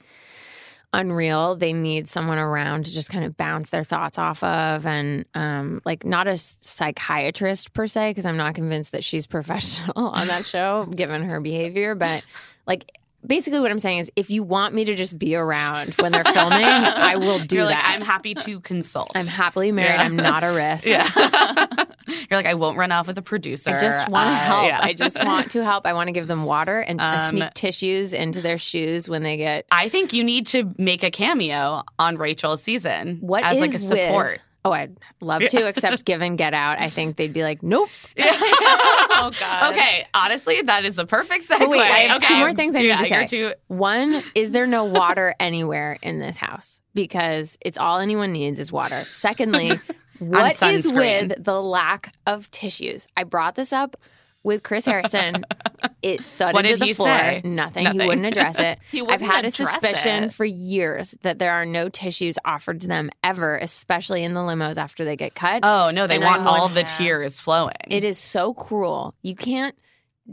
unreal. 0.94 1.56
They 1.56 1.72
need 1.72 2.08
someone 2.08 2.38
around 2.38 2.86
to 2.86 2.92
just 2.92 3.10
kind 3.10 3.24
of 3.24 3.36
bounce 3.36 3.70
their 3.70 3.82
thoughts 3.82 4.18
off 4.18 4.42
of 4.42 4.86
and 4.86 5.24
um 5.34 5.80
like 5.84 6.04
not 6.04 6.26
a 6.26 6.38
psychiatrist 6.38 7.72
per 7.74 7.86
se 7.86 8.10
because 8.10 8.26
i'm 8.26 8.36
not 8.36 8.54
convinced 8.54 8.92
that 8.92 9.04
she's 9.04 9.26
professional 9.34 10.08
on 10.08 10.26
that 10.28 10.46
show 10.46 10.86
given 10.86 11.22
her 11.22 11.40
behavior 11.40 11.94
but 11.94 12.24
like 12.66 12.98
basically 13.26 13.60
what 13.60 13.70
I'm 13.70 13.78
saying 13.78 13.98
is 13.98 14.10
if 14.16 14.30
you 14.30 14.42
want 14.42 14.74
me 14.74 14.84
to 14.86 14.94
just 14.94 15.18
be 15.18 15.34
around 15.36 15.94
when 15.94 16.12
they're 16.12 16.24
filming, 16.24 16.64
I 16.64 17.16
will 17.18 17.38
do 17.40 17.56
You're 17.56 17.66
that. 17.66 17.74
like, 17.84 17.84
I'm 17.94 18.00
happy 18.02 18.34
to 18.34 18.60
consult. 18.60 19.12
I'm 19.14 19.26
happily 19.26 19.72
married. 19.72 19.96
Yeah. 19.98 20.02
I'm 20.04 20.16
not 20.16 20.44
a 20.44 20.52
risk. 20.52 20.86
Yeah. 20.86 21.06
You're 22.06 22.38
like, 22.38 22.46
I 22.46 22.54
won't 22.54 22.76
run 22.76 22.92
off 22.92 23.06
with 23.06 23.16
a 23.18 23.22
producer. 23.22 23.70
I 23.74 23.78
just 23.78 24.08
want 24.08 24.28
to 24.28 24.32
Uh, 24.34 24.36
help. 24.36 24.66
yeah. 24.68 24.80
I 24.82 24.92
just 24.92 25.22
want 25.24 25.50
to 25.52 25.64
help. 25.64 25.86
I 25.86 25.94
want 25.94 26.08
to 26.08 26.12
give 26.12 26.26
them 26.26 26.44
water 26.44 26.80
and 26.80 27.00
uh, 27.00 27.18
Um, 27.20 27.30
sneak 27.30 27.54
tissues 27.54 28.12
into 28.12 28.40
their 28.42 28.58
shoes 28.58 29.08
when 29.08 29.22
they 29.22 29.36
get. 29.36 29.64
I 29.70 29.88
think 29.88 30.12
you 30.12 30.22
need 30.24 30.46
to 30.48 30.74
make 30.78 31.02
a 31.02 31.10
cameo 31.10 31.82
on 31.98 32.16
Rachel's 32.16 32.62
season 32.62 33.18
What 33.20 33.42
as 33.44 33.56
is 33.56 33.60
like 33.60 33.74
a 33.74 33.78
support. 33.78 34.40
Oh, 34.66 34.72
I'd 34.72 34.96
love 35.20 35.42
to, 35.42 35.66
except 35.66 36.04
given 36.06 36.36
Get 36.36 36.54
Out, 36.54 36.78
I 36.78 36.88
think 36.88 37.16
they'd 37.16 37.32
be 37.34 37.42
like, 37.42 37.62
nope. 37.62 37.90
oh 38.18 39.30
God. 39.38 39.72
Okay, 39.72 40.06
honestly, 40.14 40.62
that 40.62 40.84
is 40.86 40.96
the 40.96 41.04
perfect 41.06 41.46
segue. 41.46 41.58
But 41.58 41.68
wait, 41.68 41.80
I 41.82 41.98
have 42.08 42.22
two 42.22 42.36
more 42.36 42.54
things 42.54 42.74
I 42.74 42.80
need 42.80 42.88
Yeah, 42.88 42.96
to 42.96 43.08
you're 43.08 43.28
say. 43.28 43.50
too- 43.50 43.52
One, 43.68 44.22
is 44.34 44.52
there 44.52 44.66
no 44.66 44.84
water 44.84 45.34
anywhere 45.38 45.98
in 46.02 46.18
this 46.18 46.38
house? 46.38 46.80
Because 46.94 47.58
it's 47.60 47.76
all 47.76 47.98
anyone 47.98 48.32
needs 48.32 48.58
is 48.58 48.72
water. 48.72 49.04
Secondly, 49.10 49.80
what 50.18 50.62
is 50.62 50.92
with 50.92 51.44
the 51.44 51.60
lack 51.60 52.14
of 52.26 52.50
tissues? 52.50 53.06
I 53.16 53.24
brought 53.24 53.56
this 53.56 53.72
up 53.72 53.96
with 54.44 54.62
Chris 54.62 54.86
Harrison. 54.86 55.44
It 56.00 56.22
thudded 56.22 56.54
What 56.54 56.64
to 56.66 56.76
the 56.76 56.84
he 56.86 56.92
floor. 56.94 57.08
Nothing. 57.08 57.54
Nothing. 57.54 57.86
He 57.86 58.06
wouldn't 58.06 58.26
address 58.26 58.58
it. 58.58 58.78
He 58.90 59.00
I've 59.06 59.20
had 59.22 59.44
a 59.46 59.50
suspicion 59.50 60.24
it. 60.24 60.32
for 60.34 60.44
years 60.44 61.14
that 61.22 61.38
there 61.38 61.52
are 61.52 61.64
no 61.66 61.88
tissues 61.88 62.38
offered 62.44 62.82
to 62.82 62.88
them 62.88 63.10
ever, 63.22 63.56
especially 63.56 64.22
in 64.22 64.34
the 64.34 64.40
limos 64.40 64.76
after 64.76 65.04
they 65.06 65.16
get 65.16 65.34
cut. 65.34 65.60
Oh 65.62 65.90
no, 65.92 66.06
they 66.06 66.16
And 66.16 66.24
want 66.24 66.42
all 66.46 66.68
the 66.68 66.82
tears 66.84 67.40
flowing. 67.40 67.72
It 67.88 68.04
is 68.04 68.18
so 68.18 68.52
cruel. 68.54 69.14
You 69.22 69.34
can't. 69.34 69.74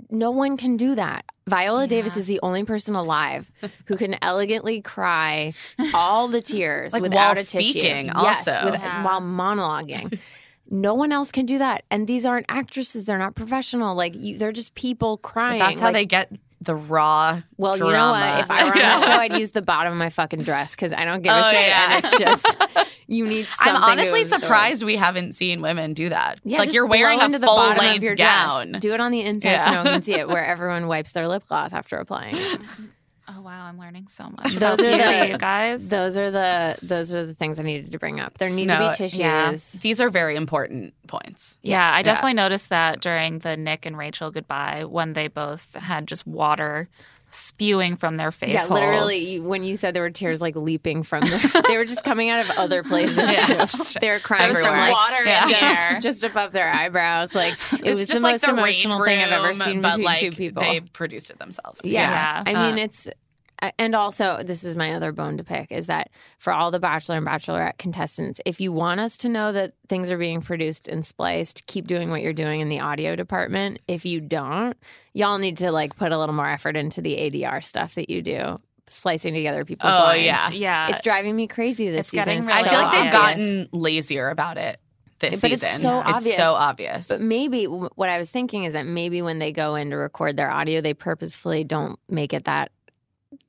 No 0.09 0.31
one 0.31 0.55
can 0.57 0.75
do 0.77 0.95
that. 0.95 1.25
Viola 1.47 1.87
Davis 1.87 2.15
is 2.17 2.27
the 2.27 2.39
only 2.43 2.63
person 2.65 2.95
alive 2.95 3.49
who 3.85 3.95
can 3.97 4.15
elegantly 4.21 4.81
cry 4.81 5.53
all 5.93 6.27
the 6.29 6.41
tears 6.41 6.91
Like, 6.93 7.01
without 7.01 7.37
a 7.37 7.43
tissue. 7.45 7.69
speaking 7.79 8.05
yes, 8.07 8.45
with- 8.45 8.73
Yeah. 8.75 9.03
while 9.03 9.21
monologuing. 9.21 10.17
No 10.69 10.93
one 10.93 11.11
else 11.11 11.31
can 11.31 11.45
do 11.45 11.57
that, 11.57 11.83
and 11.91 12.07
these 12.07 12.25
aren't 12.25 12.45
actresses. 12.49 13.05
They're 13.05 13.17
not 13.17 13.35
professional. 13.35 13.95
Like 13.95 14.13
you, 14.15 14.37
they're 14.37 14.51
just 14.51 14.75
people 14.75 15.17
But 15.17 15.21
crying. 15.29 15.59
that's 15.59 15.79
how 15.79 15.87
Like, 15.87 15.93
they 15.95 16.05
get 16.05 16.31
the 16.61 16.75
raw. 16.75 17.41
Well, 17.57 17.75
drama. 17.75 17.91
you 17.91 17.97
know 17.97 18.11
what? 18.11 18.43
If 18.43 18.51
I 18.51 18.63
were 18.65 18.71
on 18.71 18.77
that 18.77 19.03
show, 19.05 19.11
I'd 19.35 19.39
use 19.39 19.51
the 19.51 19.63
bottom 19.63 19.91
of 19.91 19.97
my 19.97 20.09
fucking 20.11 20.43
dress 20.43 20.75
because 20.75 20.91
I 20.93 21.05
don't 21.05 21.21
give 21.23 21.33
a 21.33 21.39
Oh, 21.39 21.49
shit, 21.51 21.67
yeah. 21.67 21.95
and 21.95 22.05
it's 22.05 22.17
just 22.19 22.57
you 23.07 23.25
need. 23.25 23.45
Something 23.45 23.81
I'm 23.83 23.91
honestly 23.99 24.23
surprised 24.25 24.83
we 24.83 24.95
haven't 24.95 25.33
seen 25.33 25.61
women 25.61 25.93
do 25.95 26.09
that. 26.09 26.39
Yeah, 26.43 26.59
like 26.59 26.71
you're 26.73 26.85
wearing 26.85 27.19
a 27.19 27.25
into 27.25 27.39
the 27.39 27.47
full 27.47 27.55
bottom 27.55 27.77
length 27.79 27.97
of 27.97 28.03
your 28.03 28.15
gown. 28.15 28.69
Dress. 28.73 28.81
Do 28.81 28.93
it 28.93 29.01
on 29.01 29.11
the 29.11 29.21
inside 29.21 29.49
Yeah. 29.49 29.61
so 29.65 29.71
no 29.71 29.77
one 29.77 29.85
can 29.87 30.03
see 30.03 30.13
it, 30.13 30.27
where 30.27 30.45
everyone 30.53 30.87
wipes 30.87 31.11
their 31.13 31.27
lip 31.27 31.43
gloss 31.47 31.73
after 31.73 31.97
applying 31.97 32.35
it. 32.37 32.59
Oh 33.33 33.41
wow, 33.41 33.65
I'm 33.65 33.79
learning 33.79 34.07
so 34.07 34.29
much. 34.29 34.51
Those 34.55 34.79
are 34.79 34.83
the- 34.97 35.27
you 35.29 35.37
guys. 35.37 35.87
Those 35.87 36.17
are 36.17 36.29
the 36.31 36.77
those 36.81 37.13
are 37.13 37.25
the 37.25 37.33
things 37.33 37.59
I 37.59 37.63
needed 37.63 37.91
to 37.93 37.99
bring 37.99 38.19
up. 38.19 38.37
There 38.37 38.49
need 38.49 38.69
to 38.69 38.77
be 38.77 38.93
tissues. 38.95 39.19
yeah. 39.19 39.55
These 39.81 40.01
are 40.01 40.09
very 40.09 40.35
important 40.35 40.93
points. 41.07 41.57
yeah, 41.61 41.91
I 41.93 42.01
definitely 42.01 42.33
noticed 42.33 42.69
that 42.69 42.99
during 43.01 43.39
the 43.39 43.55
Nick 43.55 43.85
and 43.85 43.97
Rachel 43.97 44.31
goodbye 44.31 44.83
when 44.85 45.13
they 45.13 45.27
both 45.27 45.73
had 45.75 46.07
just 46.07 46.25
water 46.27 46.89
spewing 47.33 47.95
from 47.95 48.17
their 48.17 48.29
face. 48.29 48.51
Yeah, 48.51 48.59
holes. 48.67 48.71
literally. 48.71 49.39
When 49.39 49.63
you 49.63 49.77
said 49.77 49.93
there 49.93 50.03
were 50.03 50.09
tears 50.09 50.41
like 50.41 50.57
leaping 50.57 51.01
from, 51.01 51.21
the, 51.21 51.63
they 51.69 51.77
were 51.77 51.85
just 51.85 52.03
coming 52.03 52.29
out 52.29 52.43
of 52.43 52.57
other 52.57 52.83
places. 52.83 53.17
Yeah. 53.21 53.65
They 54.01 54.09
were 54.09 54.19
crying 54.19 54.53
from 54.53 54.63
like 54.63 54.91
water 54.91 55.23
Yeah. 55.25 55.43
in 55.43 55.47
the 55.47 55.53
just, 55.53 56.01
just 56.01 56.23
above 56.25 56.51
their 56.51 56.69
eyebrows. 56.69 57.33
Like 57.33 57.53
it 57.71 57.79
It's 57.85 57.95
was 57.95 58.07
just 58.09 58.11
the 58.11 58.19
like 58.19 58.33
most 58.33 58.45
the 58.45 58.53
rain 58.53 58.59
emotional 58.59 59.05
thing 59.05 59.19
I've 59.21 59.31
ever 59.31 59.53
seen 59.55 59.79
but 59.81 59.91
between 59.91 60.05
like 60.05 60.19
two 60.19 60.31
people. 60.31 60.61
they 60.61 60.81
produced 60.81 61.29
it 61.29 61.39
themselves. 61.39 61.79
Yeah. 61.85 62.43
I 62.45 62.51
mean, 62.51 62.79
Uh, 62.79 62.83
it's, 62.83 63.09
and 63.77 63.93
also, 63.95 64.41
this 64.43 64.63
is 64.63 64.75
my 64.75 64.93
other 64.93 65.11
bone 65.11 65.37
to 65.37 65.43
pick 65.43 65.71
is 65.71 65.87
that 65.87 66.09
for 66.39 66.51
all 66.53 66.71
the 66.71 66.79
Bachelor 66.79 67.17
and 67.17 67.25
Bachelorette 67.27 67.77
contestants, 67.77 68.41
if 68.45 68.59
you 68.59 68.71
want 68.71 68.99
us 68.99 69.17
to 69.17 69.29
know 69.29 69.51
that 69.51 69.73
things 69.87 70.09
are 70.09 70.17
being 70.17 70.41
produced 70.41 70.87
and 70.87 71.05
spliced, 71.05 71.65
keep 71.67 71.87
doing 71.87 72.09
what 72.09 72.21
you're 72.21 72.33
doing 72.33 72.59
in 72.61 72.69
the 72.69 72.79
audio 72.79 73.15
department. 73.15 73.79
If 73.87 74.05
you 74.05 74.19
don't, 74.21 74.75
y'all 75.13 75.37
need 75.37 75.57
to 75.59 75.71
like 75.71 75.95
put 75.95 76.11
a 76.11 76.17
little 76.17 76.35
more 76.35 76.49
effort 76.49 76.75
into 76.75 77.01
the 77.01 77.15
ADR 77.17 77.63
stuff 77.63 77.95
that 77.95 78.09
you 78.09 78.21
do, 78.21 78.59
splicing 78.87 79.33
together 79.33 79.63
people's 79.65 79.93
Oh, 79.93 79.97
lines. 79.99 80.23
yeah. 80.23 80.49
yeah, 80.49 80.87
It's 80.89 81.01
driving 81.01 81.35
me 81.35 81.47
crazy 81.47 81.89
this 81.89 81.99
It's 81.99 82.09
season. 82.09 82.25
getting 82.25 82.43
It's 82.43 82.51
I 82.51 82.61
so 82.63 82.69
feel 82.69 82.79
like 82.79 82.91
they've 82.91 83.13
obvious. 83.13 83.55
gotten 83.67 83.69
lazier 83.79 84.29
about 84.29 84.57
it 84.57 84.79
this 85.19 85.39
But 85.39 85.51
it's 85.51 85.61
season. 85.61 85.79
so 85.81 85.99
It's 86.01 86.11
obvious. 86.13 86.35
so 86.35 86.53
obvious. 86.53 87.07
But 87.07 87.21
maybe 87.21 87.65
what 87.65 88.09
I 88.09 88.17
was 88.17 88.31
thinking 88.31 88.63
is 88.63 88.73
that 88.73 88.87
maybe 88.87 89.21
when 89.21 89.37
they 89.37 89.51
go 89.51 89.75
in 89.75 89.91
to 89.91 89.95
record 89.97 90.35
their 90.35 90.49
audio, 90.49 90.81
they 90.81 90.95
purposefully 90.95 91.63
don't 91.63 91.99
make 92.09 92.33
it 92.33 92.45
that 92.45 92.71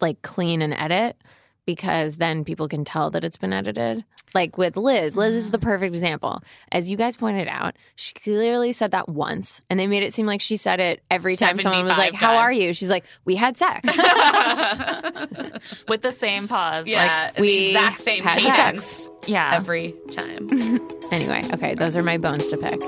like 0.01 0.22
clean 0.22 0.62
and 0.62 0.74
edit 0.74 1.16
because 1.66 2.16
then 2.16 2.45
people 2.45 2.68
can 2.68 2.85
tell 2.85 3.11
that 3.11 3.24
it's 3.24 3.37
been 3.37 3.53
edited. 3.53 4.05
Like 4.35 4.57
with 4.57 4.76
Liz, 4.76 5.14
Liz 5.14 5.37
is 5.37 5.51
the 5.51 5.59
mm-hmm. 5.59 5.66
perfect 5.66 5.95
example. 5.95 6.43
As 6.70 6.91
you 6.91 6.97
guys 6.97 7.16
pointed 7.16 7.49
out, 7.49 7.76
she 7.97 8.14
clearly 8.14 8.72
said 8.72 8.93
that 8.93 9.09
once, 9.09 9.61
and 9.68 9.78
they 9.78 9.87
made 9.87 10.03
it 10.03 10.14
seem 10.14 10.26
like 10.26 10.41
she 10.41 10.57
said 10.57 10.80
it 10.80 11.03
every 11.11 11.37
time 11.37 11.59
someone 11.59 11.85
was 11.85 11.95
75 11.95 12.12
like, 12.12 12.20
"How 12.20 12.33
times. 12.33 12.39
are 12.39 12.53
you?" 12.53 12.72
She's 12.72 12.91
like, 12.91 13.05
"We 13.24 13.37
had 13.37 13.59
sex." 13.59 13.87
with 15.89 16.03
the 16.03 16.12
same 16.12 16.49
pause. 16.49 16.87
yeah, 16.87 17.30
we 17.39 17.59
the 17.59 17.66
exact 17.68 18.01
same 18.01 18.24
had 18.24 18.43
Like, 18.43 19.28
yeah. 19.28 19.51
every 19.53 19.95
time. 20.11 20.51
anyway, 21.12 21.43
okay, 21.53 21.74
those 21.74 21.97
are 21.97 22.03
my 22.03 22.16
bones 22.16 22.49
to 22.49 22.57
pick. 22.57 22.80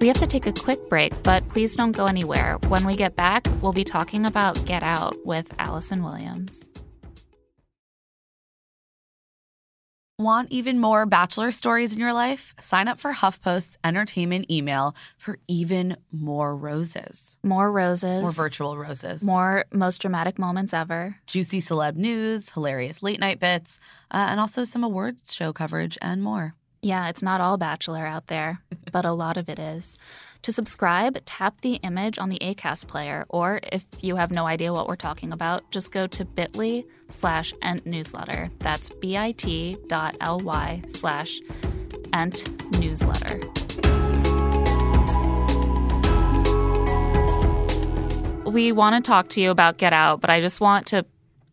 We 0.00 0.06
have 0.06 0.18
to 0.18 0.28
take 0.28 0.46
a 0.46 0.52
quick 0.52 0.88
break, 0.88 1.12
but 1.24 1.48
please 1.48 1.74
don't 1.74 1.92
go 1.92 2.04
anywhere. 2.04 2.58
When 2.68 2.86
we 2.86 2.94
get 2.94 3.16
back, 3.16 3.48
we'll 3.60 3.72
be 3.72 3.82
talking 3.84 4.26
about 4.26 4.64
Get 4.64 4.84
Out 4.84 5.16
with 5.26 5.52
Allison 5.58 6.04
Williams. 6.04 6.70
Want 10.20 10.50
even 10.50 10.80
more 10.80 11.06
Bachelor 11.06 11.52
stories 11.52 11.94
in 11.94 12.00
your 12.00 12.12
life? 12.12 12.52
Sign 12.58 12.88
up 12.88 12.98
for 12.98 13.12
HuffPost's 13.12 13.78
entertainment 13.84 14.50
email 14.50 14.96
for 15.16 15.38
even 15.46 15.96
more 16.10 16.56
roses. 16.56 17.38
More 17.44 17.70
roses. 17.70 18.22
More 18.22 18.32
virtual 18.32 18.76
roses. 18.76 19.22
More 19.22 19.64
most 19.72 20.00
dramatic 20.00 20.36
moments 20.36 20.74
ever. 20.74 21.16
juicy 21.26 21.60
celeb 21.60 21.94
news, 21.94 22.50
hilarious 22.50 23.00
late 23.00 23.20
night 23.20 23.38
bits, 23.38 23.78
uh, 24.10 24.26
and 24.30 24.40
also 24.40 24.64
some 24.64 24.82
awards 24.82 25.32
show 25.32 25.52
coverage 25.52 25.96
and 26.02 26.20
more. 26.20 26.54
Yeah, 26.80 27.08
it's 27.08 27.22
not 27.22 27.40
all 27.40 27.56
Bachelor 27.56 28.06
out 28.06 28.28
there, 28.28 28.60
but 28.92 29.04
a 29.04 29.12
lot 29.12 29.36
of 29.36 29.48
it 29.48 29.58
is. 29.58 29.96
To 30.42 30.52
subscribe, 30.52 31.18
tap 31.24 31.60
the 31.62 31.74
image 31.76 32.18
on 32.18 32.28
the 32.28 32.38
ACAST 32.38 32.86
player, 32.86 33.26
or 33.28 33.60
if 33.72 33.84
you 34.00 34.14
have 34.14 34.30
no 34.30 34.46
idea 34.46 34.72
what 34.72 34.86
we're 34.86 34.94
talking 34.94 35.32
about, 35.32 35.68
just 35.72 35.90
go 35.90 36.06
to 36.06 36.24
bit.ly 36.24 36.84
slash 37.08 37.52
ent 37.60 37.84
newsletter. 37.84 38.48
That's 38.60 38.90
bit.ly 38.90 40.82
slash 40.86 41.40
ent 42.12 42.78
newsletter. 42.80 43.40
We 48.48 48.70
want 48.72 49.04
to 49.04 49.06
talk 49.06 49.28
to 49.30 49.40
you 49.40 49.50
about 49.50 49.78
Get 49.78 49.92
Out, 49.92 50.20
but 50.20 50.30
I 50.30 50.40
just 50.40 50.60
want 50.60 50.86
to 50.88 51.04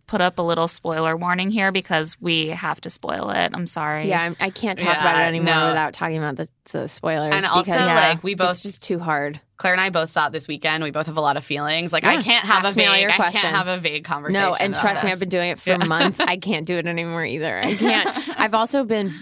put 0.07 0.21
up 0.21 0.37
a 0.39 0.41
little 0.41 0.67
spoiler 0.67 1.17
warning 1.17 1.49
here 1.51 1.71
because 1.71 2.15
we 2.21 2.49
have 2.49 2.79
to 2.81 2.89
spoil 2.89 3.29
it. 3.31 3.51
I'm 3.53 3.67
sorry. 3.67 4.07
Yeah, 4.07 4.21
I'm, 4.21 4.35
I 4.39 4.49
can't 4.49 4.77
talk 4.77 4.95
Yeah, 4.95 5.01
about 5.01 5.21
it 5.21 5.25
anymore 5.25 5.53
no. 5.55 5.67
without 5.67 5.93
talking 5.93 6.17
about 6.17 6.35
the, 6.35 6.47
the 6.71 6.87
spoilers. 6.87 7.33
And 7.33 7.45
also, 7.45 7.71
because 7.71 7.87
like, 7.87 8.23
we 8.23 8.35
both- 8.35 8.51
it's 8.51 8.63
just 8.63 8.83
too 8.83 8.99
hard. 8.99 9.39
Claire 9.57 9.73
and 9.73 9.81
I 9.81 9.89
both 9.89 10.09
saw 10.09 10.27
it 10.27 10.33
this 10.33 10.47
weekend. 10.49 10.83
We 10.83 10.91
both 10.91 11.05
have 11.05 11.15
a 11.15 11.21
lot 11.21 11.37
of 11.37 11.45
feelings. 11.45 11.93
Like 11.93 12.03
I 12.03 12.21
can't 12.21 12.45
have 12.45 12.65
Ask 12.65 12.73
a 12.75 12.79
vague, 12.79 13.07
I 13.09 13.15
questions. 13.15 13.41
can't 13.41 13.55
have 13.55 13.67
a 13.69 13.77
vague 13.79 14.03
conversation. 14.03 14.41
No, 14.41 14.53
and 14.53 14.73
about 14.73 14.81
trust 14.81 15.03
me. 15.05 15.11
I've 15.13 15.19
been 15.19 15.29
doing 15.29 15.49
it 15.49 15.59
for 15.61 15.69
Yeah. 15.69 15.85
months. 15.85 16.19
I 16.19 16.35
can't 16.35 16.65
do 16.65 16.77
it 16.77 16.85
anymore 16.85 17.23
either. 17.23 17.59
I 17.63 17.73
can't. 17.73 18.29
I've 18.39 18.53
also 18.53 18.83
been 18.83 19.13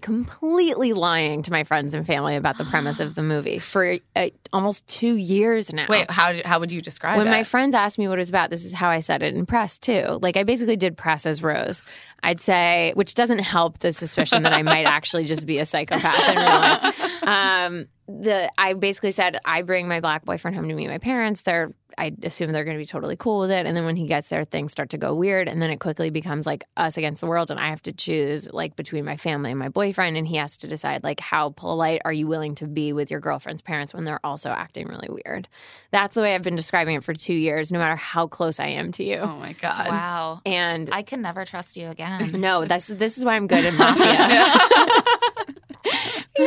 completely 0.00 0.92
lying 0.92 1.42
to 1.42 1.50
my 1.50 1.64
friends 1.64 1.94
and 1.94 2.06
family 2.06 2.36
about 2.36 2.58
the 2.58 2.64
premise 2.64 3.00
of 3.00 3.14
the 3.14 3.22
movie 3.22 3.58
for 3.58 3.98
uh, 4.16 4.28
almost 4.52 4.86
two 4.86 5.16
years 5.16 5.72
now. 5.72 5.86
Wait, 5.88 6.10
how 6.10 6.32
did, 6.32 6.44
how 6.44 6.60
would 6.60 6.72
you 6.72 6.80
describe 6.80 7.16
when 7.16 7.26
it? 7.26 7.30
When 7.30 7.38
my 7.38 7.44
friends 7.44 7.74
asked 7.74 7.98
me 7.98 8.08
what 8.08 8.14
it 8.14 8.18
was 8.18 8.28
about, 8.28 8.50
this 8.50 8.64
is 8.64 8.72
how 8.72 8.88
I 8.88 9.00
said 9.00 9.22
it 9.22 9.34
in 9.34 9.46
press 9.46 9.78
too. 9.78 10.18
Like 10.20 10.36
I 10.36 10.42
basically 10.42 10.76
did 10.76 10.96
press 10.96 11.26
as 11.26 11.42
Rose. 11.42 11.82
I'd 12.22 12.40
say, 12.40 12.92
which 12.94 13.14
doesn't 13.14 13.38
help 13.38 13.78
the 13.78 13.92
suspicion 13.92 14.42
that 14.42 14.52
I 14.52 14.62
might 14.62 14.84
actually 14.86 15.24
just 15.24 15.46
be 15.46 15.58
a 15.58 15.66
psychopath 15.66 16.28
in 16.28 16.36
real 16.36 16.46
life. 16.46 17.22
Um, 17.22 17.88
the 18.20 18.50
I 18.58 18.74
basically 18.74 19.12
said 19.12 19.38
I 19.44 19.62
bring 19.62 19.88
my 19.88 20.00
black 20.00 20.24
boyfriend 20.24 20.56
home 20.56 20.68
to 20.68 20.74
meet 20.74 20.88
my 20.88 20.98
parents. 20.98 21.42
They're 21.42 21.72
I 21.98 22.12
assume 22.22 22.52
they're 22.52 22.64
going 22.64 22.76
to 22.76 22.82
be 22.82 22.86
totally 22.86 23.16
cool 23.16 23.40
with 23.40 23.50
it. 23.50 23.66
And 23.66 23.76
then 23.76 23.84
when 23.84 23.96
he 23.96 24.06
gets 24.06 24.28
there, 24.28 24.44
things 24.44 24.72
start 24.72 24.90
to 24.90 24.98
go 24.98 25.14
weird, 25.14 25.48
and 25.48 25.60
then 25.60 25.70
it 25.70 25.80
quickly 25.80 26.10
becomes 26.10 26.46
like 26.46 26.64
us 26.76 26.96
against 26.96 27.20
the 27.20 27.26
world, 27.26 27.50
and 27.50 27.60
I 27.60 27.68
have 27.68 27.82
to 27.82 27.92
choose 27.92 28.50
like 28.52 28.76
between 28.76 29.04
my 29.04 29.16
family 29.16 29.50
and 29.50 29.58
my 29.58 29.68
boyfriend, 29.68 30.16
and 30.16 30.26
he 30.26 30.36
has 30.36 30.56
to 30.58 30.68
decide 30.68 31.04
like 31.04 31.20
how 31.20 31.50
polite 31.50 32.00
are 32.04 32.12
you 32.12 32.26
willing 32.26 32.54
to 32.56 32.66
be 32.66 32.92
with 32.92 33.10
your 33.10 33.20
girlfriend's 33.20 33.62
parents 33.62 33.92
when 33.92 34.04
they're 34.04 34.24
also 34.24 34.50
acting 34.50 34.86
really 34.86 35.08
weird. 35.10 35.48
That's 35.90 36.14
the 36.14 36.22
way 36.22 36.34
I've 36.34 36.42
been 36.42 36.56
describing 36.56 36.96
it 36.96 37.04
for 37.04 37.14
two 37.14 37.34
years, 37.34 37.72
no 37.72 37.78
matter 37.78 37.96
how 37.96 38.26
close 38.26 38.60
I 38.60 38.68
am 38.68 38.92
to 38.92 39.04
you. 39.04 39.18
oh 39.18 39.36
my 39.36 39.52
god. 39.54 39.88
Wow. 39.88 40.40
And 40.46 40.88
I 40.92 41.02
can 41.02 41.22
never 41.22 41.44
trust 41.44 41.76
you 41.76 41.88
again. 41.88 42.32
no, 42.40 42.64
that's 42.64 42.86
this 42.86 43.18
is 43.18 43.24
why 43.24 43.36
I'm 43.36 43.46
good 43.46 43.64
at 43.64 43.74
mafia. 43.78 45.34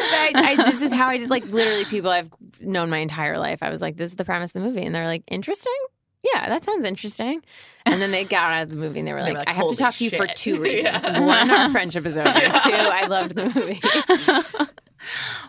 I, 0.01 0.31
I, 0.35 0.55
this 0.69 0.81
is 0.81 0.91
how 0.93 1.07
I 1.07 1.17
just 1.17 1.29
like 1.29 1.45
literally 1.45 1.85
people 1.85 2.09
I've 2.09 2.29
known 2.61 2.89
my 2.89 2.99
entire 2.99 3.37
life. 3.37 3.61
I 3.61 3.69
was 3.69 3.81
like, 3.81 3.97
this 3.97 4.11
is 4.11 4.15
the 4.15 4.25
premise 4.25 4.51
of 4.55 4.61
the 4.61 4.67
movie, 4.67 4.83
and 4.83 4.93
they're 4.93 5.05
like, 5.07 5.23
interesting. 5.27 5.73
Yeah, 6.33 6.47
that 6.47 6.63
sounds 6.63 6.85
interesting. 6.85 7.43
And 7.85 8.01
then 8.01 8.11
they 8.11 8.23
got 8.23 8.51
out 8.53 8.63
of 8.63 8.69
the 8.69 8.75
movie 8.77 8.99
and 8.99 9.07
they 9.07 9.11
were 9.11 9.19
They 9.19 9.33
like, 9.33 9.33
were 9.33 9.39
like, 9.39 9.49
I 9.49 9.51
have 9.51 9.63
to 9.63 9.65
"Holy 9.65 9.75
talk 9.75 9.93
to 9.95 10.03
you 10.05 10.09
for 10.09 10.25
two 10.27 10.61
reasons. 10.61 11.05
Yeah. 11.07 11.19
One, 11.19 11.49
our 11.51 11.69
friendship 11.69 12.05
is 12.05 12.17
over. 12.17 12.31
Two, 12.31 12.71
I 12.71 13.07
loved 13.07 13.35
the 13.35 13.45
movie. 13.53 13.81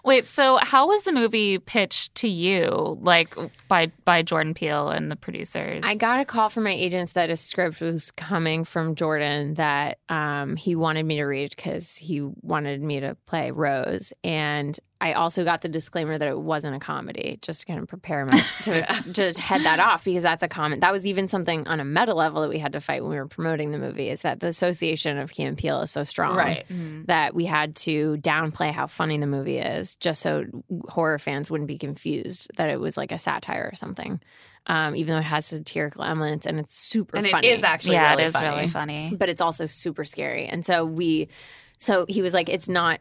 Wait, 0.05 0.27
so 0.27 0.59
how 0.61 0.89
was 0.89 1.03
the 1.03 1.13
movie 1.13 1.59
pitched 1.59 2.15
to 2.17 2.29
you, 2.29 2.99
like 3.01 3.35
by 3.69 3.91
by 4.05 4.23
Jordan 4.23 4.55
Peele 4.55 4.91
and 4.91 5.11
the 5.11 5.17
producers? 5.17 5.83
I 5.85 5.95
got 5.95 6.21
a 6.21 6.25
call 6.25 6.49
from 6.49 6.65
my 6.65 6.73
agents 6.73 7.13
that 7.13 7.31
a 7.31 7.37
script 7.37 7.81
was 7.81 8.11
coming 8.13 8.65
from 8.65 8.95
Jordan 8.95 9.55
that 9.55 9.99
um, 10.09 10.57
he 10.57 10.77
wanted 10.77 11.05
me 11.05 11.17
to 11.17 11.25
read 11.25 11.55
because 11.55 11.97
he 11.97 12.21
wanted 12.43 12.83
me 12.83 13.01
to 13.01 13.17
play 13.27 13.51
Rose. 13.51 14.13
And 14.23 14.79
I 15.05 15.13
also 15.13 15.45
got 15.45 15.61
the 15.61 15.69
disclaimer 15.69 16.17
that 16.17 16.27
it 16.27 16.39
wasn't 16.39 16.75
a 16.77 16.79
comedy, 16.79 17.39
just 17.43 17.61
to 17.61 17.67
kind 17.67 17.79
of 17.79 17.87
prepare 17.87 18.25
my 18.25 18.43
to 18.63 18.87
just 19.13 19.39
head 19.39 19.61
that 19.65 19.79
off 19.79 20.03
because 20.05 20.23
that's 20.23 20.43
a 20.43 20.49
comment. 20.49 20.81
That 20.81 20.93
was 20.93 21.07
even 21.07 21.29
something 21.29 21.69
on 21.69 21.79
a 21.79 21.85
meta 21.85 22.15
level 22.15 22.41
that 22.41 22.49
we 22.49 22.59
had 22.59 22.73
to 22.73 22.81
fight 22.81 23.03
when 23.03 23.11
we 23.11 23.19
were 23.19 23.29
promoting 23.29 23.71
the 23.71 23.79
movie. 23.79 24.09
Is 24.09 24.23
that 24.23 24.41
the 24.41 24.47
association 24.47 25.19
of 25.19 25.31
Key 25.31 25.43
and 25.43 25.59
Peele 25.59 25.83
is 25.83 25.91
so 25.91 26.05
strong, 26.05 26.37
Right. 26.37 26.65
That 27.07 27.35
we 27.35 27.45
had 27.45 27.77
to 27.77 28.17
downplay 28.23 28.73
how 28.73 28.87
funny 28.87 29.19
the 29.19 29.27
movie 29.27 29.59
is, 29.59 29.97
just 29.97 30.23
so 30.23 30.47
horror 30.89 31.19
fans 31.19 31.51
wouldn't 31.51 31.69
be 31.69 31.77
confused 31.77 32.51
that 32.57 32.71
it 32.71 32.81
was 32.81 32.97
like 32.97 33.13
a 33.13 33.19
satire 33.19 33.69
or 33.71 33.77
something. 33.77 34.21
Um, 34.67 34.97
even 34.97 35.13
though 35.15 35.21
it 35.21 35.25
has 35.25 35.45
satirical 35.45 36.03
elements 36.05 36.47
and 36.47 36.59
it's 36.59 36.75
super 36.75 37.19
And 37.19 37.29
funny 37.29 37.49
it 37.49 37.59
is 37.59 37.63
actually 37.63 37.97
yeah, 37.97 38.13
really 38.13 38.23
it 38.23 38.27
is 38.29 38.33
funny. 38.33 38.49
really 38.49 38.69
funny. 38.69 39.15
but 39.15 39.29
it's 39.29 39.43
also 39.43 39.67
super 39.67 40.05
scary. 40.05 40.47
And 40.47 40.65
so 40.65 40.87
we, 40.87 41.29
so 41.77 42.07
he 42.09 42.23
was 42.23 42.33
like, 42.33 42.49
it's 42.49 42.71
not, 42.71 43.01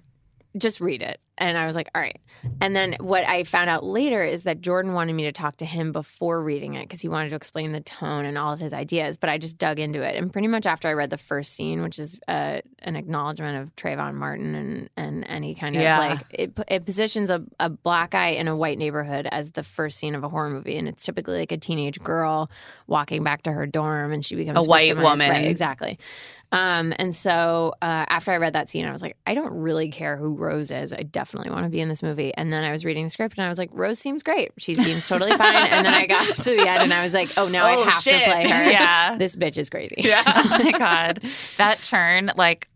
just 0.58 0.82
read 0.82 1.02
it. 1.02 1.22
And 1.38 1.58
I 1.58 1.66
was 1.66 1.76
like, 1.76 1.90
all 1.96 2.02
right. 2.02 2.20
And 2.62 2.76
then 2.76 2.96
what 3.00 3.28
I 3.28 3.44
found 3.44 3.70
out 3.70 3.84
later 3.84 4.24
is 4.24 4.44
that 4.44 4.62
Jordan 4.62 4.94
wanted 4.94 5.14
me 5.14 5.24
to 5.24 5.32
talk 5.32 5.58
to 5.58 5.66
him 5.66 5.92
before 5.92 6.44
reading 6.44 6.76
it 6.76 6.84
because 6.84 7.02
he 7.02 7.08
wanted 7.08 7.30
to 7.30 7.36
explain 7.36 7.72
the 7.72 7.80
tone 7.82 8.26
and 8.26 8.38
all 8.38 8.54
of 8.54 8.60
his 8.60 8.72
ideas. 8.74 9.18
But 9.18 9.30
I 9.32 9.40
just 9.40 9.58
dug 9.58 9.80
into 9.80 10.02
it. 10.04 10.16
And 10.16 10.32
pretty 10.32 10.48
much 10.48 10.66
after 10.68 10.88
I 10.88 10.94
read 10.94 11.10
the 11.10 11.18
first 11.18 11.54
scene, 11.54 11.82
which 11.82 11.98
is 11.98 12.20
uh, 12.28 12.62
an 12.80 12.96
acknowledgement 12.96 13.64
of 13.64 13.76
Trayvon 13.76 14.14
Martin 14.14 14.54
and, 14.54 14.90
and 14.96 15.26
any 15.28 15.56
kind 15.56 15.76
of 15.76 15.82
Yeah. 15.82 15.98
like, 15.98 16.20
it, 16.30 16.52
it 16.68 16.86
positions 16.86 17.32
a, 17.32 17.44
a 17.60 17.70
black 17.70 18.12
guy 18.12 18.28
in 18.30 18.48
a 18.48 18.56
white 18.56 18.78
neighborhood 18.78 19.28
as 19.32 19.52
the 19.52 19.64
first 19.64 19.98
scene 19.98 20.14
of 20.14 20.24
a 20.24 20.30
horror 20.30 20.52
movie. 20.52 20.78
And 20.78 20.88
it's 20.88 21.04
typically 21.04 21.40
like 21.40 21.52
a 21.52 21.58
teenage 21.58 22.00
girl 22.00 22.52
walking 22.86 23.24
back 23.24 23.44
to 23.44 23.52
her 23.52 23.66
dorm 23.66 24.12
and 24.12 24.24
she 24.24 24.36
becomes 24.36 24.66
A 24.66 24.70
white 24.70 24.96
woman. 24.96 25.30
Right, 25.30 25.46
exactly. 25.46 25.98
Um, 26.54 26.94
and 26.98 27.14
so 27.16 27.74
uh, 27.82 28.06
after 28.08 28.32
I 28.32 28.38
read 28.38 28.54
that 28.54 28.70
scene, 28.70 28.86
I 28.86 28.92
was 28.92 29.02
like, 29.02 29.18
I 29.26 29.34
don't 29.34 29.52
really 29.54 29.90
care 29.90 30.16
who 30.16 30.36
Rose 30.36 30.70
is. 30.70 30.94
I 30.94 31.02
definitely 31.02 31.50
want 31.50 31.64
to 31.66 31.70
be 31.70 31.82
in 31.82 31.90
this 31.90 32.04
movie. 32.04 32.32
And 32.38 32.54
then 32.54 32.64
I 32.64 32.72
was 32.72 32.86
reading 32.86 33.06
the 33.06 33.10
script 33.10 33.38
and 33.40 33.46
I 33.46 33.50
was 33.50 33.58
like, 33.58 33.72
Rose 33.74 33.98
seems 33.98 34.22
great. 34.22 34.52
She 34.60 34.76
seems 34.76 35.08
totally 35.08 35.32
fine. 35.38 35.56
And 35.56 35.84
then 35.84 35.96
I 35.96 36.06
got 36.06 36.38
to 36.38 36.56
the 36.56 36.70
end 36.70 36.84
and 36.84 36.94
I 36.94 37.04
was 37.04 37.14
like, 37.14 37.32
oh, 37.38 37.48
now 37.50 37.66
Oh, 37.66 37.82
I 37.82 37.86
have 37.90 38.04
shit. 38.04 38.24
to 38.24 38.32
play 38.32 38.48
her. 38.48 38.64
Yeah. 38.72 39.18
This 39.18 39.36
bitch 39.36 39.58
is 39.58 39.70
crazy. 39.72 39.96
oh 40.06 40.46
my 40.64 40.72
god, 40.78 41.22
that 41.58 41.82
turn 41.82 42.32
like 42.38 42.70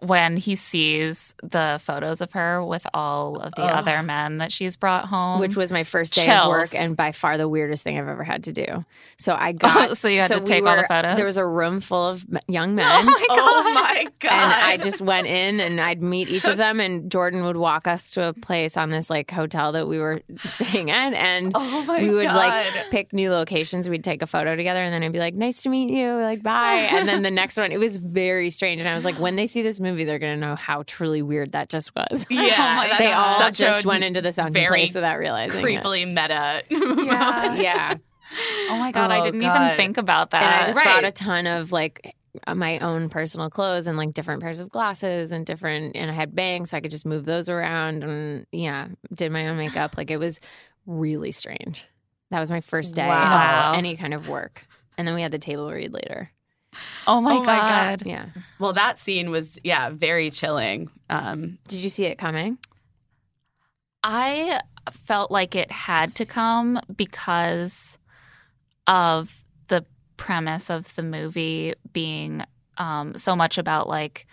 when 0.00 0.36
he 0.36 0.54
sees 0.54 1.34
the 1.42 1.80
photos 1.82 2.20
of 2.20 2.32
her 2.32 2.64
with 2.64 2.86
all 2.94 3.36
of 3.40 3.52
the 3.56 3.62
Ugh. 3.62 3.78
other 3.78 4.02
men 4.02 4.38
that 4.38 4.52
she's 4.52 4.76
brought 4.76 5.06
home, 5.06 5.40
Which 5.40 5.56
was 5.56 5.72
my 5.72 5.82
first 5.82 6.14
day 6.14 6.30
of 6.30 6.48
work 6.48 6.72
and 6.74 6.96
by 6.96 7.10
far 7.12 7.36
the 7.36 7.48
weirdest 7.48 7.82
thing 7.82 7.98
I've 7.98 8.06
ever 8.06 8.22
had 8.22 8.44
to 8.44 8.52
do. 8.52 8.84
So 9.16 9.34
I 9.34 9.52
got. 9.52 9.96
so 9.98 10.06
you 10.08 10.20
had 10.20 10.30
to 10.32 10.38
we 10.40 10.46
take 10.46 10.64
all 10.64 10.76
the 10.76 10.86
photos. 10.88 11.16
There 11.16 11.26
was 11.26 11.36
a 11.36 11.46
room 11.46 11.80
full 11.80 12.06
of 12.06 12.24
young 12.46 12.70
oh 12.72 12.74
men. 12.74 12.88
oh 12.88 13.04
my 13.04 13.26
god, 13.28 13.38
Oh 13.40 13.72
my 13.74 14.06
god! 14.20 14.32
and 14.32 14.52
I 14.52 14.76
just 14.76 15.00
went 15.00 15.26
in 15.26 15.58
and 15.60 15.80
I'd 15.80 16.00
meet 16.02 16.28
each 16.28 16.44
of 16.44 16.56
them, 16.58 16.78
and 16.78 17.10
Jordan 17.10 17.44
would 17.44 17.56
walk 17.56 17.88
us 17.88 18.12
to 18.12 18.28
a 18.28 18.32
place 18.32 18.76
on 18.76 18.90
this 18.90 19.10
like 19.10 19.30
hotel 19.30 19.72
that 19.72 19.88
we 19.88 19.98
were 19.98 20.22
staying 20.44 20.90
at, 20.92 21.12
and 21.14 21.52
oh 21.56 21.84
my 21.86 22.00
we 22.02 22.10
would 22.10 22.24
god! 22.26 22.36
like 22.36 22.90
pick 22.90 23.12
new 23.12 23.30
locations. 23.32 23.88
We'd 23.88 24.04
take 24.04 24.22
a 24.22 24.26
photo 24.26 24.54
together, 24.54 24.82
and 24.82 24.94
then 24.94 25.02
I'd 25.02 25.12
be 25.12 25.18
like, 25.18 25.34
"Nice 25.34 25.62
to 25.62 25.68
meet 25.68 25.90
you," 25.90 26.12
like 26.20 26.42
bye. 26.42 26.88
And 26.92 27.08
then 27.08 27.22
the 27.22 27.30
next 27.32 27.56
one, 27.56 27.72
it 27.72 27.78
was 27.80 27.96
very 27.96 28.50
strange, 28.50 28.80
and 28.80 28.88
I 28.88 28.94
was 28.94 29.04
like, 29.04 29.18
when 29.18 29.34
they 29.36 29.46
see 29.46 29.62
this 29.62 29.80
movie, 29.80 29.87
they're 29.96 30.18
gonna 30.18 30.36
know 30.36 30.54
how 30.56 30.82
truly 30.86 31.22
weird 31.22 31.52
that 31.52 31.68
just 31.68 31.92
was. 31.94 32.26
yeah, 32.30 32.88
Oh 32.92 32.98
they 32.98 33.12
all 33.12 33.50
just 33.50 33.84
went 33.86 34.04
into 34.04 34.20
the 34.20 34.32
sunken 34.32 34.54
very 34.54 34.68
place 34.68 34.94
without 34.94 35.18
realizing. 35.18 35.58
it. 35.58 35.82
creepily 35.82 36.06
meta. 36.06 36.62
Yeah. 37.04 37.54
Yeah, 37.54 37.94
oh 38.70 38.76
my 38.78 38.92
god, 38.92 39.10
I 39.10 39.20
Oh, 39.20 39.24
didn't 39.24 39.40
God. 39.40 39.64
even 39.64 39.76
think 39.76 39.96
about 39.96 40.30
that. 40.30 40.42
and 40.42 40.54
I 40.62 40.66
just 40.66 40.76
right. 40.76 40.84
brought 40.84 41.04
a 41.04 41.10
ton 41.12 41.46
of 41.46 41.72
like 41.72 42.14
my 42.54 42.78
own 42.80 43.08
personal 43.08 43.48
clothes 43.50 43.86
and 43.86 43.96
like 43.96 44.12
different 44.12 44.42
pairs 44.42 44.60
of 44.60 44.68
glasses 44.68 45.32
and 45.32 45.44
different 45.46 45.96
and 45.96 46.10
I 46.10 46.14
had 46.14 46.34
bangs 46.34 46.70
so 46.70 46.76
I 46.76 46.80
could 46.80 46.90
just 46.90 47.06
move 47.06 47.24
those 47.24 47.48
around 47.48 48.04
and 48.04 48.46
yeah, 48.52 48.88
did 49.14 49.32
my 49.32 49.48
own 49.48 49.56
makeup. 49.56 49.96
Like 49.96 50.10
it 50.10 50.18
was 50.18 50.38
really 50.86 51.32
strange. 51.32 51.86
That 52.30 52.40
was 52.40 52.50
my 52.50 52.60
first 52.60 52.94
day 52.94 53.06
Wow. 53.06 53.70
of 53.72 53.78
any 53.78 53.96
kind 53.96 54.12
of 54.12 54.28
work. 54.28 54.66
And 54.98 55.08
then 55.08 55.14
we 55.14 55.22
had 55.22 55.32
the 55.32 55.38
table 55.38 55.70
read 55.70 55.92
later. 55.92 56.30
oh 57.06 57.20
my 57.20 57.34
Oh 57.36 57.40
my 57.44 57.58
god. 57.58 58.00
God. 58.00 58.02
Yeah. 58.06 58.26
well, 58.58 58.72
that 58.72 58.98
scene 58.98 59.30
was 59.30 59.58
yeah 59.64 59.90
very 59.90 60.30
chilling. 60.30 60.90
Um, 61.10 61.58
Did 61.68 61.80
you 61.80 61.90
see 61.90 62.06
it 62.06 62.18
coming? 62.18 62.58
I 64.02 64.60
felt 64.90 65.30
like 65.30 65.54
it 65.54 65.70
had 65.70 66.14
to 66.16 66.24
come 66.26 66.80
because 66.96 67.98
of 68.86 69.44
the 69.68 69.84
premise 70.16 70.70
of 70.70 70.94
the 70.94 71.02
movie 71.02 71.74
being 71.92 72.44
um, 72.78 73.16
so 73.16 73.34
much 73.36 73.58
about 73.58 73.88
like 73.88 74.26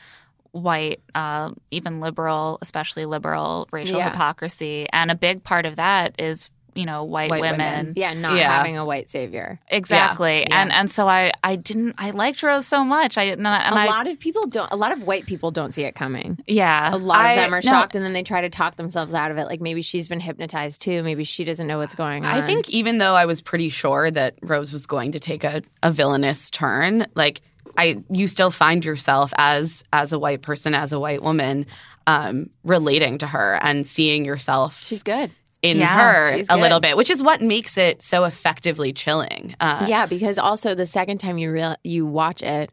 white, 0.51 1.01
uh, 1.15 1.51
even 1.71 1.99
liberal, 1.99 2.57
especially 2.61 3.05
liberal 3.05 3.67
racial 3.71 3.97
Yeah. 3.99 4.11
hypocrisy. 4.11 4.87
And 4.93 5.11
a 5.11 5.15
big 5.15 5.43
part 5.43 5.65
of 5.65 5.75
that 5.75 6.15
is, 6.19 6.49
you 6.75 6.85
know, 6.85 7.03
white, 7.05 7.29
White 7.29 7.41
women. 7.41 7.59
women. 7.59 7.93
Yeah, 7.95 8.13
not 8.13 8.35
Yeah. 8.35 8.51
having 8.57 8.77
a 8.77 8.85
white 8.85 9.09
savior. 9.09 9.59
Exactly. 9.69 10.41
Yeah. 10.41 10.61
And 10.61 10.71
and 10.73 10.91
so 10.91 11.07
I 11.07 11.31
I 11.43 11.55
didn't 11.55 11.95
I 11.97 12.11
liked 12.11 12.43
Rose 12.43 12.67
so 12.67 12.83
much. 12.83 13.17
I 13.17 13.23
and, 13.23 13.47
I- 13.47 13.61
and 13.61 13.75
a 13.75 13.79
I 13.79 13.85
lot 13.85 14.07
of 14.07 14.19
people 14.19 14.45
don't 14.47 14.69
a 14.71 14.75
lot 14.75 14.91
of 14.91 15.03
white 15.03 15.25
people 15.25 15.51
don't 15.51 15.73
see 15.73 15.83
it 15.83 15.95
coming. 15.95 16.37
yeah. 16.47 16.93
A 16.93 16.97
lot 16.97 17.19
I- 17.19 17.31
of 17.31 17.37
them 17.43 17.53
are 17.53 17.61
no. 17.63 17.69
shocked 17.69 17.95
and 17.95 18.03
then 18.03 18.11
they 18.13 18.23
try 18.23 18.41
to 18.41 18.49
talk 18.49 18.75
themselves 18.75 19.13
out 19.13 19.31
of 19.31 19.37
it. 19.37 19.45
Like 19.45 19.61
maybe 19.61 19.81
she's 19.81 20.07
been 20.07 20.19
hypnotized 20.19 20.81
too. 20.81 21.01
Maybe 21.01 21.23
she 21.23 21.45
doesn't 21.45 21.65
know 21.65 21.77
what's 21.77 21.95
going 21.95 22.25
on. 22.25 22.33
I 22.35 22.41
think 22.45 22.69
even 22.69 22.97
though 22.97 23.13
I 23.15 23.25
was 23.25 23.41
pretty 23.41 23.69
sure 23.69 24.11
that 24.11 24.35
Rose 24.41 24.73
was 24.73 24.85
going 24.85 25.13
to 25.13 25.19
take 25.19 25.43
a, 25.45 25.61
a 25.81 25.91
villainous 25.91 26.49
turn, 26.49 27.05
like 27.15 27.41
I 27.77 28.03
you 28.09 28.27
still 28.27 28.51
find 28.51 28.83
yourself 28.83 29.33
as 29.37 29.83
as 29.93 30.11
a 30.11 30.19
white 30.19 30.41
person, 30.41 30.73
as 30.73 30.91
a 30.93 30.99
white 30.99 31.21
woman, 31.23 31.65
um, 32.07 32.49
relating 32.63 33.17
to 33.19 33.27
her 33.27 33.57
and 33.61 33.87
seeing 33.87 34.25
yourself 34.25 34.83
she's 34.83 35.03
good. 35.03 35.31
In 35.71 35.77
Yeah, 35.77 35.99
her 35.99 36.43
a 36.49 36.57
little 36.57 36.79
bit, 36.79 36.97
which 36.97 37.09
is 37.09 37.21
what 37.21 37.41
makes 37.41 37.77
it 37.77 38.01
so 38.01 38.23
effectively 38.23 38.93
chilling. 38.93 39.55
Uh, 39.59 39.85
yeah, 39.87 40.05
because 40.05 40.37
also 40.37 40.75
the 40.75 40.85
second 40.85 41.19
time 41.19 41.37
you 41.37 41.51
real 41.51 41.75
you 41.83 42.05
watch 42.05 42.43
it, 42.43 42.71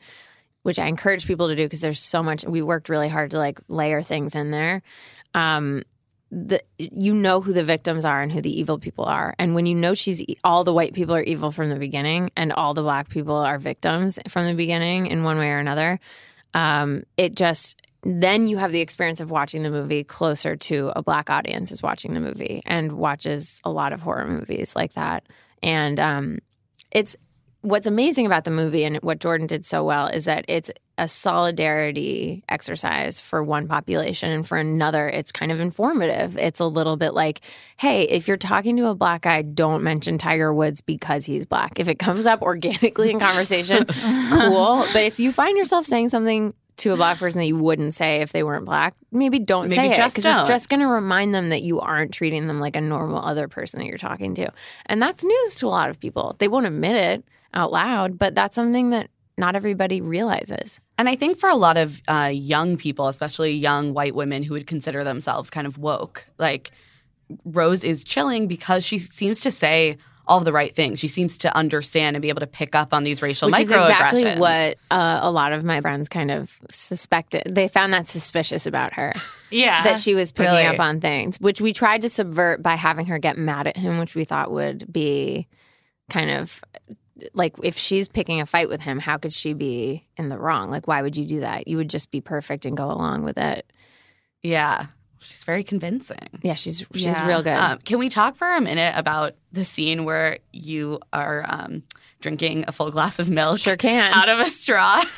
which 0.63 0.79
I 0.79 0.87
encourage 0.87 1.27
people 1.27 1.49
to 1.49 1.57
do 1.57 1.65
because 1.65 1.81
there's 1.81 2.01
so 2.01 2.23
much. 2.23 2.45
We 2.45 2.63
worked 2.63 2.89
really 2.89 3.09
hard 3.09 3.33
to 3.33 3.39
like 3.39 3.61
layer 3.69 4.03
things 4.03 4.35
in 4.35 4.51
there. 4.51 4.83
Um, 5.35 5.83
the 6.31 6.63
you 6.79 7.13
know 7.13 7.43
who 7.43 7.53
the 7.53 7.65
victims 7.65 8.07
are 8.07 8.23
and 8.23 8.33
who 8.33 8.41
the 8.41 8.59
evil 8.59 8.79
people 8.79 9.05
are, 9.05 9.35
and 9.39 9.55
when 9.55 9.67
you 9.67 9.75
know 9.75 9.93
she's 9.93 10.25
all 10.43 10.65
the 10.65 10.73
white 10.73 10.95
people 10.95 11.15
are 11.15 11.23
evil 11.23 11.53
from 11.53 11.69
the 11.69 11.77
beginning, 11.77 12.31
and 12.37 12.53
all 12.53 12.73
the 12.73 12.83
black 12.83 13.11
people 13.11 13.37
are 13.37 13.59
victims 13.59 14.19
from 14.29 14.47
the 14.47 14.55
beginning 14.55 15.09
in 15.09 15.25
one 15.25 15.37
way 15.37 15.51
or 15.51 15.59
another, 15.59 16.01
um, 16.55 17.03
it 17.19 17.35
just 17.35 17.82
then 18.05 18.47
you 18.47 18.57
have 18.57 18.73
the 18.73 18.81
experience 18.81 19.21
of 19.21 19.31
watching 19.31 19.63
the 19.63 19.71
movie 19.71 20.03
closer 20.03 20.57
to 20.57 20.93
a 20.97 21.03
black 21.03 21.31
audience 21.31 21.71
is 21.71 21.83
watching 21.83 22.15
the 22.15 22.21
movie 22.21 22.63
and 22.67 22.93
watches 22.93 23.61
a 23.65 23.71
lot 23.71 23.93
of 23.93 24.03
horror 24.03 24.27
movies 24.27 24.75
like 24.75 24.95
that. 24.95 25.25
And 25.63 26.01
um, 26.01 26.39
it's 26.91 27.17
what's 27.61 27.87
amazing 27.87 28.27
about 28.27 28.43
the 28.43 28.51
movie 28.51 28.85
and 28.85 28.97
what 28.97 29.21
jordan 29.21 29.47
did 29.47 29.65
so 29.65 29.85
well 29.85 30.09
is 30.09 30.25
that 30.25 30.45
it's 30.49 30.69
a 30.99 31.09
solidarity 31.09 32.45
exercise 32.49 33.19
for 33.19 33.43
one 33.43 33.67
population 33.67 34.31
and 34.31 34.47
for 34.47 34.59
another 34.59 35.09
it's 35.09 35.33
kind 35.33 35.51
of 35.51 35.59
informative. 35.59 36.37
It's 36.37 36.61
a 36.61 36.67
little 36.67 36.97
bit 36.97 37.15
like 37.15 37.41
hey 37.79 38.03
if 38.03 38.29
you're 38.29 38.37
talking 38.37 38.77
to 38.77 38.89
a 38.89 38.95
black 38.95 39.23
guy 39.23 39.43
don't 39.43 39.83
mention 39.83 40.19
tiger 40.19 40.53
woods 40.53 40.81
because 40.81 41.25
he's 41.25 41.47
black. 41.47 41.81
If 41.81 41.89
it 41.89 41.99
comes 41.99 42.27
up 42.27 42.43
organically 42.43 43.11
in 43.11 43.19
conversation 43.19 43.87
cool. 44.31 44.85
But 44.93 45.05
if 45.05 45.19
you 45.19 45.33
find 45.33 45.57
yourself 45.57 45.87
saying 45.87 46.09
something 46.09 46.53
to 46.83 46.93
a 46.93 46.97
black 46.97 47.19
person 47.19 47.39
that 47.39 47.47
you 47.47 47.57
wouldn't 47.57 47.95
say 47.95 48.23
if 48.23 48.33
they 48.33 48.43
weren't 48.43 48.65
black, 48.65 48.95
maybe 49.13 49.39
don't 49.39 49.69
Maybe 49.69 49.77
say 49.77 49.91
it 49.91 49.97
just 49.97 50.17
because 50.17 50.41
it's 50.41 50.49
just 50.49 50.69
going 50.69 50.81
to 50.81 50.89
remind 50.89 51.33
them 51.33 51.51
that 51.51 51.63
you 51.63 51.79
aren't 51.79 52.13
treating 52.13 52.49
them 52.49 52.59
like 52.59 52.75
a 52.75 52.81
normal 52.81 53.25
other 53.25 53.47
person 53.47 53.79
that 53.79 53.87
you're 53.87 53.99
talking 53.99 54.35
to. 54.35 54.51
And 54.87 55.01
that's 55.01 55.25
news 55.25 55.55
to 55.57 55.67
a 55.67 55.69
lot 55.69 55.91
of 55.91 56.01
people. 56.01 56.35
They 56.39 56.49
won't 56.49 56.67
admit 56.67 56.97
it 56.97 57.25
out 57.55 57.71
loud, 57.71 58.19
but 58.19 58.35
that's 58.35 58.57
something 58.57 58.91
that 58.91 59.09
not 59.39 59.55
everybody 59.55 60.01
realizes. 60.01 60.81
And 60.99 61.09
I 61.09 61.15
think 61.15 61.39
for 61.39 61.49
a 61.49 61.55
lot 61.55 61.77
of 61.77 62.03
uh, 62.09 62.33
young 62.35 62.77
people, 62.77 63.07
especially 63.07 63.53
young 63.53 63.95
white 63.95 64.17
women 64.17 64.43
who 64.43 64.55
would 64.55 64.67
consider 64.67 65.05
themselves 65.05 65.51
kind 65.51 65.69
of 65.69 65.79
woke, 65.79 66.27
like 66.39 66.73
Rose 67.45 67.85
is 67.85 68.03
chilling 68.03 68.49
because 68.49 68.85
she 68.85 68.99
seems 68.99 69.41
to 69.43 69.53
say 69.53 69.99
all 70.27 70.41
the 70.41 70.53
right 70.53 70.75
things. 70.75 70.99
She 71.01 71.09
seems 71.09 71.39
to 71.39 71.57
understand 71.57 72.17
and 72.17 72.23
be 72.23 72.29
able 72.29 72.41
to 72.41 72.47
pick 72.47 72.75
up 72.75 72.95
on 72.95 73.03
these 73.05 73.23
racial 73.23 73.51
Which 73.51 73.61
is 73.61 73.71
microaggressions. 73.71 73.89
exactly 73.91 74.41
what 74.41 74.77
uh, 74.91 75.19
a 75.23 75.31
lot 75.31 75.53
of 75.53 75.65
my 75.65 75.81
friends 75.81 76.09
kind 76.09 76.31
of 76.31 76.59
suspected. 76.71 77.43
They 77.47 77.69
found 77.69 77.93
that 77.93 78.07
suspicious 78.09 78.67
about 78.67 78.95
her. 78.95 79.13
Yeah. 79.51 79.83
that 79.85 79.99
she 79.99 80.15
was 80.15 80.33
picking 80.33 80.51
Really? 80.55 80.65
up 80.67 80.81
on 80.81 81.01
things, 81.03 81.39
which 81.39 81.61
we 81.61 81.75
tried 81.75 82.01
to 82.03 82.09
subvert 82.09 82.63
by 82.63 82.75
having 82.75 83.05
her 83.07 83.19
get 83.19 83.37
mad 83.37 83.67
at 83.67 83.77
him, 83.77 83.99
which 83.99 84.15
we 84.15 84.25
thought 84.25 84.51
would 84.51 84.91
be 84.91 85.47
kind 86.09 86.31
of 86.31 86.63
like 87.35 87.55
if 87.63 87.77
she's 87.77 88.09
picking 88.09 88.41
a 88.41 88.47
fight 88.47 88.71
with 88.71 88.81
him, 88.81 88.99
how 88.99 89.19
could 89.19 89.35
she 89.35 89.53
be 89.53 90.05
in 90.17 90.29
the 90.31 90.39
wrong? 90.39 90.71
Like, 90.71 90.89
why 90.89 91.03
would 91.03 91.19
you 91.19 91.27
do 91.27 91.41
that? 91.41 91.69
You 91.69 91.77
would 91.77 91.91
just 91.91 92.11
be 92.11 92.23
perfect 92.23 92.65
and 92.65 92.75
go 92.77 92.87
along 92.91 93.25
with 93.25 93.37
it. 93.37 93.71
Yeah. 94.43 94.87
She's 95.23 95.45
very 95.45 95.65
convincing. 95.65 96.19
Yeah, 96.43 96.55
she's 96.55 96.85
she's 96.93 97.05
Yeah. 97.05 97.27
real 97.27 97.43
good. 97.43 97.55
Um, 97.55 97.79
can 97.79 97.99
we 97.99 98.09
talk 98.09 98.37
for 98.37 98.51
a 98.51 98.61
minute 98.61 98.95
about 98.97 99.35
the 99.53 99.65
scene 99.65 100.05
where 100.05 100.39
you 100.53 101.01
are 101.13 101.45
um, 101.49 101.83
drinking 102.21 102.65
a 102.69 102.73
full 102.73 102.91
glass 102.91 103.19
of 103.19 103.31
milk 103.31 103.59
sure 103.59 103.77
can. 103.77 104.13
out 104.13 104.29
of 104.29 104.39
a 104.41 104.47
straw? 104.47 105.03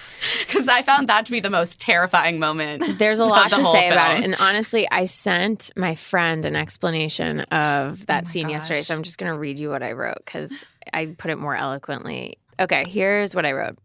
Because 0.47 0.69
I 0.69 0.81
found 0.81 1.11
that 1.11 1.27
to 1.27 1.33
be 1.33 1.41
the 1.41 1.51
most 1.51 1.79
terrifying 1.79 2.39
moment. 2.39 2.83
There's 2.99 3.19
a 3.19 3.27
lot 3.27 3.51
to 3.51 3.63
say 3.67 3.91
about 3.91 4.17
it. 4.19 4.25
And 4.25 4.35
honestly, 4.37 4.89
I 4.91 5.05
sent 5.05 5.71
my 5.77 5.95
friend 5.95 6.47
an 6.47 6.57
explanation 6.57 7.41
of 7.41 8.07
that 8.07 8.25
Oh 8.25 8.29
scene 8.29 8.49
yesterday. 8.49 8.83
So 8.83 8.95
I'm 8.95 9.03
just 9.03 9.19
going 9.19 9.31
to 9.31 9.39
read 9.39 9.61
you 9.61 9.69
what 9.69 9.83
I 9.83 9.93
wrote 9.93 10.17
because 10.25 10.65
I 10.95 11.15
put 11.19 11.31
it 11.31 11.37
more 11.37 11.55
eloquently. 11.55 12.39
Okay, 12.59 12.87
here's 12.89 13.35
what 13.35 13.45
I 13.45 13.53
wrote. 13.53 13.77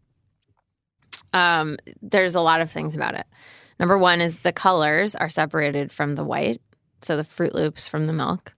Um, 1.33 1.77
there's 2.01 2.35
a 2.35 2.41
lot 2.41 2.61
of 2.61 2.71
things 2.71 2.95
about 2.95 3.15
it. 3.15 3.25
Number 3.79 3.97
one 3.97 4.21
is 4.21 4.37
the 4.37 4.51
colors 4.51 5.15
are 5.15 5.29
separated 5.29 5.91
from 5.91 6.15
the 6.15 6.23
white, 6.23 6.61
so 7.01 7.15
the 7.15 7.23
Froot 7.23 7.53
Loops 7.53 7.87
from 7.87 8.05
the 8.05 8.13
milk. 8.13 8.53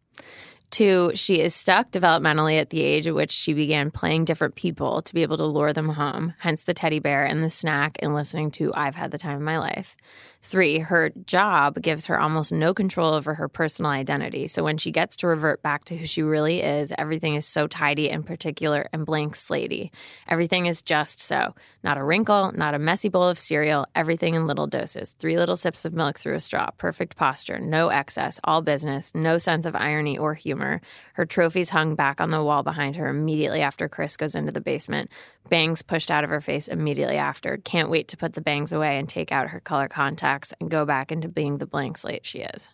Two, 0.72 1.11
she 1.15 1.41
is 1.41 1.53
stuck 1.53 1.91
developmentally 1.91 2.57
at 2.57 2.69
the 2.69 2.82
age 2.82 3.05
at 3.05 3.13
which 3.13 3.32
she 3.32 3.53
began 3.53 3.91
playing 3.91 4.24
different 4.24 4.55
people 4.55 5.01
to 5.01 5.13
be 5.13 5.22
able 5.22 5.38
to 5.38 5.45
lure 5.45 5.74
them 5.74 5.89
home, 5.89 6.34
hence 6.39 6.63
the 6.63 6.74
teddy 6.74 6.99
bear 6.99 7.26
and 7.26 7.43
the 7.43 7.49
snack 7.49 7.97
and 8.01 8.15
listening 8.15 8.51
to 8.51 8.74
I've 8.74 8.95
Had 8.95 9.11
the 9.11 9.17
Time 9.17 9.36
of 9.36 9.41
My 9.41 9.59
Life. 9.59 9.97
Three, 10.44 10.80
her 10.80 11.12
job 11.28 11.82
gives 11.82 12.08
her 12.08 12.20
almost 12.20 12.52
no 12.52 12.74
control 12.74 13.14
over 13.14 13.36
her 13.36 13.48
personal 13.48 13.92
identity. 13.92 14.48
So 14.48 14.64
when 14.64 14.78
she 14.78 14.92
gets 14.92 15.16
to 15.18 15.28
revert 15.28 15.62
back 15.62 15.86
to 15.86 15.96
who 15.96 16.06
she 16.06 16.24
really 16.24 16.62
is, 16.62 16.92
everything 16.98 17.36
is 17.36 17.46
so 17.46 17.68
tidy 17.68 18.10
and 18.10 18.26
particular 18.26 18.89
and 18.92 19.06
blank 19.06 19.36
slatey. 19.36 19.92
Everything 20.28 20.66
is 20.66 20.82
just 20.82 21.20
so. 21.20 21.54
Not 21.84 21.98
a 21.98 22.04
wrinkle, 22.04 22.52
not 22.54 22.74
a 22.74 22.80
messy 22.80 23.08
bowl 23.08 23.30
of 23.30 23.39
cereal, 23.39 23.86
everything 23.96 24.34
in 24.34 24.48
little 24.48 24.68
doses. 24.68 25.16
Three 25.20 25.38
little 25.38 25.56
sips 25.56 25.86
of 25.86 25.94
milk 25.94 26.18
through 26.18 26.36
a 26.36 26.39
straw. 26.39 26.72
Perfect 26.72 27.16
posture, 27.16 27.60
no 27.60 27.89
excess, 27.89 28.39
all 28.44 28.62
business, 28.62 29.14
no 29.14 29.38
sense 29.38 29.66
of 29.66 29.76
irony 29.76 30.18
or 30.18 30.34
humor. 30.34 30.82
Her 31.14 31.26
trophies 31.26 31.70
hung 31.70 31.96
back 31.96 32.20
on 32.20 32.32
the 32.32 32.44
wall 32.44 32.64
behind 32.64 32.96
her 32.96 33.08
immediately 33.08 33.62
after 33.62 33.88
Chris 33.88 34.18
goes 34.18 34.36
into 34.36 34.52
the 34.52 34.60
basement. 34.60 35.12
Bangs 35.50 35.82
pushed 35.82 36.10
out 36.12 36.24
of 36.24 36.30
her 36.30 36.39
face 36.42 36.68
immediately 36.68 37.18
after. 37.18 37.58
Can't 37.58 37.89
wait 37.89 38.08
to 38.10 38.18
put 38.18 38.34
the 38.34 38.42
bangs 38.42 38.72
away 38.72 38.98
and 38.98 39.08
take 39.10 39.32
out 39.32 39.50
her 39.50 39.60
color 39.60 39.88
contacts 39.89 40.54
and 40.62 40.70
go 40.72 40.86
back 40.86 41.12
into 41.12 41.28
being 41.28 41.58
the 41.58 41.66
blank 41.66 41.98
slate 41.98 42.26
she 42.26 42.39
is. 42.39 42.70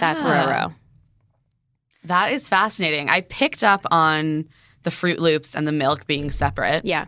That's 0.00 0.22
Ah. 0.24 0.46
Roro. 0.72 0.74
That 2.04 2.32
is 2.32 2.48
fascinating. 2.48 3.08
I 3.08 3.20
picked 3.22 3.62
up 3.64 3.82
on 3.90 4.46
the 4.82 4.90
Froot 4.90 5.18
Loops 5.18 5.54
and 5.54 5.66
the 5.66 5.72
milk 5.72 6.06
being 6.06 6.30
separate. 6.30 6.84
Yeah. 6.84 7.06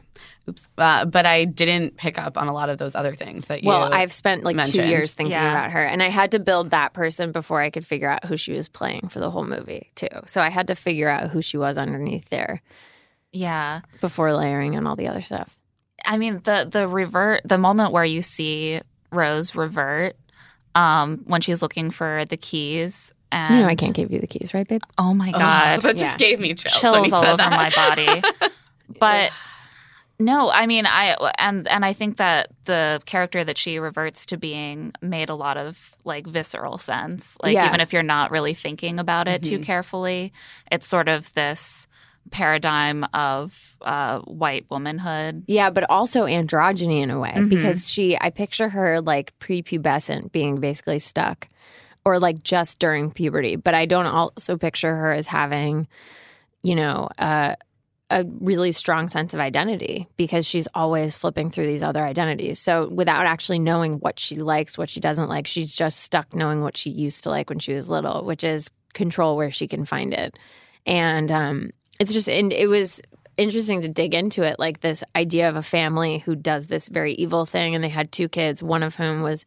Oops. 0.48 0.66
Uh, 0.78 1.04
but 1.04 1.26
I 1.26 1.44
didn't 1.44 1.96
pick 1.98 2.18
up 2.18 2.38
on 2.38 2.48
a 2.48 2.52
lot 2.52 2.70
of 2.70 2.78
those 2.78 2.94
other 2.94 3.14
things 3.14 3.46
that 3.48 3.62
you. 3.62 3.68
Well, 3.68 3.92
I've 3.92 4.12
spent 4.12 4.44
like 4.44 4.56
two 4.64 4.82
years 4.82 5.12
thinking 5.12 5.32
Yeah. 5.32 5.50
about 5.50 5.72
her, 5.72 5.84
and 5.84 6.02
I 6.02 6.08
had 6.08 6.30
to 6.32 6.38
build 6.38 6.70
that 6.70 6.94
person 6.94 7.32
before 7.32 7.60
I 7.60 7.68
could 7.68 7.84
figure 7.86 8.08
out 8.08 8.24
who 8.24 8.36
she 8.38 8.52
was 8.52 8.68
playing 8.70 9.08
for 9.08 9.18
the 9.20 9.30
whole 9.30 9.44
movie, 9.44 9.90
too. 9.94 10.08
So 10.26 10.40
I 10.40 10.48
had 10.48 10.68
to 10.68 10.74
figure 10.74 11.08
out 11.10 11.30
who 11.30 11.42
she 11.42 11.58
was 11.58 11.76
underneath 11.76 12.30
there 12.30 12.62
yeah. 13.36 13.80
before 14.00 14.32
layering 14.32 14.74
in 14.74 14.86
all 14.86 14.96
the 14.96 15.08
other 15.08 15.20
stuff. 15.20 15.58
I 16.04 16.16
mean 16.18 16.40
the 16.44 16.68
the 16.70 16.86
revert 16.88 17.42
the 17.44 17.58
moment 17.58 17.92
where 17.92 18.04
you 18.04 18.22
see 18.22 18.80
Rose 19.10 19.54
revert 19.54 20.16
um 20.74 21.22
when 21.26 21.40
she's 21.40 21.62
looking 21.62 21.90
for 21.90 22.24
the 22.28 22.36
keys 22.36 23.12
and 23.32 23.48
you 23.50 23.60
know, 23.62 23.66
I 23.68 23.74
can't 23.74 23.94
give 23.94 24.12
you 24.12 24.20
the 24.20 24.26
keys, 24.28 24.54
right, 24.54 24.66
babe? 24.68 24.82
Oh 24.98 25.12
my 25.12 25.30
Ugh, 25.30 25.40
god. 25.40 25.82
that 25.82 25.96
just 25.96 26.12
Yeah. 26.12 26.16
gave 26.16 26.38
me 26.40 26.54
chills. 26.54 26.80
when 26.82 26.92
chills 27.04 27.12
all 27.12 27.22
said 27.22 27.28
over 27.32 27.36
that. 27.38 27.50
my 27.50 27.70
body. 27.70 28.22
But 29.00 29.32
no, 30.18 30.48
I 30.50 30.66
mean 30.66 30.86
I 30.86 31.16
and 31.38 31.66
and 31.68 31.84
I 31.84 31.92
think 31.92 32.16
that 32.18 32.48
the 32.64 33.00
character 33.04 33.42
that 33.44 33.58
she 33.58 33.78
reverts 33.78 34.26
to 34.26 34.36
being 34.38 34.92
made 35.02 35.28
a 35.28 35.34
lot 35.34 35.56
of 35.58 35.94
like 36.04 36.26
visceral 36.26 36.78
sense. 36.78 37.36
Like 37.42 37.54
Yeah. 37.54 37.66
even 37.66 37.80
if 37.80 37.92
you're 37.92 38.02
not 38.02 38.30
really 38.30 38.54
thinking 38.54 38.98
about 39.00 39.28
it 39.28 39.42
too 39.42 39.58
Mhm. 39.58 39.64
carefully, 39.64 40.32
it's 40.70 40.86
sort 40.86 41.08
of 41.08 41.32
this 41.34 41.86
paradigm 42.30 43.04
of 43.14 43.76
uh, 43.82 44.20
white 44.20 44.66
womanhood. 44.70 45.44
Yeah, 45.46 45.70
but 45.70 45.88
also 45.90 46.24
androgyny 46.26 47.00
in 47.02 47.10
a 47.10 47.18
way 47.20 47.32
Mhm. 47.36 47.48
because 47.48 47.90
she, 47.90 48.16
I 48.20 48.30
picture 48.30 48.68
her 48.68 49.00
like 49.00 49.38
prepubescent 49.38 50.32
being 50.32 50.56
basically 50.60 50.98
stuck 50.98 51.48
or 52.04 52.18
like 52.18 52.42
just 52.42 52.78
during 52.78 53.10
puberty. 53.10 53.56
But 53.56 53.74
I 53.74 53.86
don't 53.86 54.06
also 54.06 54.56
picture 54.56 54.94
her 54.94 55.12
as 55.12 55.26
having, 55.26 55.88
you 56.62 56.74
know, 56.74 57.08
uh, 57.18 57.54
a 58.08 58.24
really 58.40 58.70
strong 58.70 59.08
sense 59.08 59.34
of 59.34 59.40
identity 59.40 60.06
because 60.16 60.46
she's 60.46 60.68
always 60.74 61.16
flipping 61.16 61.50
through 61.50 61.66
these 61.66 61.82
other 61.82 62.04
identities. 62.06 62.60
So 62.60 62.88
without 62.88 63.26
actually 63.26 63.58
knowing 63.58 63.94
what 63.94 64.20
she 64.20 64.36
likes, 64.36 64.78
what 64.78 64.88
she 64.88 65.00
doesn't 65.00 65.28
like, 65.28 65.48
she's 65.48 65.74
just 65.74 66.00
stuck 66.00 66.32
knowing 66.32 66.60
what 66.62 66.76
she 66.76 66.90
used 66.90 67.24
to 67.24 67.30
like 67.30 67.50
when 67.50 67.58
she 67.58 67.72
was 67.74 67.90
little, 67.90 68.24
which 68.24 68.44
is 68.44 68.70
control 68.94 69.36
where 69.36 69.50
she 69.50 69.66
can 69.66 69.84
find 69.84 70.14
it. 70.14 70.38
And 70.86 71.32
um, 71.32 71.70
it's 71.98 72.12
just, 72.12 72.28
and 72.28 72.52
it 72.52 72.68
was 72.68 73.02
interesting 73.36 73.82
to 73.82 73.88
dig 73.88 74.14
into 74.14 74.42
it 74.42 74.58
like 74.58 74.80
this 74.80 75.04
idea 75.14 75.48
of 75.48 75.56
a 75.56 75.62
family 75.62 76.18
who 76.18 76.34
does 76.34 76.66
this 76.66 76.88
very 76.88 77.12
evil 77.14 77.44
thing 77.44 77.74
and 77.74 77.84
they 77.84 77.88
had 77.88 78.10
two 78.10 78.28
kids 78.28 78.62
one 78.62 78.82
of 78.82 78.94
whom 78.94 79.22
was 79.22 79.44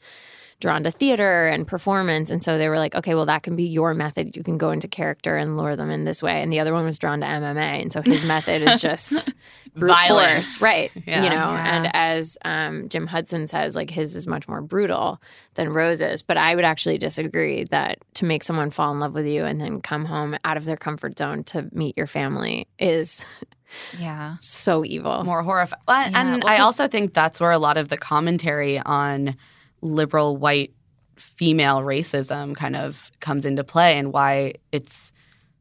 drawn 0.59 0.83
to 0.83 0.91
theater 0.91 1.47
and 1.47 1.65
performance 1.67 2.29
and 2.29 2.43
so 2.43 2.57
they 2.57 2.67
were 2.67 2.77
like 2.77 2.93
okay 2.95 3.15
well 3.15 3.25
that 3.25 3.43
can 3.43 3.55
be 3.55 3.63
your 3.63 3.93
method 3.93 4.35
you 4.35 4.43
can 4.43 4.57
go 4.57 4.71
into 4.71 4.87
character 4.87 5.37
and 5.37 5.55
lure 5.57 5.75
them 5.75 5.89
in 5.89 6.03
this 6.03 6.21
way 6.21 6.41
and 6.41 6.51
the 6.51 6.59
other 6.59 6.73
one 6.73 6.83
was 6.83 6.97
drawn 6.97 7.21
to 7.21 7.25
mma 7.25 7.55
and 7.81 7.93
so 7.93 8.01
his 8.01 8.23
method 8.25 8.61
is 8.61 8.81
just 8.81 9.29
brute 9.75 9.89
Violence. 9.91 10.57
force 10.57 10.61
right 10.61 10.91
Yeah. 11.07 11.23
you 11.23 11.29
know 11.29 11.35
Yeah. 11.53 11.75
and 11.77 11.91
as 11.93 12.37
um, 12.43 12.89
jim 12.89 13.07
hudson 13.07 13.47
says 13.47 13.73
like 13.75 13.89
his 13.89 14.15
is 14.17 14.27
much 14.27 14.47
more 14.49 14.61
brutal 14.61 15.21
than 15.53 15.69
rose's 15.69 16.23
but 16.23 16.35
i 16.37 16.53
would 16.55 16.65
actually 16.65 16.97
disagree 16.97 17.63
that 17.65 17.99
to 18.15 18.25
make 18.25 18.43
someone 18.43 18.69
fall 18.69 18.91
in 18.91 18.99
love 18.99 19.13
with 19.13 19.27
you 19.27 19.45
and 19.45 19.61
then 19.61 19.79
come 19.79 20.03
home 20.05 20.35
out 20.43 20.57
of 20.57 20.65
their 20.65 20.77
comfort 20.77 21.17
zone 21.17 21.43
to 21.45 21.69
meet 21.71 21.95
your 21.97 22.07
family 22.07 22.67
is 22.79 23.23
Yeah. 23.99 24.37
so 24.41 24.83
evil 24.83 25.23
more 25.23 25.43
horrifying. 25.43 25.79
And, 25.87 26.13
Yeah, 26.13 26.33
and 26.33 26.43
well, 26.43 26.51
I 26.53 26.57
'cause- 26.57 26.65
also 26.65 26.87
think 26.87 27.13
that's 27.13 27.39
where 27.39 27.51
a 27.51 27.59
lot 27.59 27.77
of 27.77 27.89
the 27.89 27.97
commentary 27.97 28.79
on 28.79 29.35
liberal 29.81 30.37
white 30.37 30.73
female 31.17 31.79
racism 31.81 32.55
kind 32.55 32.75
of 32.75 33.11
comes 33.19 33.45
into 33.45 33.63
play 33.63 33.97
and 33.97 34.13
why 34.13 34.53
it's 34.71 35.11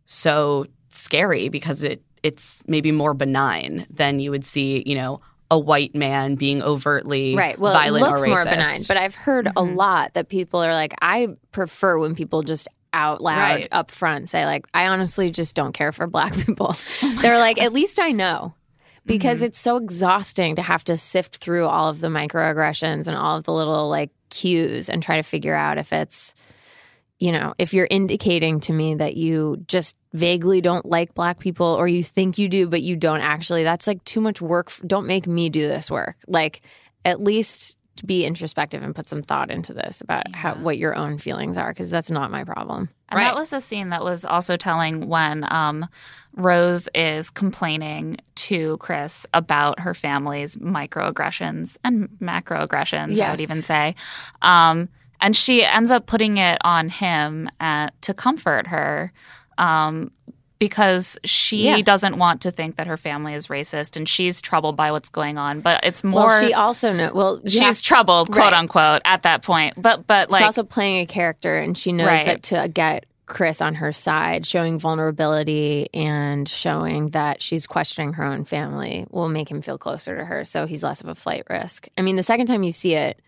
so 0.07 0.67
scary 0.91 1.49
because 1.49 1.83
it 1.83 2.03
it's 2.23 2.63
maybe 2.67 2.91
more 2.93 3.15
benign 3.15 3.87
than 3.91 4.19
you 4.19 4.31
would 4.31 4.45
see, 4.45 4.83
you 4.87 4.95
know, 4.97 5.21
a 5.51 5.59
white 5.59 5.95
man 5.95 6.35
being 6.35 6.63
overtly 6.63 7.35
right 7.35 7.59
well 7.59 7.73
violent 7.73 8.05
it 8.05 8.09
looks 8.11 8.23
or 8.23 8.27
more 8.27 8.45
racist. 8.45 8.51
benign 8.51 8.81
but 8.87 8.97
i've 8.99 9.15
heard 9.15 9.47
a 9.47 9.51
Mhm. 9.53 9.77
lot 9.77 10.13
that 10.13 10.29
people 10.29 10.63
are 10.63 10.75
like 10.75 10.93
i 11.01 11.29
prefer 11.53 11.99
when 11.99 12.15
people 12.15 12.43
just 12.43 12.69
out 12.93 13.23
loud 13.23 13.39
Right. 13.39 13.69
up 13.73 13.91
front 13.91 14.29
say 14.29 14.45
like 14.45 14.67
i 14.75 14.89
honestly 14.89 15.31
just 15.31 15.55
don't 15.57 15.73
care 15.73 15.91
for 15.91 16.07
black 16.07 16.35
people 16.47 16.77
they're 17.23 17.39
like 17.39 17.59
at 17.63 17.73
least 17.73 17.99
i 17.99 18.11
know 18.13 18.53
because 19.09 19.39
mm-hmm. 19.39 19.47
it's 19.47 19.59
so 19.59 19.77
exhausting 19.77 20.57
to 20.57 20.63
have 20.63 20.85
to 20.85 20.97
sift 20.97 21.39
through 21.39 21.67
all 21.67 21.89
of 21.89 22.01
the 22.01 22.09
microaggressions 22.09 23.09
and 23.09 23.17
all 23.17 23.37
of 23.37 23.45
the 23.45 23.53
little 23.53 23.89
like 23.89 24.11
cues 24.31 24.89
and 24.89 25.03
try 25.03 25.17
to 25.17 25.23
figure 25.23 25.55
out 25.55 25.79
if 25.79 25.93
it's 25.93 26.35
you 27.19 27.33
know 27.33 27.55
if 27.59 27.75
you're 27.75 27.89
indicating 27.91 28.61
to 28.61 28.73
me 28.73 28.95
that 28.95 29.17
you 29.17 29.57
just 29.67 29.99
vaguely 30.13 30.61
don't 30.61 30.87
like 30.87 31.15
black 31.15 31.39
people 31.39 31.67
or 31.67 31.89
you 31.89 32.03
think 32.03 32.39
you 32.39 32.49
do 32.49 32.69
but 32.69 32.83
you 32.83 32.95
don't 32.95 33.21
actually 33.21 33.65
that's 33.65 33.87
like 33.87 34.03
too 34.05 34.21
much 34.21 34.41
work 34.41 34.71
don't 34.87 35.07
make 35.07 35.27
me 35.27 35.49
do 35.49 35.67
this 35.67 35.91
work. 35.91 36.17
Like 36.27 36.63
at 37.05 37.23
least 37.23 37.78
be 38.07 38.25
introspective 38.25 38.83
and 38.83 38.95
put 38.95 39.09
some 39.09 39.23
thought 39.23 39.51
into 39.51 39.73
this 39.75 40.01
about 40.01 40.35
how 40.35 40.55
what 40.55 40.79
your 40.79 40.95
own 40.95 41.19
feelings 41.19 41.57
are 41.59 41.71
because 41.71 41.91
that's 41.91 42.11
not 42.11 42.31
my 42.31 42.45
problem 42.45 42.89
And 43.09 43.19
Right. 43.19 43.25
that 43.25 43.35
was 43.35 43.53
a 43.53 43.61
scene 43.61 43.89
that 43.91 44.03
was 44.05 44.25
also 44.25 44.57
telling 44.57 45.09
when 45.09 45.45
um, 45.53 45.87
Rose 46.37 46.89
is 46.95 47.31
complaining 47.31 48.19
to 48.37 48.77
Chris 48.79 49.27
about 49.35 49.81
her 49.81 49.95
family's 49.95 50.57
microaggressions 50.57 51.77
and 51.85 52.09
macroaggressions, 52.21 53.17
Yeah. 53.17 53.29
I 53.29 53.31
would 53.33 53.41
even 53.41 53.63
say. 53.63 53.95
Um, 54.43 54.89
and 55.21 55.35
she 55.37 55.65
ends 55.65 55.91
up 55.91 56.07
putting 56.07 56.39
it 56.39 56.59
on 56.63 56.89
him 56.89 57.49
at, 57.61 58.01
to 58.03 58.15
comfort 58.15 58.67
her 58.69 59.13
um, 59.59 60.11
because 60.59 61.19
she 61.25 61.65
Yeah. 61.67 61.81
doesn't 61.83 62.17
want 62.19 62.41
to 62.43 62.51
think 62.51 62.77
that 62.77 62.87
her 62.87 62.97
family 62.97 63.35
is 63.35 63.47
racist 63.49 63.97
and 63.97 64.09
she's 64.09 64.41
troubled 64.41 64.77
by 64.77 64.91
what's 64.93 65.09
going 65.09 65.39
on. 65.39 65.61
But 65.61 65.85
it's 65.85 66.03
more. 66.03 66.27
well 66.27 66.41
she 66.41 66.53
also 66.55 66.93
know 66.93 67.11
well 67.15 67.41
She's 67.47 67.61
have- 67.61 67.83
troubled, 67.83 68.31
quote 68.31 68.45
Right. 68.45 68.53
unquote, 68.53 69.03
at 69.05 69.23
that 69.23 69.43
point. 69.43 69.75
But 69.81 70.07
but 70.07 70.31
like 70.31 70.41
she's 70.41 70.47
also 70.47 70.65
playing 70.65 71.01
a 71.01 71.07
character 71.07 71.59
and 71.59 71.77
she 71.79 71.93
knows 71.93 72.07
Right. 72.09 72.27
that 72.27 72.43
to 72.45 72.69
get 72.69 73.07
Chris 73.27 73.61
on 73.61 73.75
her 73.75 73.93
side, 73.93 74.47
showing 74.47 74.79
vulnerability 74.79 75.89
and 75.93 76.49
showing 76.49 77.09
that 77.11 77.43
she's 77.43 77.67
questioning 77.67 78.15
her 78.15 78.25
own 78.25 78.45
family 78.45 79.07
will 79.11 79.29
make 79.29 79.51
him 79.51 79.61
feel 79.61 79.77
closer 79.77 80.17
to 80.17 80.25
her. 80.25 80.45
So 80.45 80.67
he's 80.67 80.83
less 80.83 81.03
of 81.03 81.09
a 81.09 81.15
flight 81.15 81.45
risk. 81.51 81.89
I 81.99 82.03
mean, 82.03 82.17
the 82.17 82.23
second 82.23 82.47
time 82.47 82.63
you 82.63 82.73
see 82.73 82.95
it, 82.95 83.21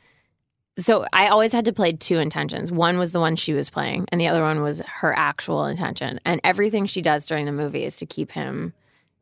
so 0.81 1.05
I 1.13 1.29
always 1.29 1.53
had 1.53 1.67
to 1.67 1.73
play 1.73 1.93
two 1.93 2.19
intentions. 2.19 2.73
One 2.73 2.99
was 2.99 3.13
the 3.13 3.21
one 3.21 3.37
she 3.37 3.53
was 3.53 3.71
playing, 3.71 4.07
and 4.11 4.21
the 4.21 4.29
other 4.29 4.43
one 4.43 4.63
was 4.63 4.81
her 4.81 5.17
actual 5.17 5.67
intention. 5.67 6.21
And 6.25 6.41
everything 6.43 6.87
she 6.87 7.03
does 7.03 7.27
during 7.27 7.47
the 7.47 7.53
movie 7.53 7.85
is 7.85 7.99
to 7.99 8.07
keep 8.07 8.33
him, 8.33 8.73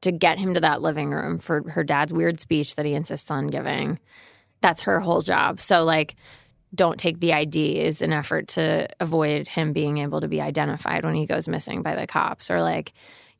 to 0.03 0.13
get 0.13 0.39
him 0.39 0.55
to 0.55 0.61
that 0.61 0.83
living 0.83 1.11
room 1.11 1.39
for 1.39 1.69
her 1.71 1.85
dad's 1.85 2.13
weird 2.13 2.41
speech 2.41 2.77
that 2.77 2.87
he 2.87 2.95
insists 2.95 3.31
on 3.31 3.49
giving. 3.49 3.99
That's 4.61 4.83
her 4.83 5.01
whole 5.01 5.21
job. 5.21 5.61
So, 5.61 5.85
like, 5.85 6.17
don't 6.75 6.99
take 6.99 7.21
the 7.21 7.33
ID 7.33 7.81
is 7.81 8.03
an 8.03 8.13
effort 8.13 8.49
to 8.49 8.89
avoid 9.01 9.49
him 9.49 9.73
being 9.73 9.99
able 9.99 10.21
to 10.21 10.29
be 10.29 10.41
identified 10.41 11.05
when 11.05 11.15
he 11.15 11.27
goes 11.27 11.49
missing 11.49 11.83
by 11.83 11.95
the 11.95 12.07
cops 12.07 12.51
or 12.51 12.61
like 12.61 12.93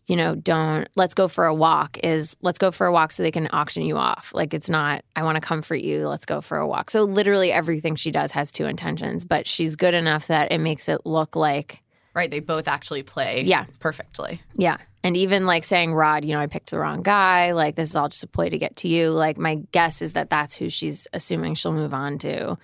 you 0.09 0.17
know 0.17 0.35
don't 0.35 0.89
let's 0.97 1.15
go 1.15 1.29
for 1.29 1.45
a 1.45 1.55
walk 1.55 1.99
is 2.03 2.37
let's 2.43 2.59
go 2.59 2.71
for 2.71 2.87
a 2.87 2.93
walk 2.93 3.13
so 3.13 3.23
they 3.23 3.31
can 3.31 3.49
auction 3.53 3.85
you 3.85 3.97
off 3.97 4.33
like 4.35 4.53
it's 4.55 4.69
not 4.71 5.05
i 5.15 5.23
want 5.23 5.37
to 5.37 5.41
comfort 5.41 5.77
you 5.77 6.09
let's 6.09 6.27
go 6.27 6.41
for 6.41 6.59
a 6.59 6.67
walk 6.67 6.91
so 6.91 7.03
literally 7.05 7.53
everything 7.53 7.95
she 7.95 8.11
does 8.11 8.33
has 8.33 8.51
two 8.51 8.65
intentions 8.67 9.25
but 9.25 9.47
she's 9.47 9.77
good 9.77 9.95
enough 9.95 10.27
that 10.27 10.51
it 10.51 10.59
makes 10.59 10.89
it 10.89 11.05
look 11.07 11.37
like 11.37 11.83
Right. 12.15 12.33
They 12.33 12.41
both 12.41 12.67
actually 12.67 13.05
play 13.05 13.43
Yeah. 13.43 13.67
perfectly. 13.79 14.43
yeah 14.55 14.79
and 15.05 15.17
even 15.17 15.47
like 15.47 15.65
saying 15.65 15.95
rod 15.95 16.25
you 16.25 16.35
know 16.35 16.41
i 16.41 16.47
picked 16.47 16.71
the 16.71 16.79
wrong 16.79 17.03
guy 17.03 17.53
like 17.53 17.77
this 17.77 17.91
is 17.91 17.97
all 17.97 18.09
just 18.09 18.25
a 18.25 18.27
ploy 18.27 18.49
to 18.49 18.59
get 18.59 18.77
to 18.77 18.89
you 18.89 19.11
like 19.11 19.39
my 19.39 19.57
guess 19.71 20.03
is 20.03 20.15
that 20.15 20.29
that's 20.31 20.57
who 20.57 20.69
she's 20.69 21.07
assuming 21.13 21.55
she'll 21.55 21.73
move 21.73 21.95
on 21.95 22.19
to 22.19 22.59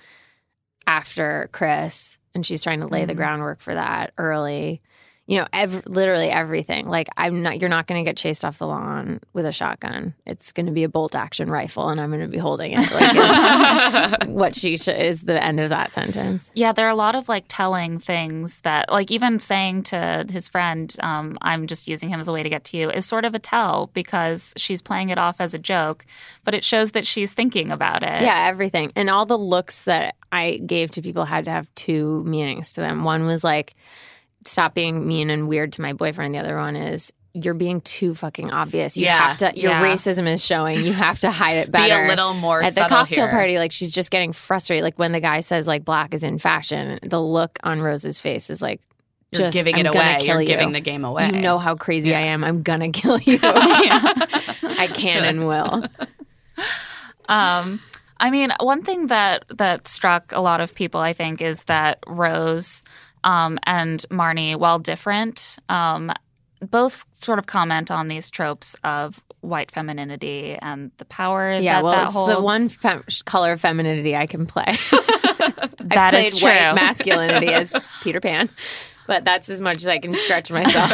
after 0.86 1.48
chris 1.52 2.18
and 2.34 2.44
she's 2.44 2.62
trying 2.62 2.80
to 2.80 2.86
lay 2.86 3.04
the 3.04 3.12
mm-hmm. 3.12 3.18
groundwork 3.18 3.60
for 3.60 3.74
that 3.74 4.12
early 4.18 4.82
you 5.26 5.38
know 5.38 5.46
ev- 5.52 5.86
literally 5.86 6.28
everything 6.28 6.86
like 6.86 7.08
i'm 7.16 7.42
not 7.42 7.58
you're 7.58 7.70
not 7.70 7.86
going 7.86 8.02
to 8.04 8.08
get 8.08 8.16
chased 8.16 8.44
off 8.44 8.58
the 8.58 8.66
lawn 8.66 9.20
with 9.32 9.46
a 9.46 9.52
shotgun 9.52 10.12
it's 10.26 10.52
going 10.52 10.66
to 10.66 10.72
be 10.72 10.84
a 10.84 10.88
bolt 10.88 11.14
action 11.16 11.50
rifle 11.50 11.88
and 11.88 12.00
i'm 12.00 12.10
going 12.10 12.20
to 12.20 12.28
be 12.28 12.36
holding 12.38 12.72
it 12.72 12.92
like 12.92 14.22
is 14.24 14.28
what 14.28 14.54
she 14.54 14.76
sh- 14.76 14.88
is 14.88 15.22
the 15.22 15.42
end 15.42 15.60
of 15.60 15.70
that 15.70 15.92
sentence 15.92 16.50
Yeah, 16.54 16.72
there 16.72 16.86
are 16.86 16.90
a 16.90 16.94
lot 16.94 17.14
of 17.14 17.28
like 17.28 17.44
telling 17.48 17.98
things 17.98 18.60
that, 18.60 18.90
like, 18.90 19.10
even 19.10 19.38
saying 19.38 19.84
to 19.84 20.26
his 20.30 20.48
friend, 20.48 20.94
um, 21.00 21.38
I'm 21.42 21.66
just 21.66 21.88
using 21.88 22.08
him 22.08 22.20
as 22.20 22.28
a 22.28 22.32
way 22.32 22.42
to 22.42 22.48
get 22.48 22.64
to 22.64 22.76
you, 22.76 22.90
is 22.90 23.06
sort 23.06 23.24
of 23.24 23.34
a 23.34 23.38
tell 23.38 23.90
because 23.94 24.52
she's 24.56 24.80
playing 24.82 25.08
it 25.10 25.18
off 25.18 25.40
as 25.40 25.54
a 25.54 25.58
joke, 25.58 26.04
but 26.44 26.54
it 26.54 26.64
shows 26.64 26.92
that 26.92 27.06
she's 27.06 27.32
thinking 27.32 27.70
about 27.70 28.02
it. 28.02 28.22
Yeah, 28.22 28.46
everything. 28.46 28.92
And 28.96 29.08
all 29.10 29.26
the 29.26 29.38
looks 29.38 29.84
that 29.84 30.16
I 30.32 30.58
gave 30.66 30.90
to 30.92 31.02
people 31.02 31.24
had 31.24 31.44
to 31.46 31.50
have 31.50 31.72
two 31.74 32.22
meanings 32.24 32.72
to 32.74 32.80
them. 32.80 33.04
One 33.04 33.26
was 33.26 33.42
like, 33.44 33.74
stop 34.44 34.74
being 34.74 35.06
mean 35.06 35.30
and 35.30 35.48
weird 35.48 35.72
to 35.74 35.82
my 35.82 35.92
boyfriend. 35.92 36.34
The 36.34 36.38
other 36.38 36.56
one 36.56 36.76
is, 36.76 37.12
you're 37.36 37.54
being 37.54 37.80
too 37.80 38.14
fucking 38.14 38.52
obvious. 38.52 38.96
You 38.96 39.06
Yeah, 39.06 39.20
have 39.22 39.38
to, 39.38 39.52
your 39.58 39.72
yeah. 39.72 39.82
racism 39.82 40.32
is 40.32 40.44
showing. 40.44 40.84
You 40.84 40.92
have 40.92 41.18
to 41.20 41.32
hide 41.32 41.56
it 41.58 41.70
better. 41.70 41.84
Be 42.02 42.06
a 42.06 42.08
little 42.08 42.34
more 42.34 42.62
At 42.62 42.76
the 42.76 42.82
cocktail 42.88 43.24
here. 43.26 43.30
party, 43.30 43.58
like 43.58 43.72
she's 43.72 43.90
just 43.90 44.12
getting 44.12 44.32
frustrated. 44.32 44.84
Like 44.84 44.98
when 45.00 45.10
the 45.10 45.18
guy 45.20 45.40
says 45.40 45.66
like 45.66 45.84
black 45.84 46.14
is 46.14 46.22
in 46.22 46.38
fashion, 46.38 47.00
the 47.02 47.20
look 47.20 47.58
on 47.64 47.80
Rose's 47.82 48.20
face 48.20 48.50
is 48.50 48.62
like, 48.62 48.80
You're 49.32 49.42
just, 49.50 49.54
giving 49.56 49.76
it 49.78 49.86
I'm 49.86 49.94
away. 49.94 50.18
You're 50.22 50.40
you. 50.42 50.46
giving 50.46 50.70
the 50.70 50.80
game 50.80 51.04
away. 51.04 51.26
You 51.34 51.40
know 51.40 51.58
how 51.58 51.74
crazy 51.74 52.14
I 52.14 52.20
am. 52.20 52.44
I'm 52.44 52.62
gonna 52.62 52.90
kill 52.90 53.18
you. 53.18 53.38
I 53.42 54.88
can 54.94 55.24
and 55.24 55.48
will. 55.48 55.84
Um, 57.28 57.80
I 58.20 58.30
mean, 58.30 58.52
one 58.60 58.82
thing 58.84 59.08
that 59.08 59.44
that 59.56 59.88
struck 59.88 60.32
a 60.32 60.40
lot 60.40 60.60
of 60.60 60.74
people, 60.74 61.00
I 61.00 61.14
think, 61.14 61.40
is 61.42 61.64
that 61.64 61.98
Rose 62.06 62.84
um, 63.24 63.58
and 63.64 64.04
Marnie, 64.10 64.56
while 64.56 64.78
different, 64.78 65.56
um, 65.68 66.12
both 66.60 67.04
sort 67.14 67.38
of 67.38 67.46
comment 67.46 67.90
on 67.90 68.08
these 68.08 68.30
tropes 68.30 68.74
of 68.84 69.20
white 69.40 69.70
femininity 69.70 70.56
and 70.62 70.90
the 70.96 71.04
power 71.04 71.52
Yeah, 71.60 71.74
that 71.74 71.84
well, 71.84 71.92
that 71.92 72.04
it's 72.06 72.14
holds. 72.14 72.34
the 72.34 72.40
one 72.42 72.68
fem- 72.70 73.04
color 73.26 73.52
of 73.52 73.60
femininity 73.60 74.16
I 74.16 74.26
can 74.26 74.46
play. 74.46 74.64
That 75.84 76.14
I 76.14 76.20
is 76.20 76.40
played 76.40 76.68
white 76.68 76.74
masculinity 76.76 77.48
as 77.48 77.74
Peter 78.02 78.18
Pan, 78.20 78.48
but 79.06 79.26
that's 79.26 79.50
as 79.50 79.60
much 79.60 79.76
as 79.78 79.88
I 79.88 79.98
can 79.98 80.14
stretch 80.14 80.50
myself. 80.50 80.90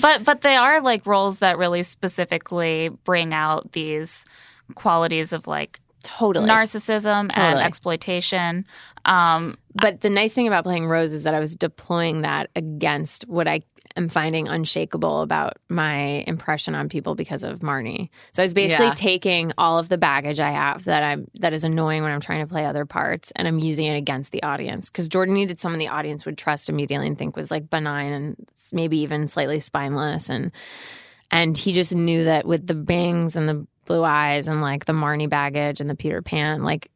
but 0.00 0.22
but 0.24 0.42
they 0.42 0.54
are 0.54 0.80
like 0.80 1.04
roles 1.06 1.40
that 1.40 1.58
really 1.58 1.82
specifically 1.82 2.90
bring 3.02 3.34
out 3.34 3.72
these 3.72 4.24
qualities 4.76 5.32
of 5.32 5.48
like 5.48 5.80
totally. 6.04 6.48
narcissism 6.48 7.30
and 7.36 7.58
exploitation. 7.58 8.64
Um, 9.04 9.58
but 9.74 10.00
the 10.02 10.08
nice 10.10 10.32
thing 10.32 10.46
about 10.46 10.64
playing 10.64 10.86
Rose 10.86 11.12
is 11.12 11.24
that 11.24 11.34
I 11.34 11.40
was 11.40 11.56
deploying 11.56 12.22
that 12.22 12.48
against 12.54 13.24
what 13.28 13.48
I 13.48 13.62
am 13.96 14.08
finding 14.08 14.46
unshakable 14.48 15.20
about 15.22 15.58
my 15.68 16.24
impression 16.26 16.74
on 16.74 16.88
people 16.88 17.14
because 17.14 17.42
of 17.44 17.58
Marnie. 17.58 18.08
So 18.32 18.42
I 18.42 18.46
was 18.46 18.54
basically 18.54 18.86
Yeah. 18.86 18.94
taking 18.94 19.52
all 19.58 19.78
of 19.78 19.88
the 19.88 19.98
baggage 19.98 20.40
I 20.40 20.50
have 20.50 20.84
that 20.84 21.02
I'm 21.02 21.26
that 21.40 21.52
is 21.52 21.64
annoying 21.64 22.02
when 22.02 22.12
I'm 22.12 22.20
trying 22.20 22.40
to 22.40 22.46
play 22.46 22.64
other 22.66 22.86
parts, 22.86 23.32
and 23.36 23.46
I'm 23.48 23.58
using 23.58 23.86
it 23.86 23.96
against 23.96 24.32
the 24.32 24.42
audience 24.42 24.90
because 24.90 25.08
Jordan 25.08 25.34
needed 25.34 25.60
someone 25.60 25.78
the 25.80 25.88
audience 25.88 26.24
would 26.24 26.38
trust 26.38 26.68
immediately 26.68 27.06
and 27.08 27.18
think 27.18 27.36
was 27.36 27.50
like 27.50 27.68
benign 27.68 28.12
and 28.12 28.36
maybe 28.72 28.98
even 28.98 29.26
slightly 29.28 29.58
spineless 29.60 30.30
and 30.30 30.52
and 31.30 31.58
he 31.58 31.72
just 31.72 31.94
knew 31.94 32.24
that 32.24 32.46
with 32.46 32.66
the 32.66 32.74
bangs 32.74 33.34
and 33.34 33.48
the 33.48 33.66
blue 33.84 34.02
eyes 34.04 34.48
and 34.48 34.60
like 34.62 34.84
the 34.84 34.92
Marnie 34.92 35.28
baggage 35.28 35.80
and 35.80 35.88
the 35.88 35.94
Peter 35.94 36.22
Pan, 36.22 36.62
like 36.62 36.90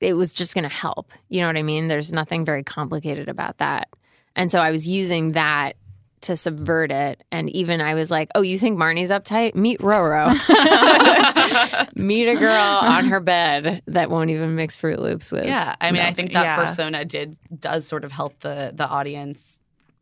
it 0.00 0.14
was 0.14 0.32
just 0.32 0.54
going 0.54 0.62
to 0.64 0.68
help. 0.74 1.12
You 1.28 1.40
know 1.40 1.46
what 1.46 1.56
I 1.56 1.62
mean? 1.62 1.88
There's 1.88 2.12
nothing 2.12 2.44
very 2.44 2.62
complicated 2.64 3.28
about 3.28 3.58
that. 3.58 3.88
And 4.34 4.50
so 4.50 4.60
I 4.60 4.70
was 4.70 4.88
using 4.88 5.32
that 5.32 5.76
to 6.22 6.36
subvert 6.36 6.90
it. 6.90 7.22
And 7.32 7.48
even 7.50 7.80
I 7.80 7.94
was 7.94 8.10
like, 8.10 8.28
oh, 8.34 8.42
you 8.42 8.58
think 8.58 8.78
Marnie's 8.78 9.10
uptight? 9.10 9.54
Meet 9.54 9.80
Roro. 9.80 10.26
Meet 11.96 12.28
a 12.28 12.34
girl 12.36 12.50
on 12.52 13.06
her 13.06 13.20
bed 13.20 13.82
that 13.86 14.10
won't 14.10 14.30
even 14.30 14.54
mix 14.54 14.76
Froot 14.76 14.98
Loops 14.98 15.30
with. 15.32 15.44
Yeah, 15.44 15.74
I 15.80 15.92
mean, 15.92 16.02
I 16.02 16.12
think 16.12 16.32
that 16.32 16.42
Yeah. 16.44 16.56
persona 16.56 17.04
did 17.04 17.36
does 17.58 17.86
sort 17.86 18.04
of 18.04 18.12
help 18.12 18.38
the 18.40 18.72
the 18.74 18.86
audience 18.86 19.59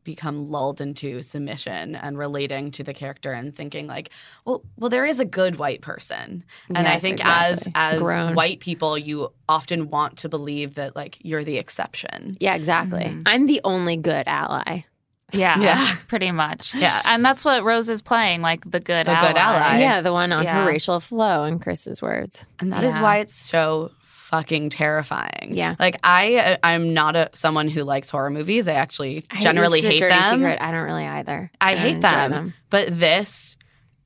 become 0.09 0.49
lulled 0.51 0.81
into 0.81 1.23
submission 1.23 1.95
and 1.95 2.17
relating 2.17 2.71
to 2.73 2.83
the 2.83 2.95
character 2.95 3.31
and 3.33 3.55
thinking 3.55 3.87
like, 3.87 4.09
well, 4.47 4.65
well, 4.79 4.89
there 4.89 5.05
is 5.05 5.21
a 5.21 5.25
good 5.27 5.57
white 5.57 5.83
person, 5.83 6.45
and 6.75 6.89
I 6.89 6.99
think 6.99 7.21
exactly. 7.21 7.73
as 7.77 7.95
as 7.95 8.01
Grown. 8.01 8.35
white 8.35 8.61
people, 8.61 8.97
you 8.97 9.31
often 9.51 9.91
want 9.91 10.17
to 10.19 10.29
believe 10.31 10.75
that 10.77 10.97
like 10.97 11.19
you're 11.21 11.45
the 11.45 11.59
exception. 11.59 12.33
Yeah, 12.41 12.55
exactly. 12.55 13.05
Mhm. 13.05 13.23
I'm 13.27 13.45
the 13.45 13.61
only 13.65 13.99
good 13.99 14.27
ally. 14.27 14.85
yeah, 15.31 15.61
Yeah. 15.61 15.87
pretty 16.09 16.31
much. 16.33 16.75
Yeah. 16.75 17.03
and 17.05 17.23
that's 17.23 17.45
what 17.45 17.63
Rose 17.63 17.91
is 17.91 18.01
playing, 18.01 18.41
like 18.41 18.63
the 18.65 18.81
good 18.81 19.05
The 19.07 19.11
ally. 19.11 19.29
good 19.29 19.37
ally. 19.37 19.79
yeah, 19.81 20.01
the 20.01 20.11
one 20.13 20.33
on 20.33 20.43
Yeah. 20.45 20.63
her 20.63 20.67
racial 20.67 21.01
flow, 21.01 21.45
in 21.45 21.59
Chris's 21.59 22.01
words. 22.01 22.47
And 22.61 22.73
that 22.73 22.83
is 22.83 22.97
Yeah. 22.97 23.03
why 23.03 23.19
it's 23.19 23.35
so 23.35 23.91
fucking 24.29 24.69
terrifying. 24.71 25.53
Yeah. 25.55 25.75
Like 25.79 25.99
I 26.05 26.59
I'm 26.63 26.93
not 26.93 27.17
a 27.17 27.31
someone 27.35 27.69
who 27.69 27.83
likes 27.83 28.11
horror 28.11 28.31
movies. 28.31 28.69
I 28.69 28.73
actually 28.75 29.25
I- 29.31 29.41
generally 29.41 29.81
this 29.81 29.95
is 29.95 30.01
a 30.03 30.05
hate 30.05 30.11
them. 30.11 30.41
Secret. 30.41 30.59
I 30.61 30.71
don't 30.71 30.85
really 30.85 31.07
either. 31.07 31.51
I 31.61 31.75
don't 31.75 31.83
hate 31.83 31.97
enjoy 31.97 32.09
them. 32.09 32.55
But 32.71 32.99
this 32.99 33.57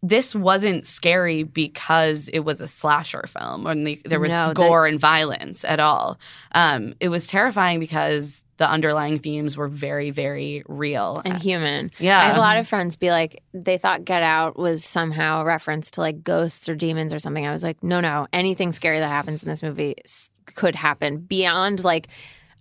this 0.05 0.35
wasn't 0.35 0.87
scary 0.87 1.43
because 1.45 2.29
it 2.29 2.41
was 2.41 2.61
a 2.61 2.67
slasher 2.67 3.25
film 3.29 3.67
and 3.67 3.87
the, 3.87 4.01
there 4.05 4.19
was 4.19 4.31
No, 4.33 4.49
the- 4.49 4.55
gore 4.55 4.87
and 4.87 4.99
violence 4.99 5.65
at 5.65 5.79
all. 5.81 6.19
Um, 6.53 6.95
it 7.01 7.09
was 7.09 7.27
terrifying 7.29 7.79
because 7.79 8.43
the 8.59 8.69
underlying 8.69 9.19
themes 9.19 9.57
were 9.57 9.69
very, 9.69 10.11
very 10.11 10.63
real. 10.69 11.23
and 11.25 11.43
human. 11.43 11.91
yeah. 11.99 12.19
I 12.19 12.23
have 12.25 12.37
a 12.37 12.41
lot 12.41 12.59
of 12.59 12.69
friends 12.69 12.97
be 12.97 13.11
like, 13.11 13.43
they 13.55 13.79
thought 13.79 14.05
Get 14.05 14.23
Out 14.23 14.59
was 14.59 14.85
somehow 14.85 15.41
a 15.41 15.45
reference 15.45 15.91
to 15.93 16.01
like 16.01 16.23
ghosts 16.23 16.69
or 16.69 16.75
demons 16.75 17.13
or 17.15 17.19
something. 17.19 17.47
I 17.47 17.51
was 17.51 17.63
like, 17.63 17.83
no, 17.83 18.01
no, 18.01 18.27
anything 18.33 18.73
scary 18.73 18.99
that 19.01 19.09
happens 19.09 19.43
in 19.43 19.49
this 19.49 19.63
movie 19.63 19.97
s- 20.05 20.31
could 20.55 20.75
happen 20.75 21.19
beyond 21.19 21.83
like. 21.85 22.09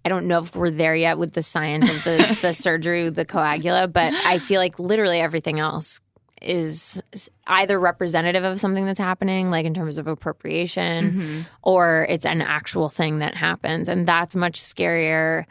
I 0.04 0.10
don't 0.10 0.26
know 0.26 0.39
if 0.39 0.56
we're 0.56 0.72
there 0.72 0.96
yet 0.96 1.20
with 1.20 1.34
the 1.34 1.44
science 1.44 1.88
of 1.88 2.04
the, 2.04 2.38
the 2.42 2.54
surgery, 2.54 3.08
the 3.12 3.24
coagula, 3.24 3.94
but 3.94 4.14
I 4.26 4.39
feel 4.39 4.60
like 4.60 4.80
literally 4.80 5.20
everything 5.20 5.60
else 5.60 6.00
is 6.42 7.04
either 7.46 7.80
representative 7.80 8.44
of 8.44 8.60
something 8.60 8.84
that's 8.84 9.00
happening, 9.00 9.52
like 9.52 9.64
in 9.68 9.76
terms 9.76 10.00
of 10.00 10.08
appropriation, 10.08 11.12
Mhm. 11.12 11.46
or 11.62 12.08
it's 12.10 12.26
an 12.26 12.42
actual 12.42 12.89
thing 12.89 13.20
that 13.20 13.36
happens. 13.36 13.88
And 13.88 14.08
that's 14.08 14.36
much 14.36 14.60
scarier 14.60 15.46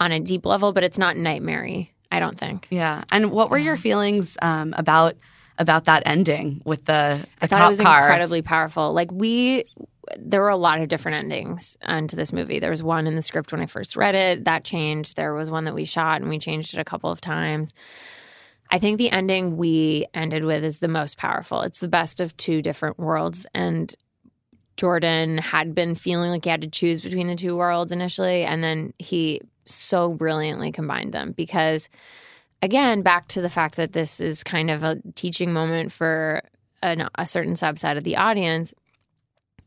on 0.00 0.12
a 0.12 0.20
deep 0.20 0.44
level, 0.46 0.72
but 0.72 0.84
it's 0.84 0.98
not 0.98 1.16
nightmare 1.16 1.86
I 2.10 2.20
don't 2.20 2.38
think. 2.38 2.68
yeah. 2.70 3.02
And 3.10 3.32
what 3.32 3.50
were 3.50 3.58
your 3.58 3.76
feelings 3.76 4.36
um, 4.40 4.72
about 4.76 5.16
about 5.58 5.84
that 5.84 6.02
ending 6.06 6.62
with 6.64 6.84
the, 6.84 7.20
the 7.40 7.44
I 7.44 7.46
thought 7.46 7.64
it 7.66 7.68
was 7.68 7.80
car? 7.80 8.02
incredibly 8.02 8.42
powerful. 8.42 8.92
Like 8.92 9.10
we, 9.12 9.64
there 10.18 10.40
were 10.40 10.48
a 10.48 10.56
lot 10.56 10.80
of 10.80 10.88
different 10.88 11.18
endings 11.18 11.76
onto 11.82 12.16
this 12.16 12.32
movie. 12.32 12.58
There 12.58 12.70
was 12.70 12.82
one 12.82 13.06
in 13.06 13.14
the 13.14 13.22
script 13.22 13.52
when 13.52 13.60
I 13.60 13.66
first 13.66 13.96
read 13.96 14.14
it 14.14 14.44
that 14.44 14.64
changed. 14.64 15.16
There 15.16 15.34
was 15.34 15.50
one 15.50 15.64
that 15.64 15.74
we 15.74 15.84
shot 15.84 16.20
and 16.20 16.28
we 16.28 16.38
changed 16.38 16.74
it 16.74 16.80
a 16.80 16.84
couple 16.84 17.10
of 17.10 17.20
times. 17.20 17.72
I 18.70 18.78
think 18.78 18.98
the 18.98 19.10
ending 19.10 19.56
we 19.56 20.06
ended 20.14 20.44
with 20.44 20.64
is 20.64 20.78
the 20.78 20.88
most 20.88 21.18
powerful. 21.18 21.62
It's 21.62 21.80
the 21.80 21.88
best 21.88 22.20
of 22.20 22.36
two 22.36 22.62
different 22.62 22.98
worlds, 22.98 23.46
and 23.54 23.94
Jordan 24.76 25.38
had 25.38 25.74
been 25.74 25.94
feeling 25.94 26.30
like 26.30 26.44
he 26.44 26.50
had 26.50 26.62
to 26.62 26.68
choose 26.68 27.00
between 27.00 27.28
the 27.28 27.36
two 27.36 27.56
worlds 27.56 27.92
initially, 27.92 28.42
and 28.42 28.64
then 28.64 28.92
he 28.98 29.40
so 29.66 30.12
brilliantly 30.12 30.72
combined 30.72 31.12
them 31.12 31.32
because 31.32 31.88
again, 32.62 33.02
back 33.02 33.28
to 33.28 33.42
the 33.42 33.50
fact 33.50 33.76
that 33.76 33.92
this 33.92 34.20
is 34.20 34.42
kind 34.42 34.70
of 34.70 34.82
a 34.82 34.96
teaching 35.14 35.52
moment 35.52 35.92
for 35.92 36.40
an, 36.82 37.08
a 37.16 37.26
certain 37.26 37.54
subset 37.54 37.96
of 37.98 38.04
the 38.04 38.16
audience. 38.16 38.72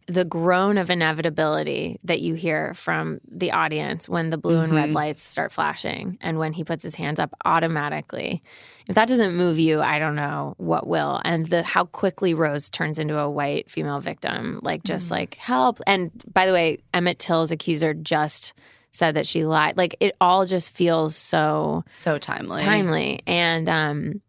The 0.09 0.23
groan 0.23 0.77
of 0.77 0.89
inevitability 0.89 1.99
that 2.05 2.21
you 2.21 2.33
hear 2.35 2.73
from 2.73 3.19
the 3.29 3.51
audience 3.51 4.07
when 4.07 4.29
the 4.29 4.37
blue 4.37 4.61
and 4.61 4.73
red 4.73 4.91
Mhm. 4.91 4.93
lights 4.93 5.21
start 5.21 5.51
flashing 5.51 6.17
and 6.21 6.39
when 6.39 6.53
he 6.53 6.63
puts 6.63 6.81
his 6.81 6.95
hands 6.95 7.19
up 7.19 7.33
automatically. 7.43 8.41
If 8.87 8.95
that 8.95 9.09
doesn't 9.09 9.35
move 9.35 9.59
you, 9.59 9.81
I 9.81 9.99
don't 9.99 10.15
know 10.15 10.53
what 10.57 10.87
will. 10.87 11.19
And 11.25 11.45
the 11.47 11.61
how 11.61 11.85
quickly 11.85 12.33
Rose 12.33 12.69
turns 12.69 12.99
into 12.99 13.19
a 13.19 13.29
white 13.29 13.69
female 13.69 13.99
victim, 13.99 14.59
like 14.63 14.85
just 14.85 15.11
like 15.11 15.35
help. 15.35 15.81
And 15.85 16.09
by 16.33 16.45
the 16.45 16.53
way, 16.53 16.77
Emmett 16.93 17.19
Till's 17.19 17.51
accuser 17.51 17.93
just 17.93 18.53
said 18.97 19.15
that 19.15 19.27
she 19.27 19.45
lied. 19.45 19.77
Like 19.77 19.95
it 19.99 20.15
all 20.19 20.45
just 20.45 20.71
feels 20.71 21.15
so 21.15 21.83
So 21.99 22.17
timely. 22.17 22.61
timely 22.61 23.21
and 23.27 23.69
um 23.69 24.21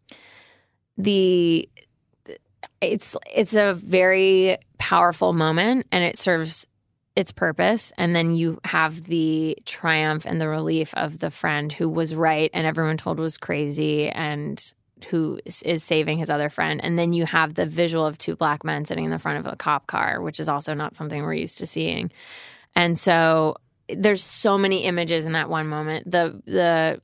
the 0.97 1.67
it's 2.81 3.15
it's 3.33 3.55
a 3.55 3.73
very 3.73 4.57
powerful 4.77 5.33
moment 5.33 5.85
and 5.91 6.03
it 6.03 6.17
serves 6.17 6.67
its 7.15 7.31
purpose 7.31 7.91
and 7.97 8.15
then 8.15 8.31
you 8.33 8.59
have 8.63 9.03
the 9.03 9.57
triumph 9.65 10.25
and 10.25 10.39
the 10.39 10.47
relief 10.47 10.93
of 10.93 11.19
the 11.19 11.29
friend 11.31 11.73
who 11.73 11.89
was 11.89 12.15
right 12.15 12.49
and 12.53 12.65
everyone 12.65 12.95
told 12.97 13.19
was 13.19 13.37
crazy 13.37 14.07
and 14.09 14.73
who 15.09 15.39
is, 15.45 15.61
is 15.63 15.83
saving 15.83 16.17
his 16.17 16.29
other 16.29 16.49
friend 16.49 16.79
and 16.83 16.97
then 16.97 17.11
you 17.11 17.25
have 17.25 17.55
the 17.55 17.65
visual 17.65 18.05
of 18.05 18.17
two 18.17 18.35
black 18.35 18.63
men 18.63 18.85
sitting 18.85 19.05
in 19.05 19.11
the 19.11 19.19
front 19.19 19.39
of 19.45 19.51
a 19.51 19.55
cop 19.57 19.87
car 19.87 20.21
which 20.21 20.39
is 20.39 20.47
also 20.47 20.73
not 20.73 20.95
something 20.95 21.21
we're 21.21 21.33
used 21.33 21.57
to 21.57 21.65
seeing 21.67 22.09
and 22.75 22.97
so 22.97 23.55
there's 23.95 24.23
so 24.23 24.57
many 24.57 24.83
images 24.83 25.25
in 25.25 25.31
that 25.33 25.49
one 25.49 25.67
moment 25.67 26.09
the 26.09 26.41
the 26.45 27.01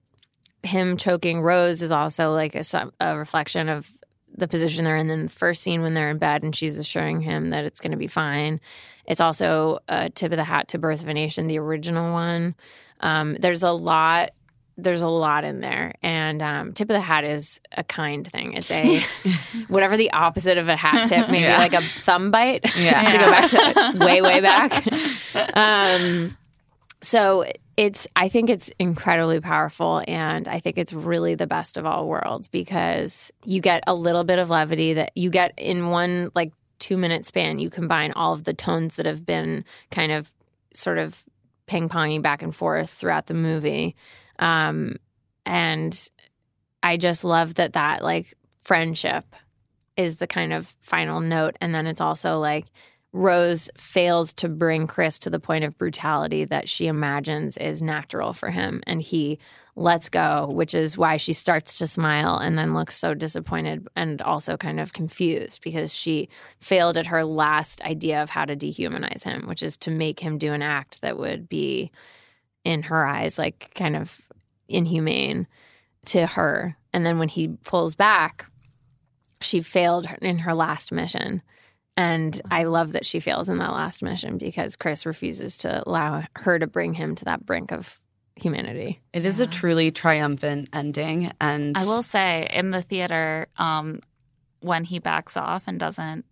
him 0.67 0.97
choking 0.97 1.41
Rose 1.41 1.81
is 1.81 1.91
also 1.91 2.31
like 2.31 2.55
a, 2.55 2.63
a 2.99 3.17
reflection 3.17 3.69
of 3.69 3.89
the 4.37 4.47
position 4.47 4.83
they're 4.83 4.97
in. 4.97 5.07
Then 5.07 5.23
the 5.23 5.29
first 5.29 5.61
scene 5.63 5.81
when 5.83 5.93
they're 5.93 6.09
in 6.09 6.17
bed 6.17 6.43
and 6.43 6.55
she's 6.55 6.77
assuring 6.79 7.21
him 7.21 7.51
that 7.51 7.65
it's 7.65 7.79
going 7.79 7.91
to 7.91 7.97
be 7.97 8.07
fine. 8.07 8.59
It's 9.05 9.21
also 9.21 9.79
a 9.87 10.09
tip 10.09 10.31
of 10.31 10.37
the 10.37 10.43
hat 10.43 10.69
to 10.69 10.79
Birth 10.79 11.01
of 11.03 11.07
a 11.07 11.13
Nation, 11.13 11.45
the 11.47 11.59
original 11.59 12.11
one. 12.11 12.55
Um, 12.99 13.35
there's 13.39 13.61
a 13.63 13.71
lot. 13.71 14.31
There's 14.77 15.03
a 15.03 15.07
lot 15.07 15.45
in 15.45 15.61
there, 15.61 15.93
and 16.01 16.41
um, 16.41 16.73
tip 16.73 16.89
of 16.89 16.95
the 16.95 16.99
hat 16.99 17.23
is 17.23 17.61
a 17.71 17.83
kind 17.85 18.29
thing. 18.29 18.53
It's 18.53 18.69
a 18.71 18.99
whatever 19.69 19.95
the 19.95 20.11
opposite 20.11 20.57
of 20.57 20.67
a 20.67 20.75
hat 20.75 21.07
tip, 21.07 21.29
maybe 21.29 21.43
Yeah. 21.45 21.59
like 21.59 21.73
a 21.73 21.81
thumb 21.81 22.29
bite. 22.31 22.65
Yeah. 22.77 23.03
to 23.09 23.17
go 23.17 23.25
back 23.31 23.49
to 23.51 24.03
way 24.05 24.21
way 24.21 24.41
back. 24.41 24.85
Um, 25.55 26.35
so 27.01 27.45
it's 27.77 28.07
I 28.15 28.29
think 28.29 28.49
it's 28.49 28.71
incredibly 28.79 29.39
powerful 29.39 30.01
and 30.07 30.47
I 30.47 30.59
think 30.59 30.77
it's 30.77 30.93
really 30.93 31.35
the 31.35 31.47
best 31.47 31.77
of 31.77 31.85
all 31.85 32.07
worlds 32.07 32.47
because 32.47 33.31
you 33.43 33.61
get 33.61 33.83
a 33.87 33.93
little 33.93 34.23
bit 34.23 34.39
of 34.39 34.49
levity 34.49 34.93
that 34.93 35.11
you 35.15 35.29
get 35.29 35.53
in 35.57 35.89
one 35.89 36.31
like 36.35 36.53
2 36.79 36.97
minute 36.97 37.25
span. 37.25 37.59
You 37.59 37.69
combine 37.69 38.11
all 38.13 38.33
of 38.33 38.43
the 38.43 38.53
tones 38.53 38.95
that 38.95 39.05
have 39.05 39.25
been 39.25 39.65
kind 39.91 40.11
of 40.11 40.31
sort 40.73 40.97
of 40.97 41.23
ping-ponging 41.67 42.21
back 42.21 42.41
and 42.41 42.55
forth 42.55 42.89
throughout 42.89 43.27
the 43.27 43.33
movie. 43.33 43.95
Um 44.39 44.95
and 45.45 46.09
I 46.81 46.97
just 46.97 47.23
love 47.23 47.55
that 47.55 47.73
that 47.73 48.03
like 48.03 48.33
friendship 48.61 49.25
is 49.97 50.17
the 50.17 50.27
kind 50.27 50.53
of 50.53 50.75
final 50.81 51.19
note. 51.19 51.55
And 51.61 51.73
then 51.73 51.87
it's 51.87 52.01
also 52.01 52.39
like 52.39 52.65
Rose 53.15 53.69
fails 53.77 54.33
to 54.33 54.49
bring 54.49 54.87
Chris 54.87 55.19
to 55.19 55.29
the 55.29 55.39
point 55.39 55.63
of 55.63 55.77
brutality 55.77 56.43
that 56.43 56.67
she 56.67 56.87
imagines 56.87 57.55
is 57.55 57.81
natural 57.81 58.33
for 58.33 58.49
him. 58.49 58.83
And 58.85 59.01
he 59.01 59.39
lets 59.77 60.09
go, 60.09 60.47
which 60.51 60.73
is 60.73 60.97
why 60.97 61.15
she 61.15 61.31
starts 61.31 61.77
to 61.77 61.87
smile 61.87 62.37
and 62.37 62.57
then 62.57 62.73
looks 62.73 62.97
so 62.97 63.13
disappointed 63.13 63.87
and 63.95 64.21
also 64.21 64.57
kind 64.57 64.81
of 64.81 64.91
confused 64.91 65.61
because 65.61 65.95
she 65.95 66.27
failed 66.59 66.97
at 66.97 67.07
her 67.07 67.23
last 67.23 67.81
idea 67.83 68.21
of 68.21 68.29
how 68.29 68.43
to 68.43 68.55
dehumanize 68.55 69.23
him, 69.23 69.47
which 69.47 69.63
is 69.63 69.77
to 69.77 69.91
make 69.91 70.19
him 70.19 70.37
do 70.37 70.51
an 70.51 70.61
act 70.61 70.99
that 70.99 71.17
would 71.17 71.47
be, 71.47 71.91
in 72.65 72.83
her 72.83 73.05
eyes, 73.05 73.37
like 73.37 73.71
kind 73.75 73.95
of 73.95 74.19
inhumane 74.67 75.47
to 76.03 76.25
her. 76.25 76.75
And 76.91 77.05
then 77.05 77.17
when 77.17 77.29
he 77.29 77.47
pulls 77.63 77.95
back, 77.95 78.45
she 79.39 79.61
failed 79.61 80.05
in 80.21 80.39
her 80.39 80.53
last 80.53 80.91
mission. 80.91 81.41
And 81.97 82.39
I 82.51 82.63
love 82.63 82.91
that 82.93 83.05
she 83.05 83.19
fails 83.19 83.47
in 83.47 83.57
that 83.59 83.71
last 83.71 84.03
mission 84.03 84.37
because 84.37 84.75
Chris 84.75 85.05
refuses 85.05 85.57
to 85.57 85.83
allow 85.87 86.23
her 86.35 86.59
to 86.59 86.67
bring 86.67 86.93
him 86.93 87.15
to 87.15 87.25
that 87.25 87.45
brink 87.45 87.71
of 87.71 88.01
humanity. 88.35 88.99
It 89.13 89.25
is 89.25 89.39
a 89.39 89.47
truly 89.47 89.91
triumphant 89.91 90.69
ending. 90.73 91.31
And 91.39 91.77
I 91.77 91.85
will 91.85 92.03
say 92.03 92.49
in 92.51 92.71
the 92.71 92.81
theater, 92.81 93.47
um, 93.57 94.01
when 94.59 94.83
he 94.83 94.99
backs 94.99 95.37
off 95.37 95.63
and 95.67 95.79
doesn't 95.79 96.25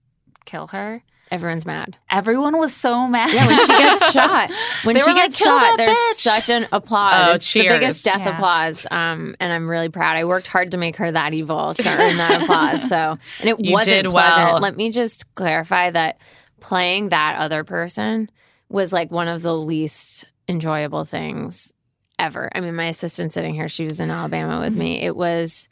kill 0.46 0.68
her, 0.68 1.02
Everyone's 1.34 1.66
mad. 1.66 1.98
everyone 2.12 2.58
was 2.58 2.74
so 2.76 3.08
mad. 3.08 3.30
Yeah, 3.34 3.48
when 3.48 3.60
she 3.60 3.68
gets 3.68 4.12
shot, 4.14 4.52
when 4.84 4.94
They 4.94 5.00
she 5.02 5.10
were 5.10 5.14
like, 5.16 5.24
gets 5.26 5.38
shot, 5.38 5.78
there's 5.78 5.98
bitch." 5.98 6.14
such 6.14 6.50
an 6.50 6.68
applause. 6.72 7.14
Oh, 7.28 7.34
it's 7.34 7.50
cheers. 7.52 7.66
the 7.74 7.80
biggest 7.80 8.06
death 8.06 8.20
Yeah. 8.20 8.36
applause. 8.36 8.86
Um, 8.92 9.36
and 9.40 9.52
I'm 9.52 9.68
really 9.68 9.90
proud. 9.90 10.16
I 10.16 10.26
worked 10.26 10.48
hard 10.48 10.72
to 10.72 10.78
make 10.78 10.96
her 10.98 11.12
that 11.12 11.34
evil 11.34 11.74
to 11.74 11.90
earn 11.90 12.18
that 12.18 12.42
applause. 12.44 12.88
So, 12.88 13.18
and 13.40 13.50
it 13.50 13.60
You 13.66 13.74
wasn't 13.74 14.04
did 14.04 14.12
pleasant. 14.12 14.52
well. 14.52 14.60
Let 14.62 14.78
me 14.78 14.92
just 14.92 15.34
clarify 15.36 15.90
that 15.90 16.20
playing 16.60 17.10
that 17.10 17.38
other 17.40 17.64
person 17.64 18.30
was 18.70 18.94
like 18.94 19.12
one 19.12 19.28
of 19.28 19.42
the 19.42 19.56
least 19.58 20.26
enjoyable 20.48 21.04
things 21.04 21.74
ever. 22.20 22.50
I 22.54 22.60
mean, 22.60 22.76
my 22.76 22.86
assistant 22.86 23.34
sitting 23.34 23.54
here, 23.54 23.68
she 23.68 23.84
was 23.86 24.00
in 24.00 24.12
Alabama 24.12 24.60
with 24.60 24.76
me. 24.76 25.02
It 25.02 25.16
was 25.16 25.68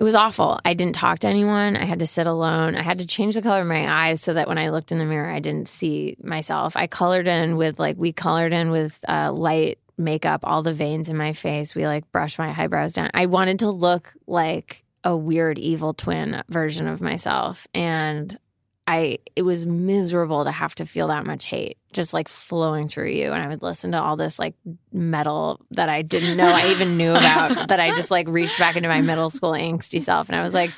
it 0.00 0.04
was 0.04 0.14
awful. 0.14 0.58
I 0.64 0.72
didn't 0.72 0.94
talk 0.94 1.18
to 1.20 1.28
anyone. 1.28 1.76
I 1.76 1.84
had 1.84 1.98
to 1.98 2.06
sit 2.06 2.26
alone. 2.26 2.74
I 2.74 2.82
had 2.82 3.00
to 3.00 3.06
change 3.06 3.34
the 3.34 3.42
color 3.42 3.60
of 3.60 3.66
my 3.66 4.08
eyes 4.08 4.22
so 4.22 4.32
that 4.32 4.48
when 4.48 4.56
I 4.56 4.70
looked 4.70 4.92
in 4.92 4.98
the 4.98 5.04
mirror, 5.04 5.30
I 5.30 5.40
didn't 5.40 5.68
see 5.68 6.16
myself. 6.22 6.74
I 6.74 6.86
colored 6.86 7.28
in 7.28 7.58
with 7.58 7.78
like 7.78 7.98
we 7.98 8.10
colored 8.10 8.54
in 8.54 8.70
with 8.70 8.98
uh, 9.06 9.30
light 9.30 9.78
makeup, 9.98 10.40
all 10.42 10.62
the 10.62 10.72
veins 10.72 11.10
in 11.10 11.18
my 11.18 11.34
face. 11.34 11.74
We 11.74 11.86
like 11.86 12.10
brushed 12.12 12.38
my 12.38 12.58
eyebrows 12.58 12.94
down. 12.94 13.10
I 13.12 13.26
wanted 13.26 13.58
to 13.58 13.68
look 13.68 14.14
like 14.26 14.84
a 15.04 15.14
weird 15.14 15.58
evil 15.58 15.92
twin 15.92 16.42
version 16.48 16.88
of 16.88 17.02
myself, 17.02 17.66
and 17.74 18.34
I 18.90 19.18
it 19.36 19.42
was 19.42 19.64
miserable 19.66 20.44
to 20.44 20.50
have 20.50 20.74
to 20.76 20.84
feel 20.84 21.08
that 21.08 21.24
much 21.24 21.46
hate 21.46 21.78
just 21.92 22.12
like 22.12 22.28
flowing 22.28 22.88
through 22.88 23.10
you. 23.10 23.32
And 23.32 23.42
I 23.42 23.48
would 23.48 23.62
listen 23.62 23.92
to 23.92 24.02
all 24.02 24.16
this 24.16 24.38
like 24.38 24.54
metal 24.92 25.60
that 25.70 25.88
I 25.88 26.02
didn't 26.02 26.36
know 26.36 26.46
I 26.46 26.70
even 26.70 26.96
knew 26.96 27.12
about. 27.12 27.68
that 27.68 27.78
I 27.80 27.94
just 27.94 28.10
like 28.10 28.28
reached 28.28 28.58
back 28.58 28.76
into 28.76 28.88
my 28.88 29.00
middle 29.00 29.30
school 29.30 29.52
angsty 29.52 30.00
self, 30.00 30.28
and 30.28 30.36
I 30.36 30.42
was 30.42 30.54
like, 30.54 30.70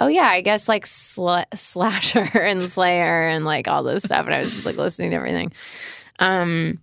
oh 0.00 0.08
yeah, 0.08 0.26
I 0.26 0.42
guess 0.42 0.68
like 0.68 0.84
sl- 0.86 1.48
slasher 1.54 2.20
and 2.38 2.62
Slayer 2.62 3.28
and 3.28 3.44
like 3.44 3.66
all 3.66 3.82
this 3.82 4.02
stuff. 4.02 4.26
And 4.26 4.34
I 4.34 4.40
was 4.40 4.52
just 4.52 4.66
like 4.66 4.76
listening 4.76 5.10
to 5.10 5.16
everything. 5.16 5.52
Um, 6.18 6.80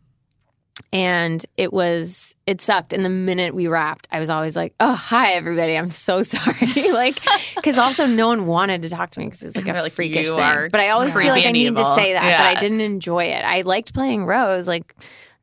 and 0.94 1.46
it 1.58 1.72
was 1.72 2.36
it 2.46 2.62
sucked. 2.62 2.94
And 2.94 3.06
the 3.06 3.10
minute 3.10 3.54
we 3.54 3.68
wrapped, 3.68 4.08
I 4.12 4.20
was 4.20 4.30
always 4.30 4.56
like, 4.56 4.74
"Oh, 4.80 4.94
hi 4.94 5.34
everybody, 5.34 5.78
I'm 5.78 5.90
so 5.90 6.22
sorry." 6.22 6.92
like, 6.92 7.20
because 7.56 7.78
also 7.78 8.06
no 8.06 8.28
one 8.28 8.46
wanted 8.46 8.82
to 8.84 8.90
talk 8.90 9.12
to 9.12 9.20
me 9.20 9.26
because 9.26 9.44
it 9.44 9.48
was 9.48 9.58
like 9.58 9.68
a 9.68 9.74
like, 9.82 9.92
freakish 9.92 10.30
thing. 10.30 10.70
But 10.72 10.80
I 10.80 10.90
always 10.90 11.18
feel 11.18 11.30
like 11.30 11.46
I 11.46 11.52
need 11.52 11.76
to 11.76 11.86
say 11.86 12.14
that, 12.14 12.22
but 12.24 12.58
I 12.58 12.60
didn't 12.60 12.82
enjoy 12.82 13.26
it. 13.26 13.44
I 13.44 13.62
liked 13.62 13.94
playing 13.94 14.26
Rose, 14.26 14.68
like. 14.68 14.96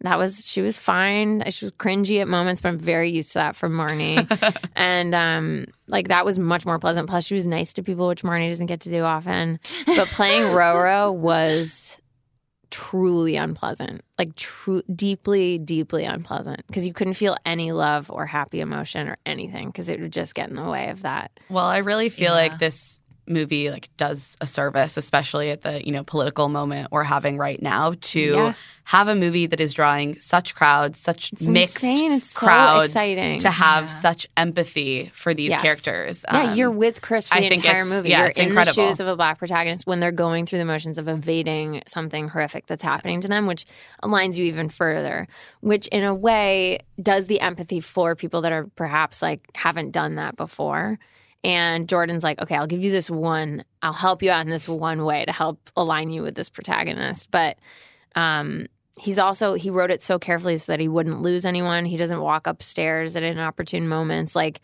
That 0.03 0.17
was 0.17 0.49
she 0.49 0.61
was 0.61 0.79
fine. 0.79 1.43
She 1.51 1.65
was 1.65 1.73
cringy 1.73 2.21
at 2.21 2.29
moments, 2.29 2.61
but 2.61 2.69
I'm 2.69 2.79
very 2.79 3.11
used 3.11 3.33
to 3.33 3.41
that 3.41 3.57
from 3.57 3.73
Marnie. 3.73 4.57
and 4.77 5.13
um, 5.13 5.67
like 5.89 6.07
that 6.07 6.25
was 6.25 6.39
much 6.39 6.65
more 6.65 6.79
pleasant. 6.79 7.09
Plus, 7.09 7.27
she 7.27 7.35
was 7.35 7.49
nice 7.49 7.73
to 7.73 7.83
people, 7.83 8.07
which 8.07 8.23
Marnie 8.23 8.49
doesn't 8.49 8.67
get 8.67 8.83
to 8.83 8.91
do 8.91 9.03
often. 9.03 9.59
But 9.87 10.07
playing 10.07 10.43
Roro 10.43 11.13
was 11.13 12.01
truly 12.71 13.37
unpleasant, 13.37 14.03
like 14.19 14.35
true, 14.37 14.83
deeply, 14.95 15.59
deeply 15.59 16.05
unpleasant 16.05 16.67
because 16.67 16.87
you 16.87 16.93
couldn't 16.93 17.15
feel 17.15 17.37
any 17.47 17.73
love 17.73 18.11
or 18.11 18.27
happy 18.27 18.61
emotion 18.61 19.09
or 19.09 19.17
anything 19.27 19.69
because 19.69 19.89
it 19.89 20.01
would 20.01 20.13
just 20.13 20.35
get 20.35 20.49
in 20.51 20.57
the 20.57 20.69
way 20.69 20.91
of 20.91 21.03
that. 21.03 21.31
Well, 21.49 21.65
I 21.65 21.79
really 21.79 22.09
feel 22.09 22.35
Yeah. 22.35 22.43
like 22.43 22.59
this 22.59 23.01
movie 23.29 23.71
like 23.71 23.89
does 23.97 24.37
a 24.41 24.47
service, 24.47 24.97
especially 24.97 25.51
at 25.51 25.63
the 25.63 25.85
you 25.87 25.93
know 25.93 26.03
political 26.05 26.49
moment 26.49 26.91
we're 26.91 27.03
having 27.05 27.37
right 27.39 27.61
now, 27.63 27.95
to 28.01 28.21
Yeah. 28.21 28.55
have 28.85 29.09
a 29.09 29.15
movie 29.15 29.47
that 29.47 29.61
is 29.61 29.75
drawing 29.75 30.19
such 30.19 30.55
crowds, 30.55 30.99
such 30.99 31.33
It's 31.33 31.47
mixed 31.49 31.83
insane. 31.85 32.13
It's 32.13 32.31
so 32.31 32.47
crowds, 32.47 32.91
exciting. 32.91 33.39
to 33.41 33.51
have 33.51 33.85
Yeah. 33.85 33.91
such 33.91 34.27
empathy 34.37 35.11
for 35.15 35.35
these 35.35 35.51
Yes. 35.51 35.63
characters. 35.63 36.25
Yeah, 36.33 36.51
Um, 36.53 36.57
you're 36.57 36.71
with 36.71 37.03
Chris 37.03 37.29
for 37.29 37.35
I 37.37 37.41
the 37.41 37.49
think 37.51 37.65
entire 37.65 37.85
movie. 37.85 38.09
yeah, 38.09 38.19
you're 38.21 38.27
it's 38.29 38.39
in 38.39 38.49
incredible. 38.49 38.83
the 38.83 38.89
shoes 38.89 39.01
of 39.01 39.09
a 39.09 39.17
black 39.17 39.39
protagonist 39.39 39.87
when 39.87 40.01
they're 40.01 40.11
going 40.13 40.47
through 40.47 40.59
the 40.61 40.65
motions 40.65 40.99
of 40.99 41.07
evading 41.09 41.83
something 41.87 42.29
horrific 42.29 42.67
that's 42.67 42.83
happening 42.85 43.21
to 43.21 43.29
them, 43.29 43.47
which 43.47 43.65
aligns 44.03 44.37
you 44.39 44.45
even 44.47 44.69
further. 44.69 45.29
Which, 45.61 45.87
in 45.89 46.05
a 46.05 46.15
way, 46.15 46.79
does 47.01 47.27
the 47.27 47.41
empathy 47.41 47.81
for 47.81 48.15
people 48.17 48.41
that 48.43 48.53
are 48.53 48.67
perhaps 48.75 49.21
like 49.23 49.41
haven't 49.55 49.91
done 49.93 50.15
that 50.17 50.37
before. 50.37 50.99
And 51.45 51.89
Jordan's 51.89 52.25
like, 52.25 52.41
okay, 52.43 52.57
I'll 52.57 52.67
give 52.67 52.85
you 52.85 52.91
this 52.91 53.09
one. 53.09 53.65
I'll 53.83 53.93
help 53.93 54.23
you 54.23 54.31
out 54.31 54.45
in 54.45 54.51
this 54.51 54.69
one 54.69 55.05
way 55.05 55.25
to 55.25 55.33
help 55.33 55.71
align 55.77 56.11
you 56.11 56.23
with 56.23 56.35
this 56.35 56.49
protagonist. 56.51 57.31
But 57.31 57.59
um, 58.17 58.67
he's 58.99 59.19
also 59.19 59.55
he 59.55 59.71
wrote 59.71 59.91
it 59.93 60.03
so 60.03 60.19
carefully 60.19 60.59
so 60.59 60.73
that 60.73 60.81
he 60.81 60.89
wouldn't 60.89 61.23
lose 61.23 61.45
anyone. 61.45 61.85
He 61.85 61.97
doesn't 61.97 62.21
walk 62.21 62.47
upstairs 62.49 63.15
at 63.15 63.23
inopportune 63.23 63.89
moments. 63.89 64.35
Like 64.35 64.61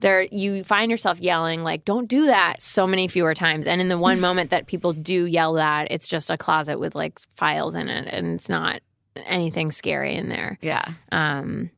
there 0.00 0.22
you 0.30 0.62
find 0.62 0.92
yourself 0.92 1.18
yelling 1.18 1.64
like 1.64 1.84
don't 1.84 2.08
do 2.08 2.26
that 2.26 2.62
so 2.62 2.86
many 2.86 3.08
fewer 3.08 3.34
times 3.34 3.66
and 3.66 3.80
in 3.80 3.88
the 3.88 3.98
one 3.98 4.20
moment 4.28 4.50
that 4.50 4.68
people 4.68 4.92
do 4.92 5.24
yell 5.24 5.54
that 5.54 5.88
it's 5.90 6.06
just 6.06 6.30
a 6.30 6.36
closet 6.36 6.78
with 6.78 6.94
like 6.94 7.18
files 7.36 7.74
in 7.74 7.88
it 7.88 8.06
and 8.06 8.34
it's 8.36 8.48
not 8.48 8.80
anything 9.26 9.72
scary 9.72 10.14
in 10.14 10.28
there 10.28 10.56
Yeah. 10.62 10.84
um 11.10 11.70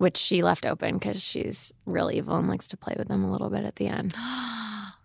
which 0.00 0.16
she 0.16 0.42
left 0.42 0.64
open 0.64 0.96
because 0.98 1.22
she's 1.22 1.72
real 1.86 2.10
evil 2.10 2.36
and 2.36 2.48
likes 2.48 2.66
to 2.68 2.76
play 2.76 2.94
with 2.96 3.08
them 3.08 3.22
a 3.22 3.30
little 3.30 3.50
bit 3.50 3.64
at 3.64 3.76
the 3.76 3.86
end. 3.86 4.14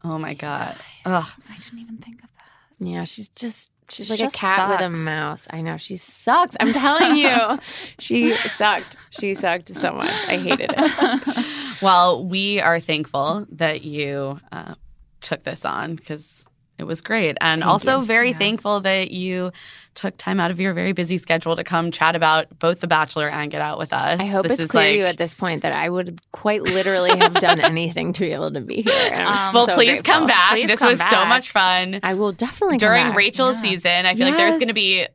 Oh 0.07 0.19
my 0.19 0.35
god. 0.35 0.75
Ugh. 1.05 1.25
I 1.49 1.57
didn't 1.57 1.79
even 1.79 1.97
think 1.97 2.21
of 2.23 2.29
that. 2.37 2.85
yeah 2.85 3.05
she's 3.05 3.29
just 3.29 3.71
she's 3.89 4.05
She 4.05 4.13
like 4.13 4.19
just 4.19 4.35
a 4.35 4.37
cat 4.37 4.69
with 4.69 4.81
a 4.81 4.89
mouse. 4.91 5.47
I 5.49 5.61
know 5.61 5.77
she 5.77 5.97
sucks. 5.97 6.55
I'm 6.59 6.73
telling 6.73 7.15
you. 7.15 7.59
She 7.99 8.33
sucked. 8.33 8.95
She 9.09 9.33
sucked 9.33 9.73
so 9.73 9.93
much. 9.93 10.13
I 10.27 10.37
hated 10.37 10.71
it. 10.77 11.45
Well, 11.81 12.23
we 12.25 12.61
are 12.61 12.79
thankful 12.79 13.47
that 13.51 13.83
you 13.83 14.39
uh, 14.51 14.75
took 15.21 15.43
this 15.43 15.65
on 15.65 15.95
because 15.95 16.45
it 16.77 16.83
was 16.83 17.01
great. 17.01 17.37
And 17.41 17.61
Thank 17.61 17.71
also 17.71 17.99
you. 17.99 18.05
very 18.05 18.31
Yeah. 18.31 18.37
thankful 18.37 18.79
that 18.81 19.11
you 19.11 19.51
took 19.93 20.17
time 20.17 20.41
out 20.41 20.51
of 20.51 20.59
your 20.59 20.73
very 20.73 20.91
busy 20.91 21.17
schedule 21.17 21.55
to 21.55 21.63
come 21.63 21.89
chat 21.89 22.15
about 22.17 22.59
both 22.59 22.81
The 22.81 22.87
Bachelor 22.87 23.29
and 23.29 23.49
Get 23.49 23.61
Out 23.61 23.77
with 23.79 23.93
us. 23.93 24.19
I 24.19 24.25
hope 24.25 24.43
This 24.43 24.53
it's 24.55 24.63
is 24.65 24.69
clear 24.71 24.91
to 24.91 24.97
you 24.97 25.05
at 25.05 25.15
this 25.17 25.33
point 25.33 25.61
that 25.61 25.71
I 25.71 25.87
would 25.89 26.19
quite 26.33 26.63
literally 26.63 27.17
have 27.17 27.33
done 27.35 27.59
anything 27.61 28.11
to 28.13 28.19
be 28.21 28.31
able 28.33 28.51
to 28.51 28.59
be 28.59 28.81
here. 28.81 28.93
Um, 29.13 29.51
Well, 29.53 29.67
so 29.67 29.75
please 29.75 30.01
grateful. 30.01 30.13
come 30.13 30.27
back. 30.27 30.51
Please 30.51 30.67
this 30.67 30.79
come 30.81 30.89
was 30.89 31.01
so 31.01 31.25
much 31.25 31.51
fun. 31.51 32.01
I 32.03 32.13
will 32.15 32.33
definitely 32.33 32.77
come 32.77 32.89
During 32.89 33.07
back. 33.07 33.15
Rachel's 33.17 33.55
Yeah. 33.63 33.69
season, 33.71 34.05
I 34.05 34.13
feel 34.15 34.27
like 34.27 34.35
there's 34.37 34.55
going 34.57 34.67
to 34.67 34.73
be, 34.73 35.07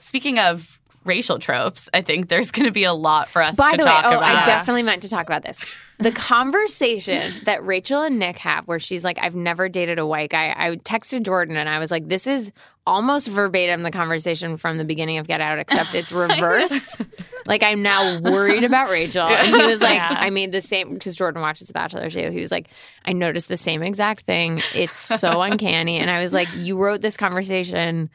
speaking 0.00 0.38
of 0.38 0.75
racial 1.06 1.38
tropes, 1.38 1.88
I 1.94 2.02
think 2.02 2.28
there's 2.28 2.50
going 2.50 2.66
to 2.66 2.72
be 2.72 2.84
a 2.84 2.92
lot 2.92 3.30
for 3.30 3.42
us 3.42 3.56
By 3.56 3.70
to 3.70 3.76
the 3.76 3.84
way, 3.84 3.90
talk 3.90 4.04
oh, 4.06 4.16
about. 4.16 4.22
I 4.22 4.44
definitely 4.44 4.82
meant 4.82 5.02
to 5.02 5.08
talk 5.08 5.24
about 5.24 5.42
this. 5.42 5.60
The 5.98 6.12
conversation 6.60 7.32
that 7.44 7.64
Rachel 7.64 8.02
and 8.02 8.18
Nick 8.18 8.38
have, 8.38 8.66
where 8.66 8.78
she's 8.78 9.04
like, 9.04 9.18
"I've 9.20 9.34
never 9.34 9.68
dated 9.68 9.98
a 9.98 10.06
white 10.06 10.30
guy." 10.30 10.54
I 10.56 10.76
texted 10.76 11.22
Jordan 11.24 11.56
and 11.56 11.68
I 11.68 11.78
was 11.78 11.90
like, 11.90 12.08
"This 12.08 12.26
is 12.26 12.52
almost 12.86 13.26
verbatim 13.28 13.82
the 13.82 13.90
conversation 13.90 14.56
from 14.56 14.78
the 14.78 14.84
beginning 14.84 15.18
of 15.18 15.26
Get 15.26 15.40
Out, 15.40 15.58
except 15.58 15.94
it's 15.94 16.12
reversed." 16.12 17.00
like 17.46 17.62
I'm 17.62 17.82
now 17.82 18.20
worried 18.20 18.64
about 18.64 18.90
Rachel, 18.90 19.26
and 19.26 19.46
he 19.46 19.66
was 19.66 19.82
like, 19.82 19.96
Yeah. 19.96 20.16
"I 20.18 20.30
made 20.30 20.52
the 20.52 20.60
same," 20.60 20.94
because 20.94 21.16
Jordan 21.16 21.42
watches 21.42 21.66
The 21.66 21.72
Bachelor 21.72 22.10
too. 22.10 22.30
He 22.30 22.40
was 22.40 22.50
like, 22.50 22.68
"I 23.04 23.12
noticed 23.12 23.48
the 23.48 23.56
same 23.56 23.82
exact 23.82 24.22
thing. 24.26 24.60
It's 24.74 24.96
so 24.96 25.40
uncanny," 25.42 25.98
and 25.98 26.10
I 26.10 26.22
was 26.22 26.32
like, 26.32 26.48
"You 26.56 26.76
wrote 26.76 27.00
this 27.00 27.16
conversation." 27.16 28.10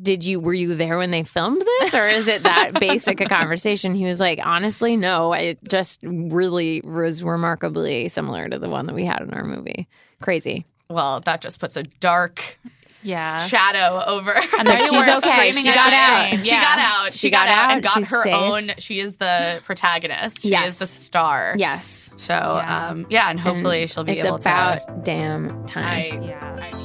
Did 0.00 0.24
you 0.24 0.38
were 0.40 0.54
you 0.54 0.74
there 0.74 0.96
when 0.98 1.10
they 1.10 1.22
filmed 1.24 1.60
this 1.60 1.94
or 1.94 2.06
is 2.06 2.28
it 2.28 2.44
that 2.44 2.72
basic 2.80 3.20
a 3.20 3.26
conversation 3.26 3.94
he 3.94 4.04
was 4.04 4.20
like 4.20 4.38
honestly 4.42 4.96
no 4.96 5.32
it 5.32 5.58
just 5.68 5.98
really 6.04 6.80
was 6.82 7.22
remarkably 7.22 8.08
similar 8.08 8.48
to 8.48 8.58
the 8.58 8.68
one 8.68 8.86
that 8.86 8.94
we 8.94 9.04
had 9.04 9.20
in 9.22 9.34
our 9.34 9.44
movie 9.44 9.88
crazy 10.20 10.64
well, 10.88 11.20
that 11.20 11.40
just 11.40 11.58
puts 11.58 11.76
a 11.78 11.84
dark 11.84 12.58
Yeah. 13.02 13.46
shadow 13.46 14.02
over. 14.06 14.32
And 14.58 14.68
then 14.68 14.78
she's 14.78 14.92
okay. 15.24 15.52
She 15.52 15.64
got 15.72 15.90
out. 15.92 16.26
screen. 16.28 16.44
She 16.44 16.50
Yeah. 16.50 16.60
got 16.60 16.78
out. 16.78 17.12
She, 17.12 17.18
She 17.18 17.30
got, 17.30 17.46
got 17.46 17.48
out 17.48 17.70
and 17.70 17.78
out. 17.78 17.82
got 17.82 17.94
She's 17.98 18.10
her 18.10 18.22
safe. 18.24 18.34
own. 18.34 18.70
She 18.78 19.00
is 19.00 19.16
the 19.16 19.62
protagonist. 19.64 20.42
She 20.42 20.50
Yes. 20.50 20.68
is 20.74 20.78
the 20.80 20.86
star. 20.86 21.54
yes 21.56 22.10
So 22.16 22.34
Yeah. 22.34 22.88
um, 22.90 23.06
yeah, 23.08 23.30
and 23.30 23.40
hopefully 23.40 23.82
And 23.82 23.90
she'll 23.90 24.04
be 24.04 24.12
it's 24.18 24.24
able 24.26 24.36
about 24.36 24.86
to. 24.86 25.00
damn 25.02 25.64
time 25.64 25.84
I, 26.22 26.26
Yeah. 26.26 26.81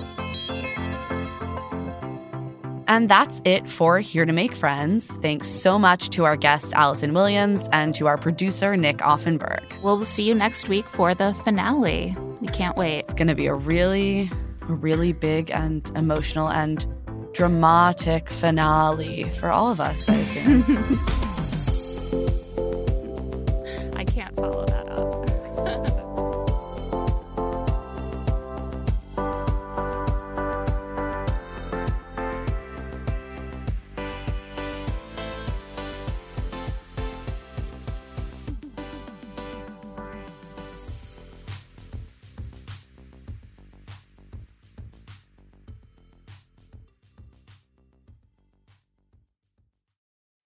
And 2.87 3.09
that's 3.09 3.41
it 3.45 3.69
for 3.69 3.99
Here 3.99 4.25
to 4.25 4.33
Make 4.33 4.55
Friends. 4.55 5.07
Thanks 5.21 5.47
so 5.47 5.77
much 5.77 6.09
to 6.09 6.25
our 6.25 6.35
guest 6.35 6.73
Allison 6.73 7.13
Williams 7.13 7.67
and 7.71 7.93
to 7.95 8.07
our 8.07 8.17
producer 8.17 8.75
Nick 8.77 8.97
Offenberg. 8.97 9.63
Well, 9.81 10.01
see 10.03 10.23
you 10.23 10.33
next 10.33 10.69
week 10.69 10.87
for 10.87 11.13
the 11.13 11.33
finale. 11.43 12.15
We 12.41 12.47
can't 12.47 12.77
wait. 12.77 12.99
It's 12.99 13.13
going 13.13 13.27
to 13.27 13.35
be 13.35 13.47
a 13.47 13.53
really, 13.55 14.31
a 14.61 14.73
really 14.73 15.13
big 15.13 15.51
and 15.51 15.89
emotional 15.95 16.49
and 16.49 16.85
dramatic 17.33 18.29
finale 18.29 19.29
for 19.39 19.49
all 19.49 19.69
of 19.71 19.79
us. 19.79 20.07
I 20.07 20.15
assume. 20.15 21.05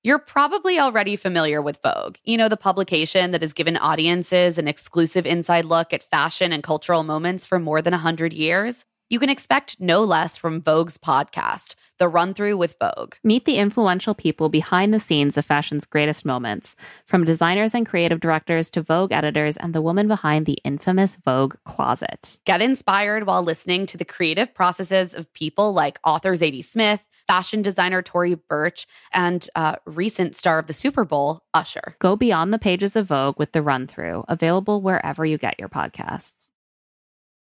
You're 0.03 0.17
probably 0.17 0.79
already 0.79 1.15
familiar 1.15 1.61
with 1.61 1.79
Vogue, 1.83 2.17
you 2.23 2.35
know, 2.35 2.49
the 2.49 2.57
publication 2.57 3.29
that 3.31 3.43
has 3.43 3.53
given 3.53 3.77
audiences 3.77 4.57
an 4.57 4.67
exclusive 4.67 5.27
inside 5.27 5.63
look 5.63 5.93
at 5.93 6.01
fashion 6.01 6.51
and 6.51 6.63
cultural 6.63 7.03
moments 7.03 7.45
for 7.45 7.59
more 7.59 7.83
than 7.83 7.91
100 7.91 8.33
years. 8.33 8.83
You 9.11 9.19
can 9.19 9.29
expect 9.29 9.75
no 9.77 10.03
less 10.03 10.37
from 10.37 10.61
Vogue's 10.61 10.97
podcast, 10.97 11.75
The 11.99 12.07
Run 12.07 12.33
Through 12.33 12.57
with 12.57 12.77
Vogue. 12.79 13.15
Meet 13.23 13.45
the 13.45 13.57
influential 13.57 14.15
people 14.15 14.49
behind 14.49 14.91
the 14.91 14.99
scenes 14.99 15.37
of 15.37 15.45
fashion's 15.45 15.85
greatest 15.85 16.25
moments, 16.25 16.75
from 17.05 17.25
designers 17.25 17.75
and 17.75 17.85
creative 17.85 18.21
directors 18.21 18.71
to 18.71 18.81
Vogue 18.81 19.11
editors 19.11 19.57
and 19.57 19.75
the 19.75 19.81
woman 19.81 20.07
behind 20.07 20.45
the 20.45 20.57
infamous 20.63 21.17
Vogue 21.25 21.55
closet. 21.65 22.39
Get 22.45 22.61
inspired 22.61 23.27
while 23.27 23.43
listening 23.43 23.85
to 23.87 23.97
the 23.97 24.05
creative 24.05 24.55
processes 24.55 25.13
of 25.13 25.31
people 25.33 25.73
like 25.73 25.99
author 26.05 26.31
Zadie 26.31 26.63
Smith, 26.63 27.05
fashion 27.31 27.61
designer 27.61 28.01
Tory 28.01 28.33
Burch 28.33 28.85
and 29.13 29.47
uh, 29.55 29.77
recent 29.85 30.35
star 30.35 30.59
of 30.59 30.67
the 30.67 30.73
Super 30.73 31.05
Bowl, 31.05 31.43
Usher. 31.53 31.95
Go 31.99 32.17
beyond 32.17 32.53
the 32.53 32.59
pages 32.59 32.97
of 32.97 33.07
Vogue 33.07 33.39
with 33.39 33.53
the 33.53 33.61
run 33.61 33.87
through, 33.87 34.25
available 34.27 34.81
wherever 34.81 35.25
you 35.25 35.37
get 35.37 35.57
your 35.57 35.69
podcasts. 35.69 36.50